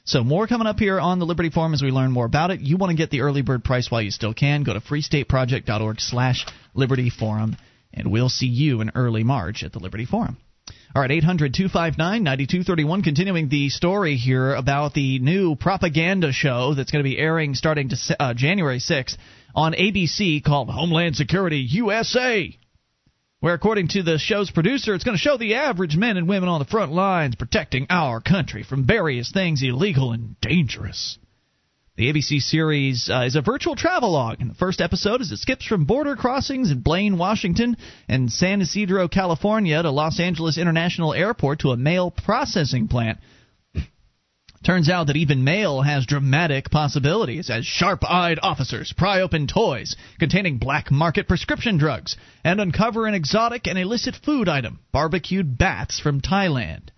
So 0.05 0.23
more 0.23 0.47
coming 0.47 0.67
up 0.67 0.79
here 0.79 0.99
on 0.99 1.19
the 1.19 1.25
Liberty 1.25 1.49
Forum 1.49 1.73
as 1.73 1.81
we 1.81 1.91
learn 1.91 2.11
more 2.11 2.25
about 2.25 2.51
it. 2.51 2.59
You 2.59 2.77
want 2.77 2.91
to 2.91 2.97
get 2.97 3.09
the 3.09 3.21
early 3.21 3.41
bird 3.41 3.63
price 3.63 3.89
while 3.89 4.01
you 4.01 4.11
still 4.11 4.33
can. 4.33 4.63
Go 4.63 4.73
to 4.73 4.81
freestateproject.org 4.81 5.99
slash 5.99 6.45
Liberty 6.73 7.09
Forum, 7.09 7.57
and 7.93 8.11
we'll 8.11 8.29
see 8.29 8.47
you 8.47 8.81
in 8.81 8.91
early 8.95 9.23
March 9.23 9.63
at 9.63 9.71
the 9.71 9.79
Liberty 9.79 10.05
Forum. 10.05 10.37
All 10.95 11.01
right, 11.01 11.09
800 11.09 11.55
259 11.55 12.23
9231. 12.23 13.01
Continuing 13.01 13.49
the 13.49 13.69
story 13.69 14.15
here 14.15 14.53
about 14.53 14.93
the 14.93 15.17
new 15.17 15.55
propaganda 15.55 16.31
show 16.31 16.75
that's 16.75 16.91
going 16.91 17.03
to 17.03 17.09
be 17.09 17.17
airing 17.17 17.55
starting 17.55 17.89
to, 17.89 17.95
uh, 18.19 18.35
January 18.35 18.77
6th 18.77 19.17
on 19.55 19.73
ABC 19.73 20.43
called 20.43 20.69
Homeland 20.69 21.15
Security 21.15 21.65
USA. 21.67 22.55
Where, 23.39 23.55
according 23.55 23.87
to 23.89 24.03
the 24.03 24.19
show's 24.19 24.51
producer, 24.51 24.93
it's 24.93 25.03
going 25.03 25.17
to 25.17 25.21
show 25.21 25.35
the 25.35 25.55
average 25.55 25.97
men 25.97 26.15
and 26.15 26.27
women 26.27 26.47
on 26.47 26.59
the 26.59 26.65
front 26.65 26.91
lines 26.91 27.33
protecting 27.33 27.87
our 27.89 28.21
country 28.21 28.61
from 28.61 28.85
various 28.85 29.31
things 29.31 29.63
illegal 29.63 30.11
and 30.11 30.39
dangerous. 30.41 31.17
The 31.95 32.11
ABC 32.11 32.41
series 32.41 33.07
uh, 33.07 33.21
is 33.27 33.35
a 33.35 33.43
virtual 33.43 33.75
travelogue, 33.75 34.37
and 34.39 34.49
the 34.49 34.55
first 34.55 34.81
episode 34.81 35.21
is 35.21 35.31
it 35.31 35.37
skips 35.37 35.63
from 35.63 35.85
border 35.85 36.15
crossings 36.15 36.71
in 36.71 36.79
Blaine, 36.79 37.19
Washington, 37.19 37.77
and 38.07 38.31
San 38.31 38.61
Ysidro, 38.61 39.07
California, 39.07 39.79
to 39.79 39.91
Los 39.91 40.19
Angeles 40.19 40.57
International 40.57 41.13
Airport 41.13 41.59
to 41.59 41.69
a 41.69 41.77
mail 41.77 42.09
processing 42.09 42.87
plant. 42.87 43.19
Turns 44.65 44.89
out 44.89 45.05
that 45.05 45.17
even 45.17 45.43
mail 45.43 45.83
has 45.83 46.07
dramatic 46.07 46.71
possibilities 46.71 47.51
as 47.51 47.63
sharp 47.63 48.03
eyed 48.09 48.39
officers 48.41 48.91
pry 48.97 49.21
open 49.21 49.45
toys 49.45 49.95
containing 50.17 50.57
black 50.57 50.89
market 50.89 51.27
prescription 51.27 51.77
drugs 51.77 52.15
and 52.43 52.59
uncover 52.59 53.05
an 53.05 53.13
exotic 53.13 53.67
and 53.67 53.77
illicit 53.77 54.15
food 54.15 54.49
item 54.49 54.79
barbecued 54.91 55.59
bats 55.59 55.99
from 55.99 56.21
Thailand. 56.21 56.89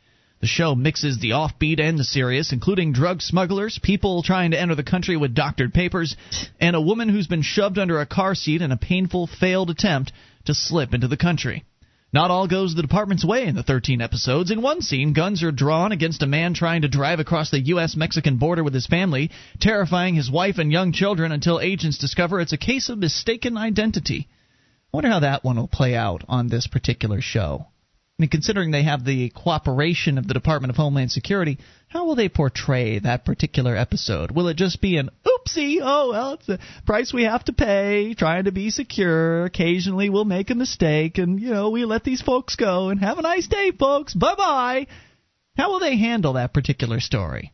The 0.41 0.47
show 0.47 0.75
mixes 0.75 1.17
the 1.17 1.31
offbeat 1.31 1.79
and 1.79 1.97
the 1.97 2.03
serious, 2.03 2.51
including 2.51 2.91
drug 2.91 3.21
smugglers, 3.21 3.79
people 3.81 4.21
trying 4.21 4.51
to 4.51 4.59
enter 4.59 4.75
the 4.75 4.83
country 4.83 5.17
with 5.17 5.33
doctored 5.33 5.73
papers, 5.73 6.15
and 6.59 6.75
a 6.75 6.81
woman 6.81 7.09
who's 7.09 7.27
been 7.27 7.41
shoved 7.41 7.79
under 7.79 7.99
a 7.99 8.05
car 8.05 8.35
seat 8.35 8.61
in 8.61 8.71
a 8.71 8.77
painful 8.77 9.27
failed 9.27 9.69
attempt 9.69 10.11
to 10.45 10.53
slip 10.53 10.93
into 10.93 11.07
the 11.07 11.17
country. 11.17 11.63
Not 12.13 12.31
all 12.31 12.47
goes 12.47 12.73
the 12.73 12.81
department's 12.81 13.25
way 13.25 13.45
in 13.45 13.55
the 13.55 13.63
13 13.63 14.01
episodes. 14.01 14.49
In 14.49 14.61
one 14.61 14.81
scene, 14.81 15.11
guns 15.11 15.43
are 15.43 15.51
drawn 15.51 15.91
against 15.91 16.23
a 16.23 16.27
man 16.27 16.53
trying 16.53 16.83
to 16.83 16.87
drive 16.87 17.19
across 17.19 17.49
the 17.49 17.59
U.S. 17.59 17.95
Mexican 17.95 18.37
border 18.37 18.63
with 18.63 18.73
his 18.73 18.87
family, 18.87 19.31
terrifying 19.59 20.15
his 20.15 20.31
wife 20.31 20.57
and 20.57 20.71
young 20.71 20.93
children 20.93 21.31
until 21.31 21.59
agents 21.59 21.97
discover 21.97 22.39
it's 22.39 22.53
a 22.53 22.57
case 22.57 22.87
of 22.87 22.99
mistaken 22.99 23.57
identity. 23.57 24.29
I 24.93 24.97
wonder 24.97 25.09
how 25.09 25.19
that 25.19 25.43
one 25.43 25.57
will 25.57 25.67
play 25.67 25.95
out 25.95 26.23
on 26.29 26.47
this 26.47 26.67
particular 26.67 27.19
show. 27.19 27.67
I 28.17 28.21
mean, 28.21 28.29
considering 28.29 28.71
they 28.71 28.83
have 28.83 29.03
the 29.03 29.29
cooperation 29.29 30.17
of 30.17 30.27
the 30.27 30.33
Department 30.33 30.69
of 30.69 30.77
Homeland 30.77 31.11
Security, 31.11 31.57
how 31.87 32.05
will 32.05 32.15
they 32.15 32.29
portray 32.29 32.99
that 32.99 33.25
particular 33.25 33.75
episode? 33.75 34.31
Will 34.31 34.47
it 34.47 34.55
just 34.55 34.79
be 34.79 34.95
an, 34.97 35.09
oopsie. 35.45 35.79
Oh, 35.81 36.11
well, 36.11 36.33
it's 36.33 36.45
the 36.45 36.59
price 36.85 37.13
we 37.13 37.23
have 37.23 37.43
to 37.45 37.53
pay, 37.53 38.13
trying 38.13 38.45
to 38.45 38.51
be 38.51 38.69
secure. 38.69 39.45
Occasionally 39.45 40.09
we'll 40.09 40.25
make 40.25 40.49
a 40.49 40.55
mistake, 40.55 41.17
and, 41.17 41.39
you 41.39 41.49
know, 41.49 41.69
we 41.69 41.85
let 41.85 42.03
these 42.03 42.21
folks 42.21 42.55
go, 42.55 42.89
and 42.89 42.99
have 42.99 43.17
a 43.17 43.23
nice 43.23 43.47
day, 43.47 43.71
folks. 43.71 44.13
Bye 44.13 44.35
bye. 44.35 44.87
How 45.57 45.71
will 45.71 45.79
they 45.79 45.97
handle 45.97 46.33
that 46.33 46.53
particular 46.53 46.99
story? 46.99 47.51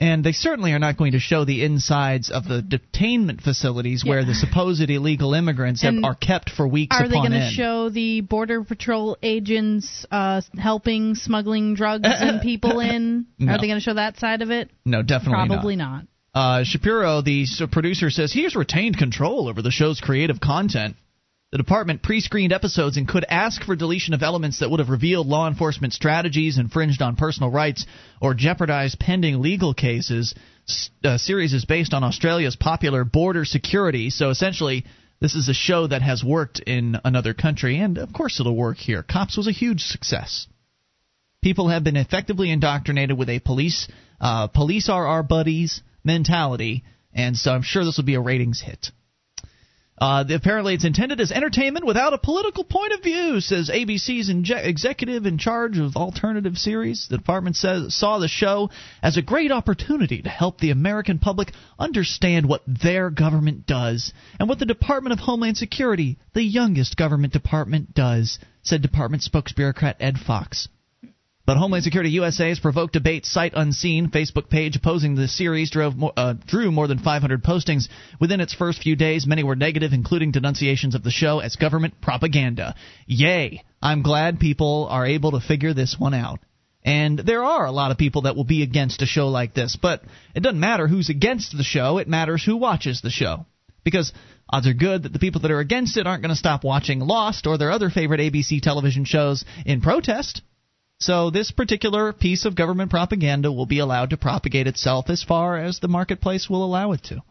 And 0.00 0.22
they 0.22 0.32
certainly 0.32 0.72
are 0.72 0.78
not 0.78 0.96
going 0.96 1.12
to 1.12 1.18
show 1.18 1.44
the 1.44 1.64
insides 1.64 2.30
of 2.30 2.44
the 2.44 2.62
detainment 2.62 3.42
facilities 3.42 4.02
Yeah. 4.04 4.10
where 4.10 4.24
the 4.24 4.34
supposed 4.34 4.88
illegal 4.88 5.34
immigrants 5.34 5.82
have, 5.82 5.94
are 6.04 6.14
kept 6.14 6.50
for 6.50 6.68
weeks 6.68 6.96
Are 6.98 7.08
they 7.08 7.14
going 7.14 7.32
to 7.32 7.50
show 7.50 7.88
the 7.88 8.20
border 8.20 8.62
patrol 8.62 9.16
agents 9.22 10.06
uh, 10.10 10.40
helping 10.56 11.16
smuggling 11.16 11.74
drugs 11.74 12.06
and 12.06 12.40
people 12.42 12.78
in? 12.80 13.26
No. 13.38 13.52
Are 13.52 13.58
they 13.58 13.66
going 13.66 13.78
to 13.78 13.84
show 13.84 13.94
that 13.94 14.18
side 14.18 14.42
of 14.42 14.50
it? 14.50 14.70
no, 14.84 15.02
definitely 15.02 15.46
Probably 15.48 15.76
not. 15.76 16.04
Uh, 16.34 16.62
Shapiro, 16.62 17.20
the 17.22 17.46
producer, 17.72 18.10
says 18.10 18.32
he 18.32 18.44
has 18.44 18.54
retained 18.54 18.96
control 18.96 19.48
over 19.48 19.62
the 19.62 19.72
show's 19.72 19.98
creative 20.00 20.40
content. 20.40 20.94
The 21.50 21.58
department 21.58 22.02
pre 22.02 22.20
screened 22.20 22.52
episodes 22.52 22.98
and 22.98 23.08
could 23.08 23.24
ask 23.26 23.62
for 23.62 23.74
deletion 23.74 24.12
of 24.12 24.22
elements 24.22 24.58
that 24.58 24.70
would 24.70 24.80
have 24.80 24.90
revealed 24.90 25.26
law 25.26 25.48
enforcement 25.48 25.94
strategies, 25.94 26.58
infringed 26.58 27.00
on 27.00 27.16
personal 27.16 27.50
rights, 27.50 27.86
or 28.20 28.34
jeopardized 28.34 28.98
pending 28.98 29.40
legal 29.40 29.72
cases. 29.72 30.34
The 31.02 31.10
uh, 31.12 31.18
series 31.18 31.54
is 31.54 31.64
based 31.64 31.94
on 31.94 32.04
Australia's 32.04 32.56
popular 32.56 33.04
border 33.04 33.46
security, 33.46 34.10
so 34.10 34.28
essentially, 34.28 34.84
this 35.20 35.34
is 35.34 35.48
a 35.48 35.54
show 35.54 35.86
that 35.86 36.02
has 36.02 36.22
worked 36.22 36.60
in 36.60 36.98
another 37.02 37.32
country, 37.32 37.78
and 37.78 37.96
of 37.96 38.12
course 38.12 38.38
it'll 38.38 38.54
work 38.54 38.76
here. 38.76 39.02
Cops 39.02 39.38
was 39.38 39.46
a 39.46 39.52
huge 39.52 39.80
success. 39.80 40.46
People 41.42 41.68
have 41.68 41.82
been 41.82 41.96
effectively 41.96 42.50
indoctrinated 42.50 43.16
with 43.16 43.30
a 43.30 43.38
police 43.38 43.88
uh, 44.20 44.48
police 44.48 44.90
are 44.90 45.06
our 45.06 45.22
buddies 45.22 45.80
mentality, 46.04 46.84
and 47.14 47.36
so 47.36 47.52
I'm 47.52 47.62
sure 47.62 47.86
this 47.86 47.96
will 47.96 48.04
be 48.04 48.16
a 48.16 48.20
ratings 48.20 48.60
hit. 48.60 48.90
Uh, 50.00 50.24
apparently, 50.30 50.74
it's 50.74 50.84
intended 50.84 51.20
as 51.20 51.32
entertainment 51.32 51.84
without 51.84 52.12
a 52.12 52.18
political 52.18 52.62
point 52.62 52.92
of 52.92 53.02
view, 53.02 53.40
says 53.40 53.68
ABC's 53.68 54.30
inje- 54.30 54.64
executive 54.64 55.26
in 55.26 55.38
charge 55.38 55.78
of 55.78 55.96
alternative 55.96 56.56
series. 56.56 57.08
The 57.10 57.18
department 57.18 57.56
says 57.56 57.94
saw 57.94 58.18
the 58.18 58.28
show 58.28 58.70
as 59.02 59.16
a 59.16 59.22
great 59.22 59.50
opportunity 59.50 60.22
to 60.22 60.28
help 60.28 60.58
the 60.58 60.70
American 60.70 61.18
public 61.18 61.52
understand 61.78 62.48
what 62.48 62.62
their 62.66 63.10
government 63.10 63.66
does 63.66 64.12
and 64.38 64.48
what 64.48 64.60
the 64.60 64.66
Department 64.66 65.12
of 65.12 65.18
Homeland 65.18 65.56
Security, 65.56 66.18
the 66.32 66.44
youngest 66.44 66.96
government 66.96 67.32
department, 67.32 67.92
does, 67.92 68.38
said 68.62 68.82
department 68.82 69.24
spokesbureaucrat 69.24 69.96
Ed 69.98 70.18
Fox. 70.18 70.68
But 71.48 71.56
Homeland 71.56 71.82
Security 71.82 72.10
USA 72.10 72.50
has 72.50 72.58
provoked 72.58 72.92
debate 72.92 73.24
sight 73.24 73.54
unseen. 73.56 74.10
Facebook 74.10 74.50
page 74.50 74.76
opposing 74.76 75.14
the 75.14 75.26
series 75.26 75.70
drove 75.70 75.96
more, 75.96 76.12
uh, 76.14 76.34
drew 76.46 76.70
more 76.70 76.86
than 76.86 76.98
500 76.98 77.42
postings 77.42 77.88
within 78.20 78.42
its 78.42 78.52
first 78.52 78.82
few 78.82 78.96
days. 78.96 79.26
Many 79.26 79.42
were 79.44 79.56
negative, 79.56 79.94
including 79.94 80.30
denunciations 80.30 80.94
of 80.94 81.02
the 81.02 81.10
show 81.10 81.38
as 81.38 81.56
government 81.56 82.02
propaganda. 82.02 82.74
Yay! 83.06 83.64
I'm 83.80 84.02
glad 84.02 84.40
people 84.40 84.88
are 84.90 85.06
able 85.06 85.30
to 85.30 85.40
figure 85.40 85.72
this 85.72 85.96
one 85.98 86.12
out. 86.12 86.40
And 86.84 87.18
there 87.18 87.42
are 87.42 87.64
a 87.64 87.72
lot 87.72 87.92
of 87.92 87.96
people 87.96 88.22
that 88.22 88.36
will 88.36 88.44
be 88.44 88.62
against 88.62 89.00
a 89.00 89.06
show 89.06 89.28
like 89.28 89.54
this, 89.54 89.74
but 89.74 90.02
it 90.34 90.42
doesn't 90.42 90.60
matter 90.60 90.86
who's 90.86 91.08
against 91.08 91.56
the 91.56 91.64
show, 91.64 91.96
it 91.96 92.08
matters 92.08 92.44
who 92.44 92.58
watches 92.58 93.00
the 93.00 93.08
show. 93.08 93.46
Because 93.84 94.12
odds 94.50 94.66
are 94.66 94.74
good 94.74 95.04
that 95.04 95.14
the 95.14 95.18
people 95.18 95.40
that 95.40 95.50
are 95.50 95.60
against 95.60 95.96
it 95.96 96.06
aren't 96.06 96.20
going 96.20 96.28
to 96.28 96.36
stop 96.36 96.62
watching 96.62 97.00
Lost 97.00 97.46
or 97.46 97.56
their 97.56 97.70
other 97.70 97.88
favorite 97.88 98.20
ABC 98.20 98.60
television 98.60 99.06
shows 99.06 99.46
in 99.64 99.80
protest. 99.80 100.42
So 101.00 101.30
this 101.30 101.52
particular 101.52 102.12
piece 102.12 102.44
of 102.44 102.56
government 102.56 102.90
propaganda 102.90 103.52
will 103.52 103.66
be 103.66 103.78
allowed 103.78 104.10
to 104.10 104.16
propagate 104.16 104.66
itself 104.66 105.08
as 105.08 105.22
far 105.22 105.56
as 105.56 105.78
the 105.78 105.88
marketplace 105.88 106.50
will 106.50 106.64
allow 106.64 106.92
it 106.92 107.04
to. 107.04 107.22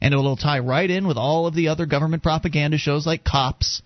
And 0.00 0.14
it 0.14 0.16
will 0.16 0.36
tie 0.36 0.60
right 0.60 0.88
in 0.88 1.08
with 1.08 1.16
all 1.16 1.46
of 1.46 1.54
the 1.54 1.68
other 1.68 1.86
government 1.86 2.22
propaganda 2.22 2.78
shows 2.78 3.06
like 3.06 3.24
Cops 3.24 3.82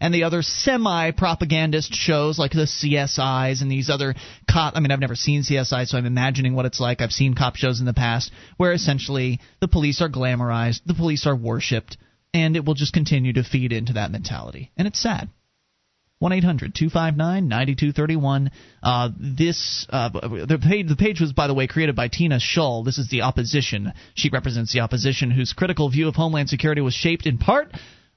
and 0.00 0.14
the 0.14 0.24
other 0.24 0.42
semi-propagandist 0.42 1.94
shows 1.94 2.38
like 2.38 2.52
the 2.52 2.66
CSIs 2.66 3.62
and 3.62 3.70
these 3.70 3.88
other 3.88 4.14
cop 4.48 4.76
I 4.76 4.80
mean 4.80 4.90
I've 4.90 5.00
never 5.00 5.16
seen 5.16 5.42
CSI 5.42 5.86
so 5.86 5.98
I'm 5.98 6.06
imagining 6.06 6.54
what 6.54 6.66
it's 6.66 6.80
like. 6.80 7.00
I've 7.00 7.12
seen 7.12 7.34
cop 7.34 7.56
shows 7.56 7.80
in 7.80 7.86
the 7.86 7.94
past 7.94 8.30
where 8.56 8.72
essentially 8.72 9.40
the 9.60 9.68
police 9.68 10.02
are 10.02 10.08
glamorized, 10.08 10.80
the 10.84 10.94
police 10.94 11.26
are 11.26 11.36
worshipped, 11.36 11.96
and 12.34 12.56
it 12.56 12.64
will 12.64 12.74
just 12.74 12.92
continue 12.92 13.32
to 13.32 13.42
feed 13.42 13.72
into 13.72 13.94
that 13.94 14.10
mentality. 14.10 14.70
And 14.76 14.86
it's 14.86 15.00
sad. 15.00 15.28
1 16.18 16.32
800 16.32 16.74
259 16.74 17.48
9231. 17.48 18.50
Uh, 18.82 19.10
This 19.18 19.86
uh, 19.90 20.08
the 20.08 20.58
page 20.62 20.88
the 20.88 20.96
page 20.96 21.20
was 21.20 21.32
by 21.32 21.46
the 21.46 21.54
way 21.54 21.66
created 21.66 21.94
by 21.94 22.08
Tina 22.08 22.38
Schull. 22.38 22.84
This 22.84 22.98
is 22.98 23.08
the 23.08 23.22
opposition. 23.22 23.92
She 24.14 24.30
represents 24.30 24.72
the 24.72 24.80
opposition 24.80 25.30
whose 25.30 25.52
critical 25.52 25.90
view 25.90 26.08
of 26.08 26.14
homeland 26.14 26.48
security 26.48 26.80
was 26.80 26.94
shaped 26.94 27.26
in 27.26 27.36
part 27.36 27.70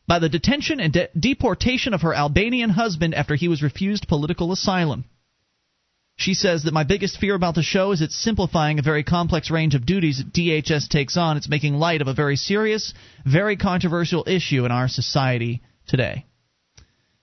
by 0.07 0.19
the 0.19 0.29
detention 0.29 0.79
and 0.79 0.93
de- 0.93 1.09
deportation 1.17 1.93
of 1.93 2.01
her 2.01 2.15
Albanian 2.15 2.69
husband 2.69 3.13
after 3.13 3.35
he 3.35 3.47
was 3.49 3.61
refused 3.61 4.07
political 4.07 4.51
asylum. 4.51 5.03
She 6.15 6.33
says 6.33 6.63
that 6.63 6.73
my 6.73 6.83
biggest 6.83 7.17
fear 7.17 7.35
about 7.35 7.55
the 7.55 7.63
show 7.63 7.91
is 7.91 8.01
it's 8.01 8.15
simplifying 8.15 8.79
a 8.79 8.81
very 8.81 9.03
complex 9.03 9.51
range 9.51 9.75
of 9.75 9.85
duties 9.85 10.17
that 10.17 10.33
DHS 10.33 10.89
takes 10.89 11.15
on. 11.15 11.37
It's 11.37 11.47
making 11.47 11.75
light 11.75 12.01
of 12.01 12.07
a 12.07 12.13
very 12.13 12.35
serious, 12.35 12.93
very 13.25 13.55
controversial 13.55 14.25
issue 14.27 14.65
in 14.65 14.71
our 14.71 14.89
society 14.89 15.61
today. 15.87 16.25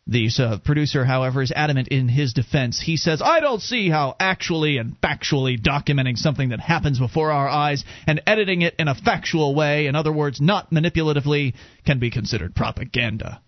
The 0.08 0.30
uh, 0.38 0.58
producer, 0.58 1.04
however, 1.04 1.42
is 1.42 1.50
adamant 1.50 1.88
in 1.88 2.08
his 2.08 2.32
defense. 2.32 2.80
He 2.80 2.96
says, 2.96 3.20
I 3.20 3.40
don't 3.40 3.60
see 3.60 3.90
how 3.90 4.14
actually 4.20 4.78
and 4.78 5.00
factually 5.00 5.60
documenting 5.60 6.16
something 6.16 6.50
that 6.50 6.60
happens 6.60 7.00
before 7.00 7.32
our 7.32 7.48
eyes 7.48 7.84
and 8.06 8.22
editing 8.24 8.62
it 8.62 8.76
in 8.78 8.86
a 8.86 8.94
factual 8.94 9.54
way, 9.56 9.88
in 9.88 9.96
other 9.96 10.12
words, 10.12 10.40
not 10.40 10.70
manipulatively, 10.70 11.54
can 11.84 11.98
be 11.98 12.10
considered 12.10 12.54
propaganda. 12.54 13.42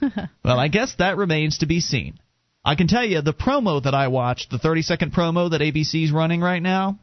well, 0.44 0.58
I 0.58 0.68
guess 0.68 0.94
that 0.98 1.16
remains 1.16 1.58
to 1.58 1.66
be 1.66 1.80
seen. 1.80 2.20
I 2.64 2.76
can 2.76 2.86
tell 2.86 3.04
you 3.04 3.20
the 3.20 3.34
promo 3.34 3.82
that 3.82 3.94
I 3.94 4.08
watched, 4.08 4.50
the 4.50 4.58
30 4.58 4.82
second 4.82 5.12
promo 5.12 5.50
that 5.50 5.60
ABC's 5.60 6.12
running 6.12 6.40
right 6.40 6.62
now, 6.62 6.98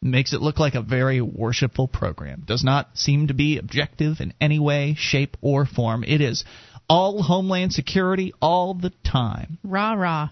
makes 0.00 0.32
it 0.32 0.42
look 0.42 0.58
like 0.58 0.74
a 0.74 0.82
very 0.82 1.20
worshipful 1.20 1.88
program. 1.88 2.44
Does 2.46 2.62
not 2.62 2.90
seem 2.94 3.28
to 3.28 3.34
be 3.34 3.58
objective 3.58 4.20
in 4.20 4.32
any 4.40 4.58
way, 4.58 4.94
shape, 4.96 5.36
or 5.40 5.66
form. 5.66 6.04
It 6.04 6.20
is 6.20 6.44
all 6.88 7.22
Homeland 7.22 7.72
Security 7.72 8.32
all 8.40 8.74
the 8.74 8.92
time. 9.04 9.58
Rah 9.62 9.94
rah. 9.94 10.30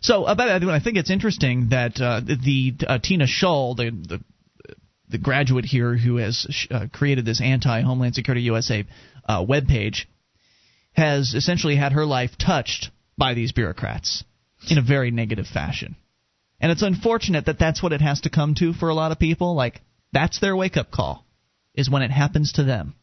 So, 0.00 0.24
about 0.24 0.62
I 0.62 0.80
think 0.80 0.96
it's 0.98 1.10
interesting 1.10 1.70
that 1.70 2.00
uh, 2.00 2.20
the 2.20 2.74
uh, 2.86 2.98
Tina 2.98 3.26
Schull, 3.26 3.76
the, 3.76 3.90
the 3.90 4.24
the 5.08 5.18
graduate 5.18 5.64
here 5.64 5.96
who 5.96 6.16
has 6.16 6.66
uh, 6.70 6.86
created 6.92 7.24
this 7.24 7.40
anti 7.40 7.80
Homeland 7.80 8.14
Security 8.14 8.42
USA 8.42 8.84
uh, 9.28 9.44
webpage, 9.44 10.06
has 10.92 11.34
essentially 11.34 11.76
had 11.76 11.92
her 11.92 12.06
life 12.06 12.32
touched 12.38 12.90
by 13.16 13.34
these 13.34 13.52
bureaucrats 13.52 14.24
in 14.68 14.78
a 14.78 14.82
very 14.82 15.10
negative 15.10 15.46
fashion. 15.46 15.96
And 16.60 16.72
it's 16.72 16.82
unfortunate 16.82 17.46
that 17.46 17.58
that's 17.58 17.82
what 17.82 17.92
it 17.92 18.00
has 18.00 18.22
to 18.22 18.30
come 18.30 18.54
to 18.56 18.72
for 18.72 18.88
a 18.88 18.94
lot 18.94 19.12
of 19.12 19.18
people. 19.18 19.54
Like, 19.54 19.82
that's 20.12 20.40
their 20.40 20.56
wake 20.56 20.76
up 20.76 20.90
call, 20.90 21.26
is 21.74 21.90
when 21.90 22.02
it 22.02 22.10
happens 22.10 22.52
to 22.52 22.64
them. 22.64 22.94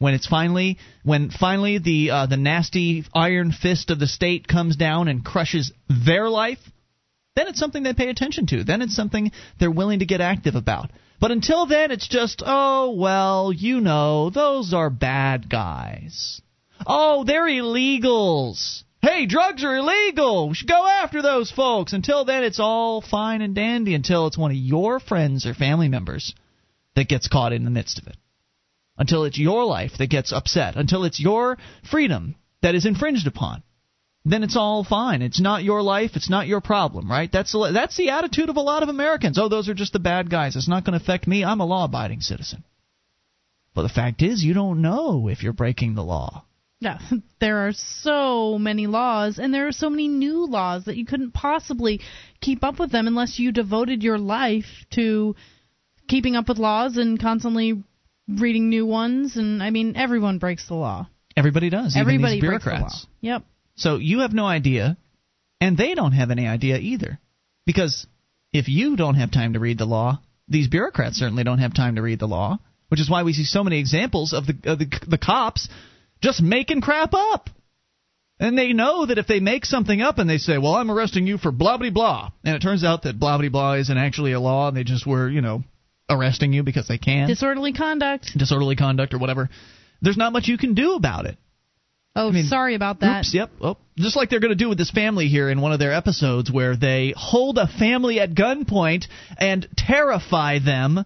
When 0.00 0.14
it's 0.14 0.26
finally, 0.26 0.78
when 1.04 1.28
finally 1.28 1.76
the 1.76 2.10
uh, 2.10 2.26
the 2.26 2.38
nasty 2.38 3.04
iron 3.14 3.52
fist 3.52 3.90
of 3.90 3.98
the 3.98 4.06
state 4.06 4.48
comes 4.48 4.76
down 4.76 5.08
and 5.08 5.22
crushes 5.22 5.72
their 5.90 6.30
life, 6.30 6.58
then 7.36 7.48
it's 7.48 7.58
something 7.58 7.82
they 7.82 7.92
pay 7.92 8.08
attention 8.08 8.46
to. 8.46 8.64
Then 8.64 8.80
it's 8.80 8.96
something 8.96 9.30
they're 9.58 9.70
willing 9.70 9.98
to 9.98 10.06
get 10.06 10.22
active 10.22 10.54
about. 10.54 10.90
But 11.20 11.32
until 11.32 11.66
then, 11.66 11.90
it's 11.90 12.08
just, 12.08 12.42
oh, 12.44 12.92
well, 12.92 13.52
you 13.52 13.82
know, 13.82 14.30
those 14.30 14.72
are 14.72 14.88
bad 14.88 15.50
guys. 15.50 16.40
Oh, 16.86 17.24
they're 17.24 17.44
illegals. 17.44 18.84
Hey, 19.02 19.26
drugs 19.26 19.62
are 19.64 19.76
illegal. 19.76 20.48
We 20.48 20.54
should 20.54 20.68
go 20.68 20.86
after 20.86 21.20
those 21.20 21.50
folks. 21.50 21.92
Until 21.92 22.24
then, 22.24 22.42
it's 22.42 22.58
all 22.58 23.02
fine 23.02 23.42
and 23.42 23.54
dandy 23.54 23.94
until 23.94 24.28
it's 24.28 24.38
one 24.38 24.50
of 24.50 24.56
your 24.56 24.98
friends 24.98 25.44
or 25.44 25.52
family 25.52 25.88
members 25.88 26.34
that 26.96 27.08
gets 27.08 27.28
caught 27.28 27.52
in 27.52 27.64
the 27.64 27.70
midst 27.70 27.98
of 27.98 28.06
it. 28.06 28.16
Until 29.00 29.24
it's 29.24 29.38
your 29.38 29.64
life 29.64 29.92
that 29.98 30.10
gets 30.10 30.30
upset. 30.30 30.76
Until 30.76 31.04
it's 31.04 31.18
your 31.18 31.56
freedom 31.90 32.36
that 32.60 32.74
is 32.74 32.84
infringed 32.84 33.26
upon. 33.26 33.62
Then 34.26 34.42
it's 34.42 34.56
all 34.56 34.84
fine. 34.84 35.22
It's 35.22 35.40
not 35.40 35.64
your 35.64 35.82
life. 35.82 36.10
It's 36.16 36.28
not 36.28 36.46
your 36.46 36.60
problem, 36.60 37.10
right? 37.10 37.32
That's 37.32 37.52
the, 37.52 37.70
that's 37.72 37.96
the 37.96 38.10
attitude 38.10 38.50
of 38.50 38.56
a 38.56 38.60
lot 38.60 38.82
of 38.82 38.90
Americans. 38.90 39.38
Oh, 39.38 39.48
those 39.48 39.70
are 39.70 39.74
just 39.74 39.94
the 39.94 39.98
bad 39.98 40.28
guys. 40.28 40.54
It's 40.54 40.68
not 40.68 40.84
going 40.84 40.98
to 40.98 41.02
affect 41.02 41.26
me. 41.26 41.42
I'm 41.42 41.60
a 41.60 41.64
law-abiding 41.64 42.20
citizen. 42.20 42.62
But 43.74 43.82
the 43.82 43.88
fact 43.88 44.20
is, 44.20 44.44
you 44.44 44.52
don't 44.52 44.82
know 44.82 45.28
if 45.28 45.42
you're 45.42 45.54
breaking 45.54 45.94
the 45.94 46.04
law. 46.04 46.44
Yeah, 46.80 46.98
there 47.40 47.66
are 47.66 47.72
so 47.72 48.58
many 48.58 48.86
laws, 48.86 49.38
and 49.38 49.54
there 49.54 49.66
are 49.66 49.72
so 49.72 49.88
many 49.88 50.08
new 50.08 50.46
laws 50.46 50.84
that 50.84 50.98
you 50.98 51.06
couldn't 51.06 51.32
possibly 51.32 52.00
keep 52.42 52.62
up 52.62 52.78
with 52.78 52.92
them 52.92 53.06
unless 53.06 53.38
you 53.38 53.50
devoted 53.50 54.02
your 54.02 54.18
life 54.18 54.84
to 54.90 55.36
keeping 56.06 56.36
up 56.36 56.48
with 56.48 56.58
laws 56.58 56.98
and 56.98 57.18
constantly 57.18 57.82
reading 58.38 58.68
new 58.68 58.86
ones. 58.86 59.36
And 59.36 59.62
I 59.62 59.70
mean, 59.70 59.96
everyone 59.96 60.38
breaks 60.38 60.66
the 60.68 60.74
law. 60.74 61.08
Everybody 61.36 61.70
does. 61.70 61.94
even 61.96 62.00
Everybody 62.00 62.40
breaks 62.40 62.64
the 62.64 62.70
law. 62.70 62.76
bureaucrats. 62.78 63.06
Yep. 63.20 63.42
So 63.76 63.96
you 63.96 64.20
have 64.20 64.32
no 64.32 64.46
idea, 64.46 64.96
and 65.60 65.76
they 65.76 65.94
don't 65.94 66.12
have 66.12 66.30
any 66.30 66.46
idea 66.46 66.76
either. 66.78 67.18
Because 67.66 68.06
if 68.52 68.68
you 68.68 68.96
don't 68.96 69.14
have 69.14 69.30
time 69.30 69.52
to 69.54 69.60
read 69.60 69.78
the 69.78 69.84
law, 69.86 70.20
these 70.48 70.68
bureaucrats 70.68 71.16
certainly 71.16 71.44
don't 71.44 71.58
have 71.60 71.74
time 71.74 71.94
to 71.96 72.02
read 72.02 72.18
the 72.18 72.26
law. 72.26 72.58
which 72.88 73.00
is 73.00 73.08
why 73.08 73.22
we 73.22 73.32
see 73.32 73.44
so 73.44 73.62
many 73.62 73.78
examples 73.78 74.32
of 74.32 74.46
the 74.46 74.56
of 74.64 74.78
the, 74.80 74.86
the 75.06 75.18
cops 75.18 75.68
just 76.20 76.42
making 76.42 76.80
crap 76.80 77.14
up. 77.14 77.48
And 78.40 78.58
they 78.58 78.72
know 78.72 79.06
that 79.06 79.18
if 79.18 79.26
they 79.28 79.38
make 79.38 79.64
something 79.64 80.00
up 80.02 80.18
and 80.18 80.28
they 80.28 80.38
say, 80.38 80.58
"Well, 80.58 80.74
I'm 80.74 80.90
arresting 80.90 81.26
you 81.26 81.38
for 81.38 81.52
blah 81.52 81.76
blah 81.78 81.90
blah," 81.90 82.30
and 82.44 82.56
it 82.56 82.60
turns 82.62 82.82
out 82.82 83.02
that 83.02 83.20
blah 83.20 83.38
blah 83.38 83.48
blah 83.48 83.74
isn't 83.74 83.96
actually 83.96 84.32
a 84.32 84.40
law, 84.40 84.68
and 84.68 84.76
they 84.76 84.82
just 84.82 85.06
were, 85.06 85.28
you 85.28 85.40
know, 85.40 85.62
arresting 86.10 86.52
you 86.52 86.62
because 86.62 86.88
they 86.88 86.98
can 86.98 87.28
Disorderly 87.28 87.72
conduct. 87.72 88.36
disorderly 88.36 88.76
conduct 88.76 89.14
or 89.14 89.18
whatever. 89.18 89.48
There's 90.02 90.16
not 90.16 90.32
much 90.32 90.48
you 90.48 90.58
can 90.58 90.74
do 90.74 90.94
about 90.94 91.26
it. 91.26 91.38
Oh, 92.16 92.32
sorry 92.42 92.74
about 92.74 93.00
that. 93.00 93.20
Oops, 93.20 93.34
yep. 93.34 93.50
Oh, 93.60 93.76
just 93.96 94.16
like 94.16 94.30
they're 94.30 94.40
going 94.40 94.50
to 94.50 94.56
do 94.56 94.68
with 94.68 94.78
this 94.78 94.90
family 94.90 95.28
here 95.28 95.48
in 95.48 95.60
one 95.60 95.72
of 95.72 95.78
their 95.78 95.92
episodes 95.94 96.50
where 96.50 96.76
they 96.76 97.14
hold 97.16 97.56
a 97.56 97.68
family 97.68 98.18
at 98.18 98.34
gunpoint 98.34 99.04
and 99.38 99.68
terrify 99.76 100.58
them 100.58 101.04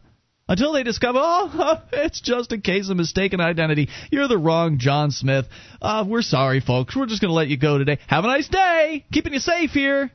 until 0.49 0.73
they 0.73 0.83
discover, 0.83 1.19
oh, 1.21 1.83
it's 1.93 2.23
just 2.23 2.53
a 2.53 2.59
case 2.59 2.89
of 2.89 2.97
mistaken 2.97 3.41
identity. 3.41 3.89
You're 4.11 4.29
the 4.29 4.39
wrong 4.39 4.79
John 4.79 5.11
Smith. 5.11 5.45
Uh, 5.83 6.05
we're 6.09 6.23
sorry, 6.23 6.61
folks. 6.61 6.97
We're 6.97 7.07
just 7.07 7.21
going 7.21 7.31
to 7.31 7.35
let 7.35 7.49
you 7.49 7.59
go 7.59 7.77
today. 7.77 7.99
Have 8.07 8.25
a 8.25 8.29
nice 8.29 8.49
day. 8.49 9.05
Keeping 9.13 9.35
you 9.35 9.41
safe 9.41 9.71
here. 9.71 10.11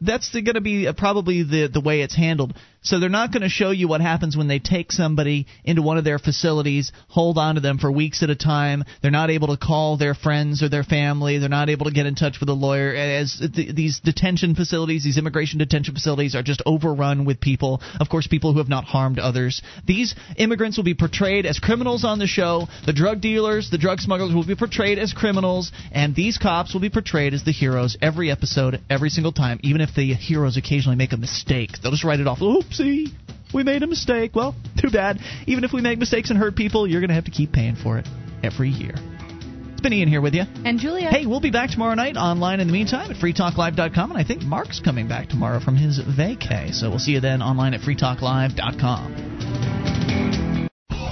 That's 0.00 0.32
going 0.32 0.44
to 0.54 0.60
be 0.60 0.88
uh, 0.88 0.92
probably 0.92 1.44
the 1.44 1.68
the 1.72 1.80
way 1.80 2.00
it's 2.00 2.16
handled. 2.16 2.54
So 2.84 3.00
they're 3.00 3.08
not 3.08 3.32
going 3.32 3.42
to 3.42 3.48
show 3.48 3.70
you 3.70 3.88
what 3.88 4.02
happens 4.02 4.36
when 4.36 4.46
they 4.46 4.58
take 4.58 4.92
somebody 4.92 5.46
into 5.64 5.80
one 5.80 5.96
of 5.96 6.04
their 6.04 6.18
facilities, 6.18 6.92
hold 7.08 7.38
on 7.38 7.54
to 7.54 7.62
them 7.62 7.78
for 7.78 7.90
weeks 7.90 8.22
at 8.22 8.28
a 8.28 8.36
time. 8.36 8.84
They're 9.00 9.10
not 9.10 9.30
able 9.30 9.48
to 9.48 9.56
call 9.56 9.96
their 9.96 10.14
friends 10.14 10.62
or 10.62 10.68
their 10.68 10.84
family. 10.84 11.38
They're 11.38 11.48
not 11.48 11.70
able 11.70 11.86
to 11.86 11.92
get 11.92 12.04
in 12.04 12.14
touch 12.14 12.40
with 12.40 12.48
a 12.50 12.54
lawyer. 12.54 12.94
As 12.94 13.40
th- 13.54 13.74
these 13.74 14.00
detention 14.00 14.54
facilities, 14.54 15.02
these 15.02 15.16
immigration 15.16 15.58
detention 15.58 15.94
facilities, 15.94 16.34
are 16.34 16.42
just 16.42 16.62
overrun 16.66 17.24
with 17.24 17.40
people. 17.40 17.80
Of 17.98 18.10
course, 18.10 18.26
people 18.26 18.52
who 18.52 18.58
have 18.58 18.68
not 18.68 18.84
harmed 18.84 19.18
others. 19.18 19.62
These 19.86 20.14
immigrants 20.36 20.76
will 20.76 20.84
be 20.84 20.94
portrayed 20.94 21.46
as 21.46 21.58
criminals 21.58 22.04
on 22.04 22.18
the 22.18 22.26
show. 22.26 22.68
The 22.84 22.92
drug 22.92 23.22
dealers, 23.22 23.70
the 23.70 23.78
drug 23.78 24.00
smugglers 24.00 24.34
will 24.34 24.46
be 24.46 24.56
portrayed 24.56 24.98
as 24.98 25.14
criminals, 25.14 25.72
and 25.90 26.14
these 26.14 26.36
cops 26.36 26.74
will 26.74 26.82
be 26.82 26.90
portrayed 26.90 27.32
as 27.32 27.44
the 27.44 27.52
heroes 27.52 27.96
every 28.02 28.30
episode, 28.30 28.82
every 28.90 29.08
single 29.08 29.32
time. 29.32 29.58
Even 29.62 29.80
if 29.80 29.94
the 29.94 30.12
heroes 30.12 30.58
occasionally 30.58 30.96
make 30.96 31.14
a 31.14 31.16
mistake, 31.16 31.70
they'll 31.82 31.90
just 31.90 32.04
write 32.04 32.20
it 32.20 32.26
off. 32.26 32.40
Oopsie, 32.74 33.08
we 33.52 33.62
made 33.62 33.82
a 33.82 33.86
mistake. 33.86 34.34
Well, 34.34 34.54
too 34.80 34.90
bad. 34.90 35.18
Even 35.46 35.64
if 35.64 35.72
we 35.72 35.80
make 35.80 35.98
mistakes 35.98 36.30
and 36.30 36.38
hurt 36.38 36.56
people, 36.56 36.86
you're 36.86 37.00
going 37.00 37.08
to 37.08 37.14
have 37.14 37.24
to 37.24 37.30
keep 37.30 37.52
paying 37.52 37.76
for 37.76 37.98
it 37.98 38.06
every 38.42 38.70
year. 38.70 38.94
It's 39.72 39.80
been 39.80 39.92
Ian 39.92 40.08
here 40.08 40.20
with 40.20 40.34
you. 40.34 40.42
And 40.64 40.78
Julia. 40.78 41.08
Hey, 41.08 41.26
we'll 41.26 41.40
be 41.40 41.50
back 41.50 41.70
tomorrow 41.70 41.94
night 41.94 42.16
online 42.16 42.60
in 42.60 42.66
the 42.66 42.72
meantime 42.72 43.10
at 43.10 43.16
freetalklive.com, 43.16 44.10
and 44.10 44.18
I 44.18 44.24
think 44.24 44.42
Mark's 44.42 44.80
coming 44.80 45.08
back 45.08 45.28
tomorrow 45.28 45.60
from 45.60 45.76
his 45.76 46.00
vacay. 46.00 46.74
So 46.74 46.90
we'll 46.90 46.98
see 46.98 47.12
you 47.12 47.20
then 47.20 47.42
online 47.42 47.74
at 47.74 47.80
freetalklive.com. 47.80 50.53